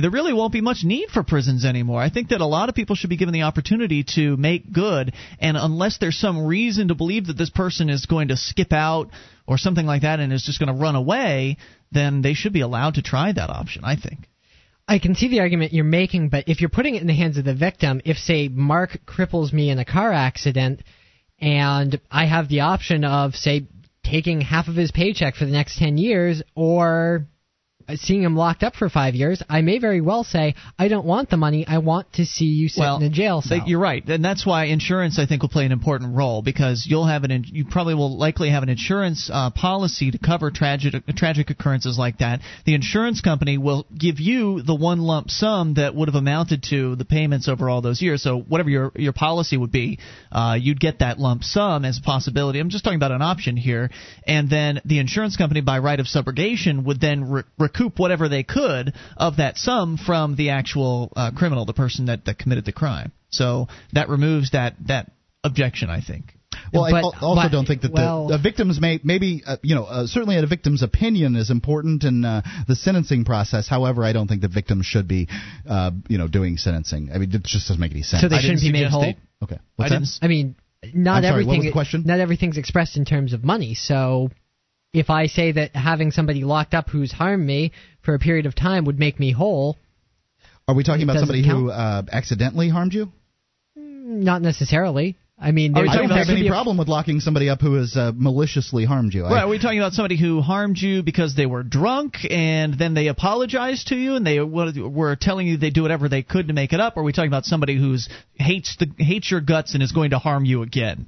there 0.01 0.11
really 0.11 0.33
won't 0.33 0.53
be 0.53 0.61
much 0.61 0.85
need 0.85 1.11
for 1.11 1.23
prisons 1.23 1.65
anymore. 1.65 2.01
I 2.01 2.09
think 2.09 2.31
that 2.31 2.41
a 2.41 2.47
lot 2.47 2.69
of 2.69 2.75
people 2.75 2.97
should 2.97 3.11
be 3.11 3.17
given 3.17 3.35
the 3.35 3.43
opportunity 3.43 4.05
to 4.15 4.37
make 4.37 4.73
good, 4.73 5.13
and 5.39 5.57
unless 5.57 5.99
there's 5.99 6.19
some 6.19 6.47
reason 6.47 6.89
to 6.89 6.95
believe 6.95 7.27
that 7.27 7.37
this 7.37 7.51
person 7.51 7.91
is 7.91 8.07
going 8.07 8.29
to 8.29 8.37
skip 8.37 8.73
out 8.73 9.11
or 9.47 9.59
something 9.59 9.85
like 9.85 10.03
that 10.03 10.21
and 10.21 10.33
is 10.33 10.43
just 10.43 10.59
going 10.59 10.75
to 10.75 10.81
run 10.81 10.97
away, 10.97 11.59
then 11.91 12.23
they 12.23 12.35
should 12.35 12.53
be 12.53 12.63
allowed 12.63 12.95
to 12.95 13.03
try 13.03 13.33
that 13.33 13.51
option, 13.51 13.85
I 13.85 13.97
think. 13.97 14.29
I 14.89 14.99
can 14.99 15.15
see 15.15 15.29
the 15.29 15.41
argument 15.41 15.73
you're 15.73 15.85
making, 15.85 16.31
but 16.31 16.49
if 16.49 16.61
you're 16.61 16.71
putting 16.71 16.95
it 16.95 17.03
in 17.03 17.07
the 17.07 17.15
hands 17.15 17.39
of 17.39 17.45
the 17.45 17.55
victim, 17.55 18.01
if 18.05 18.17
say 18.17 18.49
Mark 18.49 18.99
cripples 19.07 19.53
me 19.53 19.71
in 19.71 19.79
a 19.79 19.85
car 19.85 20.13
accident, 20.13 20.83
and 21.41 22.01
I 22.11 22.27
have 22.27 22.49
the 22.49 22.61
option 22.61 23.05
of 23.05 23.35
say 23.35 23.67
taking 24.05 24.41
half 24.41 24.69
of 24.69 24.75
his 24.75 24.91
paycheck 24.91 25.37
for 25.37 25.45
the 25.45 25.53
next 25.53 25.79
10 25.79 25.99
years 25.99 26.43
or 26.55 27.27
seeing 27.97 28.23
him 28.23 28.37
locked 28.37 28.63
up 28.63 28.75
for 28.75 28.89
5 28.89 29.15
years, 29.15 29.43
I 29.49 29.61
may 29.63 29.79
very 29.79 30.01
well 30.01 30.25
say 30.25 30.55
I 30.79 30.89
don't 30.89 31.07
want 31.07 31.31
the 31.31 31.37
money, 31.37 31.67
I 31.67 31.79
want 31.79 32.13
to 32.15 32.25
see 32.27 32.47
you 32.47 32.69
sit 32.69 32.81
well, 32.81 32.97
in 32.97 33.03
a 33.05 33.11
jail 33.11 33.43
cell. 33.43 33.59
they- 33.59 33.71
you're 33.71 33.81
right, 33.81 34.07
and 34.09 34.25
that's 34.25 34.45
why 34.47 34.65
insurance 34.65 35.19
I 35.19 35.27
think 35.27 35.43
will 35.43 35.49
play 35.49 35.67
an 35.67 35.73
important 35.73 36.15
role 36.15 36.43
because 36.43 36.87
you'll 36.89 37.07
have 37.07 37.25
an 37.25 37.45
you 37.53 37.65
probably 37.65 37.95
will 37.95 38.17
likely 38.17 38.51
have 38.51 38.63
an 38.63 38.69
insurance 38.69 39.31
uh, 39.33 39.51
policy 39.51 40.11
to 40.11 40.19
cover 40.19 40.51
tragic 40.51 40.95
tragic 41.17 41.51
occurrences 41.51 41.99
like 41.99 42.19
that. 42.19 42.41
The 42.65 42.75
insurance 42.75 43.21
company 43.21 43.59
will 43.59 43.87
give 43.97 44.21
you 44.21 44.63
the 44.63 44.75
one 44.75 45.01
lump 45.01 45.31
sum 45.31 45.75
that 45.75 45.95
would 45.95 46.09
have 46.09 46.15
amounted 46.15 46.63
to 46.71 46.97
the 46.97 47.05
payments 47.05 47.49
over 47.49 47.69
all 47.69 47.81
those 47.81 48.01
years. 48.03 48.23
So 48.23 48.39
whatever 48.41 48.71
your 48.71 48.93
your 48.97 49.13
policy 49.13 49.57
would 49.57 49.73
be, 49.73 49.99
uh, 50.31 50.57
you'd 50.61 50.81
get 50.81 51.01
that 51.01 51.19
lump 51.19 51.45
sum 51.45 51.85
as 51.85 51.99
a 51.99 52.03
possibility. 52.03 52.59
I'm 52.59 52.71
just 52.71 52.85
talking 52.85 52.97
about 52.97 53.13
an 53.13 53.23
option 53.23 53.57
here, 53.57 53.91
and 54.27 54.49
then 54.51 54.81
the 54.85 54.99
insurance 54.99 55.37
company 55.37 55.61
by 55.61 55.79
right 55.79 55.99
of 56.01 56.07
subrogation 56.07 56.85
would 56.85 57.01
then 57.01 57.31
re- 57.31 57.43
recoup 57.73 57.99
whatever 57.99 58.29
they 58.29 58.43
could 58.43 58.93
of 59.17 59.37
that 59.37 59.57
sum 59.57 59.97
from 59.97 60.37
the 60.37 60.51
actual 60.51 61.13
uh, 61.17 61.31
criminal, 61.37 61.65
the 61.65 61.73
person 61.73 62.07
that, 62.07 62.25
that 62.27 62.39
committed 62.39 62.65
the 62.65 62.73
crime. 62.73 63.13
So 63.31 63.69
that 63.93 64.09
removes 64.09 64.51
that 64.53 64.75
that 64.87 65.11
objection, 65.43 65.91
I 65.91 66.01
think. 66.01 66.37
Well, 66.73 66.85
I 66.85 66.91
But- 66.91 67.05
al- 67.05 67.15
also 67.23 67.43
but- 67.43 67.49
don't 67.53 67.67
think 67.67 67.83
that 67.83 67.93
well- 67.93 68.29
the, 68.29 68.37
the 68.37 68.43
victims 68.43 68.81
may 68.81 69.01
maybe 69.03 69.43
uh, 69.47 69.57
you 69.63 69.75
know 69.75 69.85
uh, 69.85 70.07
certainly 70.07 70.37
a 70.37 70.47
victim's 70.47 70.83
opinion 70.83 71.35
is 71.37 71.51
important 71.51 72.05
in 72.05 72.25
uh, 72.25 72.43
the 72.69 72.77
sentencing 72.77 73.25
process. 73.25 73.69
However, 73.69 74.05
I 74.05 74.13
don't 74.13 74.29
think 74.29 74.43
the 74.43 74.49
victims 74.49 74.85
should 74.87 75.09
be 75.09 75.29
uh, 75.69 75.93
you 76.09 76.19
know 76.19 76.29
doing 76.29 76.59
sentencing. 76.59 77.11
I 77.13 77.19
mean, 77.19 77.31
it 77.33 77.43
just 77.43 77.69
doesn't 77.69 77.81
make 77.81 77.93
any 77.93 78.03
sense. 78.03 78.23
so 78.23 78.29
they 78.29 78.37
I 78.37 78.41
shouldn't 78.41 78.61
be 78.61 78.73
made 78.73 78.89
whole. 78.89 79.01
they- 79.03 79.17
okay. 79.43 79.57
I 79.57 79.61
What's 79.77 80.19
that? 80.21 80.25
I 80.25 80.29
mean, 80.29 80.57
not 80.95 81.19
I'm 81.19 81.23
sorry, 81.23 81.33
what 81.45 81.55
everything. 81.55 81.59
was 81.59 81.67
the 81.67 81.73
question? 81.73 82.03
Not 82.07 82.21
everything's 82.21 82.59
expressed 82.59 82.97
in 82.97 83.05
terms 83.07 83.33
of 83.33 83.43
money. 83.45 83.75
So, 83.75 84.31
if 84.93 85.09
I 85.11 85.27
say 85.27 85.53
that 85.53 85.75
having 85.75 86.11
somebody 86.11 86.45
locked 86.45 86.75
up 86.75 86.89
who's 86.91 87.13
harmed 87.13 87.45
me 87.47 87.73
for 88.03 88.15
a 88.15 88.19
period 88.19 88.47
of 88.47 88.55
time 88.55 88.85
would 88.85 88.99
make 88.99 89.19
me 89.19 89.33
whole, 89.33 89.77
Are 90.69 90.75
we 90.75 90.85
talking 90.85 91.03
about 91.05 91.17
somebody 91.19 91.43
count? 91.43 91.59
who 91.65 91.71
uh, 91.71 92.03
accidentally 92.13 92.69
harmed 92.69 92.93
you? 92.93 93.11
not 93.75 94.43
necessarily. 94.43 95.17
I 95.41 95.53
mean, 95.53 95.75
Are 95.77 95.81
we 95.81 95.87
there's 95.89 95.97
I 95.97 96.01
don't 96.01 96.09
talking 96.09 96.11
about 96.11 96.19
have 96.19 96.27
there 96.27 96.35
could 96.35 96.39
any 96.41 96.43
be 96.43 96.49
a- 96.49 96.51
problem 96.53 96.77
with 96.77 96.89
locking 96.89 97.21
somebody 97.21 97.49
up 97.49 97.61
who 97.63 97.75
has 97.75 97.97
uh, 97.97 98.13
maliciously 98.15 98.85
harmed 98.85 99.15
you. 99.15 99.23
Right, 99.25 99.43
are 99.45 99.49
we 99.49 99.59
talking 99.59 99.79
about 99.79 99.93
somebody 99.93 100.19
who 100.21 100.41
harmed 100.43 100.77
you 100.77 101.03
because 101.03 101.35
they 101.35 101.47
were 101.47 101.63
drunk 101.63 102.17
and 102.31 102.79
then 102.79 102.93
they 102.95 103.07
apologized 103.09 103.89
to 103.89 103.97
you 103.97 104.15
and 104.17 104.27
they 104.27 104.41
wa- 104.41 104.71
were 104.77 105.17
telling 105.17 105.47
you 105.47 105.57
they'd 105.57 105.73
do 105.73 105.83
whatever 105.83 106.09
they 106.09 106.23
could 106.23 106.49
to 106.49 106.53
make 106.55 106.73
it 106.75 106.81
up? 106.81 106.97
Or 106.97 107.01
are 107.01 107.05
we 107.05 107.13
talking 107.13 107.31
about 107.31 107.45
somebody 107.47 107.79
who 107.79 107.97
hates 108.35 108.77
the 108.79 108.91
hates 109.03 109.31
your 109.31 109.41
guts 109.41 109.73
and 109.75 109.83
is 109.83 109.93
going 109.93 110.11
to 110.11 110.19
harm 110.19 110.45
you 110.45 110.63
again? 110.63 111.07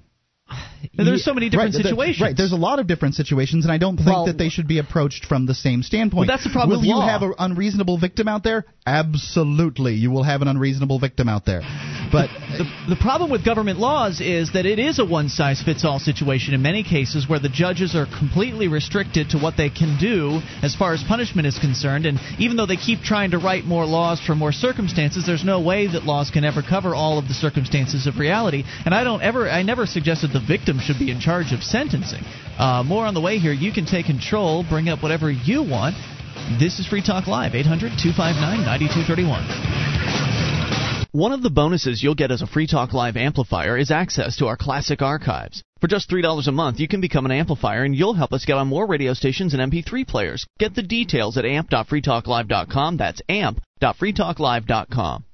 And 0.96 1.08
there's 1.08 1.24
so 1.24 1.34
many 1.34 1.48
different 1.48 1.74
right, 1.74 1.82
situations. 1.82 2.20
Right, 2.20 2.36
there's 2.36 2.52
a 2.52 2.56
lot 2.56 2.78
of 2.78 2.86
different 2.86 3.14
situations, 3.14 3.64
and 3.64 3.72
I 3.72 3.78
don't 3.78 3.96
think 3.96 4.08
Well- 4.08 4.26
that 4.26 4.38
they 4.38 4.48
should 4.48 4.68
be 4.68 4.78
approached 4.78 5.24
from 5.24 5.46
the 5.46 5.54
same 5.54 5.82
standpoint. 5.82 6.28
Well, 6.28 6.36
that's 6.36 6.44
the 6.44 6.50
problem 6.50 6.70
Will 6.70 6.80
with 6.80 6.88
you 6.88 6.94
law. 6.94 7.08
have 7.08 7.22
an 7.22 7.32
unreasonable 7.38 7.98
victim 7.98 8.28
out 8.28 8.44
there? 8.44 8.64
Absolutely, 8.86 9.94
you 9.94 10.10
will 10.10 10.22
have 10.22 10.42
an 10.42 10.48
unreasonable 10.48 10.98
victim 10.98 11.28
out 11.28 11.46
there. 11.46 11.62
But 12.14 12.30
the, 12.30 12.94
the 12.94 12.96
problem 13.00 13.28
with 13.28 13.44
government 13.44 13.80
laws 13.80 14.20
is 14.20 14.52
that 14.52 14.66
it 14.66 14.78
is 14.78 15.00
a 15.00 15.04
one 15.04 15.28
size 15.28 15.60
fits 15.60 15.84
all 15.84 15.98
situation 15.98 16.54
in 16.54 16.62
many 16.62 16.84
cases 16.84 17.28
where 17.28 17.40
the 17.40 17.48
judges 17.48 17.96
are 17.96 18.06
completely 18.06 18.68
restricted 18.68 19.30
to 19.30 19.38
what 19.38 19.56
they 19.56 19.68
can 19.68 19.98
do 19.98 20.38
as 20.62 20.76
far 20.76 20.94
as 20.94 21.02
punishment 21.02 21.48
is 21.48 21.58
concerned. 21.58 22.06
And 22.06 22.20
even 22.38 22.56
though 22.56 22.66
they 22.66 22.76
keep 22.76 23.00
trying 23.00 23.32
to 23.32 23.38
write 23.38 23.64
more 23.64 23.84
laws 23.84 24.20
for 24.20 24.36
more 24.36 24.52
circumstances, 24.52 25.26
there's 25.26 25.44
no 25.44 25.60
way 25.60 25.88
that 25.88 26.04
laws 26.04 26.30
can 26.30 26.44
ever 26.44 26.62
cover 26.62 26.94
all 26.94 27.18
of 27.18 27.26
the 27.26 27.34
circumstances 27.34 28.06
of 28.06 28.20
reality. 28.20 28.62
And 28.84 28.94
I 28.94 29.02
don't 29.02 29.20
ever, 29.20 29.50
I 29.50 29.64
never 29.64 29.84
suggested 29.84 30.30
the 30.32 30.38
victim 30.38 30.78
should 30.78 31.00
be 31.00 31.10
in 31.10 31.18
charge 31.18 31.52
of 31.52 31.64
sentencing. 31.64 32.22
Uh, 32.56 32.84
more 32.86 33.06
on 33.06 33.14
the 33.14 33.20
way 33.20 33.38
here. 33.38 33.52
You 33.52 33.72
can 33.72 33.86
take 33.86 34.06
control, 34.06 34.62
bring 34.62 34.88
up 34.88 35.02
whatever 35.02 35.32
you 35.32 35.64
want. 35.64 35.96
This 36.60 36.78
is 36.78 36.86
Free 36.86 37.02
Talk 37.02 37.26
Live, 37.26 37.56
800 37.56 37.98
259 37.98 38.62
9231. 38.64 40.33
One 41.14 41.30
of 41.30 41.42
the 41.44 41.50
bonuses 41.50 42.02
you'll 42.02 42.16
get 42.16 42.32
as 42.32 42.42
a 42.42 42.46
Free 42.48 42.66
Talk 42.66 42.92
Live 42.92 43.16
amplifier 43.16 43.78
is 43.78 43.92
access 43.92 44.36
to 44.38 44.48
our 44.48 44.56
classic 44.56 45.00
archives. 45.00 45.62
For 45.80 45.86
just 45.86 46.10
$3 46.10 46.48
a 46.48 46.50
month, 46.50 46.80
you 46.80 46.88
can 46.88 47.00
become 47.00 47.24
an 47.24 47.30
amplifier 47.30 47.84
and 47.84 47.94
you'll 47.94 48.14
help 48.14 48.32
us 48.32 48.44
get 48.44 48.56
on 48.56 48.66
more 48.66 48.84
radio 48.84 49.14
stations 49.14 49.54
and 49.54 49.62
MP3 49.70 50.08
players. 50.08 50.44
Get 50.58 50.74
the 50.74 50.82
details 50.82 51.38
at 51.38 51.44
amp.freetalklive.com. 51.44 52.96
That's 52.96 53.22
amp.freetalklive.com. 53.28 55.24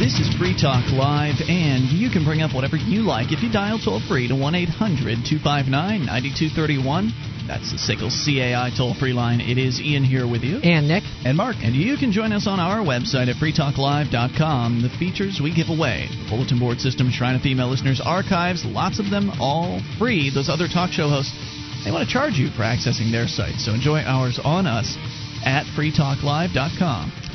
This 0.00 0.18
is 0.18 0.34
Free 0.38 0.56
Talk 0.58 0.90
Live, 0.90 1.34
and 1.46 1.84
you 1.92 2.08
can 2.08 2.24
bring 2.24 2.40
up 2.40 2.54
whatever 2.54 2.78
you 2.78 3.02
like 3.02 3.30
if 3.30 3.42
you 3.42 3.52
dial 3.52 3.78
toll 3.78 4.00
free 4.00 4.26
to 4.28 4.34
1 4.34 4.54
800 4.54 5.18
259 5.28 6.06
9231. 6.06 7.12
That's 7.50 7.72
the 7.72 7.82
SIGL 7.82 8.14
CAI 8.14 8.70
toll 8.78 8.94
free 8.94 9.12
line. 9.12 9.40
It 9.40 9.58
is 9.58 9.80
Ian 9.80 10.04
here 10.04 10.22
with 10.24 10.44
you. 10.44 10.58
And 10.62 10.86
Nick. 10.86 11.02
And 11.26 11.36
Mark. 11.36 11.56
And 11.64 11.74
you 11.74 11.96
can 11.96 12.12
join 12.12 12.30
us 12.30 12.46
on 12.46 12.60
our 12.60 12.78
website 12.78 13.26
at 13.26 13.34
freetalklive.com. 13.42 14.82
The 14.82 14.88
features 15.02 15.40
we 15.42 15.52
give 15.52 15.66
away 15.68 16.06
the 16.06 16.30
bulletin 16.30 16.60
board 16.60 16.78
system, 16.78 17.10
Shrine 17.10 17.34
of 17.34 17.42
Female 17.42 17.66
Listeners 17.66 18.00
archives, 18.00 18.64
lots 18.64 19.00
of 19.00 19.10
them 19.10 19.32
all 19.40 19.82
free. 19.98 20.30
Those 20.30 20.48
other 20.48 20.68
talk 20.68 20.92
show 20.92 21.08
hosts, 21.08 21.34
they 21.82 21.90
want 21.90 22.06
to 22.06 22.12
charge 22.12 22.38
you 22.38 22.50
for 22.54 22.62
accessing 22.62 23.10
their 23.10 23.26
site. 23.26 23.58
So 23.58 23.74
enjoy 23.74 24.06
ours 24.06 24.38
on 24.38 24.68
us 24.68 24.94
at 25.44 25.66
freetalklive.com. 25.74 27.29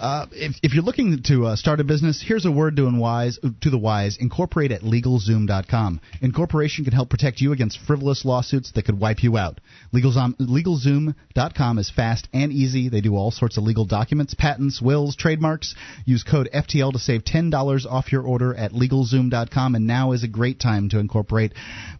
Uh, 0.00 0.26
if, 0.32 0.56
if, 0.62 0.74
you're 0.74 0.82
looking 0.82 1.22
to 1.24 1.46
uh, 1.46 1.56
start 1.56 1.78
a 1.78 1.84
business, 1.84 2.22
here's 2.26 2.44
a 2.44 2.50
word 2.50 2.76
to, 2.76 2.90
wise, 2.98 3.38
to 3.60 3.70
the 3.70 3.78
wise. 3.78 4.16
Incorporate 4.18 4.72
at 4.72 4.82
LegalZoom.com. 4.82 6.00
Incorporation 6.20 6.84
can 6.84 6.92
help 6.92 7.08
protect 7.08 7.40
you 7.40 7.52
against 7.52 7.78
frivolous 7.86 8.24
lawsuits 8.24 8.72
that 8.72 8.84
could 8.84 8.98
wipe 8.98 9.22
you 9.22 9.36
out. 9.36 9.60
LegalZoom, 9.94 10.36
LegalZoom.com 10.38 11.78
is 11.78 11.90
fast 11.90 12.28
and 12.32 12.52
easy. 12.52 12.88
They 12.88 13.00
do 13.00 13.14
all 13.14 13.30
sorts 13.30 13.56
of 13.56 13.64
legal 13.64 13.84
documents, 13.84 14.34
patents, 14.34 14.82
wills, 14.82 15.14
trademarks. 15.14 15.74
Use 16.04 16.24
code 16.24 16.48
FTL 16.52 16.92
to 16.92 16.98
save 16.98 17.24
$10 17.24 17.86
off 17.86 18.10
your 18.10 18.22
order 18.22 18.54
at 18.54 18.72
LegalZoom.com. 18.72 19.74
And 19.74 19.86
now 19.86 20.12
is 20.12 20.24
a 20.24 20.28
great 20.28 20.58
time 20.58 20.88
to 20.90 20.98
incorporate 20.98 21.52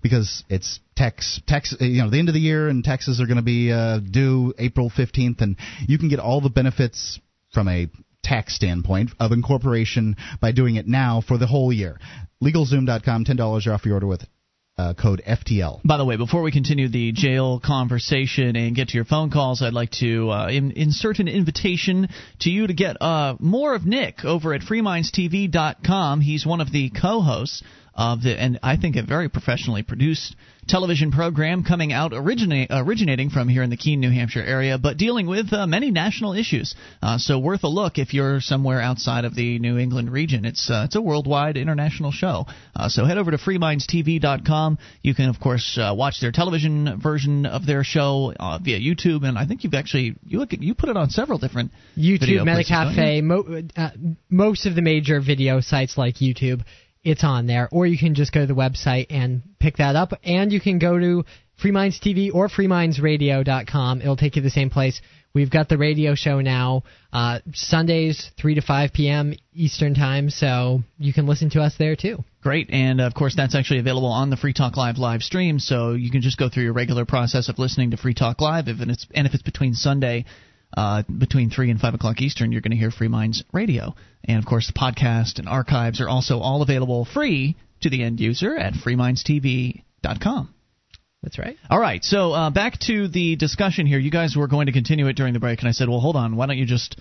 because 0.02 0.44
it's 0.48 0.80
tax 0.96 1.40
tax 1.48 1.74
you 1.80 2.00
know 2.00 2.08
the 2.08 2.20
end 2.20 2.28
of 2.28 2.34
the 2.34 2.40
year 2.40 2.68
and 2.68 2.84
taxes 2.84 3.20
are 3.20 3.26
going 3.26 3.36
to 3.36 3.42
be 3.42 3.72
uh, 3.72 3.98
due 3.98 4.54
April 4.58 4.88
15th 4.96 5.40
and 5.40 5.56
you 5.88 5.98
can 5.98 6.08
get 6.08 6.20
all 6.20 6.40
the 6.40 6.48
benefits 6.48 7.18
from 7.54 7.68
a 7.68 7.88
tax 8.22 8.54
standpoint 8.56 9.10
of 9.20 9.32
incorporation 9.32 10.16
by 10.40 10.52
doing 10.52 10.76
it 10.76 10.86
now 10.86 11.22
for 11.26 11.38
the 11.38 11.46
whole 11.46 11.72
year. 11.72 11.98
LegalZoom.com, 12.42 13.24
$10 13.24 13.66
off 13.72 13.86
your 13.86 13.94
order 13.94 14.06
with 14.06 14.24
uh, 14.76 14.94
code 14.94 15.22
FTL. 15.26 15.80
By 15.84 15.98
the 15.98 16.04
way, 16.04 16.16
before 16.16 16.42
we 16.42 16.50
continue 16.50 16.88
the 16.88 17.12
jail 17.12 17.60
conversation 17.64 18.56
and 18.56 18.74
get 18.74 18.88
to 18.88 18.94
your 18.94 19.04
phone 19.04 19.30
calls, 19.30 19.62
I'd 19.62 19.72
like 19.72 19.92
to 20.00 20.30
uh, 20.30 20.48
in, 20.48 20.72
insert 20.72 21.20
an 21.20 21.28
invitation 21.28 22.08
to 22.40 22.50
you 22.50 22.66
to 22.66 22.74
get 22.74 23.00
uh, 23.00 23.36
more 23.38 23.74
of 23.74 23.86
Nick 23.86 24.24
over 24.24 24.52
at 24.52 24.62
FreeMindsTV.com. 24.62 26.20
He's 26.20 26.44
one 26.44 26.60
of 26.60 26.72
the 26.72 26.90
co-hosts 26.90 27.62
of 27.94 28.22
the, 28.22 28.38
and 28.38 28.58
I 28.62 28.76
think 28.76 28.96
a 28.96 29.02
very 29.02 29.28
professionally 29.28 29.84
produced 29.84 30.34
television 30.68 31.10
program 31.10 31.64
coming 31.64 31.92
out 31.92 32.12
originate, 32.14 32.68
originating 32.70 33.30
from 33.30 33.48
here 33.48 33.62
in 33.62 33.70
the 33.70 33.76
Keene, 33.76 34.00
New 34.00 34.10
Hampshire 34.10 34.42
area, 34.42 34.78
but 34.78 34.96
dealing 34.96 35.26
with 35.26 35.52
uh, 35.52 35.66
many 35.66 35.90
national 35.90 36.34
issues. 36.34 36.74
Uh, 37.02 37.18
so 37.18 37.38
worth 37.38 37.64
a 37.64 37.68
look 37.68 37.98
if 37.98 38.14
you're 38.14 38.40
somewhere 38.40 38.80
outside 38.80 39.24
of 39.24 39.34
the 39.34 39.58
New 39.58 39.78
England 39.78 40.10
region. 40.10 40.44
It's 40.44 40.70
uh, 40.70 40.84
it's 40.86 40.96
a 40.96 41.02
worldwide 41.02 41.56
international 41.56 42.12
show. 42.12 42.46
Uh, 42.74 42.88
so 42.88 43.04
head 43.04 43.18
over 43.18 43.30
to 43.30 43.36
freemindstv.com. 43.36 44.78
You 45.02 45.14
can 45.14 45.28
of 45.28 45.40
course 45.40 45.78
uh, 45.80 45.94
watch 45.94 46.20
their 46.20 46.32
television 46.32 47.00
version 47.00 47.46
of 47.46 47.66
their 47.66 47.84
show 47.84 48.32
uh, 48.38 48.58
via 48.62 48.78
YouTube, 48.78 49.26
and 49.26 49.38
I 49.38 49.46
think 49.46 49.64
you've 49.64 49.74
actually 49.74 50.16
you 50.26 50.38
look 50.38 50.52
at, 50.52 50.62
you 50.62 50.74
put 50.74 50.88
it 50.88 50.96
on 50.96 51.10
several 51.10 51.38
different 51.38 51.72
YouTube, 51.96 52.44
Metacafe, 52.44 53.22
mo- 53.22 53.62
most 54.30 54.66
of 54.66 54.74
the 54.74 54.82
major 54.82 55.20
video 55.20 55.60
sites 55.60 55.98
like 55.98 56.16
YouTube 56.16 56.62
it's 57.04 57.24
on 57.24 57.46
there. 57.46 57.68
Or 57.70 57.86
you 57.86 57.98
can 57.98 58.14
just 58.14 58.32
go 58.32 58.40
to 58.40 58.46
the 58.46 58.54
website 58.54 59.06
and 59.10 59.42
pick 59.60 59.76
that 59.76 59.96
up. 59.96 60.12
And 60.24 60.52
you 60.52 60.60
can 60.60 60.78
go 60.78 60.98
to 60.98 61.24
Free 61.60 61.70
Minds 61.70 62.00
TV 62.00 62.34
or 62.34 62.48
FreeMindsRadio.com. 62.48 64.00
It'll 64.00 64.16
take 64.16 64.36
you 64.36 64.42
to 64.42 64.46
the 64.46 64.50
same 64.50 64.70
place. 64.70 65.00
We've 65.34 65.50
got 65.50 65.68
the 65.68 65.78
radio 65.78 66.14
show 66.14 66.40
now, 66.40 66.84
uh, 67.12 67.40
Sundays, 67.54 68.30
3 68.40 68.54
to 68.54 68.60
5 68.62 68.92
p.m. 68.92 69.34
Eastern 69.52 69.94
Time, 69.94 70.30
so 70.30 70.82
you 70.96 71.12
can 71.12 71.26
listen 71.26 71.50
to 71.50 71.60
us 71.60 71.74
there 71.76 71.96
too. 71.96 72.22
Great, 72.40 72.70
and 72.70 73.00
of 73.00 73.14
course, 73.14 73.34
that's 73.34 73.56
actually 73.56 73.80
available 73.80 74.12
on 74.12 74.30
the 74.30 74.36
Free 74.36 74.52
Talk 74.52 74.76
Live 74.76 74.96
live 74.96 75.22
stream, 75.22 75.58
so 75.58 75.94
you 75.94 76.12
can 76.12 76.20
just 76.20 76.38
go 76.38 76.48
through 76.48 76.62
your 76.62 76.72
regular 76.72 77.04
process 77.04 77.48
of 77.48 77.58
listening 77.58 77.90
to 77.90 77.96
Free 77.96 78.14
Talk 78.14 78.40
Live, 78.40 78.68
if 78.68 78.80
it's, 78.80 79.08
and 79.12 79.26
if 79.26 79.34
it's 79.34 79.42
between 79.42 79.74
Sunday 79.74 80.24
uh, 80.76 81.02
between 81.02 81.50
3 81.50 81.70
and 81.70 81.80
5 81.80 81.94
o'clock 81.94 82.20
Eastern, 82.20 82.52
you're 82.52 82.60
going 82.60 82.72
to 82.72 82.76
hear 82.76 82.90
Free 82.90 83.08
Minds 83.08 83.44
Radio. 83.52 83.94
And 84.24 84.38
of 84.38 84.46
course, 84.46 84.66
the 84.66 84.72
podcast 84.72 85.38
and 85.38 85.48
archives 85.48 86.00
are 86.00 86.08
also 86.08 86.40
all 86.40 86.62
available 86.62 87.04
free 87.04 87.56
to 87.82 87.90
the 87.90 88.02
end 88.02 88.20
user 88.20 88.56
at 88.56 88.74
freemindstv.com. 88.74 90.54
That's 91.22 91.38
right. 91.38 91.56
All 91.70 91.80
right, 91.80 92.04
so 92.04 92.32
uh, 92.32 92.50
back 92.50 92.78
to 92.80 93.08
the 93.08 93.36
discussion 93.36 93.86
here. 93.86 93.98
You 93.98 94.10
guys 94.10 94.36
were 94.36 94.46
going 94.46 94.66
to 94.66 94.72
continue 94.72 95.06
it 95.06 95.16
during 95.16 95.32
the 95.32 95.40
break, 95.40 95.60
and 95.60 95.68
I 95.68 95.72
said, 95.72 95.88
well, 95.88 96.00
hold 96.00 96.16
on, 96.16 96.36
why 96.36 96.46
don't 96.46 96.58
you 96.58 96.66
just 96.66 97.00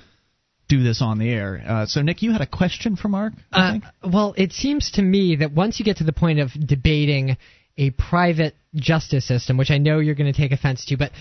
do 0.70 0.82
this 0.82 1.02
on 1.02 1.20
the 1.20 1.30
air. 1.30 1.62
Uh, 1.68 1.86
so, 1.86 2.02
Nick, 2.02 2.22
you 2.22 2.32
had 2.32 2.42
a 2.42 2.48
question 2.48 2.96
for 2.96 3.10
Mark? 3.10 3.34
Uh, 3.52 3.80
well, 4.04 4.34
it 4.38 4.54
seems 4.54 4.92
to 4.92 5.02
me 5.02 5.36
that 5.38 5.52
once 5.52 5.78
you 5.78 5.86
get 5.86 5.98
to 5.98 6.06
the 6.06 6.14
point 6.14 6.40
of 6.40 6.52
debating 6.54 7.38
a 7.78 7.90
private 7.90 8.56
justice 8.76 9.28
system, 9.28 9.58
which 9.58 9.72
I 9.72 9.78
know 9.78 10.00
you're 10.00 10.16
going 10.16 10.32
to 10.32 10.38
take 10.38 10.52
offense 10.52 10.86
to, 10.86 10.98
but 10.98 11.12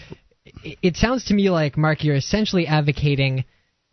it 0.44 0.96
sounds 0.96 1.24
to 1.26 1.34
me 1.34 1.50
like 1.50 1.76
Mark, 1.76 2.04
you're 2.04 2.16
essentially 2.16 2.66
advocating 2.66 3.44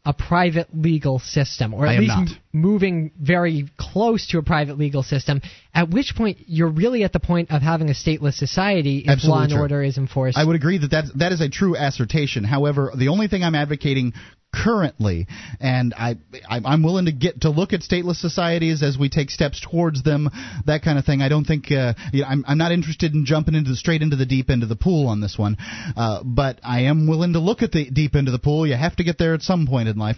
a 0.05 0.13
private 0.13 0.67
legal 0.73 1.19
system, 1.19 1.73
or 1.73 1.85
at 1.85 1.99
least 1.99 2.13
m- 2.13 2.27
moving 2.53 3.11
very 3.19 3.69
close 3.77 4.25
to 4.27 4.37
a 4.37 4.43
private 4.43 4.77
legal 4.77 5.03
system. 5.03 5.41
At 5.73 5.89
which 5.89 6.15
point 6.15 6.37
you're 6.47 6.69
really 6.69 7.03
at 7.03 7.11
the 7.11 7.19
point 7.19 7.51
of 7.51 7.61
having 7.61 7.89
a 7.89 7.93
stateless 7.93 8.35
society 8.35 8.99
if 8.99 9.09
Absolutely 9.09 9.37
law 9.37 9.43
and 9.43 9.51
true. 9.51 9.61
order 9.61 9.83
is 9.83 9.97
enforced. 9.97 10.37
I 10.37 10.45
would 10.45 10.55
agree 10.55 10.77
that 10.77 10.91
that 10.91 11.05
that 11.15 11.31
is 11.33 11.41
a 11.41 11.49
true 11.49 11.75
assertion. 11.75 12.45
However, 12.45 12.93
the 12.95 13.09
only 13.09 13.27
thing 13.27 13.43
I'm 13.43 13.55
advocating 13.55 14.13
currently, 14.53 15.27
and 15.59 15.93
I, 15.93 16.15
I'm 16.49 16.83
willing 16.83 17.05
to 17.05 17.11
get 17.11 17.41
to 17.41 17.49
look 17.49 17.73
at 17.73 17.81
stateless 17.81 18.15
societies 18.15 18.83
as 18.83 18.97
we 18.97 19.09
take 19.09 19.29
steps 19.29 19.61
towards 19.61 20.03
them, 20.03 20.29
that 20.65 20.81
kind 20.83 20.97
of 20.97 21.05
thing. 21.05 21.21
I 21.21 21.29
don't 21.29 21.45
think 21.45 21.71
uh, 21.71 21.93
you 22.11 22.21
know, 22.21 22.27
I'm 22.27 22.45
I'm 22.47 22.57
not 22.57 22.71
interested 22.71 23.13
in 23.13 23.25
jumping 23.25 23.55
into 23.55 23.71
the, 23.71 23.75
straight 23.75 24.01
into 24.01 24.15
the 24.15 24.25
deep 24.25 24.49
end 24.49 24.63
of 24.63 24.69
the 24.69 24.75
pool 24.75 25.07
on 25.07 25.21
this 25.21 25.37
one, 25.37 25.57
uh, 25.95 26.23
but 26.23 26.59
I 26.63 26.81
am 26.81 27.07
willing 27.07 27.33
to 27.33 27.39
look 27.39 27.61
at 27.61 27.71
the 27.71 27.89
deep 27.89 28.15
end 28.15 28.27
of 28.27 28.31
the 28.31 28.39
pool. 28.39 28.65
You 28.65 28.75
have 28.75 28.95
to 28.97 29.03
get 29.03 29.17
there 29.17 29.33
at 29.33 29.41
some 29.41 29.67
point 29.67 29.89
in 29.89 29.97
life. 29.97 30.17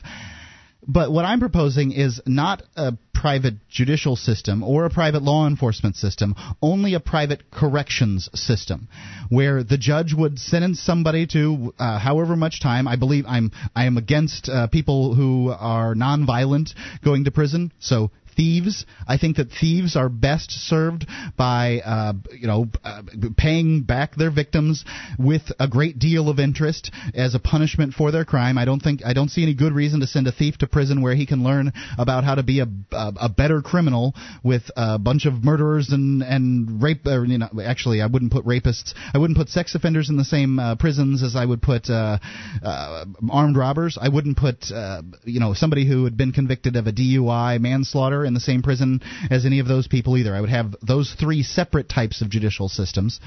But 0.87 1.11
what 1.11 1.25
I'm 1.25 1.39
proposing 1.39 1.91
is 1.91 2.21
not 2.25 2.63
a 2.75 2.93
private 3.21 3.53
judicial 3.69 4.15
system 4.15 4.63
or 4.63 4.85
a 4.85 4.89
private 4.89 5.21
law 5.21 5.45
enforcement 5.47 5.95
system, 5.95 6.33
only 6.59 6.95
a 6.95 6.99
private 6.99 7.51
corrections 7.51 8.27
system, 8.33 8.87
where 9.29 9.63
the 9.63 9.77
judge 9.77 10.11
would 10.15 10.39
sentence 10.39 10.81
somebody 10.81 11.27
to 11.27 11.71
uh, 11.77 11.99
however 11.99 12.35
much 12.35 12.59
time. 12.59 12.87
I 12.87 12.95
believe 12.95 13.25
I'm 13.27 13.51
I 13.75 13.85
am 13.85 13.97
against 13.97 14.49
uh, 14.49 14.65
people 14.67 15.13
who 15.13 15.51
are 15.51 15.93
nonviolent 15.93 16.73
going 17.05 17.25
to 17.25 17.31
prison. 17.31 17.71
So 17.79 18.09
thieves. 18.35 18.85
I 19.07 19.17
think 19.17 19.37
that 19.37 19.49
thieves 19.51 19.95
are 19.95 20.09
best 20.09 20.51
served 20.51 21.05
by, 21.37 21.81
uh, 21.85 22.13
you 22.31 22.47
know, 22.47 22.67
uh, 22.83 23.03
paying 23.37 23.83
back 23.83 24.15
their 24.15 24.31
victims 24.31 24.85
with 25.17 25.43
a 25.59 25.67
great 25.67 25.99
deal 25.99 26.29
of 26.29 26.39
interest 26.39 26.91
as 27.13 27.35
a 27.35 27.39
punishment 27.39 27.93
for 27.93 28.11
their 28.11 28.25
crime. 28.25 28.57
I 28.57 28.65
don't 28.65 28.81
think 28.81 29.01
I 29.05 29.13
don't 29.13 29.29
see 29.29 29.43
any 29.43 29.53
good 29.53 29.73
reason 29.73 29.99
to 30.01 30.07
send 30.07 30.27
a 30.27 30.31
thief 30.31 30.57
to 30.59 30.67
prison 30.67 31.01
where 31.01 31.15
he 31.15 31.25
can 31.25 31.43
learn 31.43 31.71
about 31.97 32.23
how 32.23 32.35
to 32.35 32.43
be 32.43 32.59
a, 32.59 32.67
a, 32.91 33.13
a 33.21 33.29
better 33.29 33.61
criminal 33.61 34.13
with 34.43 34.63
a 34.75 34.97
bunch 34.99 35.25
of 35.25 35.43
murderers 35.43 35.89
and 35.91 36.23
and 36.23 36.81
rape. 36.81 37.05
Or, 37.05 37.25
you 37.25 37.37
know, 37.37 37.49
actually, 37.63 38.01
I 38.01 38.07
wouldn't 38.07 38.31
put 38.31 38.45
rapists. 38.45 38.93
I 39.13 39.17
wouldn't 39.17 39.37
put 39.37 39.49
sex 39.49 39.75
offenders 39.75 40.09
in 40.09 40.17
the 40.17 40.25
same 40.25 40.59
uh, 40.59 40.75
prisons 40.75 41.23
as 41.23 41.35
I 41.35 41.45
would 41.45 41.61
put 41.61 41.89
uh, 41.89 42.17
uh, 42.63 43.05
armed 43.29 43.57
robbers. 43.57 43.97
I 43.99 44.09
wouldn't 44.09 44.37
put, 44.37 44.71
uh, 44.71 45.01
you 45.23 45.39
know, 45.39 45.53
somebody 45.53 45.87
who 45.87 46.03
had 46.05 46.17
been 46.17 46.31
convicted 46.31 46.75
of 46.75 46.87
a 46.87 46.91
DUI, 46.91 47.59
manslaughter 47.59 48.20
in 48.25 48.33
the 48.33 48.39
same 48.39 48.61
prison 48.61 49.01
as 49.29 49.45
any 49.45 49.59
of 49.59 49.67
those 49.67 49.87
people 49.87 50.17
either. 50.17 50.35
I 50.35 50.41
would 50.41 50.49
have 50.49 50.75
those 50.81 51.15
three 51.19 51.43
separate 51.43 51.89
types 51.89 52.21
of 52.21 52.29
judicial 52.29 52.69
systems 52.69 53.19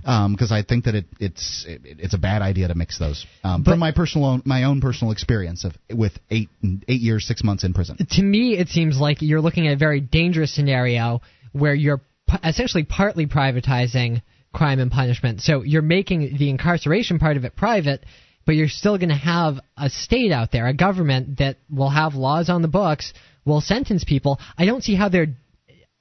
because 0.00 0.50
um, 0.50 0.56
I 0.56 0.62
think 0.62 0.84
that 0.84 0.94
it, 0.94 1.06
it's 1.20 1.64
it, 1.68 1.82
it's 1.84 2.14
a 2.14 2.18
bad 2.18 2.40
idea 2.40 2.68
to 2.68 2.74
mix 2.74 2.98
those. 2.98 3.26
Um, 3.44 3.64
from 3.64 3.78
my 3.78 3.92
personal 3.92 4.40
my 4.44 4.64
own 4.64 4.80
personal 4.80 5.12
experience 5.12 5.64
of 5.64 5.72
with 5.92 6.12
eight 6.30 6.48
eight 6.86 7.00
years 7.00 7.26
six 7.26 7.44
months 7.44 7.64
in 7.64 7.74
prison. 7.74 7.98
To 8.12 8.22
me, 8.22 8.56
it 8.56 8.68
seems 8.68 8.98
like 8.98 9.22
you're 9.22 9.40
looking 9.40 9.66
at 9.66 9.74
a 9.74 9.76
very 9.76 10.00
dangerous 10.00 10.54
scenario 10.54 11.20
where 11.52 11.74
you're 11.74 12.00
essentially 12.44 12.84
partly 12.84 13.26
privatizing 13.26 14.22
crime 14.52 14.80
and 14.80 14.90
punishment. 14.90 15.40
So 15.40 15.62
you're 15.62 15.82
making 15.82 16.36
the 16.38 16.50
incarceration 16.50 17.18
part 17.18 17.36
of 17.36 17.44
it 17.44 17.56
private, 17.56 18.04
but 18.46 18.54
you're 18.54 18.68
still 18.68 18.98
going 18.98 19.10
to 19.10 19.14
have 19.14 19.60
a 19.76 19.90
state 19.90 20.32
out 20.32 20.52
there, 20.52 20.66
a 20.66 20.74
government 20.74 21.38
that 21.38 21.58
will 21.70 21.90
have 21.90 22.14
laws 22.14 22.48
on 22.48 22.62
the 22.62 22.68
books, 22.68 23.12
will 23.48 23.60
sentence 23.60 24.04
people. 24.04 24.38
I 24.56 24.66
don't 24.66 24.84
see 24.84 24.94
how 24.94 25.08
they're 25.08 25.34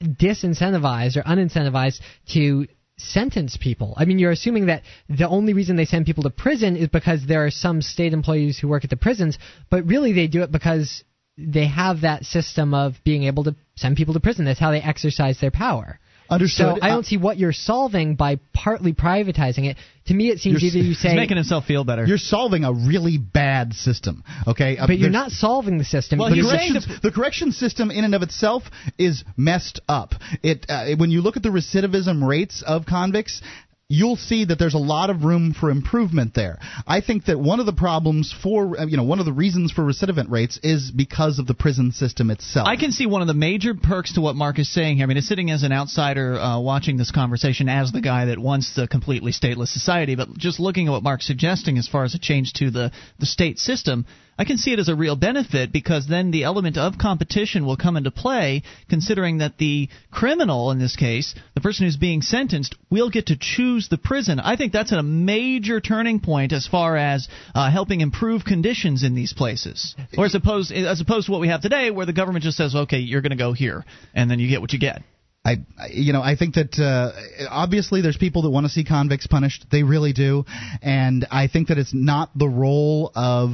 disincentivized 0.04 1.18
or 1.18 1.24
unincentivized 1.24 2.00
to 2.34 2.68
sentence 2.98 3.58
people. 3.58 3.94
I 3.98 4.06
mean, 4.06 4.20
you're 4.20 4.32
assuming 4.32 4.68
that 4.68 4.84
the 5.10 5.28
only 5.28 5.54
reason 5.54 5.76
they 5.76 5.86
send 5.86 6.06
people 6.06 6.24
to 6.24 6.30
prison 6.30 6.76
is 6.76 6.90
because 6.90 7.26
there 7.26 7.46
are 7.46 7.52
some 7.52 7.82
state 7.82 8.14
employees 8.14 8.58
who 8.58 8.68
work 8.68 8.84
at 8.84 8.90
the 8.90 8.98
prisons, 8.98 9.38
but 9.70 9.86
really 9.86 10.14
they 10.14 10.28
do 10.28 10.44
it 10.44 10.52
because 10.52 11.04
they 11.38 11.68
have 11.68 12.02
that 12.02 12.26
system 12.26 12.74
of 12.74 12.96
being 13.04 13.24
able 13.24 13.44
to 13.44 13.56
send 13.76 13.96
people 13.96 14.16
to 14.16 14.20
prison. 14.20 14.46
That's 14.46 14.60
how 14.60 14.72
they 14.72 14.82
exercise 14.82 15.40
their 15.40 15.52
power. 15.52 16.00
Understood. 16.30 16.78
So 16.78 16.80
I 16.82 16.90
Uh, 16.90 16.94
don't 16.94 17.06
see 17.06 17.18
what 17.18 17.38
you're 17.38 17.54
solving 17.54 18.16
by 18.16 18.40
partly 18.54 18.94
privatizing 18.94 19.66
it. 19.66 19.78
To 20.08 20.14
me, 20.14 20.30
it 20.30 20.40
seems 20.40 20.62
You're 20.62 20.70
either 20.72 20.88
you 20.88 20.94
say, 20.94 21.10
He's 21.10 21.16
making 21.18 21.38
himself 21.38 21.66
feel 21.66 21.84
better. 21.84 22.06
You're 22.06 22.18
solving 22.18 22.64
a 22.64 22.72
really 22.72 23.18
bad 23.18 23.74
system, 23.74 24.24
okay? 24.48 24.78
Uh, 24.78 24.88
but 24.88 24.98
you're 24.98 25.10
not 25.10 25.32
solving 25.32 25.78
the 25.78 25.84
system. 25.86 26.20
Well, 26.20 26.30
the 26.30 26.36
he's 26.36 26.46
You're- 26.46 26.58
saying 26.58 26.74
corrections, 26.74 27.02
the 27.02 27.12
correction 27.12 27.52
system 27.52 27.92
in 27.92 28.04
and 28.06 28.16
of 28.16 28.22
itself 28.24 28.64
is 28.98 29.24
messed 29.36 29.82
up. 29.90 30.16
It 30.44 30.66
uh, 30.70 30.96
when 30.96 31.12
you 31.12 31.22
look 31.22 31.36
at 31.38 31.44
the 31.44 31.50
recidivism 31.50 32.26
rates 32.26 32.62
of 32.66 32.86
convicts. 32.86 33.42
You'll 33.90 34.18
see 34.18 34.44
that 34.44 34.60
there's 34.60 34.74
a 34.74 34.80
lot 34.80 35.10
of 35.10 35.24
room 35.24 35.54
for 35.54 35.70
improvement 35.70 36.34
there. 36.34 36.60
I 36.86 37.00
think 37.00 37.28
that 37.28 37.40
one 37.40 37.62
of 37.62 37.66
the 37.66 37.72
problems 37.72 38.36
for, 38.44 38.78
uh, 38.78 38.86
you 38.86 38.98
know, 38.98 39.04
one 39.04 39.20
of 39.20 39.26
the 39.26 39.32
reasons 39.32 39.72
for 39.72 39.82
recidivant 39.82 40.30
rates 40.30 40.60
is 40.62 40.92
because 40.92 41.40
of 41.40 41.48
the 41.48 41.54
prison 41.54 41.94
system 41.94 42.30
itself. 42.30 42.68
I 42.68 42.76
can 42.76 42.92
see 42.92 43.06
one 43.06 43.22
of 43.22 43.30
the 43.30 43.34
major 43.34 43.74
perks 43.76 44.16
to 44.16 44.22
what 44.22 44.36
Mark 44.36 44.60
is 44.60 44.70
saying 44.70 44.98
here. 44.98 45.06
I 45.06 45.08
mean, 45.08 45.16
it's 45.16 45.30
sitting 45.30 45.52
as 45.52 45.64
an 45.64 45.72
outsider 45.72 46.36
uh, 46.36 46.60
watching 46.60 46.98
this 46.98 47.12
conversation 47.12 47.70
as 47.70 47.94
the 47.94 48.02
guy 48.02 48.26
that 48.26 48.38
wants 48.38 48.76
the 48.76 48.90
completely 48.90 49.32
stateless 49.32 49.70
society, 49.70 50.16
but 50.16 50.38
just 50.38 50.60
looking 50.60 50.88
at 50.88 50.92
what 50.92 51.04
Mark's 51.04 51.26
suggesting 51.26 51.78
as 51.78 51.88
far 51.88 52.04
as 52.04 52.14
a 52.14 52.20
change 52.20 52.52
to 52.56 52.70
the, 52.70 52.92
the 53.20 53.26
state 53.26 53.58
system, 53.58 54.06
I 54.38 54.46
can 54.46 54.58
see 54.58 54.72
it 54.72 54.80
as 54.80 54.88
a 54.88 54.96
real 54.96 55.16
benefit 55.16 55.72
because 55.72 56.08
then 56.08 56.32
the 56.32 56.44
element 56.44 56.78
of 56.78 56.98
competition 56.98 57.66
will 57.66 57.78
come 57.78 57.98
into 57.98 58.12
play, 58.12 58.64
considering 58.90 59.40
that 59.40 59.58
the 59.58 59.90
criminal, 60.12 60.72
in 60.72 60.80
this 60.80 60.96
case, 60.96 61.34
the 61.56 61.62
person 61.62 61.86
who's 61.86 61.98
being 61.98 62.22
sentenced, 62.22 62.76
will 62.92 63.10
get 63.10 63.28
to 63.28 63.38
choose 63.38 63.90
the 63.90 63.98
prison. 63.98 64.40
I 64.40 64.56
think 64.56 64.74
that's 64.74 64.92
a 64.92 65.02
major 65.02 65.82
turning 65.82 66.20
point 66.20 66.54
as 66.54 66.68
far 66.68 66.96
as 66.96 67.28
uh, 67.56 67.72
helping 67.72 68.02
improve 68.02 68.46
conditions 68.46 69.04
in 69.04 69.16
these 69.16 69.34
places, 69.34 69.96
or 70.18 70.26
as 70.26 70.36
opposed 70.36 70.72
as 70.72 71.02
opposed 71.02 71.26
to 71.26 71.32
what 71.32 71.42
we 71.42 71.48
have 71.48 71.62
today, 71.62 71.90
where 71.90 72.06
the 72.06 72.14
government 72.14 72.44
just 72.44 72.58
says, 72.58 72.76
"Okay, 72.76 73.00
you're 73.00 73.22
going 73.22 73.32
to 73.32 73.38
go 73.38 73.54
here," 73.54 73.86
and 74.14 74.30
then 74.30 74.40
you 74.40 74.48
get 74.48 74.62
what 74.62 74.72
you 74.72 74.80
get. 74.80 75.02
I, 75.44 75.58
you 75.90 76.12
know, 76.12 76.22
I 76.22 76.36
think 76.36 76.56
that 76.56 76.78
uh, 76.78 77.48
obviously 77.50 78.02
there's 78.02 78.18
people 78.18 78.42
that 78.42 78.50
want 78.50 78.66
to 78.66 78.70
see 78.70 78.84
convicts 78.84 79.28
punished. 79.28 79.66
They 79.72 79.84
really 79.84 80.12
do, 80.12 80.44
and 80.82 81.26
I 81.32 81.48
think 81.48 81.70
that 81.70 81.78
it's 81.78 81.94
not 81.94 82.38
the 82.38 82.50
role 82.50 83.12
of 83.16 83.54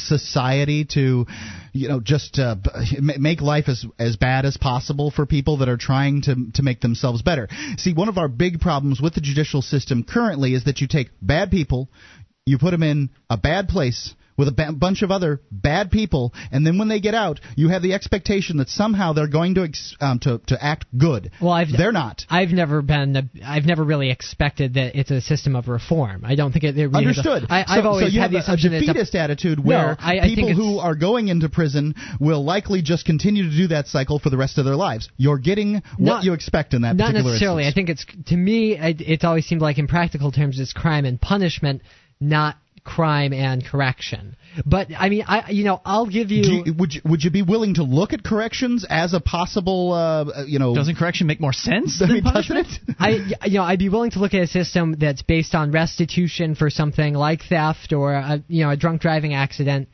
society 0.00 0.84
to, 0.94 1.26
you 1.72 1.88
know, 1.88 2.00
just 2.00 2.38
uh, 2.38 2.56
make 3.00 3.40
life 3.40 3.68
as 3.68 3.84
as 3.98 4.16
bad 4.16 4.44
as 4.44 4.56
possible 4.56 5.10
for 5.10 5.26
people 5.26 5.58
that 5.58 5.68
are 5.68 5.76
trying 5.76 6.22
to 6.22 6.50
to 6.54 6.62
make 6.62 6.80
themselves 6.80 7.22
better. 7.22 7.48
See, 7.76 7.92
one 7.92 8.08
of 8.08 8.18
our 8.18 8.28
big 8.28 8.60
problems 8.60 9.00
with 9.00 9.14
the 9.14 9.20
judicial 9.20 9.62
system 9.62 10.04
currently 10.04 10.54
is 10.54 10.64
that 10.64 10.80
you 10.80 10.88
take 10.88 11.10
bad 11.20 11.50
people, 11.50 11.88
you 12.46 12.58
put 12.58 12.70
them 12.72 12.82
in 12.82 13.10
a 13.28 13.36
bad 13.36 13.68
place 13.68 14.14
with 14.40 14.48
a 14.48 14.72
bunch 14.72 15.02
of 15.02 15.10
other 15.10 15.40
bad 15.52 15.90
people, 15.90 16.32
and 16.50 16.66
then 16.66 16.78
when 16.78 16.88
they 16.88 16.98
get 17.00 17.14
out, 17.14 17.38
you 17.56 17.68
have 17.68 17.82
the 17.82 17.92
expectation 17.92 18.56
that 18.56 18.68
somehow 18.70 19.12
they're 19.12 19.28
going 19.28 19.54
to 19.56 19.62
ex- 19.64 19.94
um, 20.00 20.18
to 20.20 20.40
to 20.46 20.64
act 20.64 20.86
good. 20.96 21.30
Well, 21.40 21.52
I've, 21.52 21.68
they're 21.70 21.92
not. 21.92 22.24
I've 22.30 22.50
never 22.50 22.80
been. 22.82 23.14
A, 23.16 23.22
I've 23.44 23.66
never 23.66 23.84
really 23.84 24.10
expected 24.10 24.74
that 24.74 24.98
it's 24.98 25.10
a 25.10 25.20
system 25.20 25.54
of 25.54 25.68
reform. 25.68 26.24
I 26.24 26.34
don't 26.34 26.52
think 26.52 26.64
it. 26.64 26.76
it 26.78 26.86
really 26.88 27.04
is 27.04 27.18
a- 27.18 27.20
Understood. 27.20 27.50
I, 27.50 27.64
so, 27.64 27.72
I've 27.74 27.84
always 27.86 28.06
so 28.06 28.12
you 28.12 28.20
had 28.20 28.24
have 28.24 28.30
the 28.32 28.36
a- 28.38 28.40
a 28.40 28.42
assumption 28.42 28.70
that 28.72 28.78
it's 28.78 28.88
a 28.88 28.92
defeatist 28.94 29.14
attitude 29.14 29.64
where 29.64 29.96
I- 30.00 30.20
I 30.20 30.28
people 30.34 30.54
who 30.54 30.78
are 30.78 30.94
going 30.94 31.28
into 31.28 31.48
prison 31.50 31.94
will 32.18 32.42
likely 32.42 32.80
just 32.82 33.04
continue 33.04 33.42
to 33.50 33.56
do 33.56 33.66
that 33.68 33.86
cycle 33.88 34.18
for 34.18 34.30
the 34.30 34.38
rest 34.38 34.56
of 34.58 34.64
their 34.64 34.76
lives. 34.76 35.08
You're 35.18 35.38
getting 35.38 35.74
what 35.98 35.98
Not- 35.98 36.24
you 36.24 36.32
expect 36.32 36.72
in 36.74 36.82
that 36.82 36.96
Not 36.96 37.08
particular 37.08 37.32
necessarily. 37.32 37.66
I 37.66 37.72
think 37.72 37.90
it's 37.90 38.06
to 38.26 38.36
me. 38.36 38.76
It, 38.76 39.00
it's 39.02 39.24
always 39.24 39.44
seemed 39.46 39.60
like 39.60 39.76
in 39.78 39.86
practical 39.86 40.32
terms, 40.32 40.58
it's 40.58 40.72
crime 40.72 41.04
and 41.04 41.20
punishment, 41.20 41.82
not 42.20 42.56
crime 42.84 43.32
and 43.32 43.64
correction. 43.64 44.36
But 44.66 44.88
I 44.96 45.08
mean, 45.08 45.24
I 45.26 45.50
you 45.50 45.64
know, 45.64 45.80
I'll 45.84 46.06
give 46.06 46.30
you. 46.30 46.42
Do 46.42 46.52
you, 46.66 46.74
would 46.74 46.94
you, 46.94 47.00
would 47.04 47.22
you 47.22 47.30
be 47.30 47.42
willing 47.42 47.74
to 47.74 47.82
look 47.82 48.12
at 48.12 48.22
corrections 48.22 48.84
as 48.88 49.14
a 49.14 49.20
possible, 49.20 49.92
uh, 49.92 50.44
you 50.46 50.58
know? 50.58 50.74
Doesn't 50.74 50.96
correction 50.96 51.26
make 51.26 51.40
more 51.40 51.52
sense 51.52 52.00
I 52.02 52.06
than 52.06 52.14
mean, 52.16 52.24
doesn't 52.24 52.56
punishment? 52.56 52.68
it? 52.88 52.96
I 53.40 53.46
you 53.46 53.58
know 53.58 53.64
I'd 53.64 53.78
be 53.78 53.88
willing 53.88 54.10
to 54.12 54.18
look 54.18 54.34
at 54.34 54.42
a 54.42 54.46
system 54.46 54.96
that's 54.98 55.22
based 55.22 55.54
on 55.54 55.70
restitution 55.72 56.54
for 56.54 56.70
something 56.70 57.14
like 57.14 57.42
theft 57.48 57.92
or 57.92 58.14
a, 58.14 58.42
you 58.48 58.64
know 58.64 58.70
a 58.70 58.76
drunk 58.76 59.02
driving 59.02 59.34
accident 59.34 59.88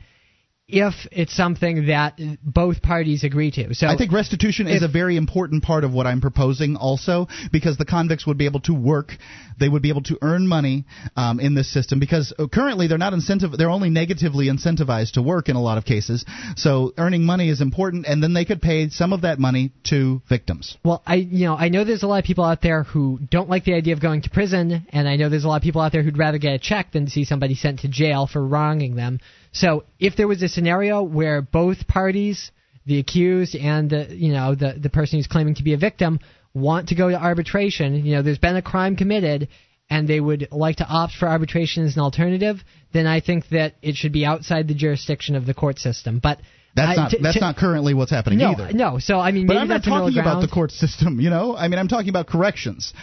if 0.67 0.93
it's 1.13 1.33
something 1.33 1.85
that 1.87 2.19
both 2.43 2.81
parties 2.81 3.23
agree 3.23 3.51
to. 3.51 3.73
So 3.73 3.87
I 3.87 3.95
think 3.95 4.11
restitution 4.11 4.67
is 4.67 4.83
a 4.83 4.89
very 4.89 5.15
important 5.15 5.63
part 5.63 5.85
of 5.85 5.93
what 5.93 6.05
I'm 6.05 6.19
proposing, 6.19 6.75
also 6.75 7.27
because 7.53 7.77
the 7.77 7.85
convicts 7.85 8.27
would 8.27 8.37
be 8.37 8.45
able 8.45 8.59
to 8.61 8.73
work, 8.73 9.13
they 9.57 9.69
would 9.69 9.81
be 9.81 9.87
able 9.87 10.03
to 10.03 10.17
earn 10.21 10.45
money 10.45 10.83
um, 11.15 11.39
in 11.39 11.55
this 11.55 11.71
system. 11.71 11.99
Because 11.99 12.33
uh, 12.37 12.47
currently 12.47 12.87
they're 12.87 12.97
not 12.97 13.13
incentive, 13.13 13.57
they're 13.57 13.69
only 13.69 13.89
negatively 13.89 14.47
incentivized 14.47 15.13
to 15.13 15.21
work 15.21 15.47
in 15.47 15.55
a 15.55 15.61
lot 15.61 15.77
of 15.77 15.85
cases. 15.85 16.25
So 16.57 16.93
earning 16.97 17.23
money 17.23 17.47
is 17.47 17.61
important, 17.61 18.05
and 18.05 18.21
then 18.21 18.33
they 18.33 18.43
could 18.43 18.61
pay 18.61 18.89
some 18.89 19.13
of 19.13 19.21
that 19.21 19.39
money 19.39 19.71
to 19.85 20.21
victims. 20.27 20.77
Well, 20.83 21.01
I 21.07 21.15
you 21.15 21.45
know 21.45 21.55
I 21.55 21.69
know 21.69 21.85
there's 21.85 22.03
a 22.03 22.07
lot 22.07 22.19
of 22.19 22.25
people 22.25 22.43
out 22.43 22.61
there 22.61 22.83
who 22.83 23.19
don't 23.31 23.49
like 23.49 23.63
the 23.63 23.73
idea 23.73 23.93
of 23.93 24.01
going 24.01 24.21
to 24.23 24.29
prison, 24.29 24.85
and 24.89 25.07
I 25.07 25.15
know 25.15 25.29
there's 25.29 25.45
a 25.45 25.47
lot 25.47 25.57
of 25.57 25.63
people 25.63 25.79
out 25.79 25.93
there 25.93 26.03
who'd 26.03 26.17
rather 26.17 26.39
get 26.39 26.53
a 26.55 26.59
check 26.59 26.91
than 26.91 27.07
see 27.07 27.23
somebody 27.23 27.55
sent 27.55 27.79
to 27.81 27.87
jail 27.87 28.27
for 28.27 28.45
wronging 28.45 28.95
them. 28.97 29.21
So 29.59 29.85
if 29.99 30.15
there 30.15 30.27
was 30.27 30.43
a 30.43 30.49
scenario 30.49 31.01
where 31.01 31.41
both 31.41 31.87
parties, 31.87 32.51
the 32.85 32.99
accused 32.99 33.55
and 33.55 33.89
the 33.89 34.15
you 34.15 34.31
know 34.31 34.53
the 34.53 34.75
the 34.79 34.89
person 34.89 35.17
who's 35.17 35.27
claiming 35.27 35.55
to 35.55 35.63
be 35.63 35.73
a 35.73 35.77
victim, 35.77 36.19
want 36.53 36.89
to 36.89 36.95
go 36.95 37.09
to 37.09 37.15
arbitration, 37.15 38.05
you 38.05 38.15
know 38.15 38.21
there's 38.21 38.37
been 38.37 38.55
a 38.55 38.61
crime 38.61 38.95
committed. 38.95 39.49
And 39.89 40.05
they 40.05 40.19
would 40.19 40.49
like 40.51 40.75
to 40.77 40.85
opt 40.85 41.13
for 41.13 41.29
arbitration 41.29 41.85
as 41.85 41.95
an 41.95 42.01
alternative, 42.01 42.57
then 42.91 43.07
I 43.07 43.21
think 43.21 43.47
that 43.51 43.75
it 43.81 43.95
should 43.95 44.11
be 44.11 44.25
outside 44.25 44.67
the 44.67 44.73
jurisdiction 44.73 45.37
of 45.37 45.45
the 45.45 45.53
court 45.53 45.79
system. 45.79 46.19
But 46.21 46.41
That's 46.77 46.97
I- 46.97 47.01
not 47.01 47.13
that's 47.21 47.33
to- 47.35 47.41
not 47.41 47.57
currently 47.57 47.93
what's 47.93 48.11
happening 48.11 48.39
no, 48.39 48.51
either. 48.51 48.71
no. 48.71 48.99
So 48.99 49.19
I 49.19 49.31
mean, 49.31 49.47
But 49.47 49.55
maybe 49.55 49.61
I'm 49.63 49.67
not 49.67 49.83
talking 49.83 50.17
about 50.19 50.41
the 50.41 50.47
court 50.47 50.71
system, 50.71 51.19
you 51.19 51.29
know. 51.29 51.55
I 51.57 51.67
mean, 51.67 51.79
I'm 51.79 51.87
talking 51.89 52.09
about 52.09 52.27
corrections. 52.27 52.93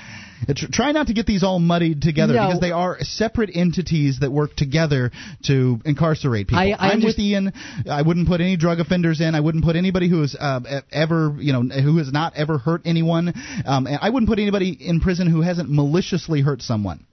Try 0.73 0.93
not 0.93 1.07
to 1.07 1.15
get 1.15 1.27
these 1.27 1.43
all 1.43 1.59
muddied 1.59 2.03
together 2.03 2.35
No. 2.35 2.47
because 2.47 2.61
they 2.61 2.71
are 2.71 2.99
separate 3.01 3.51
entities 3.55 4.19
that 4.21 4.31
work 4.31 4.55
together 4.57 5.11
to 5.45 5.81
incarcerate 5.85 6.49
people. 6.49 6.59
I- 6.59 6.93
am 6.93 7.03
with 7.03 7.19
Ian. 7.19 7.53
I 7.91 8.03
wouldn't 8.03 8.29
put 8.29 8.41
any 8.41 8.57
drug 8.57 8.79
offenders 8.79 9.21
in. 9.21 9.35
I 9.35 9.41
wouldn't 9.41 9.65
put 9.65 9.75
anybody 9.77 10.09
who 10.09 10.21
has 10.21 10.37
uh, 10.39 10.61
ever, 10.93 11.35
you 11.39 11.53
know, 11.53 11.63
who 11.63 11.97
has 11.99 12.13
not 12.13 12.35
ever 12.37 12.59
hurt 12.59 12.83
anyone. 12.85 13.33
Um, 13.65 13.89
I 13.89 14.11
wouldn't 14.11 14.29
put 14.29 14.39
anybody 14.39 14.71
in 14.71 15.01
prison 15.01 15.29
who 15.29 15.41
hasn't 15.41 15.71
maliciously 15.71 16.43
hurt 16.43 16.63
someone. 16.63 17.07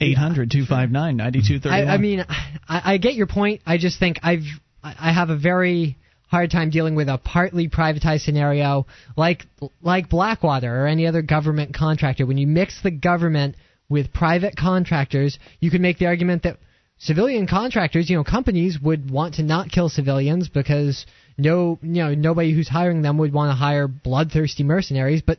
800 0.00 0.50
259 0.50 1.16
9231. 1.16 1.88
I, 1.88 1.94
I 1.94 1.98
mean, 1.98 2.24
I, 2.68 2.94
I 2.94 2.96
get 2.98 3.14
your 3.14 3.26
point. 3.26 3.60
I 3.66 3.78
just 3.78 3.98
think 3.98 4.18
I've 4.22 4.44
I 4.82 5.12
have 5.12 5.28
a 5.28 5.36
very 5.36 5.98
hard 6.28 6.50
time 6.50 6.70
dealing 6.70 6.94
with 6.94 7.08
a 7.08 7.18
partly 7.18 7.68
privatized 7.68 8.20
scenario 8.20 8.86
like 9.16 9.44
like 9.82 10.08
Blackwater 10.08 10.84
or 10.84 10.86
any 10.86 11.06
other 11.06 11.22
government 11.22 11.74
contractor. 11.74 12.24
When 12.24 12.38
you 12.38 12.46
mix 12.46 12.80
the 12.82 12.90
government 12.90 13.56
with 13.88 14.12
private 14.12 14.56
contractors, 14.56 15.38
you 15.58 15.70
can 15.70 15.82
make 15.82 15.98
the 15.98 16.06
argument 16.06 16.44
that 16.44 16.58
civilian 16.98 17.46
contractors, 17.46 18.08
you 18.08 18.16
know, 18.16 18.24
companies 18.24 18.78
would 18.80 19.10
want 19.10 19.34
to 19.34 19.42
not 19.42 19.70
kill 19.70 19.88
civilians 19.88 20.48
because 20.48 21.04
no, 21.36 21.78
you 21.82 22.02
know, 22.02 22.14
nobody 22.14 22.54
who's 22.54 22.68
hiring 22.68 23.02
them 23.02 23.18
would 23.18 23.32
want 23.32 23.50
to 23.50 23.56
hire 23.56 23.88
bloodthirsty 23.88 24.62
mercenaries, 24.62 25.22
but 25.22 25.38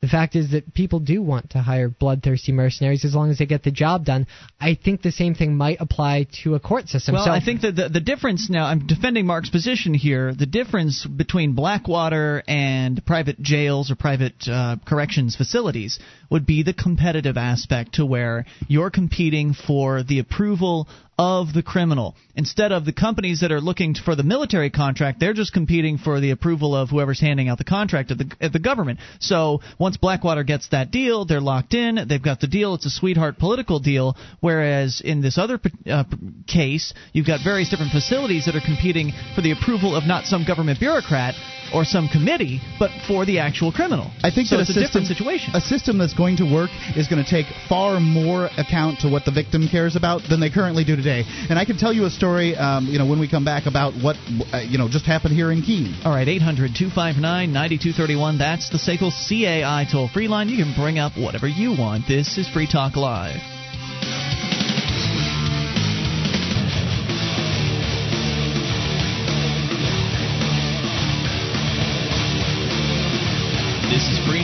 the 0.00 0.06
fact 0.06 0.36
is 0.36 0.52
that 0.52 0.72
people 0.74 1.00
do 1.00 1.20
want 1.20 1.50
to 1.50 1.58
hire 1.58 1.88
bloodthirsty 1.88 2.52
mercenaries 2.52 3.04
as 3.04 3.16
long 3.16 3.30
as 3.30 3.38
they 3.38 3.46
get 3.46 3.64
the 3.64 3.72
job 3.72 4.04
done. 4.04 4.28
I 4.60 4.76
think 4.76 5.02
the 5.02 5.10
same 5.10 5.34
thing 5.34 5.56
might 5.56 5.78
apply 5.80 6.28
to 6.44 6.54
a 6.54 6.60
court 6.60 6.88
system. 6.88 7.16
Well, 7.16 7.24
so 7.24 7.32
I 7.32 7.40
think 7.40 7.62
that 7.62 7.74
the, 7.74 7.88
the 7.88 8.00
difference 8.00 8.48
now, 8.48 8.66
I'm 8.66 8.86
defending 8.86 9.26
Mark's 9.26 9.50
position 9.50 9.94
here. 9.94 10.32
The 10.32 10.46
difference 10.46 11.04
between 11.04 11.54
Blackwater 11.54 12.44
and 12.46 13.04
private 13.04 13.40
jails 13.40 13.90
or 13.90 13.96
private 13.96 14.46
uh, 14.46 14.76
corrections 14.86 15.34
facilities 15.34 15.98
would 16.30 16.46
be 16.46 16.62
the 16.62 16.74
competitive 16.74 17.36
aspect 17.36 17.94
to 17.94 18.06
where 18.06 18.46
you're 18.66 18.90
competing 18.90 19.54
for 19.54 20.02
the 20.02 20.18
approval 20.18 20.88
of 21.18 21.52
the 21.52 21.64
criminal. 21.64 22.14
Instead 22.36 22.70
of 22.70 22.84
the 22.84 22.92
companies 22.92 23.40
that 23.40 23.50
are 23.50 23.60
looking 23.60 23.92
for 23.92 24.14
the 24.14 24.22
military 24.22 24.70
contract, 24.70 25.18
they're 25.18 25.34
just 25.34 25.52
competing 25.52 25.98
for 25.98 26.20
the 26.20 26.30
approval 26.30 26.76
of 26.76 26.90
whoever's 26.90 27.20
handing 27.20 27.48
out 27.48 27.58
the 27.58 27.64
contract 27.64 28.12
at 28.12 28.18
the, 28.18 28.30
at 28.40 28.52
the 28.52 28.60
government. 28.60 29.00
So 29.18 29.60
once 29.80 29.96
Blackwater 29.96 30.44
gets 30.44 30.68
that 30.68 30.92
deal, 30.92 31.24
they're 31.24 31.40
locked 31.40 31.74
in. 31.74 32.06
They've 32.08 32.22
got 32.22 32.38
the 32.38 32.46
deal. 32.46 32.74
It's 32.74 32.86
a 32.86 32.90
sweetheart 32.90 33.38
political 33.38 33.80
deal. 33.80 34.16
Whereas 34.38 35.02
in 35.04 35.20
this 35.20 35.38
other 35.38 35.60
uh, 35.90 36.04
case, 36.46 36.94
you've 37.12 37.26
got 37.26 37.40
various 37.42 37.68
different 37.68 37.90
facilities 37.90 38.46
that 38.46 38.54
are 38.54 38.64
competing 38.64 39.12
for 39.34 39.40
the 39.42 39.50
approval 39.50 39.96
of 39.96 40.04
not 40.04 40.26
some 40.26 40.44
government 40.46 40.78
bureaucrat 40.78 41.34
or 41.74 41.84
some 41.84 42.08
committee, 42.08 42.60
but 42.78 42.90
for 43.06 43.26
the 43.26 43.40
actual 43.40 43.72
criminal. 43.72 44.10
I 44.22 44.30
think 44.30 44.46
so 44.46 44.56
that 44.56 44.62
it's 44.62 44.70
a, 44.70 44.80
a, 44.80 44.82
system, 44.86 45.02
different 45.02 45.18
situation. 45.18 45.54
A 45.54 45.60
system 45.60 45.98
that's 45.98 46.14
going 46.18 46.36
to 46.36 46.44
work 46.44 46.70
is 46.96 47.06
going 47.06 47.22
to 47.22 47.30
take 47.30 47.46
far 47.68 48.00
more 48.00 48.50
account 48.58 48.98
to 49.00 49.08
what 49.08 49.24
the 49.24 49.30
victim 49.30 49.68
cares 49.70 49.94
about 49.94 50.20
than 50.28 50.40
they 50.40 50.50
currently 50.50 50.82
do 50.82 50.96
today. 50.96 51.22
And 51.48 51.58
I 51.58 51.64
can 51.64 51.78
tell 51.78 51.92
you 51.92 52.04
a 52.04 52.10
story, 52.10 52.56
um, 52.56 52.86
you 52.86 52.98
know, 52.98 53.06
when 53.06 53.20
we 53.20 53.30
come 53.30 53.44
back 53.44 53.66
about 53.66 53.94
what, 53.94 54.16
uh, 54.52 54.58
you 54.58 54.76
know, 54.76 54.88
just 54.88 55.06
happened 55.06 55.34
here 55.34 55.52
in 55.52 55.62
Keene. 55.62 55.94
All 56.04 56.12
right, 56.12 56.26
800 56.26 56.74
259 56.74 57.22
9231. 57.22 58.38
That's 58.38 58.68
the 58.68 58.78
SACL 58.78 59.14
CAI 59.14 59.86
toll 59.90 60.08
free 60.08 60.26
line. 60.26 60.48
You 60.48 60.62
can 60.62 60.74
bring 60.74 60.98
up 60.98 61.16
whatever 61.16 61.46
you 61.46 61.78
want. 61.78 62.08
This 62.08 62.36
is 62.36 62.48
Free 62.50 62.66
Talk 62.66 62.96
Live. 62.96 63.40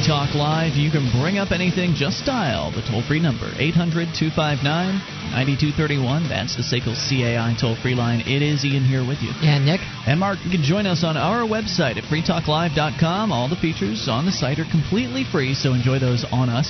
Talk 0.04 0.34
Live. 0.34 0.76
You 0.76 0.92
can 0.92 1.08
bring 1.16 1.40
up 1.40 1.48
anything, 1.48 1.96
just 1.96 2.28
dial 2.28 2.70
the 2.70 2.84
toll 2.84 3.00
free 3.00 3.20
number 3.20 3.48
800 3.56 4.12
259 4.12 4.60
9231. 5.32 6.28
That's 6.28 6.60
the 6.60 6.60
SACL 6.60 6.92
CAI 6.92 7.56
toll 7.56 7.72
free 7.80 7.96
line. 7.96 8.20
It 8.20 8.44
is 8.44 8.68
Ian 8.68 8.84
here 8.84 9.00
with 9.00 9.24
you. 9.24 9.32
And 9.40 9.64
Nick? 9.64 9.80
And 10.04 10.20
Mark, 10.20 10.44
you 10.44 10.52
can 10.52 10.60
join 10.60 10.84
us 10.84 11.04
on 11.04 11.16
our 11.16 11.48
website 11.48 11.96
at 11.96 12.04
freetalklive.com. 12.04 13.32
All 13.32 13.48
the 13.48 13.56
features 13.56 14.04
on 14.04 14.28
the 14.28 14.32
site 14.32 14.60
are 14.60 14.68
completely 14.68 15.24
free, 15.24 15.56
so 15.56 15.72
enjoy 15.72 15.98
those 15.98 16.28
on 16.28 16.52
us. 16.52 16.68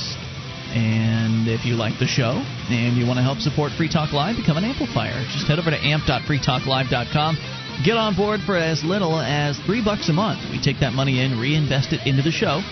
And 0.70 1.51
if 1.51 1.66
you 1.66 1.74
like 1.74 1.98
the 1.98 2.06
show 2.06 2.39
and 2.70 2.97
you 2.97 3.02
want 3.02 3.19
to 3.19 3.27
help 3.27 3.43
support 3.43 3.74
Free 3.74 3.90
Talk 3.90 4.15
Live, 4.15 4.39
become 4.39 4.59
an 4.59 4.65
amplifier. 4.65 5.19
Just 5.35 5.51
head 5.51 5.59
over 5.59 5.74
to 5.74 5.81
amp.freetalklive.com. 5.82 7.82
Get 7.82 7.98
on 7.98 8.15
board 8.15 8.47
for 8.47 8.55
as 8.55 8.86
little 8.86 9.19
as 9.19 9.59
three 9.66 9.82
bucks 9.82 10.09
a 10.09 10.15
month. 10.15 10.39
We 10.55 10.62
take 10.62 10.78
that 10.78 10.94
money 10.94 11.19
in, 11.19 11.39
reinvest 11.39 11.93
it 11.93 12.06
into 12.06 12.23
the 12.23 12.31
show, 12.31 12.62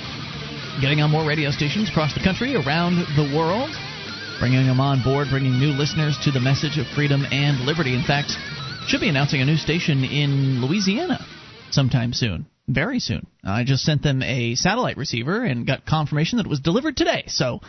getting 0.80 1.00
on 1.00 1.10
more 1.10 1.26
radio 1.26 1.50
stations 1.50 1.90
across 1.90 2.14
the 2.14 2.22
country, 2.22 2.54
around 2.54 2.96
the 3.16 3.28
world, 3.36 3.70
bringing 4.38 4.66
them 4.66 4.80
on 4.80 5.02
board, 5.02 5.28
bringing 5.30 5.58
new 5.58 5.70
listeners 5.70 6.18
to 6.24 6.30
the 6.30 6.40
message 6.40 6.78
of 6.78 6.86
freedom 6.94 7.24
and 7.30 7.60
liberty. 7.60 7.94
In 7.94 8.04
fact, 8.04 8.32
should 8.86 9.00
be 9.00 9.08
announcing 9.08 9.40
a 9.40 9.44
new 9.44 9.56
station 9.56 10.04
in 10.04 10.64
Louisiana 10.64 11.24
sometime 11.70 12.12
soon. 12.12 12.46
Very 12.68 13.00
soon. 13.00 13.26
I 13.44 13.64
just 13.64 13.84
sent 13.84 14.02
them 14.02 14.22
a 14.22 14.54
satellite 14.54 14.96
receiver 14.96 15.44
and 15.44 15.66
got 15.66 15.84
confirmation 15.84 16.38
that 16.38 16.46
it 16.46 16.50
was 16.50 16.60
delivered 16.60 16.96
today. 16.96 17.24
So 17.26 17.60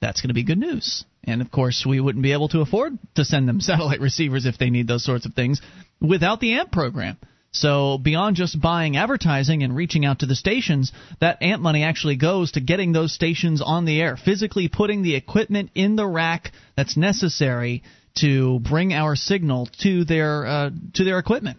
that's 0.00 0.20
going 0.20 0.28
to 0.28 0.34
be 0.34 0.44
good 0.44 0.58
news. 0.58 1.04
And 1.24 1.40
of 1.40 1.50
course, 1.50 1.86
we 1.86 2.00
wouldn't 2.00 2.22
be 2.22 2.32
able 2.32 2.48
to 2.48 2.60
afford 2.60 2.98
to 3.14 3.24
send 3.24 3.48
them 3.48 3.60
satellite 3.62 4.00
receivers 4.00 4.46
if 4.46 4.58
they 4.58 4.70
need 4.70 4.86
those 4.86 5.04
sorts 5.04 5.26
of 5.26 5.34
things 5.34 5.60
without 6.00 6.40
the 6.40 6.54
AMP 6.54 6.70
program. 6.72 7.18
So 7.52 7.98
beyond 7.98 8.36
just 8.36 8.60
buying 8.60 8.96
advertising 8.96 9.62
and 9.62 9.76
reaching 9.76 10.06
out 10.06 10.20
to 10.20 10.26
the 10.26 10.34
stations, 10.34 10.90
that 11.20 11.42
AMP 11.42 11.62
money 11.62 11.84
actually 11.84 12.16
goes 12.16 12.52
to 12.52 12.60
getting 12.60 12.92
those 12.92 13.12
stations 13.12 13.60
on 13.60 13.84
the 13.84 14.00
air, 14.00 14.16
physically 14.16 14.68
putting 14.68 15.02
the 15.02 15.14
equipment 15.14 15.70
in 15.74 15.94
the 15.96 16.06
rack 16.06 16.52
that's 16.76 16.96
necessary 16.96 17.82
to 18.14 18.58
bring 18.60 18.94
our 18.94 19.16
signal 19.16 19.68
to 19.82 20.04
their 20.04 20.46
uh, 20.46 20.70
to 20.94 21.04
their 21.04 21.18
equipment. 21.18 21.58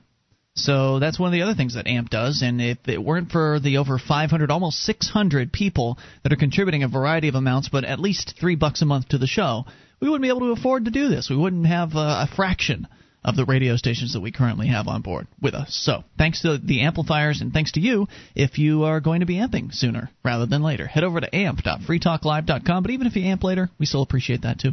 So 0.56 1.00
that's 1.00 1.20
one 1.20 1.28
of 1.28 1.34
the 1.34 1.42
other 1.42 1.56
things 1.56 1.76
that 1.76 1.88
AMP 1.88 2.10
does. 2.10 2.42
And 2.44 2.62
if 2.62 2.78
it 2.88 3.04
weren't 3.04 3.32
for 3.32 3.60
the 3.60 3.78
over 3.78 3.98
500, 3.98 4.52
almost 4.52 4.84
600 4.84 5.52
people 5.52 5.98
that 6.22 6.32
are 6.32 6.38
contributing 6.38 6.84
a 6.84 6.88
variety 6.88 7.28
of 7.28 7.36
amounts, 7.36 7.70
but 7.70 7.86
at 7.86 8.00
least 8.00 8.36
three 8.40 8.56
bucks 8.56 8.82
a 8.84 8.86
month 8.86 9.10
to 9.10 9.18
the 9.18 9.26
show, 9.26 9.66
we 10.00 10.10
wouldn't 10.10 10.22
be 10.22 10.30
able 10.30 10.42
to 10.42 10.60
afford 10.60 10.86
to 10.86 10.92
do 10.92 11.10
this. 11.10 11.30
We 11.30 11.38
wouldn't 11.38 11.66
have 11.66 11.96
uh, 11.96 12.28
a 12.30 12.36
fraction 12.36 12.88
of 13.24 13.36
the 13.36 13.46
radio 13.46 13.76
stations 13.76 14.14
that 14.14 14.22
we 14.22 14.32
currently 14.32 14.68
have 14.68 14.88
on 14.88 15.02
board 15.02 15.28
with 15.42 15.54
us. 15.54 15.74
So 15.84 16.04
thanks 16.18 16.42
to 16.42 16.58
the 16.58 16.82
amplifiers 16.82 17.42
and 17.42 17.54
thanks 17.54 17.74
to 17.74 17.80
you 17.80 18.08
if 18.36 18.58
you 18.58 18.84
are 18.84 19.00
going 19.00 19.22
to 19.22 19.26
be 19.26 19.36
amping 19.36 19.74
sooner 19.74 20.10
rather 20.24 20.46
than 20.46 20.64
later. 20.64 20.88
Head 20.88 21.04
over 21.04 21.22
to 21.22 21.36
amp.freetalklive.com. 21.36 22.84
But 22.84 22.92
even 22.92 23.08
if 23.08 23.16
you 23.16 23.26
amp 23.26 23.44
later, 23.44 23.70
we 23.80 23.86
still 23.86 24.02
appreciate 24.02 24.42
that 24.42 24.60
too. 24.60 24.70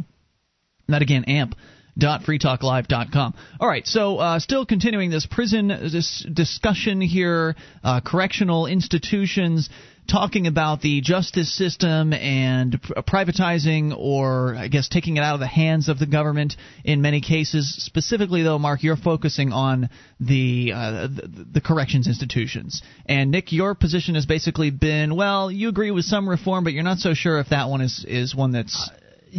And 0.87 0.93
that 0.95 1.01
again, 1.01 1.25
amp 1.25 1.55
freetalklive.com. 1.99 3.33
All 3.59 3.67
right, 3.67 3.85
so 3.85 4.17
uh, 4.17 4.39
still 4.39 4.65
continuing 4.65 5.09
this 5.09 5.25
prison 5.25 5.67
this 5.67 6.25
discussion 6.33 7.01
here, 7.01 7.55
uh, 7.83 8.01
correctional 8.01 8.65
institutions 8.65 9.69
talking 10.11 10.47
about 10.47 10.81
the 10.81 11.01
justice 11.01 11.55
system 11.55 12.13
and 12.13 12.81
pr- 12.81 12.93
privatizing 13.01 13.95
or 13.97 14.55
I 14.55 14.67
guess 14.67 14.89
taking 14.89 15.17
it 15.17 15.23
out 15.23 15.35
of 15.35 15.39
the 15.39 15.47
hands 15.47 15.89
of 15.89 15.99
the 15.99 16.05
government 16.05 16.55
in 16.83 17.01
many 17.01 17.21
cases. 17.21 17.73
Specifically, 17.83 18.43
though, 18.43 18.59
Mark, 18.59 18.83
you're 18.83 18.97
focusing 18.97 19.51
on 19.53 19.89
the, 20.19 20.73
uh, 20.75 21.07
the 21.07 21.45
the 21.53 21.61
corrections 21.61 22.07
institutions. 22.07 22.81
And 23.05 23.31
Nick, 23.31 23.51
your 23.51 23.73
position 23.75 24.15
has 24.15 24.25
basically 24.25 24.69
been, 24.69 25.15
well, 25.15 25.49
you 25.49 25.69
agree 25.69 25.91
with 25.91 26.05
some 26.05 26.27
reform, 26.27 26.63
but 26.63 26.73
you're 26.73 26.83
not 26.83 26.99
so 26.99 27.13
sure 27.13 27.39
if 27.39 27.49
that 27.49 27.69
one 27.69 27.81
is 27.81 28.05
is 28.07 28.35
one 28.35 28.51
that's 28.51 28.89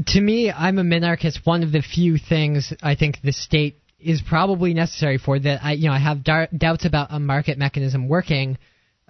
to 0.07 0.21
me, 0.21 0.51
I'm 0.51 0.79
a 0.79 0.83
minarchist. 0.83 1.41
One 1.45 1.63
of 1.63 1.73
the 1.73 1.83
few 1.83 2.17
things 2.17 2.73
I 2.83 2.95
think 2.95 3.19
the 3.23 3.33
state 3.33 3.79
is 4.01 4.23
probably 4.27 4.75
necessary 4.75 5.19
for 5.19 5.39
that. 5.39 5.61
I, 5.63 5.73
you 5.73 5.89
know, 5.89 5.95
I 5.95 5.99
have 5.99 6.25
dar- 6.25 6.49
doubts 6.57 6.85
about 6.85 7.09
a 7.11 7.21
market 7.21 7.59
mechanism 7.59 8.09
working 8.09 8.59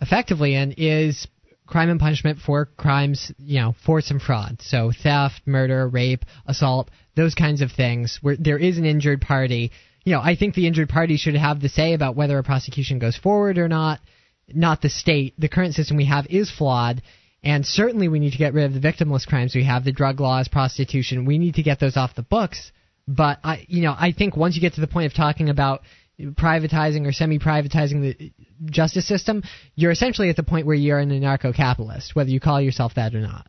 effectively 0.00 0.54
and 0.54 0.74
is 0.76 1.26
crime 1.66 1.90
and 1.90 2.00
punishment 2.00 2.38
for 2.38 2.66
crimes, 2.66 3.32
you 3.38 3.60
know, 3.60 3.74
force 3.86 4.10
and 4.10 4.20
fraud. 4.20 4.58
So 4.60 4.92
theft, 5.02 5.42
murder, 5.46 5.88
rape, 5.88 6.24
assault, 6.46 6.90
those 7.16 7.34
kinds 7.34 7.62
of 7.62 7.72
things 7.72 8.18
where 8.22 8.36
there 8.36 8.58
is 8.58 8.78
an 8.78 8.84
injured 8.84 9.20
party. 9.20 9.72
You 10.04 10.14
know, 10.14 10.20
I 10.20 10.36
think 10.36 10.54
the 10.54 10.66
injured 10.66 10.88
party 10.88 11.16
should 11.16 11.34
have 11.34 11.60
the 11.60 11.68
say 11.68 11.94
about 11.94 12.16
whether 12.16 12.38
a 12.38 12.42
prosecution 12.42 12.98
goes 12.98 13.16
forward 13.16 13.58
or 13.58 13.68
not, 13.68 14.00
not 14.48 14.82
the 14.82 14.90
state. 14.90 15.34
The 15.38 15.48
current 15.48 15.74
system 15.74 15.96
we 15.96 16.06
have 16.06 16.26
is 16.26 16.50
flawed 16.50 17.02
and 17.44 17.66
certainly, 17.66 18.08
we 18.08 18.20
need 18.20 18.32
to 18.32 18.38
get 18.38 18.54
rid 18.54 18.64
of 18.64 18.80
the 18.80 18.88
victimless 18.88 19.26
crimes 19.26 19.54
we 19.54 19.64
have, 19.64 19.84
the 19.84 19.92
drug 19.92 20.20
laws, 20.20 20.46
prostitution. 20.46 21.24
We 21.24 21.38
need 21.38 21.56
to 21.56 21.62
get 21.62 21.80
those 21.80 21.96
off 21.96 22.14
the 22.14 22.22
books. 22.22 22.70
But 23.08 23.40
I, 23.42 23.66
you 23.68 23.82
know, 23.82 23.94
I 23.98 24.12
think 24.12 24.36
once 24.36 24.54
you 24.54 24.60
get 24.60 24.74
to 24.74 24.80
the 24.80 24.86
point 24.86 25.06
of 25.06 25.14
talking 25.14 25.48
about 25.48 25.82
privatizing 26.30 27.06
or 27.06 27.12
semi-privatizing 27.12 28.00
the 28.00 28.32
justice 28.64 29.06
system, 29.06 29.42
you're 29.74 29.90
essentially 29.90 30.30
at 30.30 30.36
the 30.36 30.42
point 30.42 30.66
where 30.66 30.76
you're 30.76 30.98
an 30.98 31.10
anarcho-capitalist, 31.10 32.14
whether 32.14 32.30
you 32.30 32.40
call 32.40 32.60
yourself 32.60 32.94
that 32.96 33.14
or 33.14 33.20
not. 33.20 33.46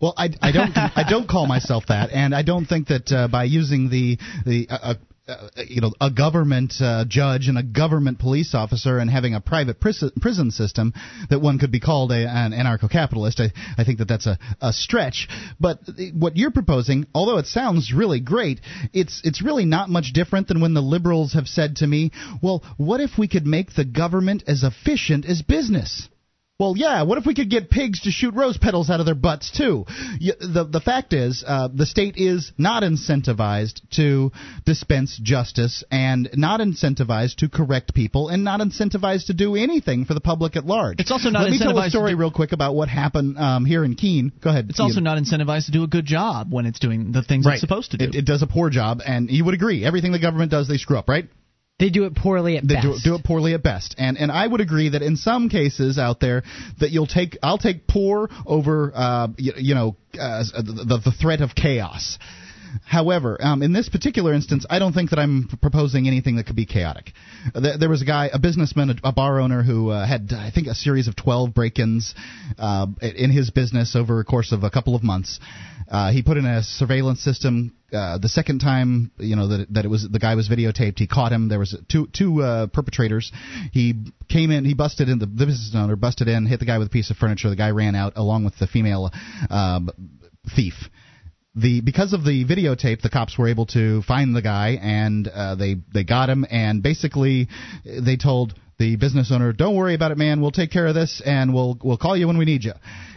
Well, 0.00 0.14
I, 0.16 0.30
I 0.42 0.52
don't 0.52 0.76
I 0.76 1.04
don't 1.08 1.28
call 1.28 1.46
myself 1.46 1.84
that, 1.88 2.10
and 2.10 2.34
I 2.34 2.42
don't 2.42 2.66
think 2.66 2.88
that 2.88 3.10
uh, 3.10 3.28
by 3.28 3.44
using 3.44 3.88
the 3.88 4.18
the 4.44 4.66
uh, 4.68 4.94
uh, 5.28 5.48
you 5.68 5.80
know 5.80 5.92
a 6.00 6.10
government 6.10 6.74
uh, 6.80 7.04
judge 7.06 7.48
and 7.48 7.56
a 7.56 7.62
government 7.62 8.18
police 8.18 8.54
officer 8.54 8.98
and 8.98 9.08
having 9.08 9.34
a 9.34 9.40
private 9.40 9.80
prison, 9.80 10.10
prison 10.20 10.50
system 10.50 10.92
that 11.30 11.40
one 11.40 11.58
could 11.58 11.70
be 11.70 11.78
called 11.80 12.10
a, 12.10 12.28
an 12.28 12.52
anarcho-capitalist. 12.52 13.38
I, 13.40 13.52
I 13.78 13.84
think 13.84 13.98
that 13.98 14.08
that's 14.08 14.26
a, 14.26 14.38
a 14.60 14.72
stretch. 14.72 15.28
But 15.60 15.78
what 16.12 16.36
you're 16.36 16.50
proposing, 16.50 17.06
although 17.14 17.38
it 17.38 17.46
sounds 17.46 17.92
really 17.94 18.20
great, 18.20 18.60
it's 18.92 19.20
it's 19.24 19.42
really 19.42 19.64
not 19.64 19.88
much 19.88 20.12
different 20.12 20.48
than 20.48 20.60
when 20.60 20.74
the 20.74 20.80
liberals 20.80 21.34
have 21.34 21.46
said 21.46 21.76
to 21.76 21.86
me, 21.86 22.10
"Well, 22.42 22.64
what 22.76 23.00
if 23.00 23.16
we 23.16 23.28
could 23.28 23.46
make 23.46 23.74
the 23.74 23.84
government 23.84 24.42
as 24.46 24.64
efficient 24.64 25.24
as 25.24 25.42
business?" 25.42 26.08
Well, 26.58 26.74
yeah. 26.76 27.02
What 27.02 27.18
if 27.18 27.26
we 27.26 27.34
could 27.34 27.50
get 27.50 27.70
pigs 27.70 28.02
to 28.02 28.10
shoot 28.10 28.34
rose 28.34 28.56
petals 28.56 28.88
out 28.88 29.00
of 29.00 29.06
their 29.06 29.16
butts 29.16 29.50
too? 29.50 29.84
The 30.20 30.68
the 30.70 30.80
fact 30.80 31.12
is, 31.12 31.42
uh, 31.44 31.68
the 31.74 31.86
state 31.86 32.16
is 32.16 32.52
not 32.56 32.84
incentivized 32.84 33.80
to 33.96 34.30
dispense 34.64 35.18
justice, 35.20 35.82
and 35.90 36.30
not 36.34 36.60
incentivized 36.60 37.36
to 37.36 37.48
correct 37.48 37.94
people, 37.94 38.28
and 38.28 38.44
not 38.44 38.60
incentivized 38.60 39.26
to 39.26 39.34
do 39.34 39.56
anything 39.56 40.04
for 40.04 40.14
the 40.14 40.20
public 40.20 40.54
at 40.54 40.64
large. 40.64 41.00
It's 41.00 41.10
also 41.10 41.30
not 41.30 41.42
Let 41.42 41.50
me 41.50 41.58
tell 41.58 41.76
a 41.76 41.90
story 41.90 42.12
do- 42.12 42.18
real 42.18 42.30
quick 42.30 42.52
about 42.52 42.76
what 42.76 42.88
happened 42.88 43.38
um, 43.38 43.64
here 43.64 43.84
in 43.84 43.96
Keene. 43.96 44.30
Go 44.40 44.50
ahead. 44.50 44.66
it's 44.70 44.78
also 44.78 45.00
not 45.00 45.18
incentivized 45.18 45.66
to 45.66 45.72
do 45.72 45.82
a 45.82 45.88
good 45.88 46.06
job 46.06 46.52
when 46.52 46.66
it's 46.66 46.78
doing 46.78 47.12
the 47.12 47.22
things 47.22 47.44
right. 47.44 47.54
it's 47.54 47.60
supposed 47.60 47.90
to 47.90 47.96
do. 47.96 48.04
It, 48.04 48.14
it 48.14 48.24
does 48.24 48.42
a 48.42 48.46
poor 48.46 48.70
job, 48.70 49.00
and 49.04 49.30
you 49.30 49.44
would 49.44 49.54
agree. 49.54 49.84
Everything 49.84 50.12
the 50.12 50.20
government 50.20 50.50
does, 50.52 50.68
they 50.68 50.76
screw 50.76 50.98
up, 50.98 51.08
right? 51.08 51.28
They 51.82 51.90
do 51.90 52.04
it 52.04 52.14
poorly 52.14 52.56
at 52.58 52.68
They 52.68 52.76
best. 52.76 53.02
do, 53.02 53.10
do 53.10 53.14
it 53.16 53.24
poorly 53.24 53.54
at 53.54 53.62
best, 53.64 53.96
and 53.98 54.16
and 54.16 54.30
I 54.30 54.46
would 54.46 54.60
agree 54.60 54.90
that 54.90 55.02
in 55.02 55.16
some 55.16 55.48
cases 55.48 55.98
out 55.98 56.20
there 56.20 56.44
that 56.78 56.92
you'll 56.92 57.08
take 57.08 57.36
I'll 57.42 57.58
take 57.58 57.88
poor 57.88 58.30
over 58.46 58.92
uh, 58.94 59.26
you, 59.36 59.52
you 59.56 59.74
know 59.74 59.96
uh, 60.16 60.44
the, 60.54 61.00
the 61.04 61.10
threat 61.10 61.40
of 61.40 61.56
chaos. 61.56 62.20
However, 62.86 63.36
um, 63.40 63.62
in 63.62 63.72
this 63.72 63.88
particular 63.88 64.32
instance, 64.32 64.64
I 64.70 64.78
don't 64.78 64.92
think 64.92 65.10
that 65.10 65.18
I'm 65.18 65.48
proposing 65.60 66.06
anything 66.06 66.36
that 66.36 66.46
could 66.46 66.56
be 66.56 66.66
chaotic. 66.66 67.12
There, 67.54 67.88
was 67.88 68.00
a 68.00 68.06
guy, 68.06 68.30
a 68.32 68.38
businessman, 68.38 68.98
a, 69.04 69.12
bar 69.12 69.40
owner 69.40 69.62
who 69.62 69.90
uh, 69.90 70.06
had, 70.06 70.32
I 70.32 70.50
think, 70.50 70.68
a 70.68 70.74
series 70.74 71.06
of 71.06 71.14
12 71.14 71.52
break-ins 71.52 72.14
uh, 72.58 72.86
in 73.02 73.30
his 73.30 73.50
business 73.50 73.94
over 73.94 74.20
a 74.20 74.24
course 74.24 74.52
of 74.52 74.62
a 74.62 74.70
couple 74.70 74.94
of 74.94 75.02
months. 75.02 75.38
Uh, 75.92 76.10
he 76.10 76.22
put 76.22 76.38
in 76.38 76.46
a 76.46 76.62
surveillance 76.62 77.20
system. 77.20 77.76
Uh, 77.92 78.16
the 78.16 78.28
second 78.28 78.60
time, 78.60 79.12
you 79.18 79.36
know, 79.36 79.46
that 79.48 79.66
that 79.74 79.84
it 79.84 79.88
was 79.88 80.08
the 80.10 80.18
guy 80.18 80.34
was 80.34 80.48
videotaped, 80.48 80.98
he 80.98 81.06
caught 81.06 81.30
him. 81.30 81.48
There 81.48 81.58
was 81.58 81.76
two 81.90 82.08
two 82.12 82.42
uh, 82.42 82.66
perpetrators. 82.68 83.30
He 83.72 83.94
came 84.30 84.50
in, 84.50 84.64
he 84.64 84.72
busted 84.72 85.10
in 85.10 85.18
the, 85.18 85.26
the 85.26 85.44
business 85.44 85.72
owner, 85.76 85.94
busted 85.94 86.28
in, 86.28 86.46
hit 86.46 86.60
the 86.60 86.66
guy 86.66 86.78
with 86.78 86.86
a 86.86 86.90
piece 86.90 87.10
of 87.10 87.18
furniture. 87.18 87.50
The 87.50 87.56
guy 87.56 87.70
ran 87.72 87.94
out 87.94 88.14
along 88.16 88.44
with 88.44 88.58
the 88.58 88.66
female 88.66 89.10
uh, 89.50 89.80
thief 90.56 90.74
the 91.54 91.82
because 91.82 92.12
of 92.14 92.24
the 92.24 92.44
videotape, 92.46 93.02
the 93.02 93.10
cops 93.10 93.36
were 93.36 93.48
able 93.48 93.66
to 93.66 94.02
find 94.02 94.34
the 94.34 94.42
guy 94.42 94.78
and 94.80 95.28
uh, 95.28 95.54
they 95.54 95.76
they 95.92 96.04
got 96.04 96.30
him 96.30 96.46
and 96.50 96.82
basically 96.82 97.48
they 97.84 98.16
told 98.16 98.54
the 98.82 98.96
business 98.96 99.30
owner, 99.30 99.52
"Don't 99.52 99.76
worry 99.76 99.94
about 99.94 100.10
it, 100.10 100.18
man. 100.18 100.40
We'll 100.40 100.50
take 100.50 100.72
care 100.72 100.88
of 100.88 100.94
this, 100.94 101.22
and 101.24 101.54
we'll 101.54 101.78
we'll 101.80 101.96
call 101.96 102.16
you 102.16 102.26
when 102.26 102.36
we 102.36 102.44
need 102.44 102.64
you." 102.64 102.72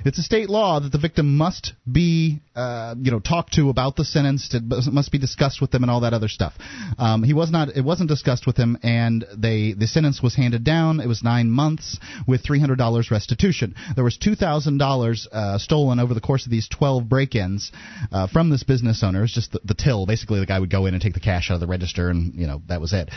It's 0.05 0.19
a 0.19 0.21
state 0.21 0.51
law 0.51 0.79
that 0.79 0.91
the 0.91 0.99
victim 0.99 1.35
must 1.35 1.73
be, 1.91 2.39
uh, 2.55 2.93
you 3.01 3.09
know, 3.09 3.19
talked 3.19 3.53
to 3.53 3.69
about 3.69 3.95
the 3.95 4.05
sentence. 4.05 4.53
It 4.53 4.61
must 4.93 5.11
be 5.11 5.17
discussed 5.17 5.61
with 5.61 5.71
them 5.71 5.81
and 5.83 5.89
all 5.89 6.01
that 6.01 6.13
other 6.13 6.27
stuff. 6.27 6.53
Um, 6.99 7.23
he 7.23 7.33
was 7.33 7.49
not. 7.49 7.69
It 7.75 7.83
wasn't 7.83 8.09
discussed 8.09 8.45
with 8.45 8.55
him, 8.55 8.77
and 8.83 9.25
they 9.35 9.73
the 9.73 9.87
sentence 9.87 10.21
was 10.21 10.35
handed 10.35 10.63
down. 10.63 10.99
It 10.99 11.07
was 11.07 11.23
nine 11.23 11.49
months 11.49 11.97
with 12.27 12.43
three 12.43 12.59
hundred 12.59 12.77
dollars 12.77 13.09
restitution. 13.09 13.73
There 13.95 14.03
was 14.03 14.17
two 14.17 14.35
thousand 14.35 14.79
uh, 14.79 14.85
dollars 14.85 15.27
stolen 15.57 15.99
over 15.99 16.13
the 16.13 16.21
course 16.21 16.45
of 16.45 16.51
these 16.51 16.67
twelve 16.67 17.09
break-ins 17.09 17.71
uh, 18.11 18.27
from 18.27 18.51
this 18.51 18.61
business 18.61 19.01
owner. 19.03 19.23
It's 19.23 19.33
just 19.33 19.53
the, 19.53 19.61
the 19.63 19.73
till. 19.73 20.05
Basically, 20.05 20.39
the 20.39 20.45
guy 20.45 20.59
would 20.59 20.69
go 20.69 20.85
in 20.85 20.93
and 20.93 21.01
take 21.01 21.15
the 21.15 21.19
cash 21.19 21.49
out 21.49 21.55
of 21.55 21.61
the 21.61 21.67
register, 21.67 22.11
and 22.11 22.35
you 22.35 22.45
know 22.45 22.61
that 22.67 22.79
was 22.79 22.93
it. 22.93 23.09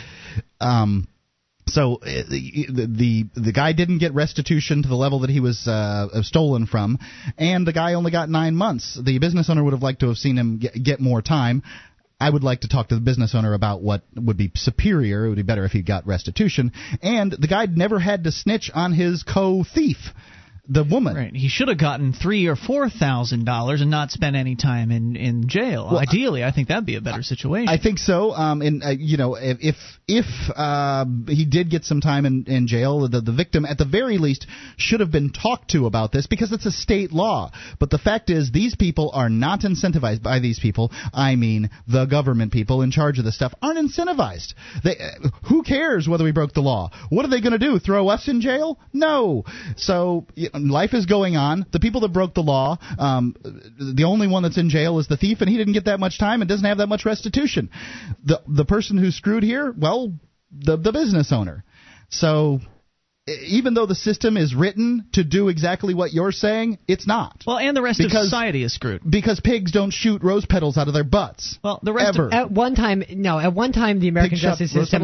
Um, 0.59 1.07
so 1.69 1.95
uh, 1.95 2.23
the, 2.29 2.67
the 2.69 3.25
the 3.35 3.51
guy 3.51 3.73
didn't 3.73 3.99
get 3.99 4.13
restitution 4.13 4.83
to 4.83 4.89
the 4.89 4.95
level 4.95 5.19
that 5.19 5.29
he 5.29 5.39
was 5.39 5.67
uh, 5.67 6.21
stolen 6.23 6.65
from, 6.65 6.99
and 7.37 7.65
the 7.65 7.73
guy 7.73 7.93
only 7.93 8.11
got 8.11 8.29
nine 8.29 8.55
months. 8.55 8.99
The 9.01 9.19
business 9.19 9.49
owner 9.49 9.63
would 9.63 9.73
have 9.73 9.83
liked 9.83 10.01
to 10.01 10.07
have 10.07 10.17
seen 10.17 10.37
him 10.37 10.57
get, 10.57 10.73
get 10.83 10.99
more 10.99 11.21
time. 11.21 11.63
I 12.21 12.29
would 12.29 12.43
like 12.43 12.61
to 12.61 12.67
talk 12.67 12.89
to 12.89 12.95
the 12.95 13.01
business 13.01 13.33
owner 13.33 13.53
about 13.53 13.81
what 13.81 14.01
would 14.13 14.35
be 14.35 14.51
superior. 14.55 15.25
It 15.25 15.29
would 15.29 15.37
be 15.37 15.43
better 15.43 15.63
if 15.63 15.71
he 15.71 15.81
got 15.81 16.05
restitution. 16.05 16.73
And 17.01 17.31
the 17.31 17.47
guy 17.47 17.65
never 17.65 17.97
had 17.97 18.25
to 18.25 18.31
snitch 18.31 18.69
on 18.73 18.91
his 18.91 19.23
co 19.23 19.63
thief 19.63 19.97
the 20.71 20.83
woman. 20.83 21.15
Right. 21.15 21.35
He 21.35 21.49
should 21.49 21.67
have 21.67 21.79
gotten 21.79 22.13
three 22.13 22.45
or 22.45 22.55
four 22.55 22.89
thousand 22.89 23.45
dollars 23.45 23.81
and 23.81 23.89
not 23.89 24.11
spent 24.11 24.35
any 24.35 24.55
time 24.55 24.91
in 24.91 25.15
in 25.15 25.49
jail. 25.49 25.89
Well, 25.91 25.99
Ideally, 25.99 26.43
I 26.43 26.51
think 26.51 26.67
that'd 26.67 26.85
be 26.85 26.95
a 26.95 27.01
better 27.01 27.23
situation. 27.23 27.67
I 27.69 27.81
think 27.81 27.97
so. 27.97 28.31
Um, 28.31 28.61
and 28.61 28.83
uh, 28.83 28.89
you 28.89 29.17
know, 29.17 29.35
if 29.35 29.57
if, 29.61 29.75
if 30.07 30.25
uh, 30.55 31.05
he 31.27 31.45
did 31.45 31.71
get 31.71 31.85
some 31.85 32.01
time 32.01 32.25
in 32.27 32.45
in 32.47 32.67
jail, 32.67 33.07
the 33.09 33.19
the 33.19 33.31
victim 33.31 33.65
at 33.65 33.79
the 33.79 33.85
very 33.85 34.19
least 34.19 34.45
should 34.77 34.99
have 34.99 35.11
been 35.11 35.31
talked 35.31 35.71
to 35.71 35.87
about 35.87 36.11
this 36.11 36.27
because 36.27 36.51
it's 36.51 36.67
a 36.67 36.71
state 36.71 37.11
law. 37.11 37.51
But 37.79 37.89
the 37.89 37.97
fact 37.97 38.29
is, 38.29 38.51
these 38.51 38.75
people 38.75 39.09
are 39.13 39.29
not 39.29 39.61
incentivized 39.61 40.21
by 40.21 40.39
these 40.39 40.59
people. 40.59 40.91
I 41.11 41.35
mean, 41.35 41.71
the 41.87 42.05
government 42.05 42.53
people 42.53 42.83
in 42.83 42.91
charge 42.91 43.17
of 43.17 43.25
this 43.25 43.35
stuff 43.35 43.55
aren't 43.63 43.79
incentivized. 43.79 44.53
They, 44.83 44.97
uh, 44.97 45.29
who 45.47 45.63
cares 45.63 46.07
whether 46.07 46.23
we 46.23 46.31
broke 46.31 46.53
the 46.53 46.61
law? 46.61 46.91
What 47.09 47.25
are 47.25 47.29
they 47.29 47.41
going 47.41 47.53
to 47.53 47.57
do? 47.57 47.79
Throw 47.79 48.07
us 48.09 48.27
in 48.27 48.41
jail? 48.41 48.77
No. 48.93 49.45
So. 49.75 50.27
You 50.35 50.49
know, 50.53 50.58
life 50.67 50.93
is 50.93 51.05
going 51.05 51.37
on. 51.37 51.65
The 51.71 51.79
people 51.79 52.01
that 52.01 52.13
broke 52.13 52.33
the 52.33 52.41
law, 52.41 52.77
um, 52.97 53.35
the 53.41 54.03
only 54.05 54.27
one 54.27 54.43
that's 54.43 54.57
in 54.57 54.69
jail 54.69 54.99
is 54.99 55.07
the 55.07 55.17
thief, 55.17 55.41
and 55.41 55.49
he 55.49 55.57
didn't 55.57 55.73
get 55.73 55.85
that 55.85 55.99
much 55.99 56.19
time 56.19 56.41
and 56.41 56.49
doesn't 56.49 56.65
have 56.65 56.79
that 56.79 56.87
much 56.87 57.05
restitution. 57.05 57.69
The 58.23 58.41
the 58.47 58.65
person 58.65 58.97
who 58.97 59.11
screwed 59.11 59.43
here, 59.43 59.73
well, 59.77 60.13
the 60.51 60.77
the 60.77 60.91
business 60.91 61.31
owner. 61.31 61.63
So 62.09 62.59
even 63.27 63.73
though 63.73 63.85
the 63.85 63.95
system 63.95 64.37
is 64.37 64.55
written 64.55 65.05
to 65.13 65.23
do 65.23 65.49
exactly 65.49 65.93
what 65.93 66.13
you're 66.13 66.31
saying, 66.31 66.79
it's 66.87 67.07
not. 67.07 67.43
Well, 67.45 67.57
and 67.57 67.75
the 67.75 67.81
rest 67.81 67.99
because, 67.99 68.15
of 68.15 68.23
society 68.23 68.63
is 68.63 68.73
screwed 68.73 69.01
because 69.09 69.39
pigs 69.39 69.71
don't 69.71 69.91
shoot 69.91 70.23
rose 70.23 70.45
petals 70.45 70.77
out 70.77 70.87
of 70.87 70.93
their 70.93 71.03
butts. 71.03 71.59
Well, 71.63 71.79
the 71.83 71.93
rest 71.93 72.17
ever. 72.17 72.27
Of, 72.27 72.33
at 72.33 72.51
one 72.51 72.75
time, 72.75 73.03
no, 73.09 73.39
at 73.39 73.53
one 73.53 73.71
time 73.71 73.99
the 73.99 74.07
American 74.07 74.37
Pig 74.37 74.41
justice 74.41 74.71
system 74.71 75.03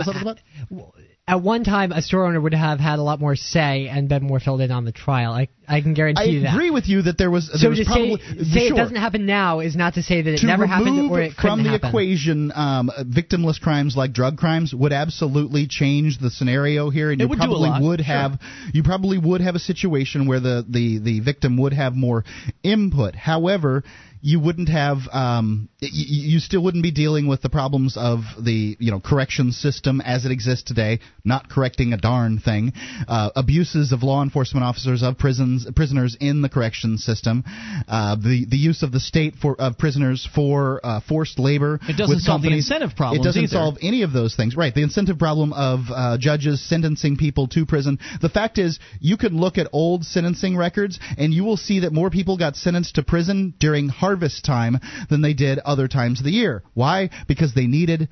at 1.28 1.42
one 1.42 1.64
time 1.64 1.92
a 1.92 2.02
store 2.04 2.26
owner 2.28 2.40
would 2.40 2.54
have 2.54 2.80
had 2.80 3.00
a 3.00 3.02
lot 3.02 3.20
more 3.20 3.36
say 3.36 3.88
and 3.88 4.08
been 4.08 4.24
more 4.24 4.40
filled 4.40 4.62
in 4.62 4.72
on 4.72 4.86
the 4.86 4.92
trial. 4.92 5.32
I 5.32 5.48
I 5.68 5.82
can 5.82 5.96
guarantee 5.96 6.22
I 6.22 6.26
you 6.26 6.40
that. 6.42 6.50
I 6.50 6.54
agree 6.54 6.70
with 6.70 6.88
you 6.88 7.02
that 7.04 7.18
there 7.18 7.32
was. 7.32 7.52
So 7.52 7.58
there 7.58 7.70
was 7.72 7.80
to 7.80 7.86
probably, 7.86 8.18
say, 8.18 8.44
say 8.44 8.68
sure. 8.68 8.76
it 8.76 8.78
doesn't 8.78 8.96
happen 8.96 9.26
now 9.26 9.60
is 9.60 9.76
not 9.76 9.96
to 9.96 10.04
say 10.04 10.22
that 10.22 10.34
it 10.36 10.40
to 10.42 10.46
never 10.46 10.68
happened 10.68 11.10
or 11.10 11.22
it 11.22 11.34
from 11.34 11.64
the 11.64 11.72
happen. 11.72 11.90
equation 11.90 12.52
um, 12.54 12.92
victimless 13.00 13.60
crimes 13.60 13.98
like 13.98 14.14
drug 14.14 14.38
crimes 14.38 14.74
would 14.76 14.94
absolutely 14.94 15.66
change 15.68 16.20
the 16.20 16.30
scenario 16.30 16.92
here, 16.92 17.12
and 17.12 17.20
it 17.20 17.24
you 17.24 17.30
would 17.30 17.40
probably 17.40 17.72
would 17.82 18.00
sure. 18.02 18.06
have 18.06 18.40
you 18.74 18.84
probably 18.84 19.18
would 19.18 19.42
have 19.42 19.56
a 19.56 19.60
situation 19.60 20.28
where 20.28 20.40
the 20.40 20.64
the 20.70 21.00
the 21.00 21.20
victim 21.22 21.58
would 21.58 21.74
have 21.74 21.96
more 21.96 22.24
input. 22.64 23.16
However 23.16 23.84
you 24.26 24.40
wouldn't 24.40 24.70
have 24.70 24.98
um, 25.12 25.70
you, 25.80 26.32
you 26.32 26.40
still 26.40 26.64
wouldn't 26.64 26.82
be 26.82 26.90
dealing 26.90 27.28
with 27.28 27.44
the 27.44 27.50
problems 27.50 27.96
of 27.96 28.22
the 28.44 28.76
you 28.80 28.90
know 28.90 29.00
correction 29.00 29.52
system 29.52 30.02
as 30.02 30.26
it 30.26 30.32
exists 30.32 30.64
today, 30.64 31.00
not 31.24 31.48
correcting 31.48 31.94
a 31.94 31.98
darn 31.98 32.40
thing, 32.40 32.74
uh, 33.08 33.30
abuses 33.36 33.92
of 33.92 34.02
law 34.02 34.24
enforcement 34.24 34.64
officers 34.64 35.04
of 35.04 35.20
prisons 35.20 35.68
prisoners 35.76 36.18
in 36.20 36.42
the 36.42 36.50
correction 36.50 36.98
system, 36.98 37.44
uh, 37.88 38.16
the 38.16 38.48
the 38.50 38.58
use 38.58 38.82
of 38.82 38.92
the 38.92 39.00
state 39.00 39.36
for 39.40 39.56
of 39.62 39.78
prisoners 39.78 40.28
for 40.34 40.82
uh, 40.84 41.02
forced 41.08 41.38
labor. 41.38 41.80
It 41.88 41.96
doesn't 41.96 42.22
solve 42.22 42.42
the 42.42 42.52
incentive 42.52 42.96
problem. 42.98 43.22
It 43.22 43.24
doesn't 43.24 43.44
either. 43.44 43.52
solve 43.52 43.78
any 43.84 44.02
of 44.02 44.12
those 44.12 44.36
things. 44.36 44.56
Right, 44.56 44.74
the 44.74 44.82
incentive 44.82 45.20
problem 45.20 45.54
of 45.54 45.82
uh, 45.94 46.18
judges 46.20 46.68
sentencing 46.68 47.18
people 47.18 47.48
to 47.50 47.68
prison. 47.68 48.00
The 48.24 48.30
fact 48.30 48.58
is, 48.58 48.80
you 49.00 49.18
can 49.18 49.38
look 49.38 49.60
at 49.60 49.68
old 49.72 50.04
sentencing 50.04 50.58
records 50.58 51.00
and 51.16 51.32
you 51.32 51.44
will 51.44 51.58
see 51.58 51.82
that 51.82 51.94
more 51.94 52.10
people 52.10 52.40
got 52.40 52.56
sentenced 52.56 52.96
to 52.96 53.04
prison 53.04 53.54
during 53.60 53.90
harvest 54.16 54.46
time 54.46 54.80
than 55.10 55.22
they 55.22 55.34
did 55.34 55.60
other 55.60 55.90
times 55.90 56.22
of 56.22 56.26
the 56.26 56.32
year. 56.32 56.64
Why? 56.74 57.10
Because 57.28 57.54
they 57.54 57.68
needed 57.68 58.08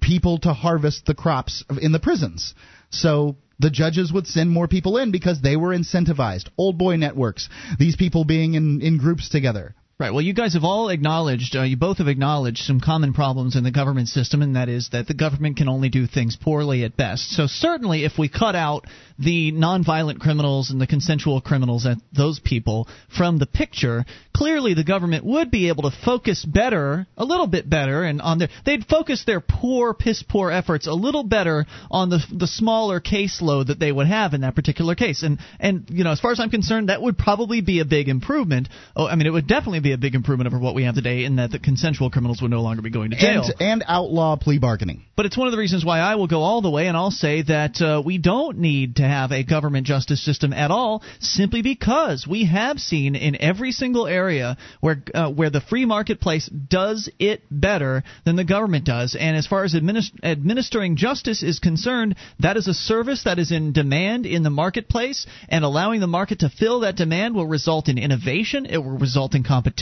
people 0.00 0.38
to 0.38 0.52
harvest 0.52 1.06
the 1.06 1.14
crops 1.14 1.64
in 1.82 1.90
the 1.90 1.98
prisons. 1.98 2.54
So 2.90 3.36
the 3.58 3.70
judges 3.70 4.12
would 4.12 4.28
send 4.28 4.48
more 4.50 4.68
people 4.68 4.96
in 4.96 5.10
because 5.10 5.40
they 5.40 5.56
were 5.56 5.76
incentivized. 5.76 6.48
Old 6.56 6.78
boy 6.78 6.96
networks, 6.96 7.48
these 7.80 7.96
people 7.96 8.24
being 8.24 8.54
in, 8.54 8.80
in 8.80 8.98
groups 8.98 9.28
together. 9.28 9.74
Right. 10.00 10.14
Well, 10.14 10.22
you 10.22 10.32
guys 10.32 10.54
have 10.54 10.64
all 10.64 10.88
acknowledged, 10.88 11.54
uh, 11.54 11.60
you 11.64 11.76
both 11.76 11.98
have 11.98 12.08
acknowledged 12.08 12.62
some 12.62 12.80
common 12.80 13.12
problems 13.12 13.54
in 13.54 13.64
the 13.64 13.70
government 13.70 14.08
system, 14.08 14.40
and 14.40 14.56
that 14.56 14.70
is 14.70 14.88
that 14.92 15.06
the 15.06 15.12
government 15.12 15.58
can 15.58 15.68
only 15.68 15.90
do 15.90 16.06
things 16.06 16.38
poorly 16.40 16.84
at 16.84 16.96
best. 16.96 17.28
So, 17.32 17.46
certainly, 17.46 18.06
if 18.06 18.16
we 18.16 18.30
cut 18.30 18.56
out 18.56 18.86
the 19.18 19.52
nonviolent 19.52 20.18
criminals 20.18 20.70
and 20.70 20.80
the 20.80 20.86
consensual 20.86 21.42
criminals 21.42 21.84
and 21.84 22.00
those 22.16 22.40
people 22.40 22.88
from 23.14 23.38
the 23.38 23.44
picture, 23.44 24.06
clearly 24.34 24.72
the 24.72 24.84
government 24.84 25.22
would 25.26 25.50
be 25.50 25.68
able 25.68 25.82
to 25.82 25.94
focus 26.02 26.46
better, 26.46 27.06
a 27.18 27.24
little 27.26 27.46
bit 27.46 27.68
better, 27.68 28.02
and 28.02 28.22
on 28.22 28.38
their 28.38 28.48
they'd 28.64 28.86
focus 28.86 29.24
their 29.26 29.40
poor, 29.40 29.92
piss 29.92 30.22
poor 30.22 30.50
efforts 30.50 30.86
a 30.86 30.94
little 30.94 31.24
better 31.24 31.66
on 31.90 32.08
the 32.08 32.24
the 32.32 32.46
smaller 32.46 33.02
caseload 33.02 33.66
that 33.66 33.78
they 33.78 33.92
would 33.92 34.06
have 34.06 34.32
in 34.32 34.40
that 34.40 34.54
particular 34.54 34.94
case. 34.94 35.22
And 35.22 35.40
and 35.58 35.84
you 35.90 36.04
know, 36.04 36.12
as 36.12 36.20
far 36.20 36.32
as 36.32 36.40
I'm 36.40 36.48
concerned, 36.48 36.88
that 36.88 37.02
would 37.02 37.18
probably 37.18 37.60
be 37.60 37.80
a 37.80 37.84
big 37.84 38.08
improvement. 38.08 38.70
Oh, 38.96 39.06
I 39.06 39.14
mean, 39.16 39.26
it 39.26 39.32
would 39.34 39.46
definitely 39.46 39.80
be 39.80 39.89
a 39.92 39.98
big 39.98 40.14
improvement 40.14 40.46
over 40.46 40.58
what 40.58 40.74
we 40.74 40.84
have 40.84 40.94
today, 40.94 41.24
in 41.24 41.36
that 41.36 41.50
the 41.50 41.58
consensual 41.58 42.10
criminals 42.10 42.40
would 42.42 42.50
no 42.50 42.62
longer 42.62 42.82
be 42.82 42.90
going 42.90 43.10
to 43.10 43.16
jail 43.16 43.42
and, 43.42 43.54
and 43.60 43.84
outlaw 43.86 44.36
plea 44.36 44.58
bargaining. 44.58 45.04
But 45.16 45.26
it's 45.26 45.36
one 45.36 45.48
of 45.48 45.52
the 45.52 45.58
reasons 45.58 45.84
why 45.84 45.98
I 45.98 46.14
will 46.14 46.26
go 46.26 46.40
all 46.42 46.62
the 46.62 46.70
way, 46.70 46.86
and 46.86 46.96
I'll 46.96 47.10
say 47.10 47.42
that 47.42 47.80
uh, 47.80 48.02
we 48.04 48.18
don't 48.18 48.58
need 48.58 48.96
to 48.96 49.02
have 49.02 49.32
a 49.32 49.44
government 49.44 49.86
justice 49.86 50.24
system 50.24 50.52
at 50.52 50.70
all, 50.70 51.02
simply 51.20 51.62
because 51.62 52.26
we 52.26 52.46
have 52.46 52.78
seen 52.78 53.14
in 53.14 53.40
every 53.40 53.72
single 53.72 54.06
area 54.06 54.56
where 54.80 55.02
uh, 55.14 55.30
where 55.30 55.50
the 55.50 55.60
free 55.60 55.84
marketplace 55.84 56.48
does 56.48 57.10
it 57.18 57.42
better 57.50 58.02
than 58.24 58.36
the 58.36 58.44
government 58.44 58.84
does. 58.84 59.16
And 59.18 59.36
as 59.36 59.46
far 59.46 59.64
as 59.64 59.74
administ- 59.74 60.12
administering 60.22 60.96
justice 60.96 61.42
is 61.42 61.58
concerned, 61.58 62.16
that 62.38 62.56
is 62.56 62.68
a 62.68 62.74
service 62.74 63.24
that 63.24 63.38
is 63.38 63.52
in 63.52 63.72
demand 63.72 64.26
in 64.26 64.42
the 64.42 64.50
marketplace, 64.50 65.26
and 65.48 65.64
allowing 65.64 66.00
the 66.00 66.06
market 66.06 66.40
to 66.40 66.48
fill 66.48 66.80
that 66.80 66.96
demand 66.96 67.34
will 67.34 67.46
result 67.46 67.88
in 67.88 67.98
innovation. 67.98 68.66
It 68.66 68.78
will 68.78 68.98
result 68.98 69.34
in 69.34 69.42
competition, 69.42 69.79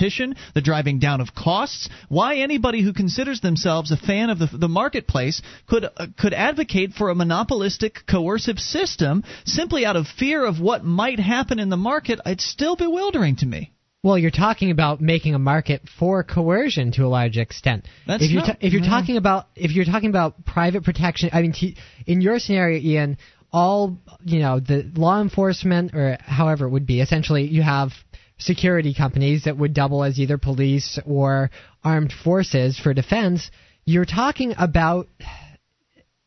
the 0.54 0.60
driving 0.60 0.98
down 0.98 1.20
of 1.20 1.34
costs. 1.34 1.88
Why 2.08 2.36
anybody 2.36 2.82
who 2.82 2.92
considers 2.92 3.40
themselves 3.40 3.90
a 3.90 3.96
fan 3.96 4.30
of 4.30 4.38
the, 4.38 4.48
the 4.52 4.68
marketplace 4.68 5.42
could 5.66 5.84
uh, 5.84 6.06
could 6.16 6.34
advocate 6.34 6.92
for 6.92 7.10
a 7.10 7.14
monopolistic, 7.14 8.06
coercive 8.06 8.58
system 8.58 9.24
simply 9.44 9.84
out 9.84 9.96
of 9.96 10.06
fear 10.06 10.44
of 10.44 10.60
what 10.60 10.84
might 10.84 11.20
happen 11.20 11.58
in 11.58 11.68
the 11.68 11.76
market, 11.76 12.20
it's 12.26 12.44
still 12.44 12.76
bewildering 12.76 13.36
to 13.36 13.46
me. 13.46 13.72
Well, 14.02 14.16
you're 14.16 14.30
talking 14.30 14.70
about 14.70 15.00
making 15.00 15.34
a 15.34 15.40
market 15.40 15.82
for 15.98 16.22
coercion 16.22 16.92
to 16.92 17.04
a 17.04 17.08
large 17.08 17.36
extent. 17.36 17.86
That's 18.06 18.22
if 18.22 18.30
you're 18.30 18.42
not, 18.42 18.58
if 18.60 18.72
you're 18.72 18.82
no. 18.82 18.88
talking 18.88 19.16
about 19.16 19.48
if 19.56 19.72
you're 19.72 19.84
talking 19.84 20.08
about 20.10 20.44
private 20.44 20.84
protection, 20.84 21.30
I 21.32 21.42
mean, 21.42 21.52
t- 21.52 21.76
in 22.06 22.20
your 22.20 22.38
scenario, 22.38 22.80
Ian, 22.80 23.18
all 23.52 23.98
you 24.24 24.38
know, 24.38 24.60
the 24.60 24.90
law 24.94 25.20
enforcement 25.20 25.94
or 25.94 26.16
however 26.20 26.66
it 26.66 26.70
would 26.70 26.86
be, 26.86 27.00
essentially, 27.00 27.48
you 27.48 27.62
have 27.62 27.90
security 28.38 28.94
companies 28.94 29.44
that 29.44 29.56
would 29.56 29.74
double 29.74 30.04
as 30.04 30.18
either 30.18 30.38
police 30.38 30.98
or 31.04 31.50
armed 31.84 32.12
forces 32.12 32.78
for 32.78 32.94
defense. 32.94 33.50
You're 33.84 34.04
talking 34.04 34.54
about 34.56 35.08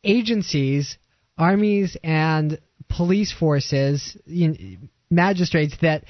agencies, 0.04 0.98
armies, 1.38 1.96
and 2.02 2.58
police 2.88 3.32
forces, 3.32 4.16
magistrates 5.10 5.76
that 5.80 6.04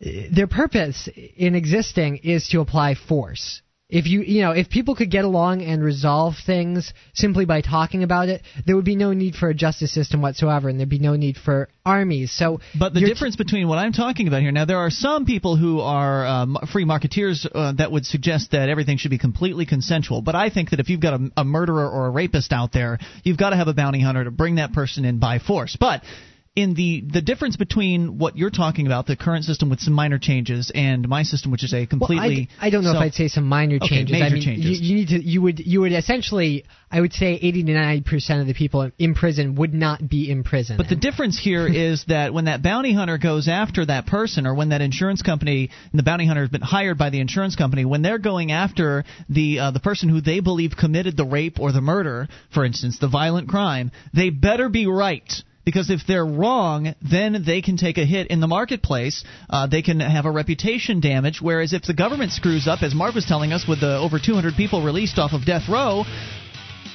their 0.00 0.48
purpose 0.48 1.08
in 1.36 1.54
existing 1.54 2.18
is 2.18 2.48
to 2.48 2.60
apply 2.60 2.94
force. 2.94 3.62
If 3.92 4.06
you 4.06 4.22
you 4.22 4.40
know 4.40 4.52
if 4.52 4.70
people 4.70 4.96
could 4.96 5.10
get 5.10 5.24
along 5.24 5.62
and 5.62 5.84
resolve 5.84 6.34
things 6.44 6.92
simply 7.12 7.44
by 7.44 7.60
talking 7.60 8.02
about 8.02 8.28
it, 8.28 8.42
there 8.66 8.74
would 8.74 8.86
be 8.86 8.96
no 8.96 9.12
need 9.12 9.34
for 9.34 9.50
a 9.50 9.54
justice 9.54 9.92
system 9.92 10.22
whatsoever, 10.22 10.68
and 10.68 10.80
there'd 10.80 10.88
be 10.88 10.98
no 10.98 11.14
need 11.14 11.36
for 11.36 11.68
armies. 11.84 12.32
So, 12.32 12.60
but 12.78 12.94
the 12.94 13.00
difference 13.00 13.36
between 13.36 13.68
what 13.68 13.78
I'm 13.78 13.92
talking 13.92 14.28
about 14.28 14.40
here 14.40 14.50
now, 14.50 14.64
there 14.64 14.78
are 14.78 14.90
some 14.90 15.26
people 15.26 15.56
who 15.56 15.80
are 15.80 16.26
um, 16.26 16.56
free 16.72 16.86
marketeers 16.86 17.46
uh, 17.54 17.72
that 17.72 17.92
would 17.92 18.06
suggest 18.06 18.52
that 18.52 18.70
everything 18.70 18.96
should 18.96 19.10
be 19.10 19.18
completely 19.18 19.66
consensual. 19.66 20.22
But 20.22 20.34
I 20.34 20.48
think 20.48 20.70
that 20.70 20.80
if 20.80 20.88
you've 20.88 21.00
got 21.00 21.20
a, 21.20 21.30
a 21.36 21.44
murderer 21.44 21.88
or 21.88 22.06
a 22.06 22.10
rapist 22.10 22.52
out 22.52 22.72
there, 22.72 22.98
you've 23.22 23.36
got 23.36 23.50
to 23.50 23.56
have 23.56 23.68
a 23.68 23.74
bounty 23.74 24.00
hunter 24.00 24.24
to 24.24 24.30
bring 24.30 24.54
that 24.54 24.72
person 24.72 25.04
in 25.04 25.18
by 25.18 25.38
force. 25.38 25.76
But 25.78 26.02
in 26.54 26.74
the 26.74 27.02
the 27.10 27.22
difference 27.22 27.56
between 27.56 28.18
what 28.18 28.36
you're 28.36 28.50
talking 28.50 28.86
about, 28.86 29.06
the 29.06 29.16
current 29.16 29.46
system 29.46 29.70
with 29.70 29.80
some 29.80 29.94
minor 29.94 30.18
changes, 30.18 30.70
and 30.74 31.08
my 31.08 31.22
system, 31.22 31.50
which 31.50 31.64
is 31.64 31.72
a 31.72 31.86
completely 31.86 32.48
Well, 32.50 32.58
I, 32.60 32.66
I 32.66 32.70
don't 32.70 32.84
know 32.84 32.92
so- 32.92 32.98
if 32.98 33.02
I'd 33.02 33.14
say 33.14 33.28
some 33.28 33.44
minor 33.44 33.76
Okay, 33.76 33.88
changes. 33.88 34.16
I 34.16 34.18
major 34.18 34.34
mean, 34.34 34.44
changes. 34.44 34.80
You, 34.80 34.88
you 34.88 34.94
need 34.96 35.08
to. 35.08 35.24
You 35.24 35.42
would. 35.42 35.60
You 35.60 35.80
would 35.80 35.92
essentially. 35.92 36.64
I 36.90 37.00
would 37.00 37.14
say 37.14 37.38
80 37.40 37.64
to 37.64 37.72
90 37.72 38.02
percent 38.02 38.40
of 38.42 38.46
the 38.46 38.52
people 38.52 38.90
in 38.98 39.14
prison 39.14 39.54
would 39.54 39.72
not 39.72 40.06
be 40.06 40.30
in 40.30 40.44
prison. 40.44 40.76
But 40.76 40.90
the 40.90 40.96
difference 40.96 41.38
here 41.38 41.66
is 41.72 42.04
that 42.08 42.34
when 42.34 42.44
that 42.44 42.62
bounty 42.62 42.92
hunter 42.92 43.16
goes 43.16 43.48
after 43.48 43.86
that 43.86 44.04
person, 44.06 44.46
or 44.46 44.54
when 44.54 44.68
that 44.70 44.82
insurance 44.82 45.22
company, 45.22 45.70
and 45.90 45.98
the 45.98 46.02
bounty 46.02 46.26
hunter 46.26 46.42
has 46.42 46.50
been 46.50 46.60
hired 46.60 46.98
by 46.98 47.08
the 47.08 47.20
insurance 47.20 47.56
company, 47.56 47.86
when 47.86 48.02
they're 48.02 48.18
going 48.18 48.52
after 48.52 49.04
the 49.30 49.58
uh, 49.58 49.70
the 49.70 49.80
person 49.80 50.10
who 50.10 50.20
they 50.20 50.40
believe 50.40 50.72
committed 50.78 51.16
the 51.16 51.24
rape 51.24 51.58
or 51.58 51.72
the 51.72 51.80
murder, 51.80 52.28
for 52.52 52.66
instance, 52.66 52.98
the 52.98 53.08
violent 53.08 53.48
crime, 53.48 53.90
they 54.12 54.28
better 54.28 54.68
be 54.68 54.86
right. 54.86 55.32
Because 55.64 55.90
if 55.90 56.00
they're 56.06 56.26
wrong, 56.26 56.94
then 57.08 57.44
they 57.46 57.62
can 57.62 57.76
take 57.76 57.98
a 57.98 58.04
hit 58.04 58.28
in 58.28 58.40
the 58.40 58.48
marketplace. 58.48 59.24
Uh, 59.48 59.66
they 59.66 59.82
can 59.82 60.00
have 60.00 60.26
a 60.26 60.30
reputation 60.30 61.00
damage. 61.00 61.40
Whereas 61.40 61.72
if 61.72 61.82
the 61.82 61.94
government 61.94 62.32
screws 62.32 62.66
up, 62.66 62.82
as 62.82 62.94
Mark 62.94 63.14
was 63.14 63.24
telling 63.26 63.52
us, 63.52 63.66
with 63.68 63.80
the 63.80 63.96
over 63.96 64.18
200 64.18 64.54
people 64.54 64.82
released 64.82 65.18
off 65.18 65.32
of 65.32 65.44
death 65.46 65.68
row, 65.68 66.04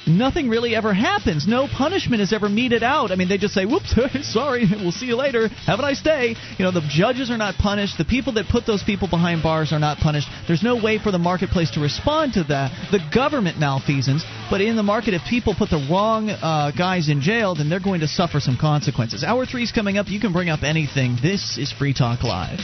nothing 0.08 0.48
really 0.48 0.74
ever 0.74 0.94
happens. 0.94 1.46
No 1.46 1.66
punishment 1.66 2.22
is 2.22 2.32
ever 2.32 2.48
meted 2.48 2.82
out. 2.82 3.10
I 3.10 3.16
mean, 3.16 3.28
they 3.28 3.38
just 3.38 3.54
say, 3.54 3.64
"Whoops, 3.64 3.94
sorry, 4.32 4.66
we'll 4.70 4.92
see 4.92 5.06
you 5.06 5.16
later. 5.16 5.48
Have 5.48 5.78
a 5.78 5.82
nice 5.82 6.02
day." 6.02 6.36
You 6.58 6.64
know, 6.64 6.70
the 6.70 6.86
judges 6.88 7.30
are 7.30 7.36
not 7.36 7.54
punished. 7.56 7.98
The 7.98 8.04
people 8.04 8.34
that 8.34 8.48
put 8.48 8.66
those 8.66 8.82
people 8.82 9.08
behind 9.08 9.42
bars 9.42 9.72
are 9.72 9.78
not 9.78 9.98
punished. 9.98 10.28
There's 10.46 10.62
no 10.62 10.82
way 10.82 10.98
for 10.98 11.10
the 11.10 11.18
marketplace 11.18 11.70
to 11.72 11.80
respond 11.80 12.34
to 12.34 12.44
that. 12.44 12.70
The 12.90 13.00
government 13.14 13.58
malfeasance, 13.58 14.24
but 14.50 14.60
in 14.60 14.76
the 14.76 14.82
market, 14.82 15.14
if 15.14 15.22
people 15.28 15.54
put 15.54 15.70
the 15.70 15.86
wrong 15.90 16.30
uh, 16.30 16.72
guys 16.76 17.08
in 17.08 17.20
jail, 17.20 17.54
then 17.54 17.68
they're 17.68 17.80
going 17.80 18.00
to 18.00 18.08
suffer 18.08 18.40
some 18.40 18.56
consequences. 18.56 19.24
Hour 19.24 19.46
three's 19.46 19.72
coming 19.72 19.98
up. 19.98 20.08
You 20.08 20.20
can 20.20 20.32
bring 20.32 20.48
up 20.48 20.62
anything. 20.62 21.16
This 21.22 21.58
is 21.58 21.72
Free 21.72 21.94
Talk 21.94 22.22
Live. 22.22 22.60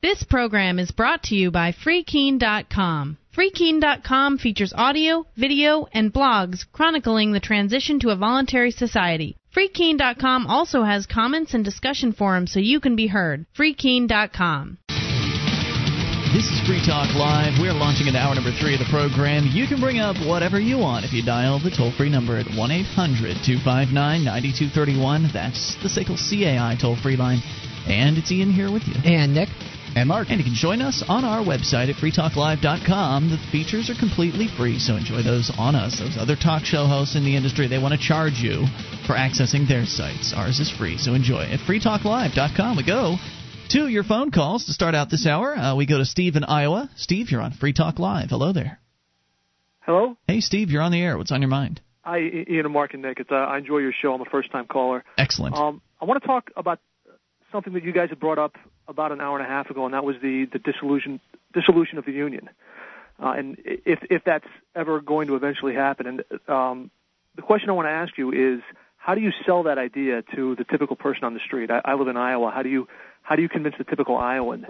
This 0.00 0.22
program 0.22 0.78
is 0.78 0.92
brought 0.92 1.24
to 1.24 1.34
you 1.34 1.50
by 1.50 1.72
FreeKeen.com. 1.72 3.18
FreeKeen.com 3.38 4.38
features 4.38 4.72
audio, 4.74 5.24
video, 5.36 5.86
and 5.92 6.12
blogs 6.12 6.64
chronicling 6.72 7.30
the 7.30 7.38
transition 7.38 8.00
to 8.00 8.08
a 8.08 8.16
voluntary 8.16 8.72
society. 8.72 9.36
FreeKeen.com 9.56 10.48
also 10.48 10.82
has 10.82 11.06
comments 11.06 11.54
and 11.54 11.64
discussion 11.64 12.12
forums 12.12 12.52
so 12.52 12.58
you 12.58 12.80
can 12.80 12.96
be 12.96 13.06
heard. 13.06 13.46
FreeKeen.com. 13.56 14.78
This 16.34 16.50
is 16.50 16.66
Free 16.66 16.82
Talk 16.84 17.14
Live. 17.14 17.60
We're 17.60 17.72
launching 17.72 18.08
into 18.08 18.18
hour 18.18 18.34
number 18.34 18.50
three 18.50 18.74
of 18.74 18.80
the 18.80 18.90
program. 18.90 19.48
You 19.52 19.68
can 19.68 19.78
bring 19.78 20.00
up 20.00 20.16
whatever 20.26 20.58
you 20.58 20.76
want 20.76 21.04
if 21.04 21.12
you 21.12 21.24
dial 21.24 21.60
the 21.60 21.70
toll 21.70 21.92
free 21.96 22.10
number 22.10 22.36
at 22.38 22.46
1 22.50 22.70
800 22.72 23.38
259 23.46 23.94
9231. 23.94 25.30
That's 25.32 25.76
the 25.80 25.88
SACL 25.88 26.18
CAI 26.18 26.74
toll 26.74 26.96
free 27.00 27.16
line. 27.16 27.38
And 27.86 28.18
it's 28.18 28.32
Ian 28.32 28.50
here 28.50 28.70
with 28.70 28.82
you. 28.88 28.94
and 29.04 29.32
Nick, 29.32 29.48
And 29.96 30.08
Mark. 30.08 30.28
And 30.30 30.38
you 30.38 30.44
can 30.44 30.54
join 30.54 30.80
us 30.80 31.02
on 31.08 31.24
our 31.24 31.44
website 31.44 31.88
at 31.88 31.96
freetalklive.com. 31.96 33.30
The 33.30 33.38
features 33.50 33.90
are 33.90 33.98
completely 33.98 34.48
free, 34.48 34.78
so 34.78 34.96
enjoy 34.96 35.22
those 35.22 35.50
on 35.58 35.74
us. 35.74 35.98
Those 35.98 36.16
other 36.18 36.36
talk 36.36 36.64
show 36.64 36.86
hosts 36.86 37.16
in 37.16 37.24
the 37.24 37.36
industry, 37.36 37.68
they 37.68 37.78
want 37.78 37.94
to 37.94 38.00
charge 38.00 38.38
you 38.38 38.66
for 39.06 39.14
accessing 39.14 39.66
their 39.66 39.86
sites. 39.86 40.32
Ours 40.36 40.60
is 40.60 40.70
free, 40.70 40.98
so 40.98 41.14
enjoy. 41.14 41.44
At 41.44 41.60
freetalklive.com, 41.60 42.76
we 42.76 42.84
go 42.84 43.16
to 43.70 43.88
your 43.88 44.04
phone 44.04 44.30
calls 44.30 44.66
to 44.66 44.72
start 44.72 44.94
out 44.94 45.10
this 45.10 45.26
hour. 45.26 45.56
Uh, 45.56 45.76
we 45.76 45.86
go 45.86 45.98
to 45.98 46.04
Steve 46.04 46.36
in 46.36 46.44
Iowa. 46.44 46.90
Steve, 46.96 47.30
you're 47.30 47.40
on 47.40 47.52
Free 47.52 47.72
Talk 47.72 47.98
Live. 47.98 48.30
Hello 48.30 48.52
there. 48.52 48.80
Hello? 49.80 50.16
Hey, 50.26 50.40
Steve, 50.40 50.70
you're 50.70 50.82
on 50.82 50.92
the 50.92 51.00
air. 51.00 51.16
What's 51.16 51.32
on 51.32 51.40
your 51.40 51.48
mind? 51.48 51.80
Hi, 52.02 52.18
Ian 52.18 52.64
and 52.64 52.72
Mark 52.72 52.94
and 52.94 53.02
Nick. 53.02 53.20
It's, 53.20 53.30
uh, 53.30 53.34
I 53.34 53.58
enjoy 53.58 53.78
your 53.78 53.92
show. 53.92 54.14
I'm 54.14 54.20
a 54.22 54.24
first 54.26 54.50
time 54.50 54.66
caller. 54.66 55.04
Excellent. 55.18 55.54
Um, 55.54 55.82
I 56.00 56.04
want 56.06 56.22
to 56.22 56.26
talk 56.26 56.50
about 56.56 56.78
something 57.52 57.72
that 57.74 57.84
you 57.84 57.92
guys 57.92 58.08
had 58.10 58.20
brought 58.20 58.38
up 58.38 58.56
about 58.86 59.12
an 59.12 59.20
hour 59.20 59.38
and 59.38 59.46
a 59.46 59.48
half 59.48 59.70
ago, 59.70 59.84
and 59.84 59.94
that 59.94 60.04
was 60.04 60.16
the, 60.22 60.46
the 60.52 60.58
dissolution, 60.58 61.20
dissolution 61.52 61.98
of 61.98 62.04
the 62.04 62.12
union. 62.12 62.48
Uh, 63.22 63.32
and 63.32 63.56
if, 63.64 63.98
if 64.10 64.22
that's 64.24 64.46
ever 64.74 65.00
going 65.00 65.26
to 65.28 65.34
eventually 65.34 65.74
happen. 65.74 66.06
And 66.06 66.24
um, 66.48 66.90
the 67.36 67.42
question 67.42 67.68
I 67.68 67.72
want 67.72 67.86
to 67.86 67.92
ask 67.92 68.16
you 68.16 68.30
is 68.30 68.62
how 68.96 69.14
do 69.14 69.20
you 69.20 69.32
sell 69.46 69.62
that 69.64 69.78
idea 69.78 70.22
to 70.34 70.54
the 70.56 70.64
typical 70.64 70.94
person 70.94 71.24
on 71.24 71.34
the 71.34 71.40
street? 71.40 71.70
I, 71.70 71.80
I 71.84 71.94
live 71.94 72.08
in 72.08 72.16
Iowa. 72.16 72.50
How 72.54 72.62
do 72.62 72.68
you 72.68 72.86
how 73.22 73.36
do 73.36 73.42
you 73.42 73.48
convince 73.48 73.76
the 73.78 73.84
typical 73.84 74.16
Iowan 74.16 74.66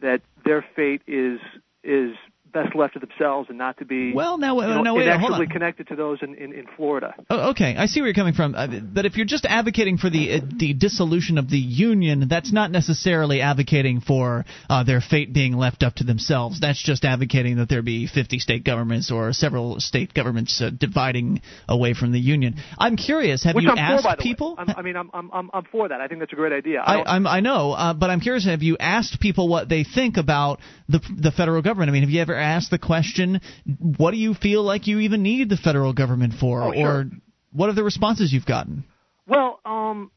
that 0.00 0.20
their 0.44 0.64
fate 0.76 1.02
is 1.06 1.40
is 1.82 2.14
best 2.52 2.74
left 2.74 2.94
to 2.94 3.00
themselves 3.00 3.48
and 3.48 3.58
not 3.58 3.78
to 3.78 3.84
be 3.84 4.12
Well, 4.12 4.38
now, 4.38 4.60
you 4.60 4.66
know, 4.66 4.82
now 4.82 4.96
wait, 4.96 5.08
hold 5.18 5.32
on. 5.32 5.46
connected 5.48 5.88
to 5.88 5.96
those 5.96 6.18
in, 6.22 6.34
in, 6.34 6.52
in 6.52 6.66
Florida? 6.76 7.14
Oh, 7.30 7.50
okay, 7.50 7.74
I 7.76 7.86
see 7.86 8.00
where 8.00 8.08
you're 8.08 8.14
coming 8.14 8.34
from. 8.34 8.54
Uh, 8.54 8.68
but 8.82 9.06
if 9.06 9.16
you're 9.16 9.26
just 9.26 9.44
advocating 9.44 9.98
for 9.98 10.10
the 10.10 10.34
uh, 10.34 10.40
the 10.56 10.74
dissolution 10.74 11.38
of 11.38 11.50
the 11.50 11.58
union, 11.58 12.28
that's 12.28 12.52
not 12.52 12.70
necessarily 12.70 13.40
advocating 13.40 14.00
for 14.00 14.44
uh, 14.68 14.84
their 14.84 15.00
fate 15.00 15.32
being 15.32 15.54
left 15.54 15.82
up 15.82 15.94
to 15.96 16.04
themselves. 16.04 16.60
That's 16.60 16.82
just 16.82 17.04
advocating 17.04 17.56
that 17.56 17.68
there 17.68 17.82
be 17.82 18.06
50 18.06 18.38
state 18.38 18.64
governments 18.64 19.10
or 19.10 19.32
several 19.32 19.80
state 19.80 20.14
governments 20.14 20.60
uh, 20.60 20.70
dividing 20.70 21.42
away 21.68 21.94
from 21.94 22.12
the 22.12 22.20
union. 22.20 22.56
I'm 22.78 22.96
curious. 22.96 23.44
Have 23.44 23.54
Which 23.54 23.64
you 23.64 23.70
I'm 23.70 23.78
asked 23.78 24.04
for, 24.04 24.16
people? 24.16 24.54
I'm, 24.58 24.70
I 24.70 24.82
mean, 24.82 24.96
I'm, 24.96 25.10
I'm 25.12 25.30
I'm 25.32 25.50
I'm 25.52 25.64
for 25.70 25.88
that. 25.88 26.00
I 26.00 26.08
think 26.08 26.20
that's 26.20 26.32
a 26.32 26.36
great 26.36 26.52
idea. 26.52 26.80
I, 26.80 27.00
I, 27.00 27.16
I'm, 27.16 27.26
I 27.26 27.40
know, 27.40 27.72
uh, 27.72 27.94
but 27.94 28.10
I'm 28.10 28.20
curious. 28.20 28.44
Have 28.44 28.62
you 28.62 28.76
asked 28.78 29.20
people 29.20 29.48
what 29.48 29.68
they 29.68 29.84
think 29.84 30.16
about 30.16 30.60
the 30.88 31.00
the 31.16 31.30
federal 31.30 31.62
government? 31.62 31.90
I 31.90 31.92
mean, 31.92 32.02
have 32.02 32.10
you 32.10 32.20
ever 32.20 32.34
asked 32.38 32.70
the 32.70 32.78
question, 32.78 33.40
"What 33.78 34.12
do 34.12 34.16
you 34.16 34.34
feel 34.34 34.62
like 34.62 34.86
you 34.86 35.00
even 35.00 35.22
need 35.22 35.48
the 35.48 35.56
federal 35.56 35.92
government 35.92 36.34
for?" 36.34 36.62
Oh, 36.62 36.72
sure. 36.72 36.86
Or 36.88 37.10
what 37.52 37.68
are 37.68 37.74
the 37.74 37.84
responses 37.84 38.32
you've 38.32 38.46
gotten? 38.46 38.84
Well, 39.26 39.60
um, 39.64 40.10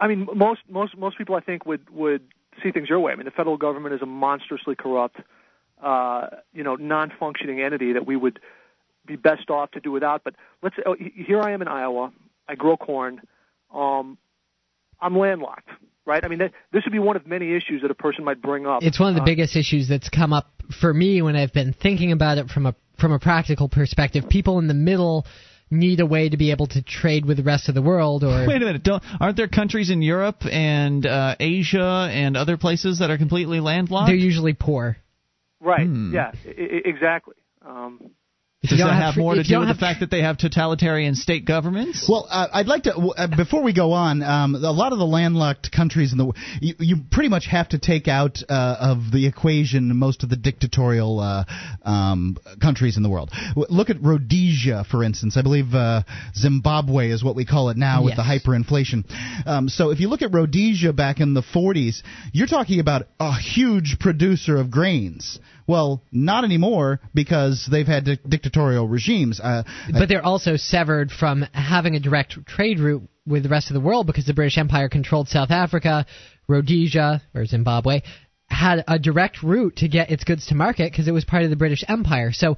I 0.00 0.08
mean, 0.08 0.28
most 0.34 0.60
most 0.68 0.96
most 0.96 1.18
people 1.18 1.34
I 1.34 1.40
think 1.40 1.66
would 1.66 1.88
would 1.90 2.22
see 2.62 2.70
things 2.70 2.88
your 2.88 3.00
way. 3.00 3.12
I 3.12 3.16
mean, 3.16 3.24
the 3.24 3.30
federal 3.30 3.56
government 3.56 3.94
is 3.94 4.02
a 4.02 4.06
monstrously 4.06 4.74
corrupt, 4.74 5.16
uh, 5.82 6.28
you 6.52 6.62
know, 6.62 6.76
non-functioning 6.76 7.60
entity 7.60 7.92
that 7.94 8.06
we 8.06 8.16
would 8.16 8.38
be 9.06 9.16
best 9.16 9.50
off 9.50 9.70
to 9.72 9.80
do 9.80 9.90
without. 9.90 10.22
But 10.24 10.34
let's 10.62 10.76
oh, 10.86 10.96
here 10.98 11.40
I 11.40 11.52
am 11.52 11.62
in 11.62 11.68
Iowa. 11.68 12.12
I 12.48 12.54
grow 12.54 12.76
corn. 12.76 13.20
Um, 13.72 14.18
I'm 15.00 15.18
landlocked, 15.18 15.68
right? 16.06 16.24
I 16.24 16.28
mean, 16.28 16.38
that, 16.38 16.52
this 16.72 16.84
would 16.84 16.92
be 16.92 16.98
one 16.98 17.16
of 17.16 17.26
many 17.26 17.54
issues 17.54 17.82
that 17.82 17.90
a 17.90 17.94
person 17.94 18.24
might 18.24 18.40
bring 18.40 18.66
up. 18.66 18.82
it's 18.82 19.00
one 19.00 19.08
of 19.10 19.14
the 19.16 19.22
Uh, 19.22 19.26
biggest 19.26 19.56
issues 19.56 19.88
that's 19.88 20.08
come 20.08 20.32
up 20.32 20.53
for 20.80 20.92
me 20.92 21.22
when 21.22 21.36
I've 21.36 21.52
been 21.52 21.72
thinking 21.72 22.12
about 22.12 22.38
it 22.38 22.48
from 22.50 22.66
a 22.66 22.74
from 23.00 23.12
a 23.12 23.18
practical 23.18 23.68
perspective. 23.68 24.28
People 24.28 24.58
in 24.58 24.68
the 24.68 24.74
middle 24.74 25.26
need 25.70 25.98
a 26.00 26.06
way 26.06 26.28
to 26.28 26.36
be 26.36 26.50
able 26.52 26.66
to 26.68 26.82
trade 26.82 27.24
with 27.26 27.36
the 27.38 27.42
rest 27.42 27.68
of 27.68 27.74
the 27.74 27.82
world, 27.82 28.22
or 28.22 28.46
Wait 28.46 28.62
a 28.62 28.64
minute! 28.64 28.82
Don't 28.82 29.02
aren't 29.20 29.36
there 29.36 29.48
countries 29.48 29.90
in 29.90 30.02
Europe 30.02 30.44
and 30.50 31.04
uh, 31.06 31.34
Asia 31.40 32.08
and 32.12 32.36
other 32.36 32.56
places 32.56 32.98
that 33.00 33.10
are 33.10 33.18
completely 33.18 33.60
landlocked? 33.60 34.06
they're 34.08 34.14
usually 34.16 34.52
poor. 34.54 34.96
right? 35.60 35.86
Hmm. 35.86 36.14
Yeah, 36.14 36.32
I- 36.46 36.50
I- 36.50 36.82
exactly. 36.84 37.34
Um, 37.66 37.98
If 38.02 38.10
Does 38.70 38.78
you 38.78 38.84
that 38.84 38.92
have, 38.94 39.14
free- 39.14 39.22
more 39.22 39.34
to 39.34 39.42
do 39.42 39.58
with 39.58 39.68
the 39.68 39.74
have 39.74 39.78
fact 39.80 40.00
that 40.00 40.10
they 40.10 40.22
have 40.22 40.38
totalitarian 40.38 41.14
state 41.14 41.44
governments? 41.44 42.06
Well, 42.08 42.26
uh, 42.30 42.48
I'd 42.52 42.66
like 42.66 42.84
to 42.84 42.94
uh, 42.94 43.26
before 43.36 43.62
we 43.62 43.72
go 43.72 43.92
on. 43.92 44.22
Um, 44.22 44.54
a 44.54 44.72
lot 44.72 44.92
of 44.92 44.98
the 44.98 45.06
landlocked 45.06 45.70
countries 45.72 46.12
in 46.12 46.18
the 46.18 46.32
you, 46.60 46.74
you 46.78 46.96
pretty 47.10 47.28
much 47.28 47.46
have 47.46 47.68
to 47.70 47.78
take 47.78 48.08
out 48.08 48.42
uh, 48.48 48.76
of 48.80 49.12
the 49.12 49.26
equation 49.26 49.94
most 49.96 50.22
of 50.22 50.30
the 50.30 50.36
dictatorial 50.36 51.20
uh, 51.20 51.44
um, 51.84 52.36
countries 52.60 52.96
in 52.96 53.02
the 53.02 53.08
world. 53.10 53.30
W- 53.54 53.66
Look 53.68 53.90
at 53.90 54.00
Rhodesia, 54.02 54.84
for 54.90 55.02
instance. 55.04 55.36
I 55.36 55.42
believe 55.42 55.74
uh, 55.74 56.02
Zimbabwe 56.34 57.10
is 57.10 57.22
what 57.22 57.36
we 57.36 57.44
call 57.44 57.68
it 57.70 57.76
now 57.76 58.04
with 58.04 58.16
the 58.16 58.22
hyperinflation. 58.22 59.04
Um, 59.46 59.68
so 59.68 59.90
if 59.90 60.00
you 60.00 60.08
look 60.08 60.22
at 60.22 60.32
Rhodesia 60.32 60.92
back 60.92 61.20
in 61.20 61.34
the 61.34 61.42
40s, 61.42 62.02
you're 62.32 62.46
talking 62.46 62.80
about 62.80 63.02
a 63.20 63.32
huge 63.38 63.98
producer 64.00 64.56
of 64.56 64.70
grains. 64.70 65.38
Well, 65.66 66.02
not 66.12 66.44
anymore 66.44 67.00
because 67.14 67.66
they've 67.70 67.86
had 67.86 68.04
di- 68.04 68.18
dictatorial 68.28 68.86
regimes. 68.86 69.40
Uh, 69.40 69.62
but 69.90 70.08
they're 70.08 70.24
also 70.24 70.56
severed 70.56 71.10
from 71.10 71.42
having 71.52 71.96
a 71.96 72.00
direct 72.00 72.46
trade 72.46 72.78
route 72.80 73.08
with 73.26 73.42
the 73.42 73.48
rest 73.48 73.70
of 73.70 73.74
the 73.74 73.80
world 73.80 74.06
because 74.06 74.26
the 74.26 74.34
British 74.34 74.58
Empire 74.58 74.88
controlled 74.88 75.28
South 75.28 75.50
Africa, 75.50 76.04
Rhodesia 76.46 77.22
or 77.34 77.46
Zimbabwe 77.46 78.00
had 78.48 78.84
a 78.86 78.98
direct 78.98 79.42
route 79.42 79.76
to 79.76 79.88
get 79.88 80.10
its 80.10 80.24
goods 80.24 80.46
to 80.46 80.54
market 80.54 80.90
because 80.90 81.08
it 81.08 81.12
was 81.12 81.24
part 81.24 81.44
of 81.44 81.50
the 81.50 81.56
British 81.56 81.84
Empire. 81.88 82.30
So 82.32 82.56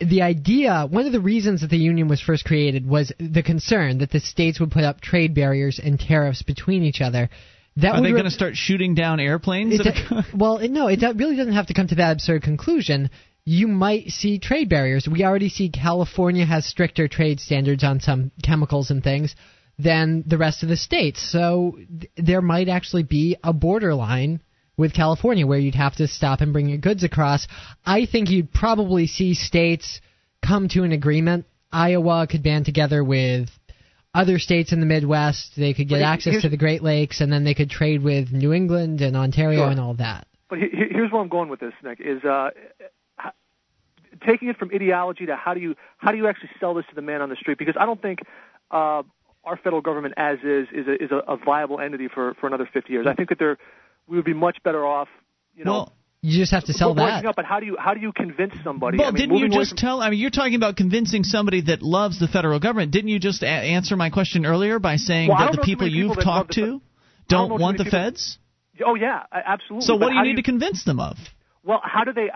the 0.00 0.22
idea, 0.22 0.86
one 0.88 1.06
of 1.06 1.12
the 1.12 1.20
reasons 1.20 1.60
that 1.60 1.70
the 1.70 1.76
union 1.76 2.08
was 2.08 2.20
first 2.20 2.44
created 2.44 2.86
was 2.86 3.12
the 3.18 3.42
concern 3.42 3.98
that 3.98 4.10
the 4.10 4.20
states 4.20 4.58
would 4.60 4.70
put 4.70 4.84
up 4.84 5.00
trade 5.00 5.34
barriers 5.34 5.78
and 5.82 6.00
tariffs 6.00 6.42
between 6.42 6.82
each 6.82 7.00
other. 7.00 7.28
That 7.76 7.94
Are 7.94 8.00
they 8.00 8.08
re- 8.08 8.12
going 8.12 8.24
to 8.24 8.30
start 8.30 8.56
shooting 8.56 8.94
down 8.94 9.20
airplanes? 9.20 9.80
Well, 10.34 10.60
no, 10.68 10.88
it 10.88 11.02
really 11.16 11.36
doesn't 11.36 11.52
have 11.52 11.66
to 11.66 11.74
come 11.74 11.88
to 11.88 11.96
that 11.96 12.12
absurd 12.12 12.42
conclusion. 12.42 13.10
You 13.44 13.68
might 13.68 14.08
see 14.08 14.38
trade 14.38 14.68
barriers. 14.68 15.06
We 15.06 15.24
already 15.24 15.50
see 15.50 15.68
California 15.68 16.44
has 16.44 16.66
stricter 16.66 17.06
trade 17.06 17.38
standards 17.38 17.84
on 17.84 18.00
some 18.00 18.32
chemicals 18.42 18.90
and 18.90 19.04
things 19.04 19.36
than 19.78 20.24
the 20.26 20.38
rest 20.38 20.62
of 20.62 20.68
the 20.68 20.76
states. 20.76 21.20
So 21.20 21.78
th- 22.00 22.10
there 22.16 22.42
might 22.42 22.68
actually 22.68 23.02
be 23.02 23.36
a 23.44 23.52
borderline 23.52 24.40
with 24.76 24.94
California 24.94 25.46
where 25.46 25.58
you'd 25.58 25.74
have 25.74 25.96
to 25.96 26.08
stop 26.08 26.40
and 26.40 26.52
bring 26.52 26.68
your 26.68 26.78
goods 26.78 27.04
across. 27.04 27.46
I 27.84 28.06
think 28.06 28.30
you'd 28.30 28.52
probably 28.52 29.06
see 29.06 29.34
states 29.34 30.00
come 30.44 30.68
to 30.70 30.84
an 30.84 30.92
agreement. 30.92 31.46
Iowa 31.72 32.26
could 32.26 32.42
band 32.42 32.64
together 32.64 33.04
with 33.04 33.48
other 34.16 34.38
states 34.38 34.72
in 34.72 34.80
the 34.80 34.86
Midwest. 34.86 35.52
They 35.56 35.74
could 35.74 35.88
get 35.88 35.98
he- 35.98 36.04
access 36.04 36.42
to 36.42 36.48
the 36.48 36.56
Great 36.56 36.82
Lakes, 36.82 37.20
and 37.20 37.32
then 37.32 37.44
they 37.44 37.54
could 37.54 37.70
trade 37.70 38.02
with 38.02 38.32
New 38.32 38.52
England 38.52 39.00
and 39.00 39.16
Ontario 39.16 39.60
Sure. 39.60 39.68
and 39.70 39.80
all 39.80 39.94
that. 39.94 40.26
But 40.48 40.58
he- 40.58 40.68
he- 40.70 40.88
here's 40.90 41.10
where 41.12 41.20
I'm 41.20 41.28
going 41.28 41.48
with 41.48 41.60
this, 41.60 41.74
Nick. 41.82 42.00
Is 42.00 42.24
uh, 42.24 42.50
h- 43.24 43.32
taking 44.26 44.48
it 44.48 44.56
from 44.56 44.70
ideology 44.74 45.26
to 45.26 45.36
how 45.36 45.54
do 45.54 45.60
you 45.60 45.74
how 45.98 46.10
do 46.12 46.16
you 46.18 46.26
actually 46.28 46.50
sell 46.60 46.74
this 46.74 46.84
to 46.88 46.94
the 46.94 47.02
man 47.02 47.20
on 47.22 47.28
the 47.28 47.36
street? 47.36 47.58
Because 47.58 47.76
I 47.78 47.84
don't 47.86 48.00
think 48.00 48.20
uh, 48.70 49.02
our 49.44 49.56
federal 49.62 49.82
government, 49.82 50.14
as 50.16 50.38
is, 50.42 50.68
is 50.72 50.86
a, 50.88 50.94
is 51.04 51.10
a, 51.10 51.32
a 51.32 51.36
viable 51.36 51.80
entity 51.80 52.08
for 52.08 52.34
for 52.40 52.46
another 52.46 52.68
50 52.72 52.92
years. 52.92 53.06
I 53.06 53.14
think 53.14 53.28
that 53.28 53.38
there 53.38 53.58
we 54.06 54.16
would 54.16 54.24
be 54.24 54.34
much 54.34 54.58
better 54.62 54.86
off. 54.86 55.08
You 55.56 55.64
know, 55.64 55.72
well, 55.72 55.92
You 56.26 56.40
just 56.40 56.50
have 56.50 56.64
to 56.64 56.72
sell 56.72 56.92
breaking 56.92 57.22
that. 57.22 57.26
Up, 57.26 57.36
but 57.36 57.44
how 57.44 57.60
do 57.60 57.66
you 57.66 57.76
how 57.78 57.94
do 57.94 58.00
you 58.00 58.12
convince 58.12 58.52
somebody? 58.64 58.98
well 58.98 59.06
I 59.08 59.10
mean, 59.12 59.28
didn't 59.28 59.36
you 59.38 59.48
just 59.48 59.70
from- 59.70 59.76
tell? 59.78 60.00
I 60.02 60.10
mean, 60.10 60.18
you're 60.18 60.30
talking 60.30 60.56
about 60.56 60.76
convincing 60.76 61.22
somebody 61.22 61.60
that 61.62 61.82
loves 61.82 62.18
the 62.18 62.26
federal 62.26 62.58
government. 62.58 62.90
Didn't 62.90 63.10
you 63.10 63.20
just 63.20 63.44
a- 63.44 63.46
answer 63.46 63.94
my 63.96 64.10
question 64.10 64.44
earlier 64.44 64.80
by 64.80 64.96
saying 64.96 65.28
Well, 65.28 65.38
that 65.38 65.52
the 65.52 65.62
people 65.62 65.86
you've 65.86 66.10
people 66.16 66.24
talked 66.24 66.54
to 66.54 66.62
I 66.62 66.66
don't 67.28 67.48
don't 67.50 67.60
want 67.60 67.78
the 67.78 67.84
people- 67.84 67.98
feds? 68.00 68.38
Oh 68.84 68.96
yeah, 68.96 69.22
absolutely. 69.32 69.86
So 69.86 69.94
But 69.94 70.00
what 70.06 70.08
do 70.10 70.16
you 70.16 70.22
need 70.24 70.36
to 70.36 70.42
convince 70.42 70.82
them 70.82 70.98
of? 70.98 71.16
Well, 71.62 71.80
how 71.84 72.02
do 72.02 72.12
they? 72.12 72.28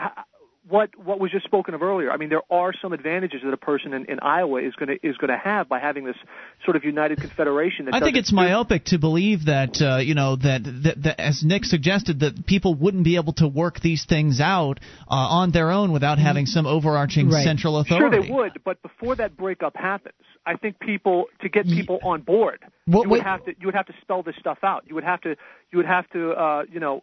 How, 0.70 0.76
what 0.76 0.90
what 0.96 1.20
was 1.20 1.30
just 1.30 1.44
spoken 1.44 1.74
of 1.74 1.82
earlier? 1.82 2.10
I 2.10 2.16
mean, 2.16 2.28
there 2.28 2.42
are 2.50 2.72
some 2.80 2.92
advantages 2.92 3.40
that 3.44 3.52
a 3.52 3.56
person 3.56 3.92
in, 3.92 4.04
in 4.06 4.20
Iowa 4.20 4.60
is 4.62 4.74
going 4.74 4.88
to 4.88 5.06
is 5.06 5.16
going 5.16 5.30
to 5.30 5.36
have 5.38 5.68
by 5.68 5.78
having 5.80 6.04
this 6.04 6.16
sort 6.64 6.76
of 6.76 6.84
united 6.84 7.18
confederation. 7.20 7.86
That 7.86 7.94
I 7.94 8.00
think 8.00 8.16
it's 8.16 8.30
do- 8.30 8.36
myopic 8.36 8.84
to 8.86 8.98
believe 8.98 9.46
that 9.46 9.80
uh, 9.80 9.98
you 9.98 10.14
know 10.14 10.36
that, 10.36 10.62
that, 10.84 11.02
that 11.02 11.20
as 11.20 11.42
Nick 11.44 11.64
suggested 11.64 12.20
that 12.20 12.46
people 12.46 12.74
wouldn't 12.74 13.04
be 13.04 13.16
able 13.16 13.32
to 13.34 13.48
work 13.48 13.80
these 13.80 14.04
things 14.08 14.40
out 14.40 14.78
uh, 15.08 15.14
on 15.14 15.50
their 15.52 15.70
own 15.70 15.92
without 15.92 16.18
having 16.18 16.46
some 16.46 16.66
overarching 16.66 17.28
Right. 17.30 17.44
central 17.44 17.78
authority. 17.78 18.16
Sure, 18.16 18.22
they 18.22 18.30
would, 18.32 18.60
but 18.64 18.80
before 18.82 19.14
that 19.16 19.36
breakup 19.36 19.76
happens, 19.76 20.14
I 20.46 20.56
think 20.56 20.78
people 20.80 21.26
to 21.42 21.48
get 21.48 21.66
people 21.66 21.98
on 22.02 22.22
board, 22.22 22.60
Well, 22.86 23.04
you 23.04 23.10
would 23.10 23.18
wait- 23.18 23.22
have 23.24 23.44
to 23.44 23.52
you 23.60 23.66
would 23.66 23.74
have 23.74 23.86
to 23.86 23.94
spell 24.00 24.22
this 24.22 24.34
stuff 24.38 24.58
out. 24.62 24.84
You 24.86 24.94
would 24.94 25.04
have 25.04 25.20
to 25.22 25.36
you 25.72 25.76
would 25.78 25.86
have 25.86 26.08
to 26.10 26.30
uh, 26.32 26.62
you 26.70 26.80
know 26.80 27.02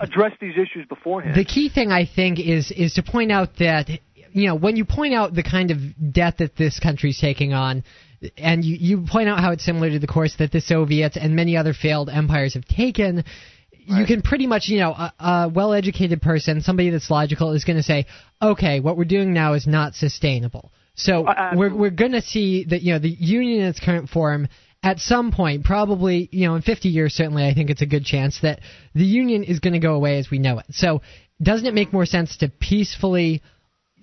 address 0.00 0.32
these 0.40 0.54
issues 0.54 0.86
beforehand. 0.88 1.36
The 1.36 1.44
key 1.44 1.68
thing 1.68 1.90
I 1.90 2.06
think 2.06 2.38
is 2.40 2.70
is 2.70 2.94
to 2.94 3.02
point 3.02 3.32
out 3.32 3.56
that 3.58 3.88
you 4.32 4.46
know 4.46 4.54
when 4.54 4.76
you 4.76 4.84
point 4.84 5.14
out 5.14 5.34
the 5.34 5.42
kind 5.42 5.70
of 5.70 5.78
debt 6.12 6.38
that 6.38 6.56
this 6.56 6.80
country's 6.80 7.18
taking 7.18 7.52
on, 7.52 7.84
and 8.36 8.64
you, 8.64 8.76
you 8.78 9.06
point 9.06 9.28
out 9.28 9.40
how 9.40 9.52
it's 9.52 9.64
similar 9.64 9.90
to 9.90 9.98
the 9.98 10.06
course 10.06 10.36
that 10.38 10.52
the 10.52 10.60
Soviets 10.60 11.16
and 11.16 11.36
many 11.36 11.56
other 11.56 11.74
failed 11.74 12.08
empires 12.08 12.54
have 12.54 12.64
taken. 12.64 13.24
You 13.84 14.06
can 14.06 14.22
pretty 14.22 14.46
much, 14.46 14.68
you 14.68 14.78
know, 14.78 14.92
a, 14.92 15.12
a 15.18 15.48
well-educated 15.48 16.22
person, 16.22 16.60
somebody 16.60 16.90
that's 16.90 17.10
logical, 17.10 17.50
is 17.50 17.64
going 17.64 17.78
to 17.78 17.82
say, 17.82 18.06
"Okay, 18.40 18.78
what 18.78 18.96
we're 18.96 19.04
doing 19.04 19.32
now 19.32 19.54
is 19.54 19.66
not 19.66 19.94
sustainable." 19.94 20.72
So 20.94 21.26
Uh, 21.26 21.52
we're 21.56 21.74
we're 21.74 21.90
going 21.90 22.12
to 22.12 22.22
see 22.22 22.64
that 22.64 22.82
you 22.82 22.92
know 22.92 23.00
the 23.00 23.08
union 23.08 23.62
in 23.62 23.66
its 23.66 23.80
current 23.80 24.08
form 24.08 24.48
at 24.82 24.98
some 24.98 25.30
point, 25.30 25.64
probably 25.64 26.28
you 26.32 26.46
know 26.46 26.54
in 26.54 26.62
50 26.62 26.88
years, 26.88 27.14
certainly 27.14 27.46
I 27.46 27.54
think 27.54 27.70
it's 27.70 27.82
a 27.82 27.86
good 27.86 28.04
chance 28.04 28.40
that 28.42 28.60
the 28.94 29.04
union 29.04 29.44
is 29.44 29.60
going 29.60 29.74
to 29.74 29.78
go 29.78 29.94
away 29.94 30.18
as 30.18 30.30
we 30.30 30.38
know 30.38 30.58
it. 30.58 30.66
So 30.70 31.02
doesn't 31.40 31.66
it 31.66 31.74
make 31.74 31.92
more 31.92 32.06
sense 32.06 32.38
to 32.38 32.48
peacefully 32.48 33.42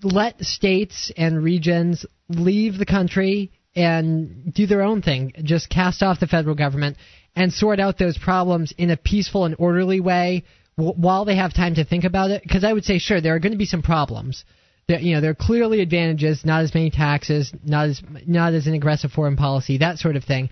let 0.01 0.41
states 0.41 1.11
and 1.15 1.43
regions 1.43 2.05
leave 2.29 2.77
the 2.77 2.85
country 2.85 3.51
and 3.75 4.53
do 4.53 4.65
their 4.65 4.81
own 4.81 5.01
thing, 5.01 5.33
just 5.43 5.69
cast 5.69 6.01
off 6.01 6.19
the 6.19 6.27
federal 6.27 6.55
government 6.55 6.97
and 7.35 7.53
sort 7.53 7.79
out 7.79 7.97
those 7.97 8.17
problems 8.17 8.73
in 8.77 8.89
a 8.89 8.97
peaceful 8.97 9.45
and 9.45 9.55
orderly 9.59 9.99
way 9.99 10.43
while 10.75 11.25
they 11.25 11.35
have 11.35 11.53
time 11.53 11.75
to 11.75 11.85
think 11.85 12.03
about 12.03 12.31
it? 12.31 12.41
Because 12.41 12.63
I 12.63 12.73
would 12.73 12.85
say, 12.85 12.99
sure, 12.99 13.21
there 13.21 13.35
are 13.35 13.39
going 13.39 13.51
to 13.51 13.57
be 13.57 13.65
some 13.65 13.81
problems. 13.81 14.43
You 14.89 15.15
know, 15.15 15.21
there 15.21 15.31
are 15.31 15.35
clearly 15.35 15.81
advantages, 15.81 16.43
not 16.43 16.63
as 16.63 16.73
many 16.73 16.89
taxes, 16.89 17.53
not 17.63 17.89
as 17.89 18.01
not 18.25 18.53
as 18.53 18.65
an 18.65 18.73
aggressive 18.73 19.11
foreign 19.11 19.35
policy, 19.35 19.77
that 19.77 19.99
sort 19.99 20.15
of 20.15 20.23
thing. 20.23 20.49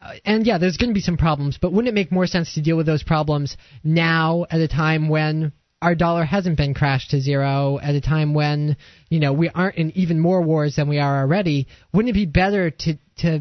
Uh, 0.00 0.12
and 0.24 0.46
yeah, 0.46 0.58
there's 0.58 0.76
going 0.76 0.90
to 0.90 0.94
be 0.94 1.00
some 1.00 1.16
problems, 1.16 1.58
but 1.60 1.72
wouldn't 1.72 1.88
it 1.88 1.94
make 1.94 2.12
more 2.12 2.26
sense 2.26 2.54
to 2.54 2.60
deal 2.60 2.76
with 2.76 2.86
those 2.86 3.02
problems 3.02 3.56
now 3.82 4.46
at 4.50 4.60
a 4.60 4.68
time 4.68 5.08
when 5.08 5.52
our 5.80 5.94
dollar 5.94 6.24
hasn't 6.24 6.56
been 6.56 6.74
crashed 6.74 7.10
to 7.10 7.20
zero, 7.20 7.78
at 7.82 7.94
a 7.94 8.00
time 8.00 8.34
when 8.34 8.76
you 9.08 9.20
know 9.20 9.32
we 9.32 9.48
aren't 9.48 9.76
in 9.76 9.90
even 9.96 10.20
more 10.20 10.42
wars 10.42 10.76
than 10.76 10.88
we 10.88 10.98
are 10.98 11.20
already? 11.20 11.66
Wouldn't 11.92 12.10
it 12.10 12.18
be 12.18 12.26
better 12.26 12.70
to 12.70 12.98
to 13.18 13.40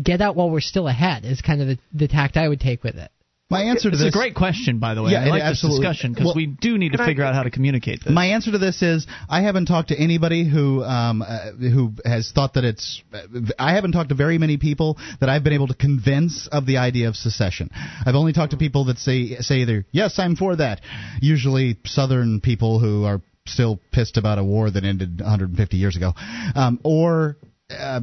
get 0.00 0.20
out 0.20 0.36
while 0.36 0.50
we're 0.50 0.60
still 0.60 0.86
ahead? 0.86 1.24
Is 1.24 1.40
kind 1.40 1.62
of 1.62 1.68
the, 1.68 1.78
the 1.94 2.08
tact 2.08 2.36
I 2.36 2.48
would 2.48 2.60
take 2.60 2.84
with 2.84 2.96
it. 2.96 3.10
My 3.50 3.62
answer 3.62 3.88
to 3.88 3.94
It's 3.94 4.00
this 4.00 4.08
is 4.08 4.14
a 4.14 4.18
great 4.18 4.34
question, 4.34 4.78
by 4.78 4.92
the 4.92 5.02
way. 5.02 5.12
Yeah, 5.12 5.22
I 5.22 5.26
it 5.26 5.30
like 5.30 5.40
this 5.40 5.50
absolutely- 5.52 5.80
discussion 5.80 6.12
because 6.12 6.26
well, 6.26 6.34
we 6.34 6.44
do 6.46 6.76
need 6.76 6.92
to 6.92 6.98
can 6.98 7.04
I- 7.06 7.08
figure 7.08 7.24
out 7.24 7.34
how 7.34 7.44
to 7.44 7.50
communicate 7.50 8.04
this. 8.04 8.12
My 8.12 8.26
answer 8.26 8.52
to 8.52 8.58
this 8.58 8.82
is 8.82 9.06
I 9.26 9.40
haven't 9.40 9.66
talked 9.66 9.88
to 9.88 9.98
anybody 9.98 10.46
who 10.46 10.84
um, 10.84 11.22
uh, 11.22 11.52
who 11.52 11.94
has 12.04 12.30
thought 12.30 12.54
that 12.54 12.64
it's. 12.64 13.02
Uh, 13.10 13.20
I 13.58 13.74
haven't 13.74 13.92
talked 13.92 14.10
to 14.10 14.14
very 14.14 14.36
many 14.36 14.58
people 14.58 14.98
that 15.20 15.30
I've 15.30 15.44
been 15.44 15.54
able 15.54 15.68
to 15.68 15.74
convince 15.74 16.46
of 16.52 16.66
the 16.66 16.76
idea 16.76 17.08
of 17.08 17.16
secession. 17.16 17.70
I've 18.04 18.16
only 18.16 18.34
talked 18.34 18.50
to 18.50 18.58
people 18.58 18.84
that 18.86 18.98
say 18.98 19.36
say 19.36 19.60
either 19.60 19.86
yes, 19.92 20.18
I'm 20.18 20.36
for 20.36 20.56
that. 20.56 20.82
Usually 21.22 21.78
Southern 21.86 22.42
people 22.42 22.80
who 22.80 23.04
are 23.04 23.22
still 23.46 23.80
pissed 23.92 24.18
about 24.18 24.38
a 24.38 24.44
war 24.44 24.70
that 24.70 24.84
ended 24.84 25.22
150 25.22 25.78
years 25.78 25.96
ago, 25.96 26.12
um, 26.54 26.80
or 26.84 27.38
uh, 27.70 28.00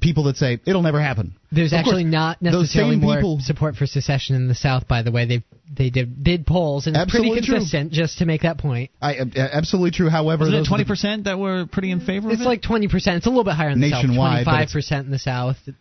people 0.00 0.24
that 0.24 0.36
say 0.36 0.58
it'll 0.66 0.80
never 0.82 1.00
happen. 1.00 1.34
There's 1.50 1.72
Of 1.72 1.80
actually 1.80 2.04
course, 2.04 2.12
not 2.12 2.38
those 2.40 2.52
necessarily 2.62 2.94
same 2.94 3.00
more 3.02 3.16
people- 3.16 3.40
support 3.40 3.76
for 3.76 3.86
secession 3.86 4.36
in 4.36 4.48
the 4.48 4.54
South. 4.54 4.88
By 4.88 5.02
the 5.02 5.10
way, 5.12 5.26
they 5.26 5.42
they 5.70 5.90
did 5.90 6.24
did 6.24 6.46
polls 6.46 6.86
and 6.86 6.96
it's 6.96 7.10
pretty 7.10 7.26
Absolutely 7.28 7.46
true. 7.46 7.54
consistent. 7.56 7.92
Just 7.92 8.18
to 8.18 8.26
make 8.26 8.42
that 8.42 8.56
point, 8.58 8.90
I 9.02 9.16
uh, 9.18 9.24
absolutely 9.36 9.90
true. 9.90 10.08
However, 10.08 10.40
Wasn't 10.44 10.54
it 10.54 10.58
those 10.60 10.68
twenty 10.68 10.84
percent 10.84 11.24
that 11.24 11.38
were 11.38 11.66
pretty 11.66 11.90
in 11.90 12.00
favor 12.00 12.30
it's 12.30 12.40
of 12.40 12.46
it? 12.46 12.48
like 12.48 12.62
20 12.62 12.88
percent. 12.88 13.16
It's 13.18 13.26
a 13.26 13.28
little 13.28 13.44
bit 13.44 13.54
higher 13.54 13.68
in 13.70 13.80
the 13.80 13.90
Nationwide, 13.90 14.16
South. 14.16 14.44
Twenty 14.44 14.58
five 14.66 14.72
percent 14.72 15.04
in 15.06 15.10
the 15.12 15.18
South. 15.18 15.56
It's, 15.66 15.76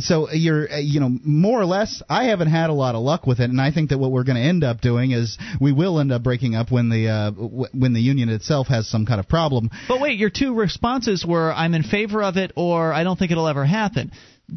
so 0.00 0.30
you're 0.32 0.70
uh, 0.72 0.78
you 0.78 0.98
know 0.98 1.10
more 1.24 1.60
or 1.60 1.66
less 1.66 2.02
i 2.08 2.24
haven't 2.24 2.48
had 2.48 2.70
a 2.70 2.72
lot 2.72 2.94
of 2.94 3.02
luck 3.02 3.26
with 3.26 3.38
it 3.38 3.50
and 3.50 3.60
i 3.60 3.70
think 3.70 3.90
that 3.90 3.98
what 3.98 4.10
we're 4.10 4.24
going 4.24 4.36
to 4.36 4.42
end 4.42 4.64
up 4.64 4.80
doing 4.80 5.10
is 5.10 5.36
we 5.60 5.72
will 5.72 6.00
end 6.00 6.10
up 6.10 6.22
breaking 6.22 6.54
up 6.54 6.70
when 6.70 6.88
the 6.88 7.06
uh, 7.08 7.30
w- 7.30 7.66
when 7.74 7.92
the 7.92 8.00
union 8.00 8.30
itself 8.30 8.68
has 8.68 8.88
some 8.88 9.04
kind 9.04 9.20
of 9.20 9.28
problem 9.28 9.68
But 9.86 10.00
wait, 10.00 10.18
your 10.18 10.30
two 10.30 10.54
responses 10.54 11.24
were 11.26 11.52
I'm 11.52 11.74
in 11.74 11.82
favor 11.82 12.22
of 12.22 12.36
it 12.36 12.52
or 12.56 12.92
I 12.92 13.04
don't 13.04 13.18
think 13.18 13.30
it'll 13.30 13.48
ever 13.48 13.64
happen. 13.64 14.12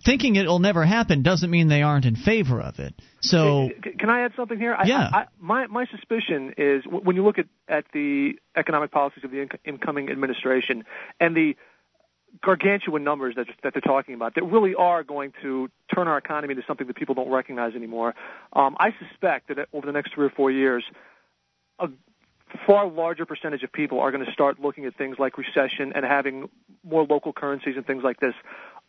Thinking 0.06 0.38
it'll 0.38 0.60
never 0.60 0.86
happen 0.86 1.22
doesn't 1.22 1.52
mean 1.52 1.68
they 1.68 1.82
aren't 1.82 2.06
in 2.06 2.16
favor 2.16 2.62
of 2.62 2.80
it. 2.80 2.94
So 3.20 3.70
Can 4.00 4.10
I 4.10 4.22
add 4.22 4.32
something 4.38 4.58
here? 4.58 4.76
Yeah. 4.86 5.10
I, 5.12 5.18
I, 5.18 5.26
my 5.40 5.68
my 5.68 5.86
suspicion 5.88 6.54
is 6.58 6.84
when 6.88 7.18
you 7.18 7.26
look 7.26 7.38
at 7.38 7.48
at 7.68 7.84
the 7.94 8.34
economic 8.56 8.92
policies 8.92 9.26
of 9.26 9.32
the 9.32 9.46
incoming 9.66 10.10
administration 10.10 10.86
and 11.20 11.36
the 11.36 11.56
gargantuan 12.42 13.04
numbers 13.04 13.36
that 13.36 13.48
that 13.64 13.74
they're 13.74 13.82
talking 13.82 14.16
about 14.16 14.36
that 14.36 14.44
really 14.44 14.76
are 14.76 15.04
going 15.04 15.34
to 15.42 15.70
turn 15.94 16.08
our 16.08 16.18
economy 16.18 16.54
into 16.54 16.66
something 16.66 16.88
that 16.88 16.96
people 16.96 17.16
don't 17.16 17.30
recognize 17.30 17.76
anymore. 17.76 18.16
Um, 18.54 18.76
I 18.80 18.94
suspect 19.00 19.48
that 19.50 19.68
over 19.74 19.86
the 19.86 19.92
next 19.92 20.14
three 20.14 20.26
or 20.26 20.30
four 20.32 20.52
years, 20.52 20.84
a 21.80 21.90
far 22.66 22.88
larger 22.88 23.26
percentage 23.26 23.64
of 23.64 23.72
people 23.72 24.00
are 24.00 24.12
going 24.12 24.26
to 24.26 24.32
start 24.32 24.60
looking 24.60 24.86
at 24.86 24.96
things 24.96 25.18
like 25.20 25.34
secession 25.36 25.94
and 25.94 26.06
having 26.06 26.50
more 26.84 27.06
local 27.06 27.32
currencies 27.34 27.76
and 27.78 27.86
things 27.86 28.04
like 28.04 28.20
this 28.20 28.34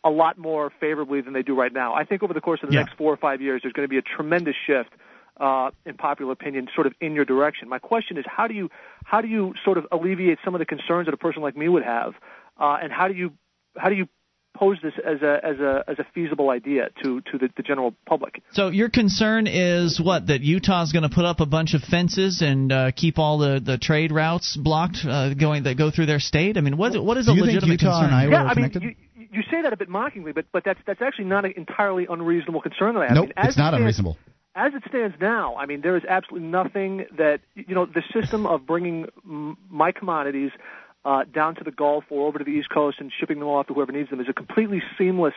a 0.03 0.09
lot 0.09 0.37
more 0.37 0.71
favorably 0.81 1.21
than 1.21 1.33
they 1.33 1.43
do 1.43 1.55
right 1.55 1.71
now. 1.71 1.93
I 1.93 2.03
think 2.03 2.23
over 2.23 2.33
the 2.33 2.41
course 2.41 2.61
of 2.61 2.69
the 2.69 2.75
Yeah. 2.75 2.81
next 2.81 2.95
four 2.97 3.13
or 3.13 3.17
five 3.17 3.41
years, 3.41 3.61
there's 3.61 3.73
going 3.73 3.85
to 3.85 3.89
be 3.89 3.97
a 3.97 4.01
tremendous 4.01 4.55
shift 4.67 4.91
uh, 5.39 5.71
in 5.85 5.95
popular 5.95 6.31
opinion, 6.31 6.67
sort 6.75 6.87
of 6.87 6.93
in 7.01 7.15
your 7.15 7.25
direction. 7.25 7.67
My 7.67 7.79
question 7.79 8.17
is, 8.17 8.25
how 8.27 8.47
do 8.47 8.53
you 8.53 8.69
how 9.05 9.21
do 9.21 9.27
you 9.27 9.53
sort 9.63 9.77
of 9.77 9.87
alleviate 9.91 10.39
some 10.45 10.53
of 10.55 10.59
the 10.59 10.65
concerns 10.65 11.05
that 11.07 11.13
a 11.13 11.17
person 11.17 11.41
like 11.41 11.57
me 11.57 11.67
would 11.69 11.83
have, 11.83 12.13
uh, 12.59 12.77
and 12.81 12.91
how 12.91 13.07
do 13.07 13.13
you 13.15 13.31
how 13.77 13.89
do 13.89 13.95
you 13.95 14.07
pose 14.55 14.77
this 14.83 14.93
as 15.03 15.21
a 15.21 15.39
as 15.43 15.59
a 15.59 15.83
as 15.87 15.99
a 15.99 16.05
feasible 16.13 16.49
idea 16.49 16.89
to 17.03 17.21
to 17.21 17.37
the, 17.37 17.49
the 17.57 17.63
general 17.63 17.93
public? 18.05 18.41
So 18.51 18.69
your 18.69 18.89
concern 18.89 19.47
is 19.47 19.99
what 19.99 20.27
that 20.27 20.41
Utah's 20.41 20.91
going 20.91 21.03
to 21.03 21.13
put 21.13 21.25
up 21.25 21.39
a 21.39 21.45
bunch 21.45 21.73
of 21.73 21.81
fences 21.81 22.41
and 22.41 22.71
uh, 22.71 22.91
keep 22.91 23.17
all 23.17 23.37
the, 23.39 23.59
the 23.63 23.77
trade 23.77 24.11
routes 24.11 24.55
blocked 24.55 24.99
uh, 25.05 25.33
going 25.33 25.63
that 25.63 25.77
go 25.77 25.91
through 25.91 26.05
their 26.05 26.19
state. 26.19 26.57
I 26.57 26.61
mean, 26.61 26.77
what 26.77 27.03
what 27.03 27.17
is 27.17 27.27
a 27.27 27.31
Do 27.31 27.37
you 27.37 27.45
think 27.45 27.55
legitimate 27.55 27.81
Utah 27.81 28.01
concern? 28.01 28.05
and 28.05 28.15
Iowa 28.15 28.31
yeah, 28.31 28.43
are 28.43 28.47
I 28.47 28.53
mean, 28.53 28.71
you, 29.15 29.27
you 29.31 29.41
say 29.49 29.61
that 29.63 29.73
a 29.73 29.77
bit 29.77 29.89
mockingly, 29.89 30.31
but 30.31 30.45
but 30.51 30.63
that's 30.63 30.79
that's 30.85 31.01
actually 31.01 31.25
not 31.25 31.45
an 31.45 31.53
entirely 31.57 32.05
unreasonable 32.09 32.61
concern 32.61 32.93
that 32.95 33.01
I 33.01 33.07
have. 33.07 33.15
nope 33.15 33.29
I 33.35 33.41
mean, 33.41 33.47
as 33.47 33.47
it's 33.49 33.57
not 33.57 33.73
it 33.73 33.77
stands- 33.77 33.81
unreasonable 33.81 34.17
as 34.55 34.71
it 34.75 34.83
stands 34.87 35.15
now, 35.19 35.55
I 35.55 35.65
mean, 35.65 35.81
there 35.81 35.97
is 35.97 36.03
absolutely 36.07 36.47
nothing 36.47 37.05
that 37.17 37.39
you 37.55 37.73
know 37.73 37.85
the 37.87 38.03
system 38.13 38.45
of 38.45 38.67
bringing 38.67 39.07
m- 39.25 39.57
my 39.69 39.91
commodities 39.91 40.51
uh, 41.05 41.23
down 41.33 41.55
to 41.55 41.63
the 41.63 41.71
Gulf 41.71 42.05
or 42.09 42.27
over 42.27 42.39
to 42.39 42.43
the 42.45 42.51
East 42.51 42.69
Coast 42.69 42.97
and 42.99 43.11
shipping 43.19 43.39
them 43.39 43.47
off 43.47 43.67
to 43.67 43.73
whoever 43.73 43.91
needs 43.91 44.09
them 44.09 44.19
is 44.19 44.27
a 44.29 44.33
completely 44.33 44.81
seamless 44.97 45.33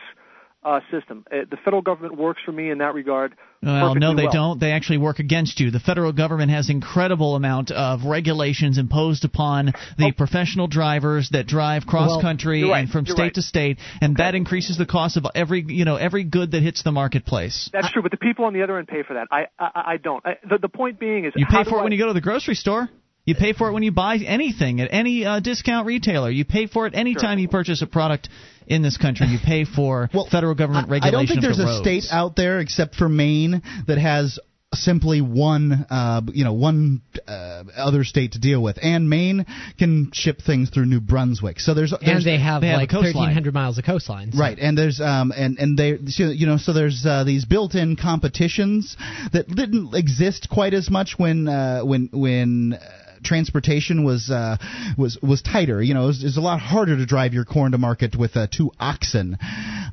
uh, 0.63 0.79
system. 0.91 1.23
Uh, 1.31 1.45
the 1.49 1.55
federal 1.63 1.81
government 1.81 2.17
works 2.17 2.41
for 2.43 2.51
me 2.51 2.69
in 2.71 2.79
that 2.79 2.93
regard. 2.93 3.33
Well, 3.63 3.95
no, 3.95 4.15
they 4.15 4.23
well. 4.23 4.31
don't. 4.33 4.59
They 4.59 4.71
actually 4.71 4.97
work 4.97 5.19
against 5.19 5.59
you. 5.59 5.71
The 5.71 5.79
federal 5.79 6.11
government 6.11 6.51
has 6.51 6.69
incredible 6.69 7.35
amount 7.35 7.71
of 7.71 8.03
regulations 8.05 8.77
imposed 8.77 9.23
upon 9.23 9.67
the 9.97 10.05
Oh. 10.07 10.11
professional 10.17 10.67
drivers 10.67 11.29
that 11.29 11.47
drive 11.47 11.85
cross 11.85 12.21
country 12.21 12.59
you're 12.61 12.71
right, 12.71 12.79
and 12.81 12.89
from 12.89 13.05
you're 13.05 13.15
state 13.15 13.23
right. 13.23 13.33
to 13.35 13.41
state, 13.41 13.77
and 14.01 14.17
that 14.17 14.35
increases 14.35 14.77
the 14.77 14.85
cost 14.85 15.15
of 15.15 15.25
every 15.35 15.63
you 15.67 15.85
know 15.85 15.95
every 15.95 16.23
good 16.23 16.51
that 16.51 16.63
hits 16.63 16.83
the 16.83 16.91
marketplace. 16.91 17.69
That's 17.71 17.91
true, 17.91 18.01
but 18.01 18.11
the 18.11 18.17
people 18.17 18.45
on 18.45 18.53
the 18.53 18.63
other 18.63 18.77
end 18.77 18.87
pay 18.87 19.03
for 19.03 19.13
that. 19.13 19.27
I 19.31 19.45
I, 19.59 19.69
I 19.93 19.97
don't. 19.97 20.25
I, 20.25 20.37
the, 20.47 20.57
the 20.57 20.69
point 20.69 20.99
being 20.99 21.25
is 21.25 21.33
You 21.35 21.45
pay 21.45 21.63
for 21.63 21.77
it 21.77 21.81
I- 21.81 21.83
when 21.83 21.91
you 21.93 21.97
go 21.99 22.07
to 22.07 22.13
the 22.13 22.21
grocery 22.21 22.55
store. 22.55 22.89
You 23.27 23.35
pay 23.35 23.51
for 23.53 23.67
it 23.69 23.73
when 23.73 23.83
you 23.83 23.91
buy 23.91 24.15
anything 24.17 24.79
at 24.81 24.87
any 24.91 25.25
uh, 25.25 25.41
discount 25.41 25.85
retailer. 25.85 26.29
You 26.31 26.45
pay 26.45 26.65
for 26.65 26.87
it 26.87 26.95
any 26.95 27.13
time 27.13 27.39
you 27.39 27.49
purchase 27.49 27.81
a 27.81 27.87
product 27.87 28.29
in 28.67 28.81
this 28.81 28.95
country. 28.97 29.27
You 29.27 29.37
pay 29.45 29.65
for 29.65 30.09
federal 30.31 30.55
government 30.55 30.87
regulations. 30.89 31.13
I 31.13 31.17
regulation 31.19 31.27
don't 31.27 31.27
think 31.27 31.41
there's 31.41 31.57
the 31.57 31.63
a 31.63 31.65
roads. 31.67 32.07
state 32.07 32.15
out 32.15 32.35
there 32.37 32.59
except 32.61 32.95
for 32.95 33.09
Maine 33.09 33.61
that 33.87 33.97
has 33.97 34.39
simply 34.73 35.21
one 35.21 35.85
uh 35.89 36.21
you 36.33 36.43
know 36.43 36.51
one 36.51 37.01
uh, 37.25 37.63
other 37.77 38.03
state 38.03 38.33
to 38.33 38.39
deal 38.39 38.61
with 38.61 38.77
and 38.81 39.09
Maine 39.09 39.45
can 39.79 40.11
ship 40.13 40.39
things 40.45 40.69
through 40.69 40.85
New 40.85 40.99
Brunswick 40.99 41.59
so 41.61 41.73
there's, 41.73 41.93
and 41.93 42.21
they 42.23 42.37
have 42.37 42.61
they 42.61 42.73
like 42.73 42.89
coastline. 42.89 43.13
1,300 43.33 43.53
miles 43.53 43.77
of 43.77 43.85
coastline. 43.85 44.33
so- 44.33 44.37
Right, 44.39 44.59
and 44.59 44.77
there's 44.77 44.99
um 44.99 45.31
and 45.35 45.57
and 45.57 45.77
they 45.77 45.97
you 46.17 46.45
know 46.45 46.57
so 46.57 46.73
there's 46.73 47.05
uh, 47.05 47.23
these 47.23 47.45
built-in 47.45 47.95
competitions 47.95 48.97
that 49.31 49.47
didn't 49.47 49.95
exist 49.95 50.47
quite 50.51 50.73
as 50.73 50.89
much 50.89 51.15
when 51.17 51.47
uh, 51.47 51.81
when 51.83 52.09
when. 52.13 52.77
Transportation 53.23 54.03
was 54.03 54.29
uh, 54.29 54.57
was 54.97 55.17
was 55.21 55.41
tighter. 55.41 55.81
You 55.81 55.93
know, 55.93 56.03
it 56.03 56.07
was, 56.07 56.23
it 56.23 56.27
was 56.27 56.37
a 56.37 56.41
lot 56.41 56.59
harder 56.59 56.97
to 56.97 57.05
drive 57.05 57.33
your 57.33 57.45
corn 57.45 57.71
to 57.71 57.77
market 57.77 58.15
with 58.17 58.35
uh, 58.35 58.47
two 58.47 58.71
oxen. 58.79 59.37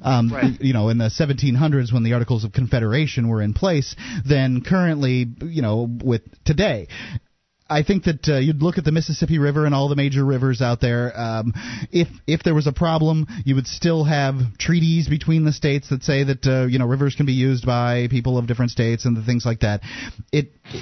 Um, 0.02 0.32
Right. 0.34 0.60
You 0.60 0.72
know, 0.72 0.88
in 0.88 0.98
the 0.98 1.10
1700s 1.10 1.92
when 1.92 2.02
the 2.02 2.14
Articles 2.14 2.44
of 2.44 2.52
Confederation 2.52 3.28
were 3.28 3.40
in 3.40 3.54
place, 3.54 3.94
than 4.26 4.62
currently. 4.62 5.26
You 5.42 5.62
know, 5.62 5.88
with 6.02 6.22
today. 6.44 6.88
I 7.68 7.82
think 7.82 8.04
that 8.04 8.28
uh, 8.28 8.36
you'd 8.36 8.62
look 8.62 8.76
at 8.76 8.84
the 8.84 8.92
Mississippi 8.92 9.38
River 9.38 9.64
and 9.64 9.74
all 9.74 9.88
the 9.88 9.96
major 9.96 10.22
rivers 10.22 10.60
out 10.60 10.82
there. 10.82 11.18
Um, 11.18 11.54
if 11.90 12.08
if 12.26 12.42
there 12.42 12.54
was 12.54 12.66
a 12.66 12.72
problem, 12.72 13.26
you 13.46 13.54
would 13.54 13.66
still 13.66 14.04
have 14.04 14.36
treaties 14.58 15.08
between 15.08 15.44
the 15.46 15.52
states 15.52 15.88
that 15.88 16.02
say 16.02 16.24
that 16.24 16.46
uh, 16.46 16.66
you 16.66 16.78
know 16.78 16.84
rivers 16.86 17.14
can 17.14 17.24
be 17.24 17.32
used 17.32 17.64
by 17.64 18.08
people 18.10 18.36
of 18.36 18.46
different 18.46 18.70
states 18.70 19.06
and 19.06 19.16
the 19.16 19.22
things 19.24 19.46
like 19.46 19.60
that. 19.60 19.80
It 20.30 20.52
you 20.72 20.80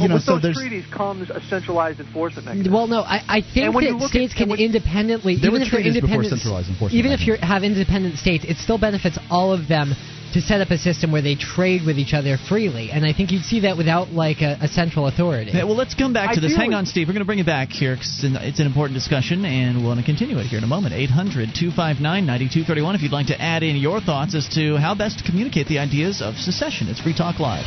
Well, 0.00 0.08
know 0.08 0.14
with 0.14 0.24
so 0.24 0.38
those 0.38 0.56
treaties 0.56 0.86
comes 0.90 1.28
a 1.28 1.40
centralized 1.50 2.00
enforcement 2.00 2.46
mechanism. 2.46 2.72
Well, 2.72 2.86
no, 2.86 3.00
I, 3.02 3.20
I 3.28 3.40
think 3.42 3.66
And 3.66 3.74
when 3.74 3.84
you 3.84 3.98
that 3.98 4.08
states 4.08 4.32
at- 4.32 4.38
can 4.38 4.48
when- 4.48 4.58
independently, 4.58 5.36
There 5.36 5.50
were 5.50 5.58
even 5.58 5.66
if 5.66 5.70
they're 5.72 5.80
treaties 5.82 6.00
before 6.00 6.14
independent, 6.24 6.40
centralized 6.40 6.68
enforcement 6.70 6.98
even 6.98 7.12
if 7.12 7.26
you 7.26 7.36
have 7.42 7.62
independent 7.62 8.16
states, 8.18 8.44
it 8.48 8.56
still 8.56 8.78
benefits 8.78 9.18
all 9.28 9.52
of 9.52 9.68
them 9.68 9.92
to 10.36 10.42
set 10.42 10.60
up 10.60 10.68
a 10.70 10.76
system 10.76 11.10
where 11.12 11.22
they 11.22 11.34
trade 11.34 11.80
with 11.86 11.96
each 11.96 12.12
other 12.12 12.36
freely. 12.36 12.90
And 12.90 13.06
I 13.06 13.14
think 13.14 13.32
you'd 13.32 13.48
see 13.48 13.60
that 13.60 13.78
without 13.78 14.10
like 14.12 14.42
a, 14.42 14.58
a 14.60 14.68
central 14.68 15.06
authority. 15.06 15.52
Yeah, 15.54 15.64
well, 15.64 15.76
let's 15.76 15.94
come 15.94 16.12
back 16.12 16.34
to 16.34 16.40
this. 16.40 16.54
Hang 16.54 16.74
on, 16.74 16.84
Steve. 16.84 17.08
We're 17.08 17.16
going 17.16 17.24
to 17.24 17.32
bring 17.32 17.38
it 17.38 17.46
back 17.46 17.70
here 17.70 17.96
because 17.96 18.20
it's 18.22 18.60
an 18.60 18.66
important 18.66 19.00
discussion, 19.00 19.46
and 19.46 19.78
we're 19.78 19.96
going 19.96 20.04
to 20.04 20.04
continue 20.04 20.36
it 20.36 20.44
here 20.44 20.58
in 20.58 20.64
a 20.64 20.68
moment. 20.68 20.92
800 20.92 21.56
259 21.56 22.04
9231 22.04 22.94
if 22.94 23.00
you'd 23.00 23.16
like 23.16 23.28
to 23.28 23.40
add 23.40 23.62
in 23.62 23.76
your 23.76 24.00
thoughts 24.02 24.34
as 24.34 24.46
to 24.60 24.76
how 24.76 24.94
best 24.94 25.20
to 25.20 25.24
communicate 25.24 25.68
the 25.68 25.78
ideas 25.78 26.20
of 26.20 26.36
secession. 26.36 26.88
It's 26.92 27.00
Free 27.00 27.16
Talk 27.16 27.40
Live. 27.40 27.64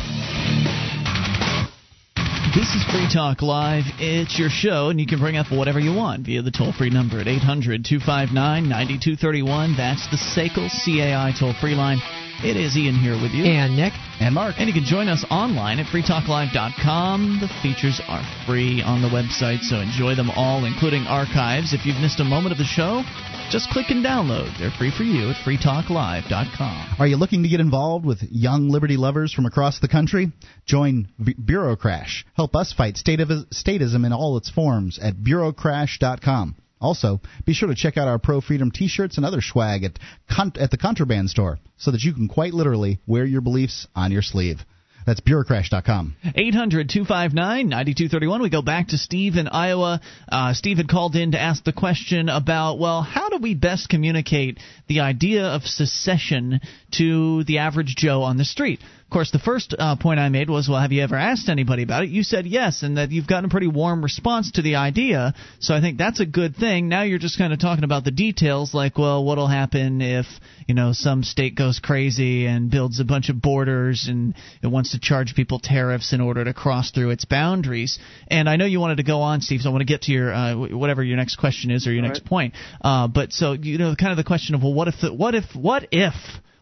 This 2.54 2.70
is 2.78 2.86
Free 2.86 3.10
Talk 3.10 3.42
Live. 3.42 3.84
It's 3.98 4.38
your 4.38 4.48
show, 4.48 4.90
and 4.90 5.00
you 5.00 5.06
can 5.10 5.18
bring 5.18 5.36
up 5.36 5.50
whatever 5.50 5.80
you 5.80 5.90
want 5.90 6.24
via 6.24 6.42
the 6.42 6.54
toll 6.54 6.70
free 6.70 6.90
number 6.90 7.18
at 7.18 7.26
800 7.26 7.82
259 7.82 8.30
9231. 8.70 9.74
That's 9.74 10.06
the 10.14 10.18
SACL 10.22 10.70
CAI 10.70 11.34
toll 11.34 11.54
free 11.58 11.74
line. 11.74 11.98
It 12.42 12.56
is 12.56 12.74
Ian 12.74 12.94
here 12.94 13.20
with 13.20 13.32
you. 13.32 13.44
and 13.44 13.76
Nick, 13.76 13.92
and 14.18 14.34
Mark. 14.34 14.54
And 14.58 14.66
you 14.66 14.72
can 14.72 14.84
join 14.84 15.08
us 15.08 15.26
online 15.30 15.78
at 15.78 15.86
freetalklive.com. 15.86 17.38
The 17.40 17.48
features 17.60 18.00
are 18.08 18.22
free 18.46 18.80
on 18.80 19.02
the 19.02 19.08
website, 19.08 19.60
so 19.60 19.76
enjoy 19.76 20.14
them 20.14 20.30
all, 20.30 20.64
including 20.64 21.02
archives. 21.06 21.74
If 21.74 21.84
you've 21.84 22.00
missed 22.00 22.18
a 22.18 22.24
moment 22.24 22.52
of 22.52 22.58
the 22.58 22.64
show, 22.64 23.02
just 23.50 23.68
click 23.70 23.90
and 23.90 24.02
download. 24.02 24.58
They're 24.58 24.70
free 24.70 24.90
for 24.90 25.02
you 25.02 25.28
at 25.30 25.36
freetalklive.com. 25.44 26.96
Are 26.98 27.06
you 27.06 27.18
looking 27.18 27.42
to 27.42 27.48
get 27.50 27.60
involved 27.60 28.06
with 28.06 28.22
young 28.30 28.70
liberty 28.70 28.96
lovers 28.96 29.34
from 29.34 29.44
across 29.44 29.78
the 29.80 29.88
country? 29.88 30.32
Join 30.64 31.08
B- 31.22 31.34
Bureaucrash. 31.34 32.24
Help 32.36 32.56
us 32.56 32.72
fight 32.72 32.96
state 32.96 33.20
of, 33.20 33.28
statism 33.52 34.06
in 34.06 34.14
all 34.14 34.38
its 34.38 34.48
forms 34.48 34.98
at 34.98 35.16
bureaucrash.com. 35.16 36.56
Also, 36.80 37.20
be 37.44 37.52
sure 37.52 37.68
to 37.68 37.74
check 37.74 37.96
out 37.96 38.08
our 38.08 38.18
Pro 38.18 38.40
Freedom 38.40 38.70
T-shirts 38.70 39.16
and 39.16 39.26
other 39.26 39.42
swag 39.42 39.84
at 39.84 39.98
con- 40.30 40.52
at 40.58 40.70
the 40.70 40.78
Contraband 40.78 41.30
store, 41.30 41.58
so 41.76 41.90
that 41.90 42.02
you 42.02 42.12
can 42.12 42.28
quite 42.28 42.54
literally 42.54 43.00
wear 43.06 43.24
your 43.24 43.42
beliefs 43.42 43.86
on 43.94 44.12
your 44.12 44.22
sleeve. 44.22 44.64
That's 45.06 45.20
bureaucrash.com. 45.20 46.16
800 46.34 46.88
259 46.88 47.68
9231. 47.68 48.42
We 48.42 48.50
go 48.50 48.62
back 48.62 48.88
to 48.88 48.98
Steve 48.98 49.36
in 49.36 49.48
Iowa. 49.48 50.00
Uh, 50.30 50.52
Steve 50.54 50.76
had 50.76 50.88
called 50.88 51.16
in 51.16 51.32
to 51.32 51.40
ask 51.40 51.64
the 51.64 51.72
question 51.72 52.28
about, 52.28 52.78
well, 52.78 53.02
how 53.02 53.28
do 53.28 53.38
we 53.38 53.54
best 53.54 53.88
communicate 53.88 54.58
the 54.88 55.00
idea 55.00 55.46
of 55.46 55.62
secession 55.62 56.60
to 56.92 57.44
the 57.44 57.58
average 57.58 57.94
Joe 57.96 58.22
on 58.22 58.36
the 58.36 58.44
street? 58.44 58.80
Of 59.10 59.12
course, 59.12 59.32
the 59.32 59.40
first 59.40 59.74
uh, 59.76 59.96
point 59.96 60.20
I 60.20 60.28
made 60.28 60.48
was, 60.48 60.68
well, 60.68 60.80
have 60.80 60.92
you 60.92 61.02
ever 61.02 61.16
asked 61.16 61.48
anybody 61.48 61.82
about 61.82 62.04
it? 62.04 62.10
You 62.10 62.22
said 62.22 62.46
yes, 62.46 62.84
and 62.84 62.96
that 62.96 63.10
you've 63.10 63.26
gotten 63.26 63.46
a 63.46 63.48
pretty 63.48 63.66
warm 63.66 64.04
response 64.04 64.52
to 64.52 64.62
the 64.62 64.76
idea. 64.76 65.34
So 65.58 65.74
I 65.74 65.80
think 65.80 65.98
that's 65.98 66.20
a 66.20 66.26
good 66.26 66.54
thing. 66.54 66.88
Now 66.88 67.02
you're 67.02 67.18
just 67.18 67.36
kind 67.36 67.52
of 67.52 67.58
talking 67.58 67.82
about 67.82 68.04
the 68.04 68.12
details, 68.12 68.72
like, 68.72 68.98
well, 68.98 69.24
what'll 69.24 69.48
happen 69.48 70.00
if 70.00 70.26
you 70.68 70.76
know 70.76 70.92
some 70.92 71.24
state 71.24 71.56
goes 71.56 71.80
crazy 71.80 72.46
and 72.46 72.70
builds 72.70 73.00
a 73.00 73.04
bunch 73.04 73.30
of 73.30 73.42
borders 73.42 74.06
and 74.08 74.36
it 74.62 74.68
wants 74.68 74.92
to 74.92 75.00
charge 75.00 75.34
people 75.34 75.58
tariffs 75.58 76.12
in 76.12 76.20
order 76.20 76.44
to 76.44 76.54
cross 76.54 76.92
through 76.92 77.10
its 77.10 77.24
boundaries. 77.24 77.98
And 78.28 78.48
I 78.48 78.54
know 78.54 78.64
you 78.64 78.78
wanted 78.78 78.98
to 78.98 79.02
go 79.02 79.22
on, 79.22 79.40
Steve. 79.40 79.62
So 79.62 79.70
I 79.70 79.72
want 79.72 79.80
to 79.80 79.92
get 79.92 80.02
to 80.02 80.12
your 80.12 80.32
uh, 80.32 80.54
whatever 80.54 81.02
your 81.02 81.16
next 81.16 81.34
question 81.34 81.72
is 81.72 81.84
or 81.88 81.92
your 81.92 82.04
All 82.04 82.08
next 82.10 82.20
right. 82.20 82.28
point. 82.28 82.54
Uh, 82.80 83.08
but 83.08 83.32
so 83.32 83.54
you 83.54 83.76
know, 83.76 83.92
kind 83.96 84.12
of 84.12 84.18
the 84.18 84.24
question 84.24 84.54
of, 84.54 84.62
well, 84.62 84.72
what 84.72 84.86
if 84.86 84.94
the, 85.02 85.12
what 85.12 85.34
if 85.34 85.46
what 85.56 85.88
if 85.90 86.14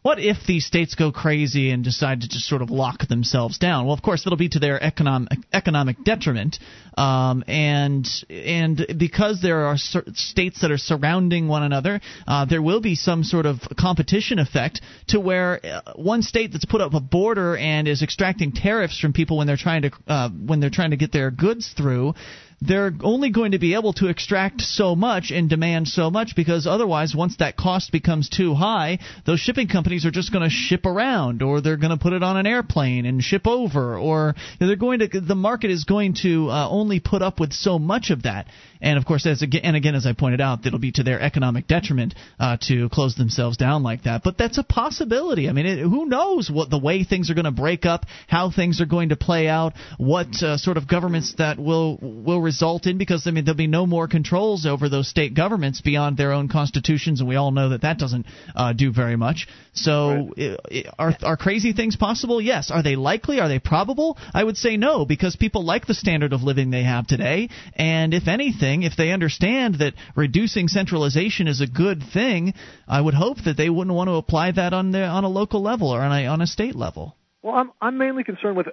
what 0.09 0.19
if 0.19 0.39
these 0.47 0.65
states 0.65 0.95
go 0.95 1.13
crazy 1.13 1.71
and 1.71 1.85
decide 1.85 2.23
to 2.23 2.29
just 2.31 2.49
sort 2.49 2.63
of 2.63 2.71
lock 2.71 3.07
themselves 3.09 3.59
down? 3.59 3.85
Well, 3.85 3.93
of 3.93 4.01
course, 4.01 4.25
it'll 4.25 4.39
be 4.39 4.49
to 4.49 4.59
their 4.59 4.83
economic 4.83 5.39
economic 5.53 6.03
detriment, 6.03 6.59
um, 6.97 7.45
and 7.47 8.09
and 8.31 8.95
because 8.99 9.43
there 9.43 9.67
are 9.67 9.77
states 9.77 10.63
that 10.63 10.71
are 10.71 10.79
surrounding 10.79 11.47
one 11.47 11.63
another, 11.63 12.01
uh, 12.27 12.47
there 12.47 12.63
will 12.63 12.81
be 12.81 12.95
some 12.95 13.23
sort 13.23 13.45
of 13.45 13.61
competition 13.79 14.39
effect 14.39 14.81
to 15.09 15.21
where 15.21 15.61
uh, 15.63 15.93
one 15.97 16.23
state 16.23 16.53
that's 16.53 16.65
put 16.65 16.81
up 16.81 16.95
a 16.95 17.01
border 17.01 17.59
and 17.59 17.87
is 17.87 18.03
extracting 18.03 18.53
tariffs 18.53 18.99
from 18.99 19.13
people 19.13 19.37
when 19.37 19.47
they're 19.47 19.59
trying 19.59 19.83
to 19.83 19.91
uh, 20.07 20.31
when 20.31 20.59
they're 20.59 20.71
trying 20.71 20.93
to 20.93 20.97
get 20.97 21.13
their 21.13 21.31
goods 21.31 21.75
through 21.77 22.15
they're 22.61 22.93
only 23.03 23.31
going 23.31 23.53
to 23.53 23.59
be 23.59 23.75
able 23.75 23.93
to 23.95 24.09
extract 24.09 24.61
so 24.61 24.97
much 24.97 25.31
and 25.31 25.49
demand 25.49 25.87
so 25.87 26.11
much 26.11 26.35
because 26.35 26.67
otherwise 26.67 27.15
once 27.15 27.37
that 27.39 27.57
cost 27.57 27.93
becomes 27.93 28.29
too 28.29 28.55
high 28.55 28.99
those 29.27 29.39
shipping 29.39 29.69
companies 29.69 30.05
are 30.05 30.11
just 30.11 30.33
going 30.33 30.43
to 30.43 30.51
ship 30.51 30.85
around 30.85 31.43
or 31.43 31.61
they're 31.61 31.77
going 31.77 31.97
to 31.97 32.03
put 32.03 32.13
it 32.13 32.23
on 32.23 32.37
an 32.37 32.47
airplane 32.47 33.07
and 33.07 33.23
ship 33.23 33.47
over 33.47 33.97
or 33.97 34.35
they're 34.59 34.77
going 34.77 34.99
to 34.99 35.21
the 35.21 35.35
market 35.35 35.71
is 35.71 35.85
going 35.85 36.15
to 36.15 36.49
uh, 36.51 36.69
only 36.69 36.99
put 36.99 37.23
up 37.23 37.39
with 37.39 37.53
so 37.53 37.79
much 37.79 38.11
of 38.11 38.23
that. 38.25 38.47
And 38.81 38.99
of 38.99 39.05
course 39.05 39.27
as 39.27 39.43
again 39.43 39.63
and 39.65 39.77
again 39.77 39.95
as 39.95 40.07
I 40.07 40.13
pointed 40.13 40.41
out 40.41 40.67
it'll 40.67 40.79
be 40.79 40.93
to 40.93 41.03
their 41.03 41.21
economic 41.21 41.67
detriment 41.67 42.15
uh, 42.41 42.57
to 42.69 42.89
close 42.89 43.15
themselves 43.15 43.57
down 43.57 43.83
like 43.83 44.05
that. 44.05 44.23
But 44.25 44.37
that's 44.37 44.59
a 44.59 44.65
possibility. 44.65 45.49
I 45.49 45.53
mean 45.53 45.67
it, 45.67 45.79
who 45.79 46.07
knows 46.07 46.51
what 46.51 46.71
the 46.71 46.79
way 46.79 47.05
things 47.05 47.31
are 47.31 47.35
going 47.35 47.45
to 47.45 47.51
break 47.51 47.87
up 47.87 48.07
how 48.27 48.51
things 48.51 48.81
are 48.81 48.87
going 48.87 49.11
to 49.11 49.17
play 49.17 49.47
out 49.49 49.75
what 49.97 50.43
uh, 50.43 50.57
sort 50.57 50.77
of 50.77 50.89
governments 50.89 51.35
that 51.39 51.59
will 51.59 51.99
will 52.01 52.41
result 52.49 52.87
in 52.87 52.97
because 52.97 53.27
I 53.27 53.31
mean 53.31 53.45
there'll 53.45 53.67
be 53.69 53.77
no 53.81 53.85
more 53.87 54.09
controls 54.09 54.65
over 54.65 54.89
those 54.89 55.09
state 55.09 55.35
governments 55.35 55.83
beyond 55.83 56.17
their 56.17 56.33
own 56.33 56.49
constitutions 56.49 57.21
and 57.21 57.29
we 57.29 57.37
all 57.37 57.51
know 57.51 57.69
that 57.71 57.83
that 57.83 57.99
doesn't 57.99 58.25
uh, 58.57 58.73
do 58.73 58.91
very 58.91 59.17
much. 59.17 59.39
So 59.75 60.33
i 60.39 60.57
i 60.71 60.85
are 60.99 61.13
are 61.31 61.37
crazy 61.47 61.73
things 61.75 61.97
possible? 61.97 62.41
Yes. 62.41 62.71
Are 62.71 62.83
they 62.89 62.97
likely? 63.11 63.37
Are 63.43 63.51
they 63.53 63.59
probable? 63.75 64.17
I 64.41 64.43
would 64.47 64.57
say 64.65 64.73
no 64.77 65.05
because 65.05 65.37
people 65.37 65.63
like 65.73 65.85
the 65.87 65.99
standard 66.03 66.33
of 66.33 66.43
living 66.51 66.71
they 66.71 66.85
have 66.95 67.07
today. 67.07 67.51
And 67.75 68.15
if 68.21 68.27
anything 68.39 68.77
if 68.91 68.97
they 68.97 69.11
understand 69.19 69.71
that 69.83 69.95
reducing 70.25 70.69
centralization 70.69 71.49
is 71.49 71.61
a 71.61 71.71
good 71.85 72.01
thing 72.17 72.55
I 72.99 73.01
would 73.07 73.19
hope 73.25 73.39
that 73.45 73.57
they 73.61 73.71
wouldn't 73.77 73.97
want 74.01 74.09
to 74.09 74.15
apply 74.25 74.53
that 74.53 74.73
on 74.73 74.93
the 74.97 75.05
on 75.19 75.25
a 75.25 75.33
local 75.41 75.61
level 75.71 75.89
or 75.95 76.01
on 76.01 76.13
a 76.19 76.27
on 76.35 76.41
a 76.41 76.47
state 76.47 76.77
level. 76.87 77.15
Well, 77.43 77.55
I'm 77.55 77.71
I'm 77.81 77.97
mainly 77.99 78.25
concerned 78.25 78.57
with, 78.57 78.67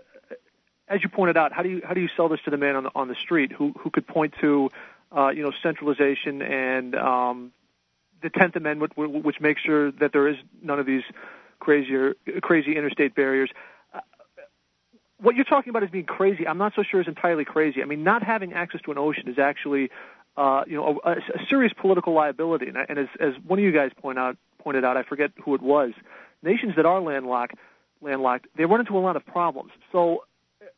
as 0.87 1.01
you 1.03 1.09
pointed 1.09 1.37
out, 1.37 1.51
how 1.51 1.63
do 1.63 1.69
you 1.69 1.81
how 1.83 1.93
do 1.93 2.01
you 2.01 2.09
sell 2.15 2.29
this 2.29 2.39
to 2.45 2.51
the 2.51 2.57
man 2.57 2.75
on 2.75 2.83
the 2.83 2.91
on 2.95 3.07
the 3.07 3.15
street 3.15 3.51
who 3.51 3.73
who 3.79 3.89
could 3.89 4.07
point 4.07 4.33
to, 4.41 4.69
uh, 5.15 5.29
you 5.29 5.43
know, 5.43 5.51
centralization 5.63 6.41
and 6.41 6.95
um, 6.95 7.51
the 8.21 8.29
Tenth 8.29 8.55
Amendment, 8.55 8.93
which 8.95 9.39
makes 9.39 9.61
sure 9.61 9.91
that 9.91 10.11
there 10.13 10.27
is 10.27 10.37
none 10.61 10.79
of 10.79 10.85
these 10.85 11.03
crazier 11.59 12.15
crazy 12.41 12.75
interstate 12.75 13.15
barriers. 13.15 13.49
Uh, 13.93 13.99
What 15.19 15.35
you're 15.35 15.45
talking 15.45 15.69
about 15.69 15.83
is 15.83 15.89
being 15.89 16.05
crazy, 16.05 16.47
I'm 16.47 16.57
not 16.57 16.73
so 16.75 16.83
sure 16.83 17.01
is 17.01 17.07
entirely 17.07 17.45
crazy. 17.45 17.81
I 17.81 17.85
mean, 17.85 18.03
not 18.03 18.21
having 18.23 18.53
access 18.53 18.81
to 18.81 18.91
an 18.91 18.97
ocean 18.97 19.27
is 19.27 19.39
actually, 19.39 19.89
uh, 20.37 20.63
you 20.67 20.75
know, 20.75 20.99
a, 21.03 21.11
a 21.11 21.45
serious 21.49 21.73
political 21.73 22.13
liability. 22.13 22.67
And, 22.67 22.77
and 22.89 22.99
as, 22.99 23.07
as 23.19 23.33
one 23.47 23.57
of 23.59 23.65
you 23.65 23.71
guys 23.71 23.91
point 23.99 24.19
out 24.19 24.37
pointed 24.59 24.83
out, 24.83 24.97
I 24.97 25.03
forget 25.03 25.31
who 25.43 25.55
it 25.55 25.61
was, 25.61 25.91
nations 26.41 26.73
that 26.75 26.85
are 26.85 26.99
landlocked, 26.99 27.55
landlocked, 28.01 28.47
they 28.57 28.65
run 28.65 28.79
into 28.79 28.97
a 28.97 29.03
lot 29.07 29.15
of 29.15 29.25
problems. 29.25 29.71
So 29.91 30.25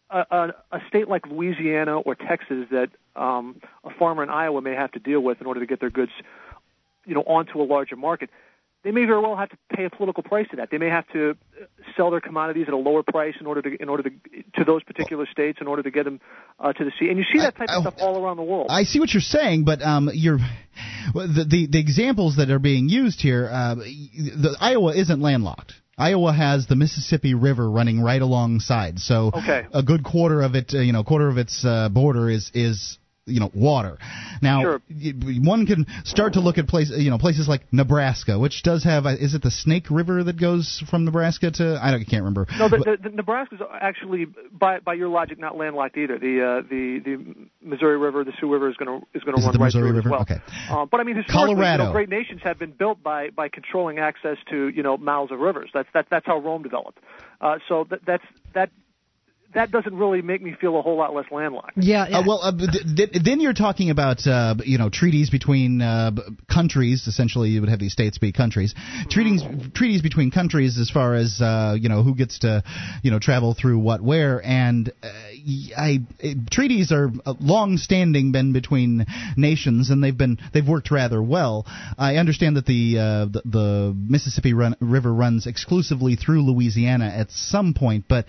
a, 0.10 0.26
a, 0.30 0.48
a 0.72 0.80
state 0.88 1.08
like 1.08 1.26
Louisiana 1.28 2.00
or 2.00 2.16
Texas 2.16 2.66
that 2.72 2.90
um, 3.16 3.62
a 3.84 3.90
farmer 3.98 4.24
in 4.24 4.30
Iowa 4.30 4.62
may 4.62 4.74
have 4.74 4.92
to 4.94 5.00
deal 5.00 5.20
with 5.20 5.42
in 5.42 5.48
order 5.48 5.60
to 5.60 5.66
get 5.66 5.80
their 5.80 5.90
goods, 5.90 6.12
you 7.06 7.14
know, 7.14 7.22
onto 7.22 7.62
a 7.62 7.66
larger 7.66 7.96
market 7.96 8.30
they 8.88 8.92
may 8.92 9.04
very 9.04 9.22
well 9.22 9.36
have 9.36 9.50
to 9.50 9.58
pay 9.76 9.84
a 9.84 9.90
political 9.90 10.24
price 10.24 10.48
to 10.52 10.56
that. 10.56 10.70
They 10.72 10.78
may 10.78 10.88
have 10.88 11.06
to 11.12 11.32
uh, 11.32 11.66
sell 11.98 12.10
their 12.10 12.22
commodities 12.22 12.66
at 12.70 12.74
a 12.74 12.78
lower 12.78 13.04
price 13.04 13.34
in 13.38 13.46
order 13.46 13.62
to 13.62 13.82
in 13.82 13.90
order 13.90 14.04
to 14.04 14.10
to 14.56 14.64
those 14.64 14.82
particular 14.84 15.26
states 15.30 15.58
in 15.60 15.68
order 15.68 15.84
to 15.84 15.92
get 15.92 16.06
them 16.06 16.22
uh, 16.60 16.72
to 16.72 16.86
the 16.86 16.92
sea. 16.98 17.10
And 17.10 17.18
you 17.18 17.26
see 17.32 17.40
that 17.40 17.58
type 17.58 17.68
I, 17.70 17.78
of 17.78 17.82
stuff 17.82 17.96
all 18.00 18.24
around 18.24 18.38
the 18.38 18.44
world. 18.44 18.68
I 18.70 18.84
see 18.84 19.02
what 19.02 19.14
you're 19.14 19.20
saying, 19.20 19.66
but 19.66 19.82
um, 19.82 20.10
you're 20.14 20.38
the, 21.14 21.46
the 21.50 21.68
the 21.68 21.80
examples 21.80 22.38
that 22.38 22.50
are 22.50 22.60
being 22.60 22.88
used 22.88 23.20
here. 23.20 23.50
Uh, 23.52 23.76
the, 23.76 24.56
Iowa 24.60 24.96
isn't 24.96 25.20
landlocked. 25.20 25.74
Iowa 25.98 26.32
has 26.32 26.68
the 26.68 26.76
Mississippi 26.76 27.34
River 27.34 27.70
running 27.70 28.00
right 28.00 28.22
alongside, 28.22 29.00
so 29.00 29.32
okay. 29.34 29.66
a 29.74 29.82
good 29.82 30.04
quarter 30.04 30.42
of 30.42 30.54
it, 30.54 30.72
uh, 30.74 30.80
you 30.80 30.94
know, 30.94 31.04
quarter 31.04 31.28
of 31.28 31.38
its 31.38 31.66
uh, 31.66 31.90
border 31.90 32.30
is 32.30 32.52
is 32.54 33.00
you 33.28 33.40
know 33.40 33.52
water. 33.54 33.98
Now 34.42 34.62
sure. 34.62 34.82
one 35.42 35.66
can 35.66 35.86
start 36.04 36.34
to 36.34 36.40
look 36.40 36.58
at 36.58 36.68
places 36.68 37.04
you 37.04 37.10
know 37.10 37.18
places 37.18 37.48
like 37.48 37.62
Nebraska, 37.72 38.40
which 38.40 38.64
does 38.64 38.84
have 38.84 39.06
is 39.06 39.34
it 39.34 39.44
the 39.44 39.52
Snake 39.52 39.90
River 39.90 40.24
that 40.24 40.40
goes 40.40 40.84
from 40.90 41.06
Nebraska 41.06 41.52
to 41.52 41.80
I 41.82 41.92
don't 41.92 42.02
I 42.02 42.04
can't 42.04 42.24
remember. 42.24 42.48
No, 42.58 42.70
the, 42.70 42.78
the, 42.78 43.10
the 43.10 43.16
Nebraska's 43.16 43.60
actually 43.72 44.26
by 44.52 44.80
by 44.80 44.94
your 44.94 45.10
logic 45.10 45.40
not 45.40 45.58
landlocked 45.58 45.98
either. 45.98 46.18
The 46.18 46.64
uh, 46.64 46.68
the 46.70 47.00
the 47.04 47.36
Missouri 47.62 47.98
River, 47.98 48.24
the 48.24 48.34
Sioux 48.40 48.52
River 48.52 48.70
is 48.70 48.78
going 48.78 49.02
to 49.02 49.08
is 49.14 49.24
going 49.24 49.38
to 49.38 49.44
run 49.44 49.52
the 49.52 49.60
right 49.60 49.66
Missouri 49.66 49.90
through 49.90 49.98
River? 49.98 50.10
as 50.10 50.12
well. 50.12 50.22
Okay. 50.22 50.40
Uh, 50.70 50.86
but 50.86 51.00
I 51.00 51.04
mean 51.04 51.18
historically, 51.18 51.56
Colorado. 51.56 51.84
You 51.84 51.90
know, 51.90 51.94
great 51.94 52.10
nations 52.10 52.42
have 52.44 52.58
been 52.58 52.72
built 52.72 53.04
by 53.04 53.30
by 53.30 53.50
controlling 53.50 54.00
access 54.00 54.38
to 54.50 54.70
you 54.70 54.84
know 54.84 54.98
mouths 54.98 55.32
of 55.32 55.40
rivers. 55.40 55.70
That's 55.74 55.90
that 55.94 56.08
that's 56.10 56.26
how 56.26 56.40
Rome 56.40 56.64
developed. 56.64 57.00
Uh, 57.42 57.58
so 57.68 57.86
that, 57.90 58.00
that's 58.06 58.24
that 58.54 58.72
that 59.54 59.72
doesn't 59.72 59.96
really 59.96 60.22
make 60.22 60.42
me 60.42 60.56
feel 60.60 60.78
a 60.78 60.82
whole 60.82 60.98
lot 60.98 61.16
less 61.16 61.26
landlocked. 61.32 61.74
Yeah. 61.78 62.08
yeah. 62.08 62.20
Uh, 62.20 62.24
well, 62.28 62.40
uh, 62.44 62.52
th- 62.52 62.96
th- 62.96 63.24
then 63.24 63.40
you're 63.40 63.54
talking 63.54 63.90
about 63.90 64.26
uh, 64.28 64.56
you 64.64 64.78
know 64.78 64.90
treaties 64.90 65.30
between 65.30 65.82
uh, 65.82 66.12
countries. 66.52 67.08
Essentially, 67.08 67.50
you 67.50 67.62
would 67.62 67.70
have 67.70 67.80
these 67.80 67.94
states 67.94 68.18
be 68.18 68.32
countries. 68.32 68.76
Treaties 69.10 69.42
treaties 69.74 70.02
between 70.02 70.32
countries 70.32 70.78
as 70.78 70.90
far 70.90 71.16
as 71.16 71.42
uh, 71.42 71.76
you 71.80 71.90
know 71.90 72.04
who 72.04 72.14
gets 72.14 72.40
to 72.40 72.64
you 73.04 73.12
know 73.12 73.20
travel 73.20 73.54
through 73.54 73.80
what 73.80 74.02
where 74.02 74.44
and 74.46 74.92
uh, 75.02 75.08
I, 75.78 76.00
treaties 76.52 76.92
are 76.92 77.10
long-standing 77.40 78.32
been 78.32 78.54
between 78.54 79.06
nations 79.38 79.90
and 79.90 80.04
they've 80.04 80.18
been 80.18 80.40
they've 80.54 80.68
worked 80.68 80.92
rather 80.92 81.22
well. 81.22 81.66
I 81.98 82.18
understand 82.18 82.58
that 82.58 82.66
the 82.66 82.98
uh, 83.00 83.26
the, 83.26 83.42
the 83.46 83.96
Mississippi 83.98 84.54
run, 84.54 84.76
River 84.82 85.14
runs 85.14 85.48
exclusively 85.48 86.16
through 86.16 86.44
Louisiana 86.44 87.06
at 87.06 87.32
some 87.32 87.74
point, 87.74 88.06
but 88.08 88.26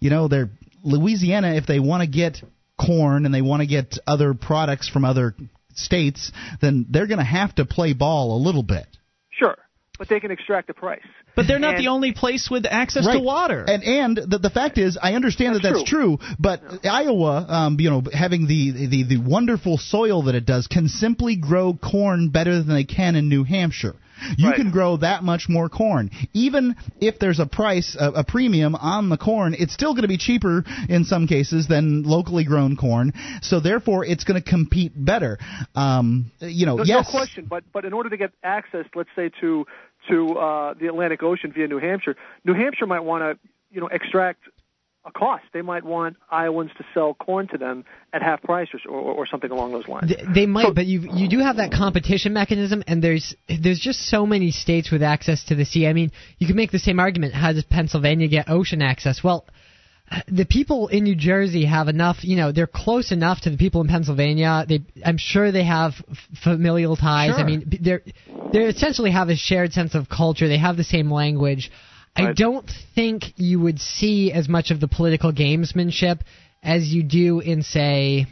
you 0.00 0.10
know, 0.10 0.28
they're 0.28 0.50
Louisiana 0.82 1.54
if 1.54 1.66
they 1.66 1.78
want 1.78 2.02
to 2.02 2.08
get 2.08 2.42
corn 2.78 3.26
and 3.26 3.34
they 3.34 3.42
want 3.42 3.60
to 3.60 3.66
get 3.66 3.98
other 4.06 4.34
products 4.34 4.88
from 4.88 5.04
other 5.04 5.34
states, 5.74 6.32
then 6.60 6.86
they're 6.90 7.06
going 7.06 7.18
to 7.18 7.24
have 7.24 7.54
to 7.56 7.64
play 7.64 7.92
ball 7.92 8.36
a 8.36 8.40
little 8.42 8.62
bit. 8.62 8.86
Sure, 9.30 9.56
but 9.98 10.08
they 10.08 10.20
can 10.20 10.30
extract 10.30 10.70
a 10.70 10.74
price. 10.74 11.00
But 11.36 11.46
they're 11.46 11.58
not 11.58 11.74
and, 11.74 11.84
the 11.84 11.88
only 11.88 12.12
place 12.12 12.48
with 12.50 12.66
access 12.66 13.06
right. 13.06 13.14
to 13.14 13.20
water. 13.20 13.64
And 13.66 13.84
and 13.84 14.16
the, 14.16 14.38
the 14.38 14.50
fact 14.50 14.78
is, 14.78 14.98
I 15.00 15.14
understand 15.14 15.54
that's 15.54 15.62
that 15.62 15.72
that's 15.74 15.88
true. 15.88 16.18
true 16.18 16.34
but 16.38 16.60
yeah. 16.82 16.92
Iowa, 16.92 17.46
um, 17.48 17.76
you 17.78 17.90
know, 17.90 18.02
having 18.12 18.46
the, 18.46 18.86
the 18.88 19.02
the 19.04 19.16
wonderful 19.18 19.78
soil 19.78 20.22
that 20.22 20.34
it 20.34 20.44
does, 20.44 20.66
can 20.66 20.88
simply 20.88 21.36
grow 21.36 21.74
corn 21.74 22.30
better 22.30 22.62
than 22.62 22.74
they 22.74 22.84
can 22.84 23.14
in 23.14 23.28
New 23.28 23.44
Hampshire. 23.44 23.94
You 24.36 24.48
right. 24.48 24.56
can 24.56 24.70
grow 24.70 24.96
that 24.98 25.22
much 25.22 25.48
more 25.48 25.68
corn. 25.68 26.10
Even 26.32 26.76
if 27.00 27.18
there's 27.18 27.38
a 27.38 27.46
price, 27.46 27.96
a, 27.98 28.10
a 28.10 28.24
premium 28.24 28.74
on 28.74 29.08
the 29.08 29.16
corn, 29.16 29.54
it's 29.58 29.72
still 29.72 29.92
going 29.92 30.02
to 30.02 30.08
be 30.08 30.18
cheaper 30.18 30.64
in 30.88 31.04
some 31.04 31.26
cases 31.26 31.68
than 31.68 32.02
locally 32.02 32.44
grown 32.44 32.76
corn. 32.76 33.12
So 33.42 33.60
therefore, 33.60 34.04
it's 34.04 34.24
going 34.24 34.40
to 34.42 34.48
compete 34.48 34.92
better. 34.94 35.38
Um, 35.74 36.30
you 36.40 36.66
know, 36.66 36.76
no, 36.76 36.84
yes, 36.84 37.06
no 37.06 37.10
question. 37.10 37.46
But 37.48 37.64
but 37.72 37.84
in 37.84 37.92
order 37.92 38.10
to 38.10 38.16
get 38.16 38.32
access, 38.42 38.86
let's 38.94 39.10
say 39.16 39.30
to 39.40 39.66
to 40.08 40.38
uh, 40.38 40.74
the 40.74 40.86
Atlantic 40.86 41.22
Ocean 41.22 41.52
via 41.52 41.68
New 41.68 41.78
Hampshire, 41.78 42.16
New 42.44 42.54
Hampshire 42.54 42.86
might 42.86 43.04
want 43.04 43.22
to 43.22 43.48
you 43.70 43.80
know 43.80 43.88
extract 43.88 44.40
a 45.04 45.10
cost. 45.10 45.44
They 45.52 45.62
might 45.62 45.84
want 45.84 46.16
Iowans 46.30 46.70
to 46.78 46.84
sell 46.92 47.14
corn 47.14 47.48
to 47.48 47.58
them 47.58 47.84
at 48.12 48.22
half 48.22 48.42
price 48.42 48.68
or, 48.74 48.90
or, 48.90 49.12
or 49.12 49.26
something 49.26 49.50
along 49.50 49.72
those 49.72 49.88
lines. 49.88 50.12
They 50.34 50.46
might, 50.46 50.66
so, 50.66 50.74
but 50.74 50.86
you 50.86 51.08
you 51.14 51.28
do 51.28 51.38
have 51.38 51.56
that 51.56 51.72
competition 51.72 52.32
mechanism, 52.32 52.82
and 52.86 53.02
there's 53.02 53.34
there's 53.48 53.80
just 53.80 54.00
so 54.08 54.26
many 54.26 54.50
states 54.50 54.90
with 54.90 55.02
access 55.02 55.44
to 55.44 55.54
the 55.54 55.64
sea. 55.64 55.86
I 55.86 55.92
mean, 55.94 56.12
you 56.38 56.46
can 56.46 56.56
make 56.56 56.70
the 56.70 56.78
same 56.78 57.00
argument: 57.00 57.32
how 57.34 57.52
does 57.52 57.64
Pennsylvania 57.64 58.28
get 58.28 58.48
ocean 58.48 58.82
access? 58.82 59.24
Well. 59.24 59.46
The 60.26 60.44
people 60.44 60.88
in 60.88 61.04
New 61.04 61.14
Jersey 61.14 61.66
have 61.66 61.86
enough, 61.86 62.24
you 62.24 62.34
know, 62.34 62.50
they're 62.50 62.66
close 62.66 63.12
enough 63.12 63.42
to 63.42 63.50
the 63.50 63.56
people 63.56 63.80
in 63.80 63.86
Pennsylvania. 63.86 64.66
They, 64.68 64.80
I'm 65.06 65.18
sure 65.18 65.52
they 65.52 65.62
have 65.62 65.92
f- 66.10 66.18
familial 66.42 66.96
ties. 66.96 67.36
Sure. 67.36 67.38
I 67.38 67.44
mean, 67.44 67.78
they're 67.80 68.02
they 68.52 68.64
essentially 68.64 69.12
have 69.12 69.28
a 69.28 69.36
shared 69.36 69.72
sense 69.72 69.94
of 69.94 70.08
culture. 70.08 70.48
They 70.48 70.58
have 70.58 70.76
the 70.76 70.82
same 70.82 71.12
language. 71.12 71.70
I 72.16 72.32
don't 72.32 72.70
think 72.94 73.24
you 73.36 73.60
would 73.60 73.80
see 73.80 74.32
as 74.32 74.48
much 74.48 74.70
of 74.70 74.80
the 74.80 74.88
political 74.88 75.32
gamesmanship 75.32 76.20
as 76.62 76.92
you 76.92 77.02
do 77.02 77.40
in, 77.40 77.62
say, 77.62 78.26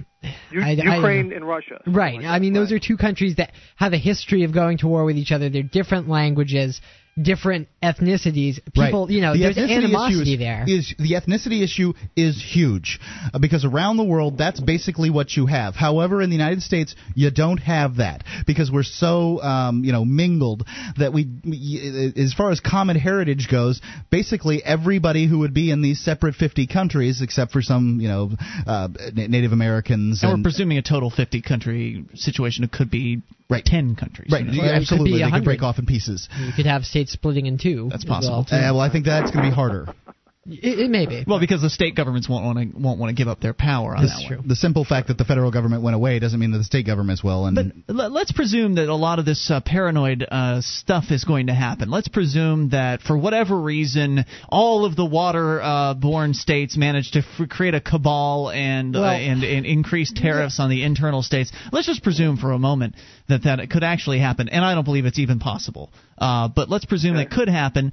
U- 0.51 0.61
I- 0.61 0.71
I- 0.71 0.97
Ukraine 0.97 1.33
and 1.33 1.47
Russia. 1.47 1.81
Right. 1.87 2.17
Like 2.17 2.27
I 2.27 2.39
mean, 2.41 2.53
those 2.53 2.73
are 2.73 2.79
two 2.79 2.97
countries 2.97 3.37
that 3.37 3.53
have 3.77 3.93
a 3.93 3.99
history 3.99 4.43
of 4.45 4.53
going 4.53 4.79
to 4.79 4.89
war 4.89 5.05
with 5.05 5.17
each 5.17 5.33
other. 5.33 5.49
They're 5.49 5.63
different 5.63 6.09
languages, 6.09 6.81
different 7.21 7.69
ethnicities. 7.83 8.59
People, 8.73 9.07
right. 9.07 9.11
you 9.11 9.21
know, 9.21 9.33
the 9.33 9.53
there's 9.55 9.59
animosity 9.59 10.23
issue 10.23 10.33
is, 10.33 10.39
there. 10.39 10.65
Is 10.67 10.95
the 10.99 11.13
ethnicity 11.13 11.63
issue 11.63 11.93
is 12.17 12.43
huge 12.43 13.01
uh, 13.33 13.39
because 13.39 13.65
around 13.65 13.97
the 13.97 14.05
world 14.05 14.39
that's 14.39 14.61
basically 14.61 15.11
what 15.11 15.33
you 15.33 15.47
have. 15.47 15.75
However, 15.75 16.23
in 16.23 16.31
the 16.31 16.37
United 16.37 16.63
States, 16.63 16.95
you 17.15 17.31
don't 17.31 17.59
have 17.59 17.97
that 17.97 18.25
because 18.47 18.71
we're 18.71 18.83
so 18.83 19.43
um, 19.43 19.85
you 19.85 19.93
know 19.93 20.05
mingled 20.05 20.65
that 20.99 21.13
we, 21.13 21.27
we, 21.45 22.13
as 22.17 22.35
far 22.35 22.51
as 22.51 22.61
common 22.61 22.97
heritage 22.97 23.49
goes, 23.51 23.81
basically 24.11 24.63
everybody 24.65 25.27
who 25.27 25.41
would 25.41 25.55
be 25.55 25.71
in 25.71 25.83
these 25.83 26.01
separate 26.01 26.35
50 26.35 26.67
countries, 26.67 27.23
except 27.23 27.53
for 27.53 27.63
some 27.63 27.99
you 28.01 28.09
know 28.09 28.31
uh, 28.67 28.89
Native 29.15 29.53
Americans, 29.53 30.23
and, 30.23 30.33
and 30.33 30.41
we're 30.41 30.45
presuming 30.45 30.79
a 30.79 30.83
total 30.83 31.11
50 31.11 31.43
country 31.43 32.05
situation. 32.15 32.65
It 32.65 32.73
could 32.73 32.91
be 32.91 33.23
Right. 33.51 33.65
10 33.65 33.97
countries. 33.97 34.31
right, 34.31 34.45
you 34.45 34.53
know. 34.53 34.59
Well, 34.59 34.67
it 34.67 34.73
could 34.73 34.83
absolutely, 34.83 35.13
be 35.13 35.25
they 35.25 35.31
could 35.31 35.45
break 35.45 35.63
off 35.63 35.79
in 35.79 35.87
pieces. 35.87 36.29
You 36.39 36.53
could 36.53 36.67
have 36.67 36.85
states 36.85 37.08
splitting 37.09 37.47
in 37.47 37.59
two. 37.59 37.89
That's 37.91 38.05
possible, 38.05 38.47
well. 38.51 38.61
Uh, 38.61 38.75
well, 38.75 38.81
I 38.81 38.91
think 38.91 39.05
that's 39.05 39.31
going 39.31 39.45
to 39.45 39.51
be 39.51 39.55
harder. 39.55 39.87
It, 40.51 40.79
it 40.81 40.91
may 40.91 41.07
be. 41.07 41.25
Well, 41.27 41.41
because 41.41 41.61
the 41.63 41.71
state 41.71 41.95
governments 41.95 42.29
won't 42.29 42.45
want 42.45 42.59
to 42.59 42.79
won't 42.79 42.99
want 42.99 43.11
to 43.11 43.15
give 43.15 43.29
up 43.29 43.41
their 43.41 43.53
power 43.55 43.95
on 43.95 44.03
This- 44.03 44.13
that 44.29 44.39
one. 44.39 44.49
The 44.49 44.57
simple 44.57 44.85
fact 44.85 45.09
that 45.09 45.19
the 45.19 45.25
federal 45.25 45.51
government 45.51 45.83
went 45.83 45.95
away 45.95 46.19
doesn't 46.19 46.39
mean 46.41 46.53
that 46.53 46.59
the 46.59 46.65
state 46.65 46.87
governments 46.87 47.23
will. 47.23 47.47
And 47.47 47.85
But 47.87 48.13
let's 48.13 48.33
presume 48.33 48.77
that 48.77 48.89
a 48.89 48.95
lot 48.95 49.19
of 49.19 49.25
this 49.25 49.51
uh, 49.51 49.61
paranoid 49.61 50.27
uh, 50.31 50.61
stuff 50.63 51.11
is 51.11 51.25
going 51.25 51.49
to 51.49 51.55
happen. 51.55 51.91
Let's 51.91 52.09
presume 52.09 52.71
that 52.71 53.03
for 53.03 53.17
whatever 53.17 53.61
reason, 53.61 54.25
all 54.49 54.85
of 54.85 54.97
the 54.97 55.05
water-borne 55.05 56.35
states 56.35 56.77
managed 56.77 57.15
to 57.15 57.21
f- 57.21 57.49
create 57.49 57.75
a 57.75 57.81
cabal 57.81 58.51
and, 58.51 58.97
uh, 58.97 59.01
Well- 59.01 59.11
and 59.11 59.43
and 59.45 59.67
increase 59.67 60.13
tariffs 60.13 60.59
on 60.61 60.71
the 60.71 60.83
internal 60.83 61.23
states. 61.23 61.53
Let's 61.73 61.87
just 61.87 62.03
presume 62.03 62.37
for 62.37 62.53
a 62.53 62.59
moment 62.59 62.95
that 63.29 63.43
that 63.45 63.61
it 63.61 63.71
could 63.71 63.85
actually 63.85 64.19
happen, 64.19 64.49
and 64.49 64.65
I 64.65 64.75
don't 64.75 64.85
believe 64.85 65.07
it's 65.07 65.19
even 65.19 65.39
possible. 65.39 65.93
Uh, 66.17 66.49
but 66.49 66.69
let's 66.69 66.85
presume 66.85 67.17
that 67.17 67.31
could 67.31 67.49
happen 67.49 67.93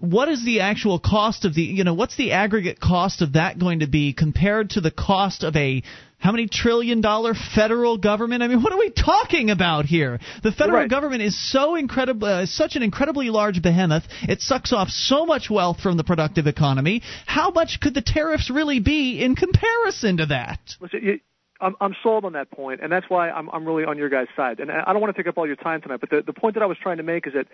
what 0.00 0.28
is 0.28 0.44
the 0.44 0.60
actual 0.60 0.98
cost 0.98 1.44
of 1.44 1.54
the 1.54 1.62
you 1.62 1.84
know 1.84 1.94
what's 1.94 2.16
the 2.16 2.32
aggregate 2.32 2.80
cost 2.80 3.22
of 3.22 3.34
that 3.34 3.58
going 3.58 3.80
to 3.80 3.86
be 3.86 4.12
compared 4.12 4.70
to 4.70 4.80
the 4.80 4.90
cost 4.90 5.44
of 5.44 5.54
a 5.56 5.82
how 6.18 6.32
many 6.32 6.48
trillion 6.48 7.00
dollar 7.00 7.34
federal 7.54 7.96
government? 7.96 8.42
I 8.42 8.48
mean 8.48 8.62
what 8.62 8.72
are 8.72 8.78
we 8.78 8.90
talking 8.90 9.50
about 9.50 9.84
here? 9.84 10.18
The 10.42 10.52
federal 10.52 10.80
Right. 10.80 10.90
government 10.90 11.22
is 11.22 11.36
so 11.52 11.74
incredible 11.76 12.26
uh, 12.26 12.46
such 12.46 12.76
an 12.76 12.82
incredibly 12.82 13.30
large 13.30 13.62
behemoth. 13.62 14.04
It 14.22 14.40
sucks 14.40 14.72
off 14.72 14.88
so 14.88 15.26
much 15.26 15.50
wealth 15.50 15.80
from 15.80 15.96
the 15.96 16.04
productive 16.04 16.46
economy. 16.46 17.02
How 17.26 17.50
much 17.50 17.78
could 17.80 17.94
the 17.94 18.02
tariffs 18.02 18.50
really 18.50 18.80
be 18.80 19.22
in 19.22 19.36
comparison 19.36 20.16
to 20.18 20.26
that? 20.26 20.60
Listen, 20.80 21.00
you, 21.02 21.20
I'm, 21.60 21.76
I'm 21.80 21.94
sold 22.02 22.24
on 22.24 22.32
that 22.32 22.50
point, 22.50 22.80
and 22.82 22.90
that's 22.90 23.06
why 23.08 23.30
I'm, 23.30 23.50
I'm 23.50 23.66
really 23.66 23.84
on 23.84 23.98
your 23.98 24.08
guys' 24.08 24.28
side. 24.34 24.60
And 24.60 24.70
I 24.70 24.92
don't 24.92 25.02
want 25.02 25.14
to 25.14 25.22
take 25.22 25.28
up 25.28 25.36
all 25.36 25.46
your 25.46 25.56
time 25.56 25.82
tonight, 25.82 26.00
but 26.00 26.08
the, 26.08 26.22
the 26.22 26.32
point 26.32 26.54
that 26.54 26.62
I 26.62 26.66
was 26.66 26.78
trying 26.82 26.96
to 26.96 27.02
make 27.02 27.26
is 27.26 27.34
that 27.34 27.46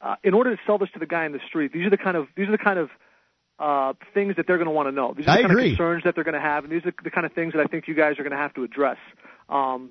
uh, 0.00 0.16
in 0.22 0.34
order 0.34 0.54
to 0.54 0.62
sell 0.66 0.78
this 0.78 0.90
to 0.92 0.98
the 0.98 1.06
guy 1.06 1.26
in 1.26 1.32
the 1.32 1.40
street, 1.46 1.72
these 1.72 1.86
are 1.86 1.90
the 1.90 1.96
kind 1.96 2.16
of 2.16 2.26
these 2.36 2.48
are 2.48 2.52
the 2.52 2.58
kind 2.58 2.78
of 2.78 2.90
uh, 3.58 3.94
things 4.12 4.36
that 4.36 4.46
they're 4.46 4.58
going 4.58 4.66
to 4.68 4.72
want 4.72 4.88
to 4.88 4.92
know. 4.92 5.14
These 5.16 5.26
are 5.26 5.32
the 5.32 5.38
I 5.38 5.42
kind 5.42 5.52
agree. 5.52 5.72
of 5.72 5.76
concerns 5.76 6.04
that 6.04 6.14
they're 6.14 6.24
going 6.24 6.34
to 6.34 6.40
have, 6.40 6.64
and 6.64 6.72
these 6.72 6.84
are 6.84 6.92
the 7.02 7.10
kind 7.10 7.26
of 7.26 7.32
things 7.32 7.54
that 7.54 7.60
I 7.60 7.66
think 7.66 7.88
you 7.88 7.94
guys 7.94 8.18
are 8.18 8.22
going 8.22 8.32
to 8.32 8.36
have 8.36 8.54
to 8.54 8.64
address. 8.64 8.98
Um, 9.48 9.90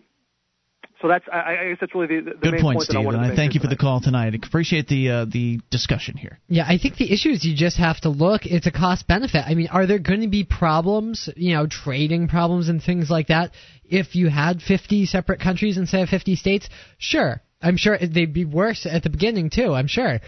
so 1.02 1.10
that's 1.10 1.26
I, 1.32 1.57
I 1.57 1.69
guess 1.69 1.77
that's 1.82 1.94
really 1.94 2.22
the, 2.22 2.32
the 2.32 2.38
good 2.38 2.52
main 2.53 2.61
point 2.61 2.77
point 2.77 2.88
that 2.88 2.95
I 2.95 2.99
steve 2.99 3.06
wanted 3.06 3.18
and 3.19 3.27
to 3.27 3.34
i 3.34 3.36
thank 3.36 3.53
you 3.53 3.60
for 3.60 3.68
the 3.68 3.76
call 3.76 3.99
tonight 3.99 4.34
I 4.34 4.48
appreciate 4.48 4.88
the 4.88 5.10
uh, 5.10 5.26
the 5.26 5.60
discussion 5.69 6.15
here 6.15 6.40
Yeah, 6.48 6.64
I 6.68 6.77
think 6.77 6.95
the 6.95 7.11
issue 7.11 7.30
is 7.30 7.44
you 7.44 7.56
just 7.56 7.77
have 7.77 7.99
to 8.02 8.10
look. 8.10 8.45
It's 8.45 8.65
a 8.65 8.72
cost 8.72 9.07
benefit. 9.07 9.44
I 9.45 9.56
mean, 9.56 9.68
are 9.68 9.86
there 9.86 9.99
going 9.99 10.22
to 10.22 10.27
be 10.27 10.44
problems, 10.44 11.30
you 11.36 11.53
know, 11.53 11.68
trading 11.68 12.27
problems 12.27 12.69
and 12.69 12.82
things 12.82 13.10
like 13.10 13.27
that 13.27 13.52
if 13.84 14.15
you 14.15 14.30
had 14.30 14.61
50 14.61 15.06
separate 15.06 15.41
countries 15.41 15.77
instead 15.77 16.02
of 16.02 16.10
50 16.10 16.36
states? 16.36 16.69
Sure. 16.98 17.41
I'm 17.61 17.77
sure 17.77 17.98
they'd 17.98 18.34
be 18.34 18.45
worse 18.45 18.86
at 18.86 19.03
the 19.03 19.10
beginning 19.10 19.49
too. 19.49 19.73
I'm 19.73 19.88
sure 19.88 20.19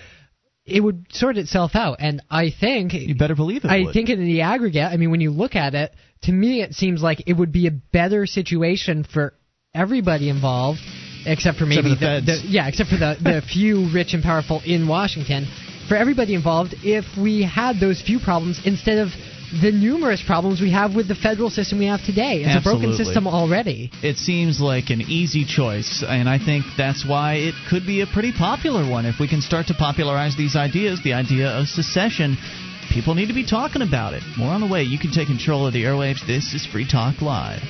it 0.66 0.82
would 0.82 1.06
sort 1.14 1.38
itself 1.38 1.72
out, 1.76 1.98
and 1.99 2.22
I 2.30 2.49
think 2.49 2.94
You 2.94 3.16
better 3.16 3.36
believe 3.36 3.64
it. 3.64 3.72
I 3.72 3.84
would. 3.84 3.94
think 3.94 4.10
in 4.10 4.20
the 4.26 4.41
aggregate, 4.41 4.84
I 4.91 4.98
mean, 4.98 5.12
when 5.12 5.22
you 5.22 5.32
look 5.32 5.56
at 5.56 5.74
it, 5.76 5.94
to 6.24 6.32
me, 6.32 6.62
it 6.62 6.74
seems 6.74 7.02
like 7.02 7.24
it 7.26 7.34
would 7.34 7.52
be 7.54 7.68
a 7.68 7.72
better 7.72 8.26
situation 8.26 9.04
for 9.06 9.34
everybody 9.74 10.30
involved, 10.30 10.80
except 11.26 11.58
for 11.58 11.66
maybe 11.66 11.84
for 11.84 11.90
the 11.90 12.22
feds. 12.26 12.44
yeah, 12.45 12.68
except 12.68 12.90
for 12.90 12.98
the 12.98 13.16
the 13.22 13.41
few 13.54 13.90
rich 13.94 14.14
and 14.14 14.24
powerful 14.24 14.62
in 14.66 14.88
Washington. 14.88 15.48
For 15.88 15.95
everybody 15.95 16.34
involved, 16.36 16.76
if 16.84 17.06
we 17.18 17.44
had 17.44 17.80
those 17.80 18.02
few 18.02 18.20
problems 18.20 18.60
instead 18.66 18.98
of 18.98 19.10
the 19.61 19.72
numerous 19.72 20.22
problems 20.26 20.60
we 20.61 20.72
have 20.72 20.94
with 20.94 21.07
the 21.07 21.15
federal 21.15 21.49
system 21.49 21.80
we 21.80 21.86
have 21.88 22.03
today. 22.03 22.44
It's 22.44 22.65
a 22.65 22.69
broken 22.69 22.95
system 22.95 23.28
already. 23.28 23.91
it 24.03 24.18
seems 24.18 24.60
like 24.60 24.90
an 24.90 25.02
easy 25.02 25.45
choice, 25.45 26.03
and 26.07 26.28
I 26.28 26.38
think 26.38 26.65
that's 26.78 27.06
why 27.07 27.36
it 27.36 27.56
could 27.69 27.86
be 27.86 28.02
a 28.02 28.07
pretty 28.07 28.32
popular 28.32 28.90
one. 28.90 29.06
If 29.06 29.19
we 29.19 29.28
can 29.28 29.41
start 29.41 29.68
to 29.68 29.74
popularize 29.74 30.36
these 30.36 30.56
ideas, 30.56 31.02
the 31.03 31.14
idea 31.14 31.48
of 31.49 31.68
secession, 31.68 32.38
people 32.91 33.15
need 33.15 33.28
to 33.28 33.34
be 33.34 33.45
talking 33.45 33.82
about 33.82 34.14
it. 34.14 34.24
More 34.38 34.52
on 34.52 34.61
the 34.61 34.68
way. 34.68 34.84
You 34.84 34.99
can 34.99 35.11
take 35.11 35.28
control 35.28 35.65
of 35.65 35.74
the 35.74 35.84
airwaves. 35.84 36.26
This 36.28 36.53
is 36.53 36.65
Free 36.65 36.88
Talk 36.88 37.22
Live. 37.22 37.61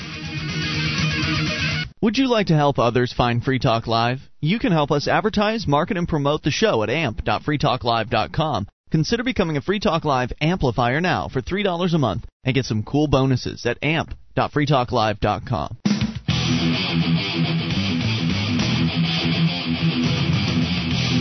Would 2.01 2.17
you 2.17 2.29
like 2.29 2.47
to 2.47 2.55
help 2.55 2.77
others 2.79 3.11
find 3.11 3.43
Free 3.43 3.59
Talk 3.59 3.87
Live? 3.87 4.19
You 4.39 4.59
can 4.59 4.71
help 4.71 4.91
us 4.91 5.07
advertise, 5.07 5.67
market, 5.67 5.97
and 5.97 6.07
promote 6.07 6.43
the 6.43 6.51
show 6.51 6.83
at 6.83 6.89
amp.freetalklive.com. 6.89 8.67
Consider 8.89 9.23
becoming 9.23 9.57
a 9.57 9.61
Free 9.61 9.79
Talk 9.79 10.05
Live 10.05 10.31
amplifier 10.39 11.01
now 11.01 11.27
for 11.27 11.41
$3 11.41 11.93
a 11.93 11.97
month 11.97 12.25
and 12.45 12.55
get 12.55 12.65
some 12.65 12.83
cool 12.83 13.07
bonuses 13.07 13.65
at 13.65 13.77
amp.freetalklive.com. 13.83 15.77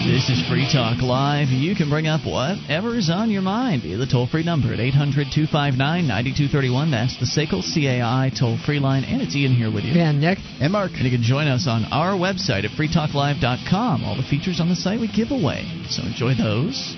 This 0.06 0.30
is 0.30 0.48
Free 0.48 0.68
Talk 0.72 1.02
Live. 1.02 1.48
You 1.48 1.74
can 1.74 1.90
bring 1.90 2.06
up 2.06 2.24
whatever 2.24 2.94
is 2.94 3.10
on 3.10 3.30
your 3.30 3.42
mind 3.42 3.82
via 3.82 3.96
the 3.96 4.06
toll 4.06 4.28
free 4.28 4.44
number 4.44 4.72
at 4.72 4.78
800 4.78 5.26
259 5.34 5.76
9231. 6.06 6.90
That's 6.92 7.18
the 7.18 7.26
SACL 7.26 7.66
CAI 7.66 8.30
toll 8.38 8.56
free 8.64 8.78
line. 8.78 9.02
And 9.02 9.20
it's 9.20 9.34
Ian 9.34 9.54
here 9.56 9.72
with 9.72 9.82
you. 9.82 9.92
Yeah, 9.92 10.12
Nick. 10.12 10.38
And 10.60 10.72
Mark. 10.72 10.92
And 10.94 11.02
you 11.02 11.10
can 11.10 11.22
join 11.22 11.48
us 11.48 11.66
on 11.66 11.84
our 11.90 12.12
website 12.12 12.64
at 12.64 12.70
freetalklive.com. 12.78 14.04
All 14.04 14.16
the 14.16 14.22
features 14.22 14.60
on 14.60 14.68
the 14.68 14.76
site 14.76 15.00
we 15.00 15.10
give 15.10 15.32
away. 15.32 15.66
So 15.90 16.02
enjoy 16.04 16.34
those. 16.34 16.94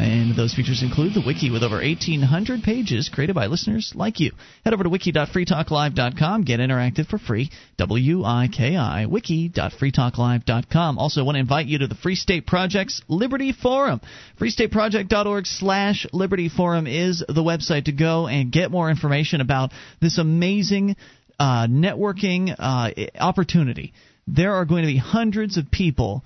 And 0.00 0.34
those 0.34 0.54
features 0.54 0.82
include 0.82 1.12
the 1.12 1.20
wiki 1.20 1.50
with 1.50 1.62
over 1.62 1.76
1,800 1.76 2.62
pages 2.62 3.10
created 3.12 3.34
by 3.34 3.48
listeners 3.48 3.92
like 3.94 4.18
you. 4.18 4.32
Head 4.64 4.72
over 4.72 4.82
to 4.82 4.88
wiki.freetalklive.com. 4.88 6.44
Get 6.44 6.58
interactive 6.58 7.06
for 7.06 7.18
free. 7.18 7.50
W-I-K-I. 7.76 9.04
Wiki.freetalklive.com. 9.04 10.98
Also 10.98 11.22
want 11.22 11.36
to 11.36 11.40
invite 11.40 11.66
you 11.66 11.80
to 11.80 11.86
the 11.86 11.94
Free 11.96 12.14
State 12.14 12.46
Project's 12.46 13.02
Liberty 13.08 13.52
Forum. 13.52 14.00
FreeStateProject.org 14.40 15.44
slash 15.44 16.06
Liberty 16.14 16.48
Forum 16.48 16.86
is 16.86 17.22
the 17.28 17.42
website 17.42 17.84
to 17.84 17.92
go 17.92 18.26
and 18.26 18.50
get 18.50 18.70
more 18.70 18.88
information 18.88 19.42
about 19.42 19.70
this 20.00 20.16
amazing 20.16 20.96
uh, 21.38 21.66
networking 21.66 22.54
uh, 22.58 22.90
opportunity. 23.18 23.92
There 24.26 24.54
are 24.54 24.64
going 24.64 24.80
to 24.80 24.88
be 24.90 24.96
hundreds 24.96 25.58
of 25.58 25.70
people, 25.70 26.24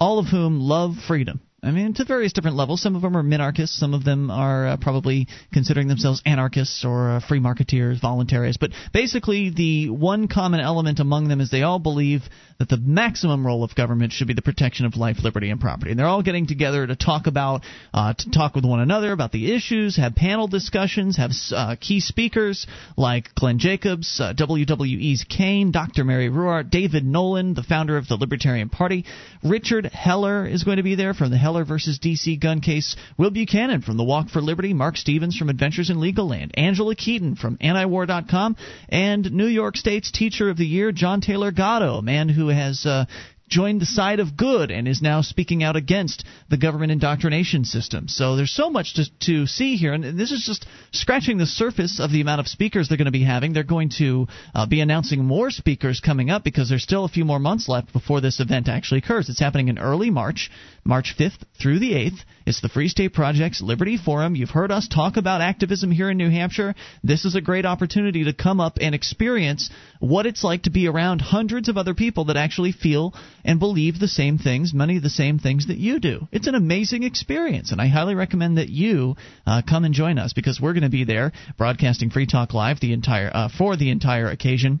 all 0.00 0.18
of 0.18 0.26
whom 0.26 0.58
love 0.58 0.96
freedom. 1.06 1.40
I 1.60 1.72
mean, 1.72 1.92
to 1.94 2.04
various 2.04 2.32
different 2.32 2.56
levels. 2.56 2.80
Some 2.80 2.94
of 2.94 3.02
them 3.02 3.16
are 3.16 3.22
minarchists. 3.22 3.78
Some 3.78 3.92
of 3.92 4.04
them 4.04 4.30
are 4.30 4.68
uh, 4.68 4.76
probably 4.76 5.26
considering 5.52 5.88
themselves 5.88 6.22
anarchists 6.24 6.84
or 6.84 7.10
uh, 7.10 7.20
free 7.20 7.40
marketeers, 7.40 8.00
voluntarists. 8.00 8.60
But 8.60 8.70
basically, 8.92 9.50
the 9.50 9.90
one 9.90 10.28
common 10.28 10.60
element 10.60 11.00
among 11.00 11.26
them 11.26 11.40
is 11.40 11.50
they 11.50 11.64
all 11.64 11.80
believe 11.80 12.22
that 12.58 12.68
the 12.68 12.76
maximum 12.76 13.46
role 13.46 13.62
of 13.62 13.72
government 13.76 14.12
should 14.12 14.26
be 14.26 14.34
the 14.34 14.42
protection 14.42 14.84
of 14.84 14.96
life, 14.96 15.18
liberty, 15.22 15.48
and 15.48 15.60
property. 15.60 15.92
And 15.92 15.98
they're 15.98 16.08
all 16.08 16.24
getting 16.24 16.48
together 16.48 16.84
to 16.84 16.96
talk 16.96 17.28
about, 17.28 17.62
uh, 17.94 18.14
to 18.14 18.30
talk 18.30 18.56
with 18.56 18.64
one 18.64 18.80
another 18.80 19.12
about 19.12 19.30
the 19.30 19.54
issues, 19.54 19.96
have 19.96 20.16
panel 20.16 20.48
discussions, 20.48 21.18
have 21.18 21.30
uh, 21.54 21.76
key 21.80 22.00
speakers 22.00 22.66
like 22.96 23.32
Glenn 23.36 23.60
Jacobs, 23.60 24.18
uh, 24.20 24.34
WWE's 24.34 25.24
Kane, 25.28 25.70
Dr. 25.70 26.02
Mary 26.02 26.28
Ruwart, 26.28 26.68
David 26.68 27.04
Nolan, 27.04 27.54
the 27.54 27.62
founder 27.62 27.96
of 27.96 28.08
the 28.08 28.16
Libertarian 28.16 28.70
Party, 28.70 29.04
Richard 29.44 29.86
Heller 29.86 30.44
is 30.44 30.64
going 30.64 30.78
to 30.78 30.82
be 30.82 30.96
there 30.96 31.14
from 31.14 31.30
the 31.30 31.38
Heller 31.38 31.64
versus 31.64 32.00
DC 32.00 32.40
gun 32.40 32.60
case, 32.60 32.96
Will 33.16 33.30
Buchanan 33.30 33.82
from 33.82 33.98
the 33.98 34.04
Walk 34.04 34.30
for 34.30 34.40
Liberty, 34.40 34.74
Mark 34.74 34.96
Stevens 34.96 35.36
from 35.36 35.48
Adventures 35.48 35.90
in 35.90 36.00
Legal 36.00 36.28
Land, 36.28 36.50
Angela 36.54 36.96
Keaton 36.96 37.36
from 37.36 37.56
Antiwar.com, 37.58 38.56
and 38.88 39.30
New 39.30 39.46
York 39.46 39.76
State's 39.76 40.10
Teacher 40.10 40.50
of 40.50 40.56
the 40.56 40.66
Year, 40.66 40.90
John 40.90 41.20
Taylor 41.20 41.52
Gatto, 41.52 41.98
a 41.98 42.02
man 42.02 42.28
who 42.28 42.47
has 42.48 42.84
uh, 42.86 43.04
joined 43.48 43.80
the 43.80 43.86
side 43.86 44.20
of 44.20 44.36
good 44.36 44.70
and 44.70 44.86
is 44.86 45.02
now 45.02 45.22
speaking 45.22 45.62
out 45.62 45.76
against 45.76 46.24
the 46.50 46.56
government 46.56 46.92
indoctrination 46.92 47.64
system. 47.64 48.08
So 48.08 48.36
there's 48.36 48.54
so 48.54 48.70
much 48.70 48.94
to, 48.94 49.04
to 49.20 49.46
see 49.46 49.76
here, 49.76 49.92
and 49.92 50.18
this 50.18 50.30
is 50.30 50.44
just 50.44 50.66
scratching 50.92 51.38
the 51.38 51.46
surface 51.46 51.98
of 52.00 52.12
the 52.12 52.20
amount 52.20 52.40
of 52.40 52.48
speakers 52.48 52.88
they're 52.88 52.98
going 52.98 53.06
to 53.06 53.10
be 53.10 53.24
having. 53.24 53.52
They're 53.52 53.64
going 53.64 53.90
to 53.98 54.26
uh, 54.54 54.66
be 54.66 54.80
announcing 54.80 55.24
more 55.24 55.50
speakers 55.50 56.00
coming 56.00 56.30
up 56.30 56.44
because 56.44 56.68
there's 56.68 56.82
still 56.82 57.04
a 57.04 57.08
few 57.08 57.24
more 57.24 57.38
months 57.38 57.68
left 57.68 57.92
before 57.92 58.20
this 58.20 58.40
event 58.40 58.68
actually 58.68 58.98
occurs. 58.98 59.28
It's 59.28 59.40
happening 59.40 59.68
in 59.68 59.78
early 59.78 60.10
March, 60.10 60.50
March 60.84 61.14
5th 61.18 61.38
through 61.60 61.78
the 61.78 61.92
8th. 61.92 62.20
It's 62.48 62.62
the 62.62 62.70
Free 62.70 62.88
State 62.88 63.12
Project's 63.12 63.60
Liberty 63.60 63.98
Forum. 63.98 64.34
You've 64.34 64.48
heard 64.48 64.72
us 64.72 64.88
talk 64.88 65.18
about 65.18 65.42
activism 65.42 65.90
here 65.90 66.08
in 66.08 66.16
New 66.16 66.30
Hampshire. 66.30 66.74
This 67.04 67.26
is 67.26 67.34
a 67.34 67.42
great 67.42 67.66
opportunity 67.66 68.24
to 68.24 68.32
come 68.32 68.58
up 68.58 68.78
and 68.80 68.94
experience 68.94 69.68
what 70.00 70.24
it's 70.24 70.42
like 70.42 70.62
to 70.62 70.70
be 70.70 70.88
around 70.88 71.20
hundreds 71.20 71.68
of 71.68 71.76
other 71.76 71.92
people 71.92 72.24
that 72.24 72.38
actually 72.38 72.72
feel 72.72 73.12
and 73.44 73.60
believe 73.60 73.98
the 73.98 74.08
same 74.08 74.38
things, 74.38 74.72
many 74.72 74.96
of 74.96 75.02
the 75.02 75.10
same 75.10 75.38
things 75.38 75.66
that 75.66 75.76
you 75.76 76.00
do. 76.00 76.26
It's 76.32 76.46
an 76.46 76.54
amazing 76.54 77.02
experience, 77.02 77.70
and 77.70 77.82
I 77.82 77.88
highly 77.88 78.14
recommend 78.14 78.56
that 78.56 78.70
you 78.70 79.16
uh, 79.46 79.60
come 79.68 79.84
and 79.84 79.92
join 79.92 80.18
us 80.18 80.32
because 80.32 80.58
we're 80.58 80.72
going 80.72 80.84
to 80.84 80.88
be 80.88 81.04
there 81.04 81.32
broadcasting 81.58 82.08
Free 82.08 82.26
Talk 82.26 82.54
Live 82.54 82.80
the 82.80 82.94
entire 82.94 83.30
uh, 83.30 83.48
for 83.58 83.76
the 83.76 83.90
entire 83.90 84.30
occasion. 84.30 84.80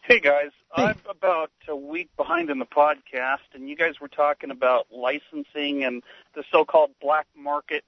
Hey 0.08 0.20
guys, 0.22 0.52
Hey. 0.74 0.84
I'm 0.86 1.00
about 1.10 1.52
a 1.68 1.76
week 1.76 2.10
behind 2.16 2.50
in 2.50 2.60
the 2.60 2.66
podcast, 2.66 3.40
and 3.54 3.68
you 3.68 3.76
guys 3.76 4.00
were 4.00 4.08
talking 4.08 4.52
about 4.52 4.88
licensing 4.90 5.84
and 5.84 6.02
the 6.34 6.44
so-called 6.52 6.92
black 7.02 7.26
market, 7.38 7.84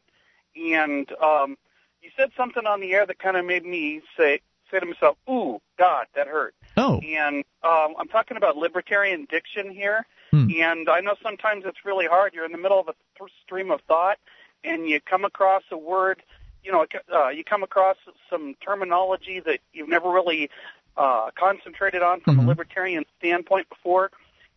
and 0.55 1.09
um, 1.23 1.57
you 2.01 2.09
said 2.17 2.31
something 2.35 2.65
on 2.65 2.81
the 2.81 2.91
air 2.91 3.05
that 3.05 3.19
kind 3.19 3.37
of 3.37 3.45
made 3.45 3.63
me 3.65 4.01
say 4.17 4.41
say 4.69 4.79
to 4.79 4.85
myself, 4.85 5.17
"Ooh, 5.29 5.61
God, 5.77 6.07
that 6.15 6.27
hurt." 6.27 6.55
Oh, 6.75 6.99
And 6.99 7.45
um, 7.63 7.93
I'm 7.97 8.07
talking 8.09 8.35
about 8.35 8.57
libertarian 8.57 9.25
diction 9.29 9.71
here, 9.71 10.05
Hmm. 10.31 10.49
and 10.59 10.89
I 10.89 10.99
know 10.99 11.15
sometimes 11.23 11.63
it's 11.65 11.85
really 11.85 12.05
hard. 12.05 12.33
You're 12.33 12.45
in 12.45 12.51
the 12.51 12.57
middle 12.57 12.79
of 12.81 12.89
a 12.89 12.95
th- 13.17 13.31
stream 13.45 13.71
of 13.71 13.79
thought, 13.87 14.17
and 14.65 14.89
you 14.89 14.99
come 14.99 15.23
across 15.23 15.63
a 15.71 15.77
word. 15.77 16.21
You 16.63 16.73
know, 16.73 16.85
uh, 17.13 17.29
you 17.29 17.45
come 17.45 17.63
across 17.63 17.95
some 18.29 18.55
terminology 18.61 19.39
that 19.39 19.59
you've 19.71 19.87
never 19.87 20.11
really 20.11 20.49
uh, 20.99 21.31
concentrated 21.33 22.03
on 22.03 22.19
from 22.19 22.37
Mhm. 22.37 22.43
a 22.43 22.47
libertarian 22.47 23.05
standpoint 23.17 23.69
before. 23.69 24.11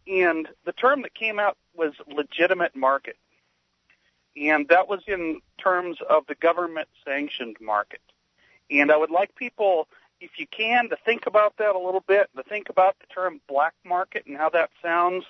And 0.09 0.49
the 0.65 0.73
term 0.73 1.03
that 1.03 1.15
came 1.15 1.39
out 1.39 1.57
was 1.75 1.95
legitimate 2.09 2.75
market. 2.75 3.17
And 4.37 4.67
that 4.69 4.89
was 4.89 5.01
in 5.07 5.41
terms 5.59 6.01
of 6.01 6.27
the 6.27 6.35
government 6.35 6.89
sanctioned 7.05 7.59
market. 7.61 8.01
And 8.71 8.91
I 8.91 8.97
would 8.97 9.11
like 9.11 9.35
people, 9.37 9.87
if 10.21 10.39
you 10.39 10.47
can, 10.49 10.89
to 10.89 10.97
think 10.97 11.27
about 11.27 11.57
that 11.59 11.77
a 11.77 11.79
little 11.79 12.01
bit, 12.01 12.29
to 12.35 12.43
think 12.43 12.69
about 12.69 12.99
the 12.99 13.07
term 13.07 13.41
black 13.47 13.75
market 13.85 14.27
and 14.27 14.37
how 14.37 14.49
that 14.51 14.71
sounds, 14.83 15.25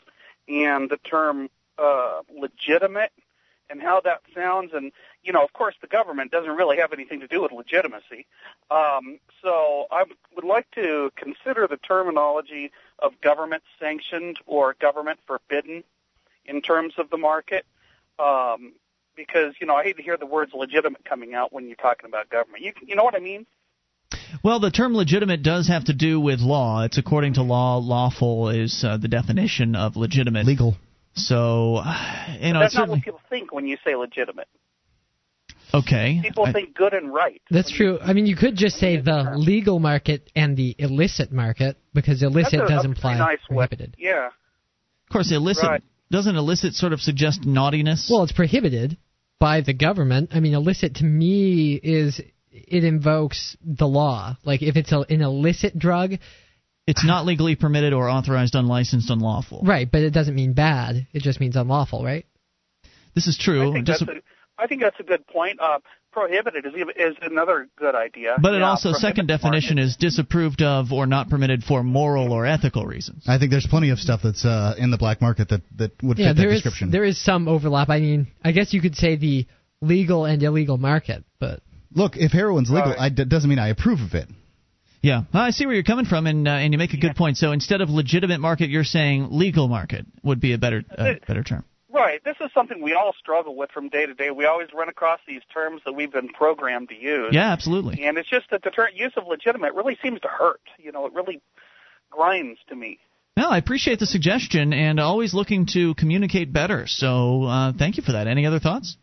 and 0.48 0.88
the 0.88 0.96
term 0.98 1.50
uh, 1.78 2.22
legitimate 2.30 3.12
and 3.72 3.80
how 3.80 4.00
that 4.04 4.20
sounds. 4.34 4.70
And 4.72 4.92
you 5.24 5.32
know, 5.32 5.42
of 5.42 5.52
course, 5.52 5.74
the 5.80 5.88
government 5.88 6.30
doesn't 6.30 6.54
really 6.54 6.76
have 6.76 6.92
anything 6.92 7.20
to 7.20 7.26
do 7.26 7.42
with 7.42 7.50
legitimacy. 7.50 8.26
Um, 8.70 9.18
so 9.42 9.86
I 9.90 10.04
would 10.36 10.44
like 10.44 10.70
to 10.76 11.10
consider 11.16 11.66
the 11.66 11.78
terminology 11.78 12.70
of 13.00 13.20
government 13.20 13.64
sanctioned 13.80 14.38
or 14.46 14.76
government 14.80 15.18
forbidden 15.26 15.82
in 16.44 16.60
terms 16.60 16.94
of 16.98 17.10
the 17.10 17.16
market. 17.16 17.64
Um, 18.18 18.74
because 19.16 19.54
you 19.60 19.66
know 19.66 19.74
I 19.74 19.82
hate 19.82 19.96
to 19.96 20.02
hear 20.02 20.16
the 20.16 20.26
words 20.26 20.52
legitimate 20.54 21.04
coming 21.04 21.34
out 21.34 21.52
when 21.52 21.66
you're 21.66 21.76
talking 21.76 22.06
about 22.06 22.30
government. 22.30 22.62
You 22.62 22.72
you 22.86 22.94
know 22.94 23.04
what 23.04 23.16
I 23.16 23.20
mean? 23.20 23.46
Well, 24.42 24.60
the 24.60 24.70
term 24.70 24.94
legitimate 24.94 25.42
does 25.42 25.68
have 25.68 25.84
to 25.84 25.92
do 25.92 26.20
with 26.20 26.40
law. 26.40 26.84
It's 26.84 26.98
according 26.98 27.34
to 27.34 27.42
law. 27.42 27.76
Lawful 27.78 28.48
is 28.48 28.84
uh, 28.84 28.96
the 28.96 29.08
definition 29.08 29.76
of 29.76 29.96
legitimate. 29.96 30.46
Legal. 30.46 30.76
So, 31.14 31.82
you 32.40 32.52
know, 32.52 32.60
that's 32.60 32.74
not 32.74 32.88
what 32.88 33.02
people 33.02 33.20
think 33.28 33.52
when 33.52 33.66
you 33.66 33.76
say 33.84 33.94
legitimate. 33.94 34.48
okay. 35.74 36.20
People 36.22 36.44
I- 36.46 36.52
think 36.52 36.74
good 36.74 36.94
and 36.94 37.12
right. 37.12 37.40
That's 37.50 37.70
true. 37.70 37.98
I 38.00 38.12
mean, 38.12 38.26
you 38.26 38.36
could 38.36 38.56
just 38.56 38.76
say 38.76 38.96
the 38.96 39.02
the 39.02 39.22
term. 39.24 39.40
legal 39.40 39.78
market 39.78 40.30
and 40.34 40.56
the 40.56 40.74
illicit 40.78 41.32
market 41.32 41.76
because 41.94 42.22
illicit 42.22 42.60
That's 42.60 42.70
a- 42.70 42.74
does 42.74 42.84
a 42.84 42.88
imply 42.88 43.12
pretty 43.12 43.18
nice 43.20 43.38
way. 43.50 43.56
prohibited. 43.56 43.94
Yeah. 43.98 44.26
of 44.26 45.12
course, 45.12 45.30
illicit 45.30 45.68
Right. 45.68 45.82
doesn't 46.10 46.36
illicit 46.36 46.74
sort 46.74 46.94
of 46.94 47.00
suggest 47.02 47.44
naughtiness. 47.44 48.08
Well, 48.10 48.22
it's 48.22 48.32
prohibited 48.32 48.96
by 49.38 49.60
the 49.60 49.74
government. 49.74 50.30
I 50.32 50.40
mean, 50.40 50.54
illicit 50.54 50.94
to 50.96 51.04
me 51.04 51.74
is 51.74 52.18
it 52.50 52.84
invokes 52.84 53.54
the 53.62 53.86
law. 53.86 54.36
Like 54.44 54.62
if 54.62 54.76
it's 54.76 54.90
a, 54.92 55.00
an 55.10 55.20
illicit 55.20 55.78
drug, 55.78 56.14
it's 56.86 57.04
not 57.04 57.24
legally 57.26 57.54
permitted 57.56 57.92
or 57.92 58.08
authorized, 58.08 58.54
unlicensed, 58.54 59.10
unlawful. 59.10 59.62
right? 59.64 59.88
But 59.90 60.02
it 60.02 60.10
doesn't 60.10 60.34
mean 60.34 60.52
bad. 60.52 61.06
It 61.12 61.22
just 61.22 61.40
means 61.40 61.56
unlawful, 61.56 62.04
right? 62.04 62.26
This 63.14 63.26
is 63.26 63.38
true. 63.38 63.70
I 63.70 63.72
think 63.74 63.86
Dis- 63.86 64.00
that's 64.00 64.10
a, 64.10 64.22
I 64.62 64.66
think 64.66 64.82
that's 64.82 64.98
a 65.00 65.02
good 65.02 65.26
point. 65.26 65.60
Uh, 65.60 65.78
prohibited 66.12 66.66
is 66.66 66.72
is 66.96 67.16
another 67.22 67.68
good 67.76 67.94
idea. 67.94 68.36
but 68.40 68.54
it 68.54 68.58
Yeah, 68.58 68.68
also 68.68 68.92
second 68.92 69.26
definition 69.28 69.76
market. 69.76 69.86
is 69.88 69.96
disapproved 69.96 70.60
of 70.62 70.92
or 70.92 71.06
not 71.06 71.30
permitted 71.30 71.62
for 71.64 71.82
moral 71.82 72.32
or 72.32 72.44
ethical 72.46 72.84
reasons. 72.84 73.24
I 73.26 73.38
think 73.38 73.50
there's 73.50 73.66
plenty 73.66 73.90
of 73.90 73.98
stuff 73.98 74.20
that's 74.22 74.44
uh, 74.44 74.74
in 74.76 74.90
the 74.90 74.98
black 74.98 75.20
market 75.22 75.48
that, 75.50 75.62
that 75.76 75.92
would 76.02 76.18
yeah, 76.18 76.30
fit 76.30 76.36
that 76.36 76.42
there 76.42 76.50
is 76.50 76.56
description. 76.62 76.90
there 76.90 77.04
is 77.04 77.18
some 77.22 77.48
overlap. 77.48 77.88
I 77.88 78.00
mean, 78.00 78.26
I 78.44 78.52
guess 78.52 78.74
you 78.74 78.82
could 78.82 78.94
say 78.96 79.16
the 79.16 79.46
legal 79.80 80.24
and 80.26 80.42
illegal 80.42 80.76
market, 80.78 81.24
but 81.38 81.60
Look, 81.94 82.16
if 82.16 82.32
heroin's 82.32 82.70
legal, 82.70 82.90
Right. 82.92 82.98
I, 83.00 83.08
that 83.10 83.28
doesn't 83.28 83.48
mean 83.50 83.58
I 83.58 83.68
approve 83.68 84.00
of 84.00 84.14
it. 84.14 84.28
Yeah, 85.02 85.22
I 85.34 85.50
see 85.50 85.66
where 85.66 85.74
you're 85.74 85.82
coming 85.82 86.04
from, 86.04 86.28
and 86.28 86.46
uh, 86.46 86.52
and 86.52 86.72
you 86.72 86.78
make 86.78 86.94
a 86.94 86.96
good 86.96 87.16
point. 87.16 87.36
So 87.36 87.50
instead 87.50 87.80
of 87.80 87.90
legitimate 87.90 88.38
market, 88.40 88.70
you're 88.70 88.84
saying 88.84 89.28
legal 89.32 89.66
market 89.66 90.06
would 90.22 90.40
be 90.40 90.52
a 90.52 90.58
better 90.58 90.84
uh, 90.96 91.14
better 91.26 91.42
term. 91.42 91.64
Right. 91.92 92.22
This 92.24 92.36
is 92.40 92.50
something 92.54 92.80
we 92.80 92.94
all 92.94 93.12
struggle 93.18 93.54
with 93.54 93.70
from 93.70 93.88
day 93.88 94.06
to 94.06 94.14
day. 94.14 94.30
We 94.30 94.46
always 94.46 94.68
run 94.72 94.88
across 94.88 95.20
these 95.26 95.42
terms 95.52 95.82
that 95.84 95.92
we've 95.92 96.10
been 96.10 96.28
programmed 96.28 96.88
to 96.88 96.94
use. 96.94 97.30
Yeah, 97.32 97.52
absolutely. 97.52 98.02
And 98.04 98.16
it's 98.16 98.30
just 98.30 98.48
that 98.50 98.62
the 98.62 98.70
ter- 98.70 98.88
use 98.94 99.12
of 99.16 99.26
legitimate 99.26 99.74
really 99.74 99.98
seems 100.02 100.20
to 100.20 100.28
hurt. 100.28 100.62
You 100.78 100.92
know, 100.92 101.04
it 101.06 101.12
really 101.12 101.42
grinds 102.10 102.60
to 102.68 102.76
me. 102.76 102.98
No, 103.36 103.48
I 103.48 103.58
appreciate 103.58 103.98
the 103.98 104.06
suggestion, 104.06 104.72
and 104.72 105.00
always 105.00 105.34
looking 105.34 105.66
to 105.72 105.94
communicate 105.94 106.52
better. 106.52 106.86
So 106.86 107.44
uh, 107.44 107.72
thank 107.76 107.96
you 107.96 108.02
for 108.02 108.12
that. 108.12 108.26
Any 108.26 108.46
other 108.46 108.60
thoughts? 108.60 108.96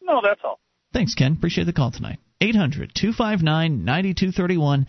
No, 0.00 0.20
that's 0.22 0.40
all. 0.44 0.60
Thanks, 0.92 1.14
Ken. 1.14 1.32
Appreciate 1.32 1.64
the 1.64 1.72
call 1.72 1.90
tonight. 1.90 2.18
800 2.40 2.92
259 2.94 3.84
9231. 3.84 4.86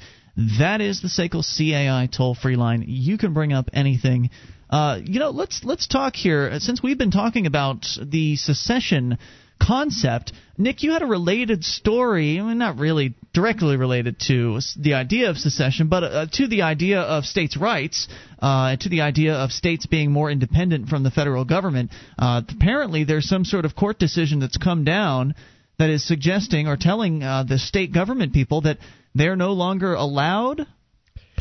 That 0.60 0.82
is 0.82 1.02
the 1.02 1.08
SACL 1.08 1.44
CAI 1.44 2.08
toll 2.08 2.36
free 2.36 2.56
line. 2.56 2.86
You 2.88 3.18
can 3.18 3.34
bring 3.34 3.54
up 3.54 3.70
anything. 3.74 4.30
Uh, 4.70 5.00
you 5.04 5.20
know, 5.20 5.32
let's 5.32 5.64
let's 5.64 5.88
talk 5.88 6.16
here. 6.16 6.60
Since 6.60 6.82
we've 6.82 6.98
been 6.98 7.12
talking 7.12 7.46
about 7.46 7.86
the 8.02 8.38
secession 8.38 9.18
concept, 9.62 10.32
Nick, 10.58 10.84
you 10.84 10.94
had 10.94 11.02
a 11.02 11.06
related 11.06 11.64
story. 11.66 12.40
I 12.40 12.44
mean, 12.44 12.58
not 12.58 12.78
really 12.78 13.14
directly 13.34 13.76
related 13.76 14.20
to 14.28 14.60
the 14.80 14.94
idea 14.94 15.30
of 15.30 15.38
secession, 15.38 15.90
but 15.90 16.04
uh, 16.04 16.26
to 16.34 16.48
the 16.48 16.62
idea 16.62 17.02
of 17.02 17.26
states' 17.26 17.58
rights, 17.58 18.08
uh, 18.40 18.78
to 18.78 18.90
the 18.90 19.02
idea 19.02 19.36
of 19.36 19.52
states 19.52 19.86
being 19.86 20.12
more 20.12 20.32
independent 20.32 20.88
from 20.88 21.04
the 21.04 21.12
federal 21.12 21.44
government. 21.44 21.92
Uh, 22.18 22.42
apparently, 22.48 23.04
there's 23.04 23.28
some 23.28 23.44
sort 23.44 23.66
of 23.66 23.76
court 23.76 24.00
decision 24.00 24.40
that's 24.40 24.58
come 24.58 24.86
down 24.86 25.36
that 25.78 25.90
is 25.90 26.08
suggesting 26.08 26.68
or 26.68 26.78
telling 26.78 27.24
uh, 27.24 27.44
the 27.44 27.58
state 27.58 27.94
government 27.94 28.34
people 28.34 28.62
that 28.62 28.78
they're 29.16 29.36
no 29.36 29.54
longer 29.54 29.94
allowed 29.94 30.66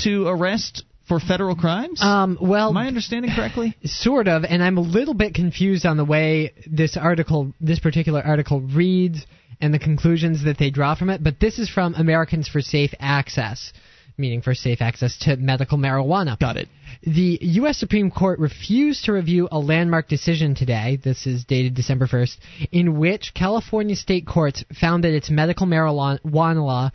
to 0.00 0.26
arrest 0.28 0.84
for 1.06 1.18
federal 1.18 1.56
crimes. 1.56 2.00
um, 2.02 2.38
well, 2.40 2.70
Am 2.70 2.76
I 2.76 2.86
understanding 2.86 3.32
correctly? 3.34 3.76
sort 3.84 4.28
of, 4.28 4.44
and 4.44 4.62
I'm 4.62 4.78
a 4.78 4.82
little 4.82 5.14
bit 5.14 5.34
confused 5.34 5.84
on 5.84 5.96
the 5.96 6.04
way 6.04 6.52
this 6.70 6.96
article, 6.96 7.52
this 7.60 7.80
particular 7.80 8.22
article 8.22 8.60
reads, 8.60 9.26
and 9.60 9.74
the 9.74 9.78
conclusions 9.78 10.44
that 10.44 10.56
they 10.56 10.70
draw 10.70 10.94
from 10.94 11.10
it. 11.10 11.22
But 11.22 11.40
this 11.40 11.58
is 11.58 11.68
from 11.68 11.94
Americans 11.94 12.48
for 12.48 12.60
Safe 12.60 12.94
Access, 13.00 13.72
meaning 14.16 14.40
for 14.40 14.54
safe 14.54 14.80
access 14.80 15.18
to 15.18 15.36
medical 15.36 15.78
marijuana. 15.78 16.38
Got 16.38 16.56
it. 16.58 16.68
The 17.02 17.38
U.S. 17.40 17.78
Supreme 17.78 18.10
Court 18.10 18.38
refused 18.38 19.06
to 19.06 19.12
review 19.12 19.48
a 19.50 19.58
landmark 19.58 20.08
decision 20.08 20.54
today, 20.54 20.98
this 21.02 21.26
is 21.26 21.44
dated 21.44 21.74
December 21.74 22.06
1st, 22.06 22.36
in 22.70 22.98
which 22.98 23.32
California 23.34 23.96
state 23.96 24.26
courts 24.26 24.64
found 24.78 25.04
that 25.04 25.14
its 25.14 25.30
medical 25.30 25.66
marijuana 25.66 26.64
law 26.64 26.90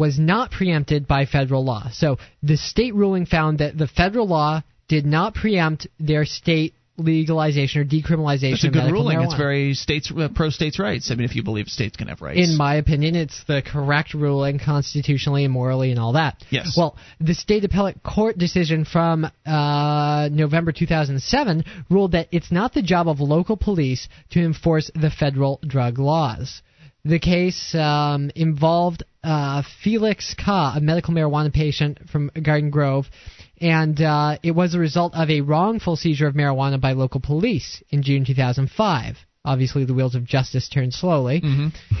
was 0.00 0.18
not 0.18 0.50
preempted 0.50 1.06
by 1.06 1.26
federal 1.26 1.62
law. 1.62 1.90
So 1.92 2.16
the 2.42 2.56
state 2.56 2.94
ruling 2.94 3.26
found 3.26 3.58
that 3.58 3.76
the 3.76 3.86
federal 3.86 4.26
law 4.26 4.62
did 4.88 5.04
not 5.04 5.34
preempt 5.34 5.86
their 6.00 6.24
state 6.24 6.72
legalization 6.96 7.82
or 7.82 7.84
decriminalization 7.84 8.52
It's 8.54 8.64
a 8.64 8.68
good 8.70 8.90
ruling. 8.90 9.18
marijuana. 9.18 9.24
It's 9.26 9.36
very 9.36 9.74
states 9.74 10.10
uh, 10.10 10.28
pro 10.34 10.48
states' 10.48 10.78
rights. 10.78 11.10
I 11.10 11.16
mean, 11.16 11.26
if 11.26 11.36
you 11.36 11.42
believe 11.42 11.68
states 11.68 11.98
can 11.98 12.08
have 12.08 12.22
rights. 12.22 12.40
In 12.40 12.56
my 12.56 12.76
opinion, 12.76 13.14
it's 13.14 13.44
the 13.44 13.60
correct 13.60 14.14
ruling 14.14 14.58
constitutionally 14.58 15.44
and 15.44 15.52
morally 15.52 15.90
and 15.90 16.00
all 16.00 16.14
that. 16.14 16.42
Yes. 16.48 16.74
Well, 16.78 16.96
the 17.20 17.34
state 17.34 17.64
appellate 17.64 18.02
court 18.02 18.38
decision 18.38 18.86
from 18.86 19.30
uh, 19.44 20.28
November 20.32 20.72
2007 20.72 21.64
ruled 21.90 22.12
that 22.12 22.28
it's 22.32 22.50
not 22.50 22.72
the 22.72 22.82
job 22.82 23.06
of 23.06 23.20
local 23.20 23.58
police 23.58 24.08
to 24.30 24.40
enforce 24.40 24.90
the 24.94 25.10
federal 25.10 25.60
drug 25.66 25.98
laws. 25.98 26.62
The 27.04 27.18
case 27.18 27.74
um, 27.74 28.30
involved 28.34 29.04
uh, 29.22 29.62
Felix 29.82 30.34
Kha, 30.34 30.74
a 30.76 30.80
medical 30.80 31.14
marijuana 31.14 31.52
patient 31.52 32.08
from 32.10 32.30
Garden 32.42 32.70
Grove, 32.70 33.06
and 33.60 34.00
uh, 34.00 34.38
it 34.42 34.52
was 34.52 34.74
a 34.74 34.78
result 34.78 35.14
of 35.14 35.30
a 35.30 35.42
wrongful 35.42 35.96
seizure 35.96 36.26
of 36.26 36.34
marijuana 36.34 36.80
by 36.80 36.92
local 36.92 37.20
police 37.20 37.82
in 37.90 38.02
June 38.02 38.24
2005. 38.24 39.16
Obviously, 39.42 39.86
the 39.86 39.94
wheels 39.94 40.14
of 40.14 40.24
justice 40.26 40.68
turn 40.68 40.90
slowly. 40.90 41.40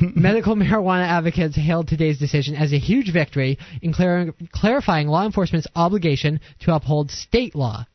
Medical 0.14 0.56
marijuana 0.56 1.06
advocates 1.06 1.56
hailed 1.56 1.88
today's 1.88 2.18
decision 2.18 2.54
as 2.54 2.72
a 2.72 2.78
huge 2.78 3.12
victory 3.12 3.58
in 3.80 3.94
clar- 3.94 4.34
clarifying 4.52 5.08
law 5.08 5.24
enforcement's 5.24 5.66
obligation 5.74 6.40
to 6.60 6.74
uphold 6.74 7.10
state 7.10 7.54
law. 7.54 7.86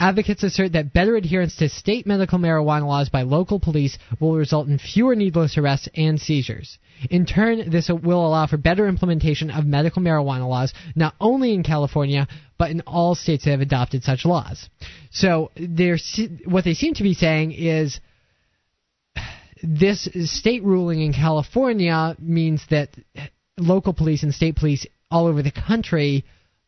Advocates 0.00 0.42
assert 0.42 0.72
that 0.72 0.92
better 0.92 1.16
adherence 1.16 1.56
to 1.56 1.68
state 1.68 2.06
medical 2.06 2.38
marijuana 2.38 2.86
laws 2.86 3.08
by 3.08 3.22
local 3.22 3.60
police 3.60 3.96
will 4.20 4.34
result 4.34 4.66
in 4.68 4.78
fewer 4.78 5.14
needless 5.14 5.56
arrests 5.56 5.88
and 5.94 6.20
seizures. 6.20 6.78
In 7.10 7.26
turn, 7.26 7.70
this 7.70 7.88
will 7.88 8.26
allow 8.26 8.46
for 8.46 8.56
better 8.56 8.88
implementation 8.88 9.50
of 9.50 9.64
medical 9.64 10.02
marijuana 10.02 10.48
laws, 10.48 10.72
not 10.96 11.14
only 11.20 11.54
in 11.54 11.62
California, 11.62 12.26
but 12.58 12.70
in 12.70 12.80
all 12.82 13.14
states 13.14 13.44
that 13.44 13.52
have 13.52 13.60
adopted 13.60 14.02
such 14.02 14.24
laws. 14.24 14.68
So, 15.10 15.52
what 16.44 16.64
they 16.64 16.74
seem 16.74 16.94
to 16.94 17.02
be 17.02 17.14
saying 17.14 17.52
is 17.52 18.00
this 19.62 20.08
state 20.24 20.62
ruling 20.64 21.02
in 21.02 21.12
California 21.12 22.16
means 22.18 22.64
that 22.70 22.90
local 23.56 23.94
police 23.94 24.22
and 24.22 24.34
state 24.34 24.56
police 24.56 24.86
all 25.10 25.26
over 25.26 25.42
the 25.42 25.52
country 25.52 26.24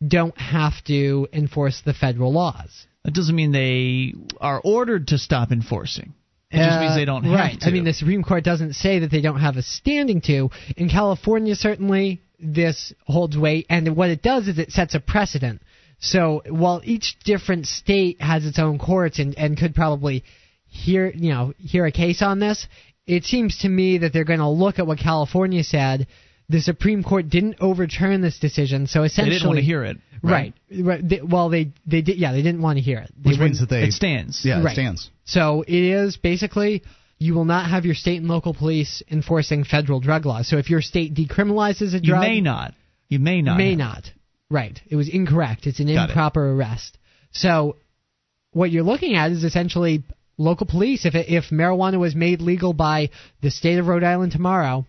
don't 0.07 0.37
have 0.39 0.73
to 0.85 1.29
enforce 1.33 1.83
the 1.85 1.95
federal 1.95 2.33
laws. 2.33 2.87
That 3.07 3.15
doesn't 3.15 3.37
mean 3.37 3.53
they 3.53 4.15
are 4.41 4.61
ordered 4.63 5.09
to 5.09 5.19
stop 5.19 5.53
enforcing. 5.53 6.13
It 6.51 6.59
just 6.59 6.81
means 6.81 6.93
Uh, 6.93 6.97
they 6.97 7.05
don't 7.05 7.23
have 7.25 7.33
right. 7.33 7.61
to. 7.61 7.69
I 7.69 7.71
mean, 7.71 7.85
the 7.85 7.93
Supreme 7.93 8.23
Court 8.25 8.43
doesn't 8.43 8.75
say 8.75 8.99
that 9.01 9.11
they 9.13 9.21
don't 9.21 9.41
have 9.41 9.57
a 9.57 9.63
standing 9.63 10.21
to. 10.23 10.51
In 10.77 10.89
California, 10.89 11.55
certainly, 11.55 12.21
this 12.41 12.93
holds 13.07 13.39
weight, 13.39 13.67
and 13.71 13.97
what 13.97 14.11
it 14.11 14.23
does 14.23 14.49
is 14.49 14.59
it 14.59 14.73
sets 14.73 14.95
a 14.97 15.01
precedent. 15.01 15.63
So 16.01 16.43
while 16.49 16.83
each 16.85 17.17
different 17.25 17.69
state 17.69 18.21
has 18.21 18.45
its 18.45 18.59
own 18.59 18.79
courts 18.79 19.19
and, 19.21 19.39
and 19.39 19.57
could 19.57 19.75
probably 19.75 20.25
hear 20.67 21.11
you 21.15 21.31
know 21.31 21.55
hear 21.59 21.87
a 21.87 21.93
case 21.93 22.23
on 22.23 22.41
this, 22.41 22.67
it 23.07 23.25
seems 23.25 23.59
to 23.59 23.69
me 23.69 23.99
that 23.99 24.13
they're 24.13 24.25
going 24.25 24.41
to 24.41 24.49
look 24.49 24.79
at 24.81 24.87
what 24.87 24.99
California 24.99 25.63
said. 25.63 26.09
The 26.49 26.61
Supreme 26.61 27.03
Court 27.03 27.29
didn't 27.29 27.57
overturn 27.61 28.21
this 28.21 28.39
decision, 28.39 28.87
so 28.87 29.03
essentially 29.03 29.31
they 29.31 29.37
essentially 29.37 29.39
didn't 29.39 29.49
want 29.49 29.59
to 29.59 29.63
hear 29.65 29.85
it. 29.85 29.97
Right, 30.23 30.55
right. 30.81 31.09
They, 31.09 31.21
well, 31.21 31.49
they 31.49 31.73
they 31.87 32.03
did. 32.03 32.19
Yeah, 32.19 32.33
they 32.33 32.43
didn't 32.43 32.63
want 32.63 32.77
to 32.79 32.83
hear 32.83 32.99
it. 32.99 33.11
They 33.19 33.31
Which 33.31 33.39
means 33.41 33.61
that 33.61 33.69
they 33.69 33.83
It 33.85 33.93
stands. 33.93 34.45
yeah 34.45 34.63
Right. 34.63 34.71
it 34.73 34.75
stands. 34.75 35.11
so 35.25 35.63
it 35.63 35.75
is 35.75 36.17
basically 36.17 36.83
you 37.19 37.35
will 37.35 37.45
not 37.47 37.69
have 37.71 37.85
your 37.85 37.95
state 37.95 38.19
and 38.19 38.29
local 38.29 38.55
police 38.55 39.03
enforcing 39.11 39.65
federal 39.65 40.01
drug 40.01 40.25
laws. 40.27 40.49
So 40.49 40.59
if 40.59 40.69
your 40.71 40.83
state 40.83 41.15
decriminalizes 41.15 41.95
a 41.95 42.01
drug, 42.01 42.23
You 42.25 42.29
may 42.29 42.41
not. 42.41 42.75
You 43.09 43.19
may 43.19 43.41
not. 43.43 43.57
may 43.57 43.71
have. 43.71 43.79
not. 43.79 44.11
Right. 44.51 44.81
It 44.89 44.97
was 44.97 45.09
incorrect. 45.09 45.67
It's 45.67 45.81
an 45.81 45.87
Got 45.87 46.05
it. 46.05 46.11
improper 46.11 46.53
arrest. 46.53 46.99
So 47.33 47.77
what 48.53 48.71
you're 48.71 48.83
looking 48.85 49.15
at 49.17 49.33
is 49.33 49.45
essentially 49.45 50.05
local 50.39 50.67
police. 50.67 51.05
If 51.07 51.15
it, 51.15 51.29
if 51.29 51.47
marijuana 51.51 51.99
was 51.99 52.15
made 52.15 52.41
legal 52.41 52.73
by 52.73 53.11
the 53.43 53.51
state 53.51 53.79
of 53.79 53.87
Rhode 53.87 54.05
Island 54.05 54.33
tomorrow, 54.33 54.87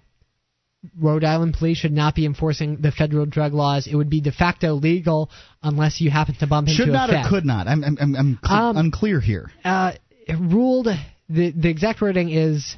Rhode 0.99 1.23
Island 1.23 1.53
police 1.57 1.77
should 1.77 1.91
not 1.91 2.15
be 2.15 2.25
enforcing 2.25 2.77
the 2.77 2.91
federal 2.91 3.25
drug 3.25 3.53
laws. 3.53 3.87
It 3.87 3.95
would 3.95 4.09
be 4.09 4.21
de 4.21 4.31
facto 4.31 4.73
legal 4.73 5.29
unless 5.63 5.99
you 6.01 6.09
happen 6.09 6.35
to 6.35 6.47
bump 6.47 6.67
Should 6.67 6.73
into 6.73 6.83
Should 6.85 6.93
not 6.93 7.09
a 7.09 7.25
or 7.25 7.29
could 7.29 7.45
not? 7.45 7.67
I'm 7.67 7.83
I'm 7.83 7.97
I'm, 7.99 8.15
I'm 8.15 8.39
cl- 8.45 8.59
Um, 8.69 8.77
unclear 8.77 9.19
here. 9.19 9.51
uh, 9.63 9.93
it 10.27 10.37
ruled 10.39 10.87
the 11.29 11.51
the 11.51 11.69
exact 11.69 12.01
wording 12.01 12.29
is 12.29 12.75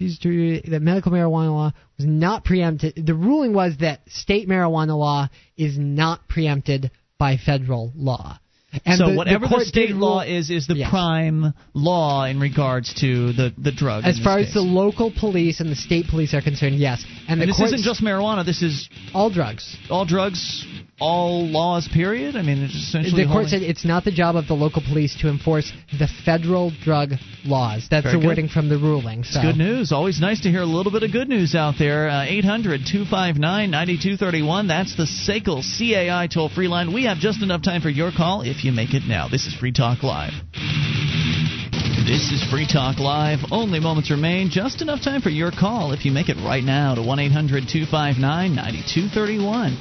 that 0.00 0.78
medical 0.80 1.10
marijuana 1.12 1.50
law 1.52 1.72
was 1.96 2.06
not 2.06 2.44
preempted. 2.44 2.94
The 3.04 3.14
ruling 3.14 3.52
was 3.52 3.78
that 3.78 4.00
state 4.08 4.48
marijuana 4.48 4.96
law 4.96 5.28
is 5.56 5.76
not 5.76 6.28
preempted 6.28 6.90
by 7.18 7.36
federal 7.36 7.92
law. 7.96 8.38
And 8.84 8.98
so 8.98 9.06
the- 9.06 9.10
the 9.12 9.16
whatever 9.16 9.46
the, 9.46 9.48
court 9.48 9.66
state 9.66 9.88
did 9.88 9.96
law 9.96 10.20
is, 10.20 10.50
is 10.50 10.66
the 10.66 10.76
Yes. 10.76 10.90
prime 10.90 11.54
law 11.74 12.24
in 12.24 12.38
regards 12.38 12.94
to 12.94 13.32
the 13.32 13.52
the 13.58 13.72
drug. 13.72 14.04
As 14.04 14.18
far 14.20 14.38
this 14.38 14.48
as 14.48 14.54
the 14.54 14.60
local 14.60 15.10
police 15.10 15.60
and 15.60 15.70
the 15.70 15.74
state 15.76 16.06
police 16.08 16.34
are 16.34 16.42
concerned, 16.42 16.76
yes. 16.76 17.04
And, 17.28 17.42
and 17.42 17.50
this 17.50 17.60
isn't 17.60 17.82
just 17.82 18.02
marijuana. 18.02 18.44
This 18.44 18.62
is 18.62 18.88
all 19.12 19.28
drugs. 19.30 19.76
all 19.90 20.06
drugs, 20.06 20.64
all 20.98 21.46
laws. 21.46 21.86
Period. 21.92 22.36
I 22.36 22.42
mean, 22.42 22.62
it's 22.62 22.74
essentially 22.74 23.22
The 23.24 23.28
court 23.28 23.44
holding- 23.44 23.60
said 23.60 23.62
it's 23.62 23.84
not 23.84 24.04
the 24.04 24.10
job 24.10 24.34
of 24.34 24.48
the 24.48 24.54
local 24.54 24.80
police 24.82 25.14
to 25.20 25.28
enforce 25.28 25.70
the 25.98 26.08
federal 26.24 26.70
drug 26.82 27.12
laws. 27.44 27.86
That's 27.90 28.04
Very 28.04 28.16
the 28.16 28.20
good. 28.22 28.26
wording 28.28 28.48
from 28.48 28.70
the 28.70 28.78
ruling. 28.78 29.24
So. 29.24 29.40
It's 29.40 29.46
good 29.46 29.58
news. 29.58 29.92
Always 29.92 30.20
nice 30.22 30.40
to 30.40 30.50
hear 30.50 30.62
a 30.62 30.66
little 30.66 30.90
bit 30.90 31.02
of 31.02 31.12
good 31.12 31.28
news 31.28 31.54
out 31.54 31.74
there. 31.78 32.08
Uh, 32.08 32.24
800 32.24 32.80
259 32.90 33.70
9231. 33.70 34.66
That's 34.66 34.96
the 34.96 35.04
SACL 35.06 35.62
CAI 35.62 36.28
toll 36.28 36.48
free 36.48 36.68
line. 36.68 36.94
We 36.94 37.04
have 37.04 37.18
just 37.18 37.42
enough 37.42 37.62
time 37.62 37.82
for 37.82 37.90
your 37.90 38.10
call 38.10 38.40
if 38.40 38.64
you 38.64 38.72
make 38.72 38.94
it 38.94 39.02
now. 39.06 39.28
This 39.28 39.46
is 39.46 39.54
Free 39.54 39.72
Talk 39.72 40.02
Live. 40.02 40.32
This 42.08 42.32
is 42.32 42.42
Free 42.50 42.66
Talk 42.66 42.98
Live. 42.98 43.40
Only 43.52 43.80
moments 43.80 44.10
remain. 44.10 44.48
Just 44.48 44.80
enough 44.80 45.02
time 45.02 45.20
for 45.20 45.28
your 45.28 45.50
call 45.50 45.92
if 45.92 46.06
you 46.06 46.10
make 46.10 46.30
it 46.30 46.38
right 46.38 46.64
now 46.64 46.94
to 46.94 47.02
1 47.02 47.18
800 47.18 47.68
259 47.68 48.54
9231. 48.56 49.76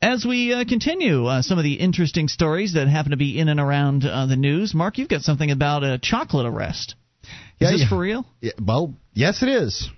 As 0.01 0.23
we 0.25 0.53
uh, 0.53 0.63
continue 0.65 1.25
uh, 1.25 1.41
some 1.41 1.57
of 1.57 1.63
the 1.63 1.73
interesting 1.73 2.27
stories 2.27 2.73
that 2.73 2.87
happen 2.87 3.11
to 3.11 3.17
be 3.17 3.39
in 3.39 3.49
and 3.49 3.59
around 3.59 4.05
uh, 4.05 4.27
the 4.27 4.35
news, 4.35 4.75
Mark, 4.75 4.99
you've 4.99 5.09
got 5.09 5.21
something 5.21 5.49
about 5.49 5.83
a 5.83 5.97
chocolate 5.97 6.45
arrest. 6.45 6.95
Is 7.23 7.29
Yeah, 7.59 7.71
this 7.71 7.81
yeah. 7.81 7.89
for 7.89 7.97
real? 7.97 8.25
Yeah, 8.39 8.51
well, 8.63 8.93
yes, 9.13 9.41
it 9.41 9.49
is. 9.49 9.89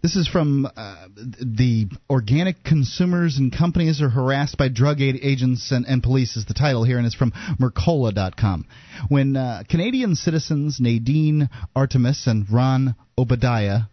This 0.00 0.16
is 0.16 0.28
from 0.28 0.64
uh, 0.64 1.08
the 1.16 1.88
organic 2.08 2.62
consumers 2.64 3.36
and 3.36 3.54
companies 3.54 4.00
are 4.00 4.08
harassed 4.08 4.56
by 4.56 4.68
drug 4.68 5.00
aid 5.00 5.18
agents 5.22 5.72
and, 5.72 5.84
and 5.86 6.02
police 6.02 6.36
is 6.36 6.46
the 6.46 6.54
title 6.54 6.84
here, 6.84 6.96
and 6.98 7.06
it's 7.06 7.16
from 7.16 7.32
Mercola.com. 7.60 8.64
When 9.08 9.36
uh, 9.36 9.64
Canadian 9.68 10.14
citizens 10.14 10.78
Nadine 10.80 11.50
Artemis 11.76 12.26
and 12.28 12.46
Ron 12.50 12.94
Obadia 13.18 13.88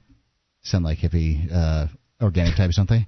sound 0.61 0.85
like 0.85 0.99
hippie 0.99 1.51
uh, 1.51 1.87
organic 2.21 2.55
types, 2.55 2.77
don't 2.77 2.89
they? 2.89 3.07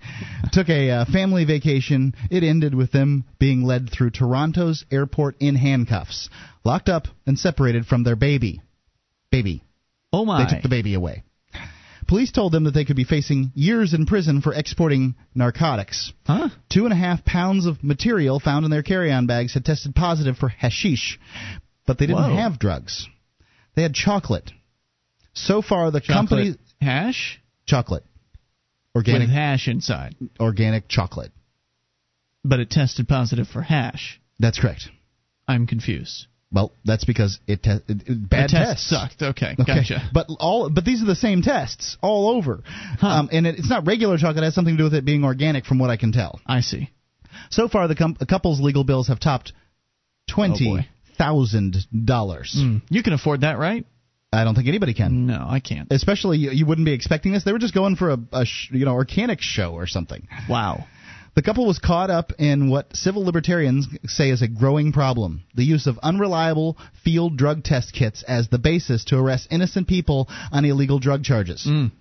Took 0.52 0.70
a 0.70 0.90
uh, 0.90 1.06
family 1.06 1.46
vacation. 1.46 2.14
It 2.30 2.44
ended 2.44 2.74
with 2.74 2.92
them 2.92 3.26
being 3.40 3.64
led 3.64 3.90
through 3.90 4.12
Toronto's 4.12 4.86
airport 4.92 5.36
in 5.40 5.56
handcuffs, 5.56 6.30
locked 6.64 6.90
up 6.90 7.08
and 7.26 7.38
separated 7.38 7.86
from 7.86 8.04
their 8.04 8.16
baby. 8.16 8.62
Baby. 9.32 9.64
Oh 10.14 10.26
my! 10.26 10.44
They 10.44 10.56
took 10.56 10.64
the 10.64 10.70
baby 10.70 10.94
away. 10.94 11.24
Police 12.08 12.32
told 12.32 12.54
them 12.54 12.64
that 12.64 12.72
they 12.72 12.86
could 12.86 12.96
be 12.96 13.04
facing 13.04 13.52
years 13.54 13.94
in 13.94 14.06
prison 14.06 14.42
for 14.42 14.54
exporting 14.54 15.16
narcotics. 15.36 16.14
Huh? 16.26 16.48
Two 16.70 16.86
and 16.86 16.94
a 16.94 16.96
half 16.96 17.26
pounds 17.26 17.66
of 17.66 17.84
material 17.84 18.40
found 18.40 18.64
in 18.64 18.72
their 18.72 18.84
carry-on 18.84 19.28
bags 19.28 19.54
had 19.54 19.66
tested 19.66 19.94
positive 19.94 20.38
for 20.38 20.48
hashish, 20.48 21.20
but 21.86 22.00
they 22.00 22.08
didn't 22.08 22.30
Whoa. 22.32 22.36
have 22.38 22.60
drugs. 22.60 23.08
They 23.76 23.82
had 23.82 23.94
chocolate. 23.94 24.52
So 25.34 25.62
far, 25.62 25.92
the 25.92 26.00
Chocolate 26.00 26.30
company 26.30 26.56
hash 26.82 27.42
chocolate, 27.66 28.06
organic 28.98 29.28
with 29.28 29.36
hash 29.36 29.68
inside, 29.68 30.16
organic 30.40 30.88
chocolate. 30.88 31.32
but 32.44 32.60
it 32.60 32.70
tested 32.70 33.08
positive 33.08 33.48
for 33.48 33.62
hash. 33.62 34.20
That's 34.40 34.60
correct. 34.60 34.90
I'm 35.48 35.66
confused. 35.68 36.28
Well, 36.52 36.72
that's 36.86 37.04
because 37.04 37.40
it, 37.46 37.62
te- 37.64 37.82
it, 37.90 38.30
bad 38.30 38.50
the 38.50 38.54
test 38.54 38.70
tests 38.70 38.90
sucked. 38.90 39.22
Okay, 39.22 39.56
Okay, 39.60 39.64
gotcha. 39.82 40.10
but 40.14 40.28
all 40.40 40.70
but 40.70 40.86
these 40.86 41.02
are 41.04 41.06
the 41.06 41.16
same 41.16 41.42
tests 41.42 41.98
all 42.02 42.30
over, 42.38 42.64
Huh. 43.00 43.08
um, 43.08 43.30
and 43.34 43.46
it, 43.46 43.56
it's 43.60 43.70
not 43.70 43.86
regular 43.86 44.18
chocolate. 44.18 44.44
It 44.44 44.46
has 44.46 44.56
something 44.56 44.76
to 44.76 44.78
do 44.78 44.84
with 44.86 44.94
it 44.94 45.04
being 45.06 45.24
organic, 45.26 45.66
from 45.66 45.78
what 45.80 45.90
I 45.90 45.98
can 45.98 46.12
tell. 46.14 46.40
I 46.46 46.62
see. 46.62 46.90
So 47.50 47.68
far, 47.68 47.88
the, 47.90 47.96
com- 47.96 48.16
couple's 48.30 48.62
legal 48.62 48.84
bills 48.86 49.10
have 49.10 49.20
topped 49.20 49.52
twenty 50.30 50.66
boy. 50.78 50.88
thousand 51.18 51.76
dollars. 52.06 52.56
Mm. 52.58 52.82
You 52.90 53.04
can 53.04 53.12
afford 53.14 53.42
that, 53.42 53.58
right? 53.58 53.86
I 54.34 54.44
don't 54.44 54.56
think 54.56 54.68
anybody 54.68 54.94
can. 54.94 55.26
No, 55.26 55.46
I 55.48 55.62
can't. 55.62 55.92
Especially, 55.92 56.38
you, 56.38 56.52
you 56.52 56.66
wouldn't 56.66 56.86
be 56.86 56.92
expecting 56.92 57.32
this. 57.32 57.44
They 57.44 57.54
were 57.54 57.60
just 57.60 57.74
going 57.74 57.96
for 57.96 58.12
a, 58.12 58.20
a 58.34 58.46
sh- 58.46 58.70
you 58.72 58.86
know 58.86 58.94
organic 58.94 59.40
show 59.42 59.74
or 59.74 59.88
something. 59.88 60.28
Wow. 60.50 60.86
The 61.36 61.44
couple 61.44 61.68
was 61.68 61.78
caught 61.78 62.10
up 62.10 62.34
in 62.40 62.70
what 62.70 62.96
civil 62.96 63.24
libertarians 63.24 63.88
say 64.08 64.32
is 64.32 64.42
a 64.42 64.48
growing 64.48 64.92
problem 64.92 65.44
the 65.54 65.64
use 65.64 65.86
of 65.86 66.00
unreliable 66.00 66.78
field 67.04 67.38
drug 67.38 67.64
test 67.64 67.94
kits 67.94 68.24
as 68.24 68.48
the 68.48 68.58
basis 68.58 69.06
to 69.06 69.18
arrest 69.18 69.48
innocent 69.52 69.88
people 69.88 70.28
on 70.52 70.66
illegal 70.66 70.98
drug 71.00 71.24
charges. 71.24 71.66
Mm. 71.70 71.92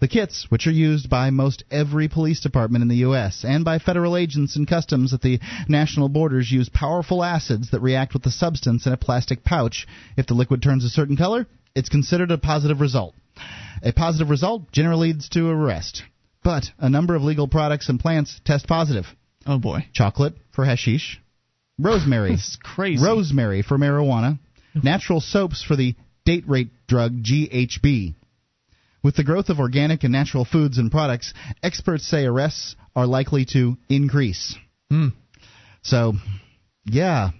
The 0.00 0.08
kits, 0.08 0.46
which 0.50 0.66
are 0.66 0.72
used 0.72 1.08
by 1.08 1.30
most 1.30 1.62
every 1.70 2.08
police 2.08 2.40
department 2.40 2.82
in 2.82 2.88
the 2.88 2.96
U.S. 2.96 3.44
and 3.46 3.64
by 3.64 3.78
federal 3.78 4.16
agents 4.16 4.56
and 4.56 4.66
customs 4.66 5.14
at 5.14 5.22
the 5.22 5.40
national 5.68 6.08
borders, 6.08 6.50
use 6.50 6.68
powerful 6.68 7.22
acids 7.22 7.70
that 7.70 7.80
react 7.80 8.12
with 8.12 8.22
the 8.22 8.30
substance 8.30 8.86
in 8.86 8.92
a 8.92 8.98
plastic 8.98 9.44
pouch. 9.44 9.86
If 10.16 10.26
the 10.26 10.34
liquid 10.34 10.62
turns 10.62 10.84
a 10.84 10.90
certain 10.90 11.16
color, 11.16 11.46
it's 11.76 11.88
considered 11.88 12.30
a 12.32 12.38
positive 12.38 12.80
result. 12.80 13.14
A 13.82 13.92
positive 13.92 14.30
result 14.30 14.72
generally 14.72 15.12
leads 15.12 15.28
to 15.30 15.48
arrest. 15.48 16.02
But 16.42 16.64
a 16.78 16.88
number 16.88 17.14
of 17.14 17.22
legal 17.22 17.48
products 17.48 17.88
and 17.88 18.00
plants 18.00 18.40
test 18.44 18.66
positive. 18.66 19.06
Oh 19.46 19.58
boy. 19.58 19.86
Chocolate 19.92 20.34
for 20.52 20.64
hashish, 20.64 21.20
rosemary, 21.78 22.30
This 22.36 22.48
is 22.48 22.58
crazy. 22.62 23.04
rosemary 23.04 23.62
for 23.62 23.76
marijuana, 23.78 24.38
natural 24.74 25.20
soaps 25.20 25.62
for 25.62 25.76
the 25.76 25.94
date 26.24 26.44
rape 26.48 26.72
drug 26.88 27.22
GHB. 27.22 28.14
With 29.02 29.16
the 29.16 29.24
growth 29.24 29.50
of 29.50 29.60
organic 29.60 30.02
and 30.02 30.12
natural 30.12 30.44
foods 30.44 30.78
and 30.78 30.90
products, 30.90 31.32
experts 31.62 32.06
say 32.08 32.24
arrests 32.24 32.74
are 32.96 33.06
likely 33.06 33.44
to 33.52 33.76
increase. 33.88 34.56
Hmm. 34.90 35.08
So, 35.82 36.14
yeah, 36.86 37.30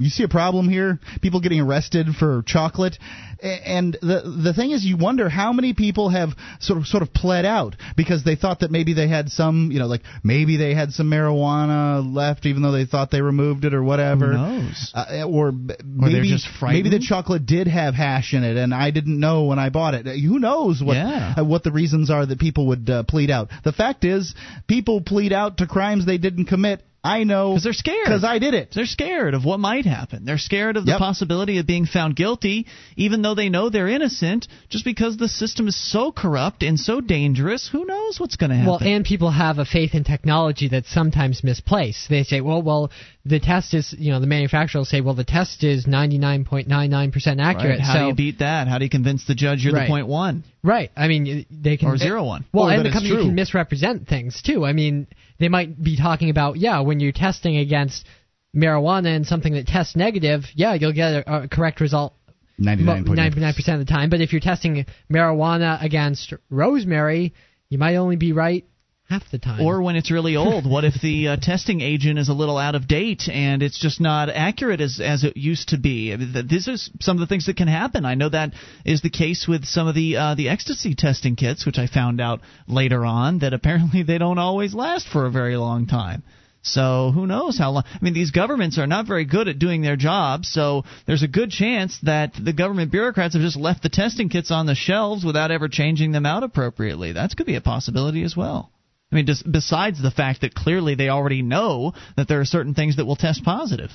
you 0.00 0.10
see 0.10 0.24
a 0.24 0.28
problem 0.28 0.68
here? 0.68 0.98
People 1.22 1.40
getting 1.40 1.60
arrested 1.60 2.08
for 2.18 2.42
chocolate, 2.46 2.98
and 3.42 3.94
the 4.00 4.40
the 4.44 4.52
thing 4.54 4.70
is, 4.72 4.84
you 4.84 4.96
wonder 4.96 5.28
how 5.28 5.52
many 5.52 5.72
people 5.74 6.08
have 6.10 6.30
sort 6.60 6.78
of 6.78 6.86
sort 6.86 7.02
of 7.02 7.12
pled 7.12 7.44
out 7.44 7.76
because 7.96 8.24
they 8.24 8.36
thought 8.36 8.60
that 8.60 8.70
maybe 8.70 8.92
they 8.94 9.08
had 9.08 9.28
some, 9.30 9.70
you 9.72 9.78
know, 9.78 9.86
like 9.86 10.02
maybe 10.24 10.56
they 10.56 10.74
had 10.74 10.92
some 10.92 11.10
marijuana 11.10 12.02
left, 12.14 12.46
even 12.46 12.62
though 12.62 12.72
they 12.72 12.84
thought 12.86 13.10
they 13.10 13.20
removed 13.22 13.64
it 13.64 13.74
or 13.74 13.82
whatever. 13.82 14.32
Who 14.32 14.38
knows? 14.38 14.92
Uh, 14.94 15.24
or 15.26 15.52
b- 15.52 15.74
Or 15.74 16.08
they're 16.10 16.22
maybe 16.22 16.36
maybe 16.62 16.90
the 16.90 16.98
chocolate 17.06 17.46
did 17.46 17.66
have 17.68 17.94
hash 17.94 18.34
in 18.34 18.44
it, 18.44 18.56
and 18.56 18.74
I 18.74 18.90
didn't 18.90 19.18
know 19.18 19.44
when 19.44 19.58
I 19.58 19.68
bought 19.70 19.94
it. 19.94 20.06
Who 20.06 20.38
knows 20.38 20.82
what 20.82 20.96
Yeah. 20.96 21.34
uh, 21.38 21.44
what 21.44 21.62
the 21.62 21.72
reasons 21.72 22.10
are 22.10 22.24
that 22.26 22.38
people 22.38 22.66
would 22.68 22.88
uh, 22.90 23.02
plead 23.04 23.30
out? 23.30 23.48
The 23.64 23.72
fact 23.72 24.04
is, 24.04 24.34
people 24.66 25.00
plead 25.00 25.32
out 25.32 25.58
to 25.58 25.66
crimes 25.66 26.06
they 26.06 26.18
didn't 26.18 26.46
commit 26.46 26.82
I 27.02 27.24
know 27.24 27.50
because 27.52 27.64
they're 27.64 27.72
scared. 27.72 28.04
Because 28.04 28.24
I 28.24 28.38
did 28.38 28.52
it. 28.52 28.72
They're 28.74 28.84
scared 28.84 29.32
of 29.32 29.44
what 29.44 29.58
might 29.58 29.86
happen. 29.86 30.24
They're 30.26 30.36
scared 30.36 30.76
of 30.76 30.84
the 30.84 30.92
Yep. 30.92 30.98
possibility 30.98 31.56
of 31.58 31.66
being 31.66 31.86
found 31.86 32.14
guilty, 32.14 32.66
even 32.96 33.22
though 33.22 33.34
they 33.34 33.48
know 33.48 33.70
they're 33.70 33.88
innocent. 33.88 34.46
Just 34.68 34.84
because 34.84 35.16
the 35.16 35.28
system 35.28 35.66
is 35.66 35.76
so 35.76 36.12
corrupt 36.12 36.62
and 36.62 36.78
so 36.78 37.00
dangerous, 37.00 37.68
who 37.68 37.86
knows 37.86 38.20
what's 38.20 38.36
going 38.36 38.50
to 38.50 38.56
happen? 38.56 38.70
Well, 38.70 38.80
and 38.82 39.04
people 39.04 39.30
have 39.30 39.58
a 39.58 39.64
faith 39.64 39.94
in 39.94 40.04
technology 40.04 40.68
that's 40.68 40.92
sometimes 40.92 41.42
misplaced. 41.42 42.08
They 42.10 42.22
say, 42.22 42.42
well, 42.42 42.60
well, 42.60 42.90
the 43.24 43.40
test 43.40 43.72
is, 43.72 43.94
you 43.98 44.12
know, 44.12 44.20
the 44.20 44.26
manufacturer 44.26 44.80
will 44.80 44.84
say, 44.84 45.00
well, 45.00 45.14
the 45.14 45.24
test 45.24 45.64
is 45.64 45.86
99.99% 45.86 47.40
accurate. 47.40 47.78
Right. 47.78 47.80
How 47.80 47.94
so, 47.94 48.00
do 48.00 48.06
you 48.08 48.14
beat 48.14 48.38
that? 48.40 48.68
How 48.68 48.78
do 48.78 48.84
you 48.84 48.90
convince 48.90 49.24
the 49.26 49.34
judge 49.34 49.64
you're 49.64 49.72
Right. 49.74 49.82
the 49.86 49.88
point 49.88 50.06
one 50.06 50.44
Right. 50.62 50.90
I 50.94 51.08
mean, 51.08 51.46
they 51.50 51.78
can 51.78 51.88
or 51.88 51.96
zero 51.96 52.24
one? 52.24 52.44
Well, 52.52 52.66
Or 52.68 52.72
and 52.72 52.84
the 52.84 52.90
company 52.90 53.14
true. 53.14 53.24
can 53.24 53.34
misrepresent 53.34 54.06
things 54.06 54.42
too. 54.42 54.66
I 54.66 54.74
mean, 54.74 55.06
they 55.40 55.48
might 55.48 55.82
be 55.82 55.96
talking 55.96 56.30
about, 56.30 56.56
yeah, 56.58 56.80
when 56.80 57.00
you're 57.00 57.12
testing 57.12 57.56
against 57.56 58.06
marijuana 58.54 59.16
and 59.16 59.26
something 59.26 59.54
that 59.54 59.66
tests 59.66 59.96
negative, 59.96 60.44
yeah, 60.54 60.74
you'll 60.74 60.92
get 60.92 61.26
a, 61.26 61.44
a 61.44 61.48
correct 61.48 61.80
result 61.80 62.14
Ninety-nine 62.58 63.06
point 63.06 63.16
nine. 63.16 63.32
99% 63.32 63.72
of 63.72 63.78
the 63.78 63.90
time. 63.90 64.10
But 64.10 64.20
if 64.20 64.32
you're 64.32 64.40
testing 64.40 64.84
marijuana 65.10 65.82
against 65.82 66.34
rosemary, 66.50 67.32
you 67.70 67.78
might 67.78 67.96
only 67.96 68.16
be 68.16 68.32
right 68.32 68.66
half 69.10 69.28
the 69.30 69.38
time. 69.38 69.60
Or 69.60 69.82
when 69.82 69.96
it's 69.96 70.10
really 70.10 70.36
old, 70.36 70.64
what 70.70 70.84
if 70.84 70.94
the 71.02 71.28
uh, 71.28 71.36
testing 71.36 71.80
agent 71.80 72.18
is 72.18 72.28
a 72.28 72.32
little 72.32 72.56
out 72.56 72.74
of 72.74 72.86
date 72.86 73.28
and 73.28 73.62
it's 73.62 73.78
just 73.78 74.00
not 74.00 74.30
accurate 74.30 74.80
as 74.80 75.00
as 75.00 75.24
it 75.24 75.36
used 75.36 75.70
to 75.70 75.78
be? 75.78 76.12
I 76.12 76.16
mean, 76.16 76.32
th- 76.32 76.46
This 76.46 76.68
is 76.68 76.90
some 77.00 77.16
of 77.16 77.20
the 77.20 77.26
things 77.26 77.46
that 77.46 77.56
can 77.56 77.68
happen. 77.68 78.04
I 78.04 78.14
know 78.14 78.28
that 78.28 78.52
is 78.84 79.02
the 79.02 79.10
case 79.10 79.46
with 79.48 79.64
some 79.64 79.88
of 79.88 79.94
the 79.94 80.16
uh, 80.16 80.34
the 80.36 80.48
ecstasy 80.48 80.94
testing 80.94 81.36
kits, 81.36 81.66
which 81.66 81.78
I 81.78 81.86
found 81.86 82.20
out 82.20 82.40
later 82.66 83.04
on 83.04 83.40
that 83.40 83.52
apparently 83.52 84.02
they 84.02 84.18
don't 84.18 84.38
always 84.38 84.74
last 84.74 85.08
for 85.08 85.26
a 85.26 85.30
very 85.30 85.56
long 85.56 85.86
time. 85.86 86.22
So 86.62 87.10
who 87.14 87.26
knows 87.26 87.58
how 87.58 87.70
long? 87.70 87.84
I 87.86 87.98
mean, 88.02 88.12
these 88.12 88.32
governments 88.32 88.78
are 88.78 88.86
not 88.86 89.06
very 89.06 89.24
good 89.24 89.48
at 89.48 89.58
doing 89.58 89.80
their 89.80 89.96
job. 89.96 90.44
So 90.44 90.84
there's 91.06 91.22
a 91.22 91.28
good 91.28 91.50
chance 91.50 91.98
that 92.02 92.34
the 92.40 92.52
government 92.52 92.92
bureaucrats 92.92 93.34
have 93.34 93.42
just 93.42 93.56
left 93.56 93.82
the 93.82 93.88
testing 93.88 94.28
kits 94.28 94.50
on 94.50 94.66
the 94.66 94.74
shelves 94.74 95.24
without 95.24 95.50
ever 95.50 95.68
changing 95.68 96.12
them 96.12 96.26
out 96.26 96.42
appropriately. 96.42 97.12
That 97.12 97.34
could 97.34 97.46
be 97.46 97.56
a 97.56 97.62
possibility 97.62 98.22
as 98.24 98.36
well. 98.36 98.70
I 99.10 99.16
mean, 99.16 99.26
just 99.26 99.50
besides 99.50 100.00
the 100.00 100.10
fact 100.10 100.42
that 100.42 100.54
clearly 100.54 100.94
they 100.94 101.08
already 101.08 101.42
know 101.42 101.94
that 102.16 102.28
there 102.28 102.40
are 102.40 102.44
certain 102.44 102.74
things 102.74 102.96
that 102.96 103.06
will 103.06 103.16
test 103.16 103.42
positive. 103.42 103.90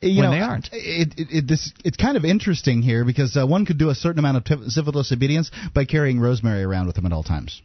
you 0.00 0.20
when 0.20 0.30
know, 0.30 0.36
they 0.36 0.40
aren't. 0.40 0.68
It, 0.72 1.14
it, 1.16 1.28
it, 1.30 1.48
this, 1.48 1.72
it's 1.84 1.96
kind 1.96 2.16
of 2.16 2.24
interesting 2.24 2.82
here 2.82 3.04
because 3.04 3.36
uh, 3.36 3.46
one 3.46 3.66
could 3.66 3.78
do 3.78 3.90
a 3.90 3.94
certain 3.94 4.18
amount 4.18 4.50
of 4.50 4.72
civil 4.72 4.92
disobedience 4.92 5.50
by 5.74 5.84
carrying 5.84 6.18
rosemary 6.18 6.64
around 6.64 6.86
with 6.86 6.96
them 6.96 7.06
at 7.06 7.12
all 7.12 7.22
times. 7.22 7.62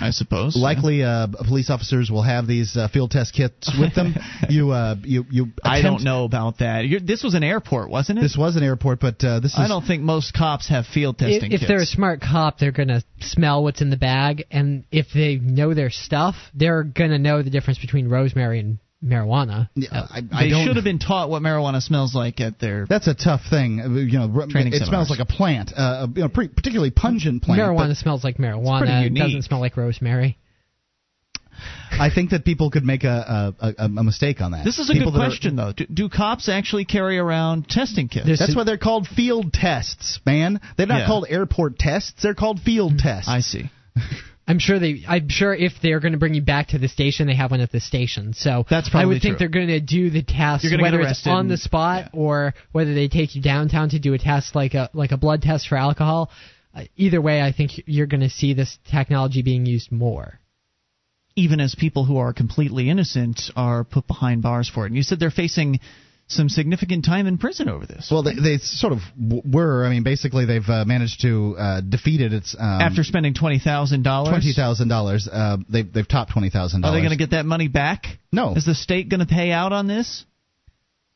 I 0.00 0.10
suppose. 0.10 0.56
Likely, 0.56 1.02
uh, 1.02 1.28
police 1.46 1.70
officers 1.70 2.10
will 2.10 2.22
have 2.22 2.46
these 2.46 2.76
uh, 2.76 2.88
field 2.88 3.10
test 3.10 3.34
kits 3.34 3.70
with 3.78 3.94
them. 3.94 4.14
you, 4.48 4.70
uh, 4.70 4.96
you, 5.02 5.24
you. 5.30 5.46
I 5.64 5.82
don't 5.82 6.02
know 6.02 6.24
about 6.24 6.58
that. 6.58 6.86
You're, 6.86 7.00
this 7.00 7.22
was 7.22 7.34
an 7.34 7.44
airport, 7.44 7.90
wasn't 7.90 8.18
it? 8.18 8.22
This 8.22 8.36
was 8.36 8.56
an 8.56 8.62
airport, 8.62 9.00
but 9.00 9.22
uh, 9.24 9.40
this 9.40 9.52
is. 9.52 9.58
I 9.58 9.68
don't 9.68 9.84
think 9.84 10.02
most 10.02 10.34
cops 10.34 10.68
have 10.68 10.86
field 10.86 11.16
if, 11.20 11.28
testing 11.32 11.52
if 11.52 11.60
kits. 11.60 11.68
they're 11.68 11.82
a 11.82 11.86
smart 11.86 12.20
cop, 12.20 12.58
they're 12.58 12.72
gonna 12.72 13.02
smell 13.20 13.62
what's 13.62 13.80
in 13.80 13.90
the 13.90 13.96
bag, 13.96 14.44
and 14.50 14.84
if 14.90 15.06
they 15.14 15.36
know 15.36 15.74
their 15.74 15.90
stuff, 15.90 16.34
they're 16.54 16.84
gonna 16.84 17.18
know 17.18 17.42
the 17.42 17.50
difference 17.50 17.78
between 17.78 18.08
rosemary 18.08 18.60
and 18.60 18.78
marijuana. 19.04 19.68
Yeah, 19.74 19.88
I, 19.92 20.22
I 20.32 20.44
they 20.44 20.64
should 20.64 20.76
have 20.76 20.84
been 20.84 20.98
taught 20.98 21.28
what 21.30 21.42
marijuana 21.42 21.82
smells 21.82 22.14
like 22.14 22.40
at 22.40 22.58
their. 22.58 22.86
That's 22.88 23.08
a 23.08 23.14
tough 23.14 23.40
thing. 23.50 23.80
Uh, 23.80 23.88
You 23.88 24.18
know, 24.18 24.46
Training 24.48 24.72
it 24.72 24.78
seminars. 24.78 24.88
smells 24.88 25.10
like 25.10 25.20
a 25.20 25.24
plant, 25.26 25.72
uh, 25.76 26.06
you 26.14 26.22
know, 26.22 26.28
pretty, 26.28 26.52
particularly 26.54 26.90
pungent 26.90 27.42
plant. 27.42 27.60
marijuana 27.60 27.96
smells 27.96 28.22
like 28.24 28.36
marijuana. 28.38 29.06
It 29.06 29.14
doesn't 29.14 29.42
smell 29.42 29.60
like 29.60 29.76
rosemary. 29.76 30.38
I 31.92 32.10
think 32.12 32.30
that 32.30 32.44
people 32.44 32.70
could 32.70 32.84
make 32.84 33.04
a 33.04 33.54
a, 33.60 33.74
a, 33.78 33.84
a 33.84 34.02
mistake 34.02 34.40
on 34.40 34.52
that. 34.52 34.64
This 34.64 34.78
is 34.78 34.88
a 34.90 34.92
People 34.94 35.12
good 35.12 35.18
that 35.20 35.24
are- 35.24 35.28
question, 35.28 35.56
though. 35.56 35.72
Do, 35.72 35.86
do 35.86 36.08
cops 36.08 36.48
actually 36.48 36.84
carry 36.86 37.18
around 37.18 37.68
testing 37.68 38.08
kits? 38.08 38.24
There's- 38.26 38.38
That's 38.38 38.56
why 38.56 38.64
they're 38.64 38.78
called 38.78 39.06
field 39.06 39.52
tests, 39.52 40.18
man. 40.24 40.60
They're 40.76 40.86
not 40.86 41.00
Yeah. 41.00 41.06
called 41.06 41.26
airport 41.28 41.78
tests. 41.78 42.22
They're 42.22 42.34
called 42.34 42.60
field 42.60 42.98
tests. 42.98 43.28
I 43.28 43.40
see. 43.40 43.70
I'm 44.46 44.58
sure 44.58 44.78
they. 44.78 45.02
I'm 45.06 45.28
sure 45.28 45.54
if 45.54 45.74
they're 45.82 46.00
going 46.00 46.12
to 46.12 46.18
bring 46.18 46.34
you 46.34 46.42
back 46.42 46.68
to 46.68 46.78
the 46.78 46.88
station, 46.88 47.28
they 47.28 47.36
have 47.36 47.52
one 47.52 47.60
at 47.60 47.70
the 47.70 47.80
station. 47.80 48.32
So 48.34 48.64
That's 48.68 48.88
probably 48.88 49.04
I 49.04 49.06
would 49.06 49.22
think 49.22 49.36
true. 49.36 49.38
they're 49.38 49.60
going 49.60 49.68
to 49.68 49.80
do 49.80 50.10
the 50.10 50.22
test, 50.22 50.66
whether 50.80 51.00
it's 51.00 51.26
on 51.26 51.48
the 51.48 51.56
spot 51.56 52.10
yeah. 52.12 52.20
or 52.20 52.54
whether 52.72 52.92
they 52.92 53.08
take 53.08 53.36
you 53.36 53.42
downtown 53.42 53.90
to 53.90 54.00
do 54.00 54.14
a 54.14 54.18
test 54.18 54.54
like 54.56 54.74
a 54.74 54.90
like 54.92 55.12
a 55.12 55.16
blood 55.16 55.42
test 55.42 55.68
for 55.68 55.76
alcohol. 55.76 56.30
Uh, 56.74 56.84
either 56.96 57.20
way, 57.20 57.40
I 57.40 57.52
think 57.52 57.72
you're 57.86 58.06
going 58.06 58.22
to 58.22 58.30
see 58.30 58.54
this 58.54 58.78
technology 58.90 59.42
being 59.42 59.64
used 59.64 59.92
more. 59.92 60.40
Even 61.36 61.60
as 61.60 61.74
people 61.74 62.04
who 62.04 62.18
are 62.18 62.32
completely 62.32 62.90
innocent 62.90 63.40
are 63.54 63.84
put 63.84 64.06
behind 64.06 64.42
bars 64.42 64.68
for 64.68 64.84
it. 64.84 64.88
And 64.88 64.96
you 64.96 65.02
said 65.02 65.20
they're 65.20 65.30
facing 65.30 65.80
some 66.32 66.48
significant 66.48 67.04
time 67.04 67.26
in 67.26 67.38
prison 67.38 67.68
over 67.68 67.86
this. 67.86 68.08
Well, 68.10 68.22
they, 68.22 68.34
they 68.34 68.58
sort 68.58 68.92
of 68.92 69.00
were. 69.18 69.84
I 69.84 69.90
mean, 69.90 70.02
basically, 70.02 70.44
they've 70.44 70.68
uh, 70.68 70.84
managed 70.84 71.20
to 71.22 71.56
uh, 71.58 71.80
defeat 71.80 72.20
it. 72.20 72.32
It's 72.32 72.54
um, 72.58 72.80
After 72.80 73.04
spending 73.04 73.34
twenty 73.34 73.58
thousand 73.58 74.02
dollars, 74.02 74.30
twenty 74.30 74.52
thousand 74.52 74.88
dollars. 74.88 75.28
Uh, 75.30 75.58
they've 75.68 75.90
they've 75.92 76.08
topped 76.08 76.32
twenty 76.32 76.50
thousand. 76.50 76.82
dollars. 76.82 76.92
Are 76.92 76.96
they 76.96 77.02
going 77.02 77.16
to 77.16 77.22
get 77.22 77.30
that 77.30 77.46
money 77.46 77.68
back? 77.68 78.06
No. 78.32 78.54
Is 78.54 78.64
the 78.64 78.74
state 78.74 79.08
going 79.08 79.20
to 79.20 79.26
pay 79.26 79.50
out 79.52 79.72
on 79.72 79.86
this? 79.86 80.24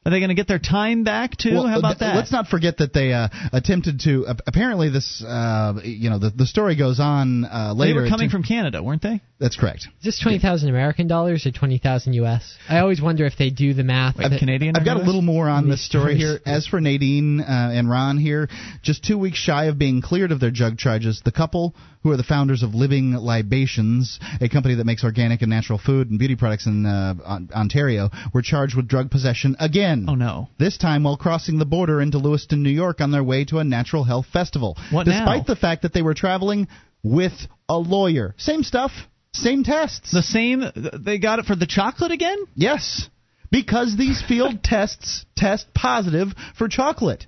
Are 0.06 0.10
they 0.10 0.20
going 0.20 0.28
to 0.28 0.36
get 0.36 0.46
their 0.46 0.60
time 0.60 1.02
back 1.02 1.36
too? 1.36 1.54
Well, 1.54 1.66
How 1.66 1.80
about 1.80 1.98
that? 1.98 2.14
Let's 2.14 2.30
not 2.30 2.46
forget 2.46 2.78
that 2.78 2.92
they 2.92 3.12
uh, 3.12 3.26
attempted 3.52 3.98
to. 4.04 4.24
Uh, 4.24 4.34
apparently, 4.46 4.88
this 4.88 5.20
uh, 5.26 5.74
you 5.82 6.10
know 6.10 6.20
the 6.20 6.30
the 6.30 6.46
story 6.46 6.76
goes 6.76 7.00
on 7.00 7.44
uh, 7.44 7.74
they 7.74 7.80
later. 7.88 8.02
were 8.02 8.08
coming 8.08 8.28
to- 8.28 8.32
from 8.32 8.44
Canada, 8.44 8.84
weren't 8.84 9.02
they? 9.02 9.20
That's 9.40 9.56
correct. 9.56 9.88
Is 9.98 10.04
this 10.04 10.20
twenty 10.22 10.38
thousand 10.38 10.68
American 10.68 11.08
dollars 11.08 11.44
or 11.44 11.50
twenty 11.50 11.78
thousand 11.78 12.12
U.S.? 12.14 12.56
I 12.68 12.78
always 12.78 13.02
wonder 13.02 13.26
if 13.26 13.36
they 13.36 13.50
do 13.50 13.74
the 13.74 13.82
math. 13.82 14.16
Wait, 14.16 14.30
that- 14.30 14.38
Canadian. 14.38 14.76
I've 14.76 14.84
got 14.84 14.96
a 14.96 15.02
little 15.02 15.22
more 15.22 15.48
on 15.48 15.64
These 15.64 15.74
this 15.74 15.86
story 15.86 16.16
here. 16.16 16.38
As 16.46 16.68
for 16.68 16.80
Nadine 16.80 17.40
uh, 17.40 17.70
and 17.74 17.90
Ron 17.90 18.16
here, 18.16 18.48
just 18.82 19.04
two 19.04 19.18
weeks 19.18 19.38
shy 19.38 19.64
of 19.64 19.76
being 19.76 20.02
cleared 20.02 20.30
of 20.30 20.38
their 20.38 20.52
drug 20.52 20.78
charges, 20.78 21.20
the 21.24 21.32
couple, 21.32 21.74
who 22.02 22.12
are 22.12 22.16
the 22.16 22.22
founders 22.22 22.62
of 22.62 22.74
Living 22.74 23.12
Libations, 23.14 24.20
a 24.40 24.48
company 24.48 24.76
that 24.76 24.86
makes 24.86 25.02
organic 25.02 25.42
and 25.42 25.50
natural 25.50 25.78
food 25.84 26.08
and 26.08 26.18
beauty 26.20 26.36
products 26.36 26.66
in 26.66 26.86
uh, 26.86 27.14
Ontario, 27.52 28.10
were 28.32 28.42
charged 28.42 28.76
with 28.76 28.86
drug 28.86 29.10
possession 29.10 29.56
again. 29.58 29.95
Oh 30.08 30.14
no. 30.14 30.48
This 30.58 30.76
time 30.76 31.04
while 31.04 31.16
crossing 31.16 31.58
the 31.58 31.64
border 31.64 32.00
into 32.00 32.18
Lewiston, 32.18 32.62
New 32.62 32.70
York 32.70 33.00
on 33.00 33.10
their 33.10 33.24
way 33.24 33.44
to 33.46 33.58
a 33.58 33.64
natural 33.64 34.04
health 34.04 34.26
festival. 34.32 34.76
What 34.90 35.04
Despite 35.04 35.48
now? 35.48 35.54
the 35.54 35.56
fact 35.56 35.82
that 35.82 35.92
they 35.92 36.02
were 36.02 36.14
traveling 36.14 36.68
with 37.02 37.32
a 37.68 37.78
lawyer. 37.78 38.34
Same 38.38 38.62
stuff, 38.62 38.92
same 39.32 39.64
tests. 39.64 40.10
The 40.12 40.22
same. 40.22 40.64
They 40.74 41.18
got 41.18 41.38
it 41.38 41.46
for 41.46 41.56
the 41.56 41.66
chocolate 41.66 42.12
again. 42.12 42.38
Yes, 42.54 43.08
because 43.50 43.96
these 43.96 44.22
field 44.26 44.60
tests 44.64 45.24
test 45.36 45.72
positive 45.74 46.28
for 46.56 46.68
chocolate, 46.68 47.26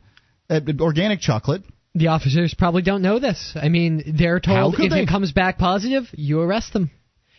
uh, 0.50 0.60
organic 0.80 1.20
chocolate. 1.20 1.62
The 1.94 2.08
officers 2.08 2.54
probably 2.54 2.82
don't 2.82 3.02
know 3.02 3.18
this. 3.18 3.54
I 3.60 3.68
mean, 3.68 4.14
they're 4.16 4.40
told 4.40 4.74
if 4.78 4.90
they? 4.90 5.02
it 5.02 5.08
comes 5.08 5.32
back 5.32 5.58
positive, 5.58 6.04
you 6.12 6.40
arrest 6.40 6.72
them. 6.72 6.90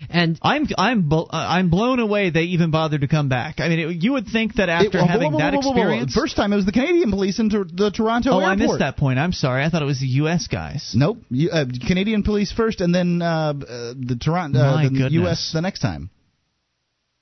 And 0.09 0.39
I'm 0.41 0.67
I'm 0.77 1.11
uh, 1.11 1.25
I'm 1.31 1.69
blown 1.69 1.99
away 1.99 2.29
they 2.29 2.43
even 2.43 2.71
bothered 2.71 3.01
to 3.01 3.07
come 3.07 3.27
back. 3.27 3.59
I 3.59 3.67
mean, 3.67 3.79
it, 3.79 4.03
you 4.03 4.13
would 4.13 4.27
think 4.27 4.55
that 4.55 4.69
after 4.69 4.97
It- 4.97 5.01
whoa, 5.01 5.07
having 5.07 5.31
whoa, 5.33 5.39
that 5.39 5.53
whoa, 5.53 5.59
whoa, 5.59 5.67
whoa, 5.69 5.73
whoa. 5.75 5.81
experience. 5.81 6.13
First 6.13 6.35
time 6.35 6.53
it 6.53 6.55
was 6.55 6.65
the 6.65 6.71
Canadian 6.71 7.11
police 7.11 7.39
in 7.39 7.49
Tor- 7.49 7.65
the 7.65 7.91
Toronto 7.91 8.31
oh, 8.31 8.39
airport. 8.39 8.51
I 8.51 8.55
missed 8.55 8.79
that 8.79 8.97
point. 8.97 9.19
I'm 9.19 9.33
sorry. 9.33 9.63
I 9.63 9.69
thought 9.69 9.81
it 9.81 9.85
was 9.85 9.99
the 9.99 10.07
U.S. 10.23 10.47
guys. 10.47 10.93
Nope, 10.95 11.17
you, 11.29 11.49
uh, 11.49 11.65
Canadian 11.85 12.23
police 12.23 12.51
first, 12.51 12.81
and 12.81 12.95
then 12.95 13.21
uh, 13.21 13.25
uh, 13.27 13.93
the 13.97 14.17
Toronto, 14.19 14.59
uh, 14.59 14.83
the 14.83 14.89
goodness. 14.89 15.13
U.S. 15.13 15.51
the 15.53 15.61
next 15.61 15.79
time. 15.79 16.09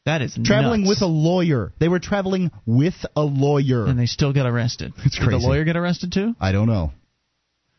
That 0.06 0.22
is 0.22 0.40
Traveling 0.42 0.84
nuts. 0.84 0.90
with 0.90 1.02
a 1.02 1.12
lawyer. 1.12 1.74
They 1.80 1.90
were 1.90 2.00
traveling 2.00 2.52
with 2.66 2.94
a 3.18 3.24
lawyer. 3.24 3.86
and 3.86 4.00
they 4.00 4.06
still 4.06 4.32
got 4.32 4.46
arrested. 4.46 4.94
It's 5.04 5.18
Did 5.18 5.26
crazy. 5.28 5.42
the 5.42 5.48
lawyer 5.48 5.66
get 5.66 5.76
arrested 5.76 6.14
too? 6.14 6.34
I 6.40 6.54
don't 6.54 6.68
know. 6.68 6.94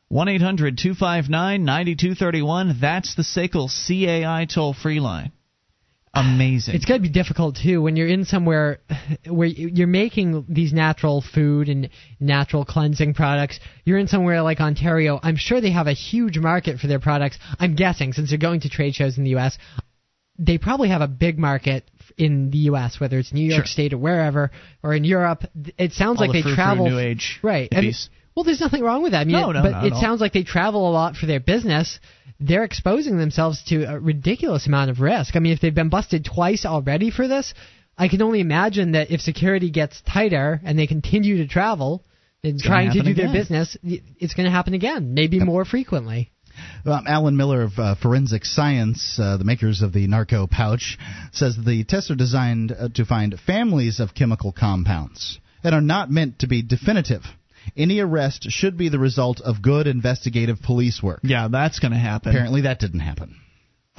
1 0.09 0.29
800 0.29 0.79
259 0.79 1.65
9231. 1.65 2.79
That's 2.81 3.15
the 3.15 3.23
SACL 3.23 3.69
CAI 3.69 4.47
toll 4.47 4.73
free 4.73 5.01
line. 5.01 5.33
Amazing. 6.15 6.75
It's 6.75 6.87
got 6.87 6.95
to 6.95 7.01
be 7.01 7.11
difficult 7.11 7.57
too 7.63 7.83
when 7.83 7.97
you're 7.97 8.09
in 8.09 8.25
somewhere 8.25 8.81
where 9.27 9.47
you're 9.47 9.87
making 9.87 10.47
these 10.49 10.73
natural 10.73 11.23
food 11.23 11.69
and 11.69 11.91
natural 12.19 12.65
cleansing 12.65 13.15
products. 13.15 13.61
You're 13.85 13.99
in 13.99 14.09
somewhere 14.09 14.43
like 14.43 14.61
Ontario. 14.61 15.21
I'm 15.23 15.37
sure 15.37 15.61
they 15.61 15.71
have 15.71 15.87
a 15.87 15.93
huge 15.93 16.39
market 16.39 16.81
for 16.81 16.87
their 16.87 16.99
products. 16.99 17.39
I'm 17.61 17.75
guessing 17.77 18.15
since 18.15 18.31
they're 18.31 18.39
going 18.39 18.61
to 18.61 18.71
trade 18.71 18.95
shows 18.95 19.19
in 19.19 19.25
the 19.25 19.31
U.S., 19.31 19.59
they 20.39 20.57
probably 20.57 20.89
have 20.89 21.03
a 21.03 21.09
big 21.09 21.39
market 21.39 21.89
in 22.17 22.51
the 22.51 22.59
U.S. 22.59 22.99
Whether 22.99 23.19
it's 23.19 23.33
New 23.33 23.45
York 23.45 23.67
Sure. 23.67 23.73
State 23.73 23.93
or 23.93 23.99
wherever, 23.99 24.51
or 24.83 24.95
in 24.95 25.05
Europe. 25.05 25.45
It 25.77 25.93
sounds 25.93 26.21
All 26.21 26.27
like 26.27 26.33
the 26.33 26.49
they 26.49 26.55
travel 26.55 26.89
new 26.89 26.99
age 26.99 27.39
right. 27.43 27.71
hippies. 27.71 28.09
Well, 28.39 28.45
there's 28.45 28.61
nothing 28.61 28.85
wrong 28.85 29.03
with 29.03 29.11
that. 29.11 29.23
I 29.23 29.25
mean, 29.25 29.33
No, 29.33 29.51
no, 29.51 29.63
but 29.63 29.71
not 29.73 29.87
it 29.87 29.95
sounds 29.95 30.21
like 30.21 30.33
they 30.33 30.45
travel 30.45 30.89
a 30.89 30.93
lot 30.93 31.17
for 31.17 31.27
their 31.27 31.41
business. 31.41 31.99
They're 32.39 32.63
exposing 32.63 33.19
themselves 33.19 33.65
to 33.65 33.83
a 33.83 33.99
ridiculous 33.99 34.69
amount 34.69 34.91
of 34.91 35.01
risk. 35.01 35.35
I 35.35 35.41
mean, 35.41 35.53
if 35.53 35.61
they've 35.61 35.75
been 35.75 35.89
busted 35.89 36.25
twice 36.25 36.65
already 36.65 37.11
for 37.11 37.27
this, 37.27 37.53
I 37.99 38.07
can 38.07 38.23
only 38.23 38.39
imagine 38.39 38.93
that 38.93 39.11
if 39.11 39.21
security 39.23 39.71
gets 39.71 40.01
tighter 40.03 40.61
and 40.63 40.79
they 40.79 40.87
continue 40.87 41.39
to 41.39 41.49
travel 41.49 42.05
and 42.45 42.61
trying 42.61 42.93
to 42.93 43.03
do 43.03 43.13
their 43.13 43.33
business, 43.33 43.77
it's 43.83 44.35
going 44.35 44.45
to 44.47 44.53
happen 44.53 44.75
again, 44.75 45.15
maybe 45.15 45.41
more 45.41 45.65
frequently. 45.65 46.31
Um, 46.87 47.07
Alan 47.09 47.37
Miller 47.37 47.63
of 47.63 47.77
uh, 47.77 47.97
Forensic 47.97 48.45
Science, 48.45 49.19
uh, 49.21 49.37
the 49.37 49.45
makers 49.45 49.83
of 49.83 49.93
the 49.93 50.07
narco 50.07 50.47
pouch, 50.47 50.97
says 51.33 51.57
the 51.57 51.83
tests 51.83 52.13
are 52.13 52.15
designed 52.15 52.71
uh, 52.71 52.89
to 52.95 53.05
find 53.05 53.35
families 53.45 53.99
of 53.99 54.15
chemical 54.15 54.53
compounds 54.53 55.41
and 55.65 55.75
are 55.75 55.81
not 55.81 56.09
meant 56.09 56.39
to 56.39 56.47
be 56.47 56.63
definitive. 56.63 57.23
Any 57.77 58.01
arrest 58.01 58.47
should 58.51 58.77
be 58.77 58.89
the 58.89 58.99
result 58.99 59.41
of 59.41 59.63
good 59.63 59.87
investigative 59.87 60.63
police 60.63 61.03
work. 61.03 61.21
Yeah, 61.23 61.49
that's 61.49 61.79
going 61.79 61.93
to 61.93 61.99
happen. 61.99 62.31
Apparently, 62.31 62.63
that 62.63 62.79
didn't 62.79 63.01
happen. 63.01 63.37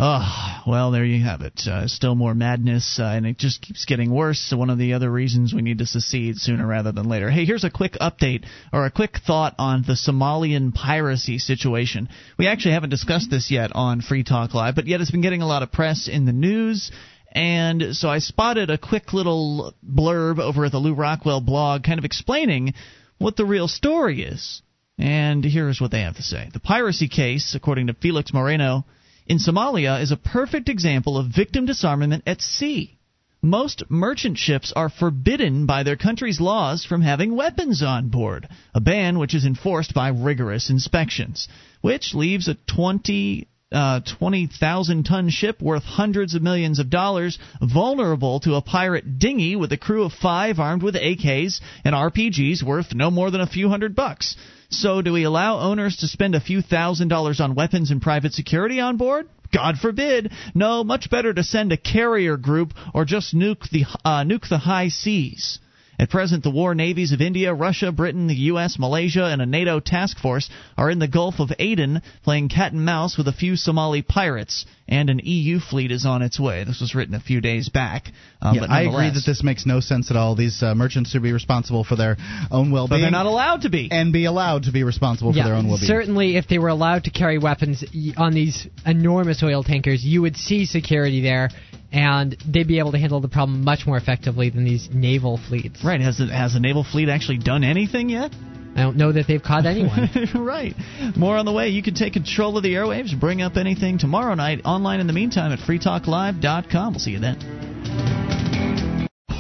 Oh, 0.02 0.62
well, 0.66 0.92
there 0.92 1.04
you 1.04 1.22
have 1.26 1.42
it. 1.42 1.60
Uh, 1.68 1.86
still 1.88 2.16
more 2.16 2.34
madness, 2.34 3.00
uh, 3.02 3.04
and 3.04 3.26
it 3.26 3.38
just 3.38 3.62
keeps 3.62 3.84
getting 3.84 4.10
worse. 4.10 4.40
So 4.40 4.56
one 4.56 4.70
of 4.70 4.78
the 4.78 4.94
other 4.94 5.12
reasons 5.12 5.54
we 5.54 5.62
need 5.62 5.80
to 5.80 5.86
secede 5.86 6.38
sooner 6.38 6.66
rather 6.66 6.94
than 6.94 7.10
later. 7.10 7.30
Hey, 7.30 7.44
here's 7.44 7.66
a 7.66 7.70
quick 7.70 7.98
update 8.00 8.46
or 8.72 8.86
a 8.86 8.92
quick 8.92 9.18
thought 9.28 9.56
on 9.60 9.84
the 9.86 9.96
Somalian 9.96 10.74
piracy 10.74 11.38
situation. 11.38 12.08
We 12.38 12.48
actually 12.48 12.76
haven't 12.76 12.92
discussed 12.92 13.30
this 13.30 13.52
yet 13.52 13.72
on 13.76 14.00
Free 14.00 14.24
Talk 14.24 14.54
Live, 14.54 14.76
but 14.76 14.88
yet 14.88 15.02
it's 15.02 15.12
been 15.12 15.20
getting 15.20 15.42
a 15.42 15.48
lot 15.48 15.64
of 15.64 15.72
press 15.74 16.08
in 16.08 16.26
the 16.26 16.32
news. 16.32 16.92
And 17.34 17.94
so 17.94 18.08
I 18.08 18.20
spotted 18.20 18.70
a 18.70 18.78
quick 18.78 19.12
little 19.12 19.74
blurb 19.86 20.40
over 20.40 20.64
at 20.64 20.72
the 20.72 20.80
Lew 20.80 20.94
Rockwell 20.94 21.42
blog 21.42 21.84
kind 21.84 22.00
of 22.00 22.06
explaining 22.06 22.74
what 23.20 23.36
the 23.36 23.46
real 23.46 23.68
story 23.68 24.24
is. 24.24 24.62
And 24.98 25.46
here's 25.46 25.80
what 25.80 25.92
they 25.92 26.02
have 26.02 26.16
to 26.16 26.24
say. 26.24 26.50
The 26.52 26.60
piracy 26.60 27.08
case, 27.08 27.54
according 27.56 27.88
to 27.88 27.94
Felix 27.94 28.34
Moreno, 28.34 28.86
in 29.28 29.38
Somalia 29.38 30.02
is 30.02 30.12
a 30.12 30.18
perfect 30.18 30.68
example 30.68 31.18
of 31.18 31.28
victim 31.28 31.66
disarmament 31.66 32.24
at 32.26 32.42
sea. 32.42 32.98
Most 33.42 33.84
merchant 33.90 34.38
ships 34.38 34.74
are 34.76 34.90
forbidden 34.90 35.66
by 35.66 35.84
their 35.84 35.96
country's 35.96 36.42
laws 36.42 36.84
from 36.84 37.02
having 37.02 37.36
weapons 37.36 37.82
on 37.82 38.10
board, 38.10 38.50
a 38.74 38.82
ban 38.82 39.18
which 39.18 39.34
is 39.34 39.46
enforced 39.46 39.94
by 39.94 40.10
rigorous 40.10 40.70
inspections, 40.70 41.48
which 41.80 42.14
leaves 42.14 42.50
a 42.50 42.56
20 42.68 43.48
uh, 43.72 44.02
20,000 44.18 45.04
ton 45.04 45.30
ship 45.30 45.62
worth 45.62 45.84
hundreds 45.84 46.34
of 46.34 46.42
millions 46.42 46.80
of 46.80 46.90
dollars 46.90 47.38
vulnerable 47.62 48.40
to 48.40 48.56
a 48.56 48.62
pirate 48.62 49.20
dinghy 49.20 49.56
with 49.56 49.72
a 49.72 49.78
crew 49.78 50.04
of 50.04 50.14
five 50.14 50.60
armed 50.60 50.82
with 50.82 50.96
AKs 50.96 51.62
and 51.86 51.94
RPGs 51.94 52.64
worth 52.64 52.94
no 52.96 53.12
more 53.12 53.30
than 53.30 53.42
a 53.42 53.48
few 53.48 53.70
hundred 53.70 53.96
bucks. 53.96 54.36
So, 54.72 55.02
do 55.02 55.14
we 55.14 55.24
allow 55.24 55.60
owners 55.60 55.98
to 55.98 56.08
spend 56.08 56.36
a 56.36 56.40
few 56.40 56.62
thousand 56.62 57.08
dollars 57.08 57.40
on 57.40 57.56
weapons 57.56 57.92
and 57.92 58.02
private 58.02 58.34
security 58.34 58.80
on 58.80 58.98
board? 58.98 59.28
God 59.52 59.78
forbid. 59.78 60.32
No, 60.54 60.84
much 60.84 61.10
better 61.10 61.34
to 61.34 61.44
send 61.44 61.72
a 61.72 61.78
carrier 61.78 62.38
group 62.38 62.74
or 62.94 63.04
just 63.04 63.36
nuke 63.36 63.70
the 63.72 63.86
uh, 64.06 64.24
nuke 64.24 64.48
the 64.48 64.60
high 64.60 64.90
seas. 64.90 65.60
At 66.00 66.10
present, 66.10 66.44
the 66.44 66.50
war 66.50 66.74
navies 66.74 67.12
of 67.12 67.20
India, 67.20 67.54
Russia, 67.54 67.92
Britain, 67.92 68.28
the 68.28 68.36
U.S., 68.36 68.80
Malaysia, 68.80 69.26
and 69.26 69.42
a 69.42 69.46
NATO 69.46 69.82
task 69.82 70.18
force 70.18 70.50
are 70.78 70.90
in 70.90 71.00
the 71.00 71.10
Gulf 71.10 71.42
of 71.42 71.52
Aden 71.60 72.02
playing 72.24 72.48
cat 72.48 72.72
and 72.72 72.86
mouse 72.86 73.18
with 73.18 73.28
a 73.28 73.34
few 73.34 73.58
Somali 73.58 74.02
pirates, 74.02 74.66
and 74.88 75.10
an 75.10 75.20
EU 75.22 75.60
fleet 75.60 75.92
is 75.92 76.06
on 76.06 76.22
its 76.22 76.40
way. 76.40 76.64
This 76.64 76.80
was 76.80 76.96
written 76.96 77.16
a 77.16 77.20
few 77.20 77.42
days 77.42 77.68
back. 77.68 78.06
Uh, 78.42 78.54
yeah, 78.56 78.62
but 78.62 78.70
I 78.70 78.84
agree 78.84 79.10
that 79.10 79.24
this 79.26 79.44
makes 79.44 79.66
no 79.66 79.82
sense 79.82 80.10
at 80.10 80.16
all. 80.16 80.36
These 80.36 80.64
uh, 80.64 80.74
merchants 80.74 81.12
should 81.12 81.22
be 81.22 81.34
responsible 81.34 81.84
for 81.84 81.98
their 81.98 82.16
own 82.50 82.72
well 82.72 82.88
being. 82.88 82.90
But 82.90 82.96
being. 82.96 83.02
they're 83.02 83.12
not 83.12 83.26
allowed 83.26 83.64
to 83.64 83.70
be. 83.70 83.90
And 83.92 84.14
be 84.14 84.24
allowed 84.24 84.64
to 84.64 84.72
be 84.72 84.86
responsible 84.86 85.36
yeah, 85.36 85.44
for 85.44 85.50
their 85.50 85.58
own 85.58 85.68
well 85.68 85.80
being. 85.80 85.88
certainly, 85.88 86.38
if 86.38 86.48
they 86.48 86.60
were 86.60 86.70
allowed 86.70 87.04
to 87.04 87.12
carry 87.12 87.40
weapons 87.40 87.84
on 88.16 88.34
these 88.34 88.68
enormous 88.86 89.44
oil 89.44 89.64
tankers, 89.64 90.02
you 90.06 90.22
would 90.22 90.38
see 90.38 90.66
security 90.66 91.20
there, 91.22 91.50
and 91.92 92.38
they'd 92.46 92.68
be 92.68 92.80
able 92.80 92.92
to 92.92 92.98
handle 92.98 93.20
the 93.20 93.28
problem 93.28 93.64
much 93.64 93.86
more 93.88 93.98
effectively 93.98 94.50
than 94.50 94.64
these 94.64 94.90
naval 94.92 95.38
fleets. 95.38 95.84
Right? 95.84 96.02
Has 96.02 96.18
the, 96.18 96.28
has 96.28 96.54
the 96.54 96.60
naval 96.60 96.84
fleet 96.84 97.10
actually 97.10 97.40
done 97.40 97.64
anything 97.64 98.10
yet? 98.10 98.32
I 98.76 98.84
don't 98.84 98.98
know 98.98 99.12
that 99.12 99.28
they've 99.28 99.42
caught 99.42 99.66
anyone. 99.66 100.10
right. 100.36 100.74
More 101.18 101.38
on 101.38 101.46
the 101.46 101.52
way. 101.52 101.70
You 101.70 101.84
can 101.84 101.96
take 101.96 102.14
control 102.14 102.56
of 102.56 102.64
the 102.64 102.74
airwaves, 102.74 103.20
bring 103.20 103.42
up 103.42 103.58
anything 103.58 103.98
tomorrow 103.98 104.36
night 104.36 104.62
online 104.64 105.00
in 105.00 105.08
the 105.08 105.14
meantime 105.14 105.52
at 105.52 105.60
freetalklive.com. 105.60 106.94
We'll 106.94 107.00
see 107.00 107.12
you 107.12 107.20
then. 107.20 108.39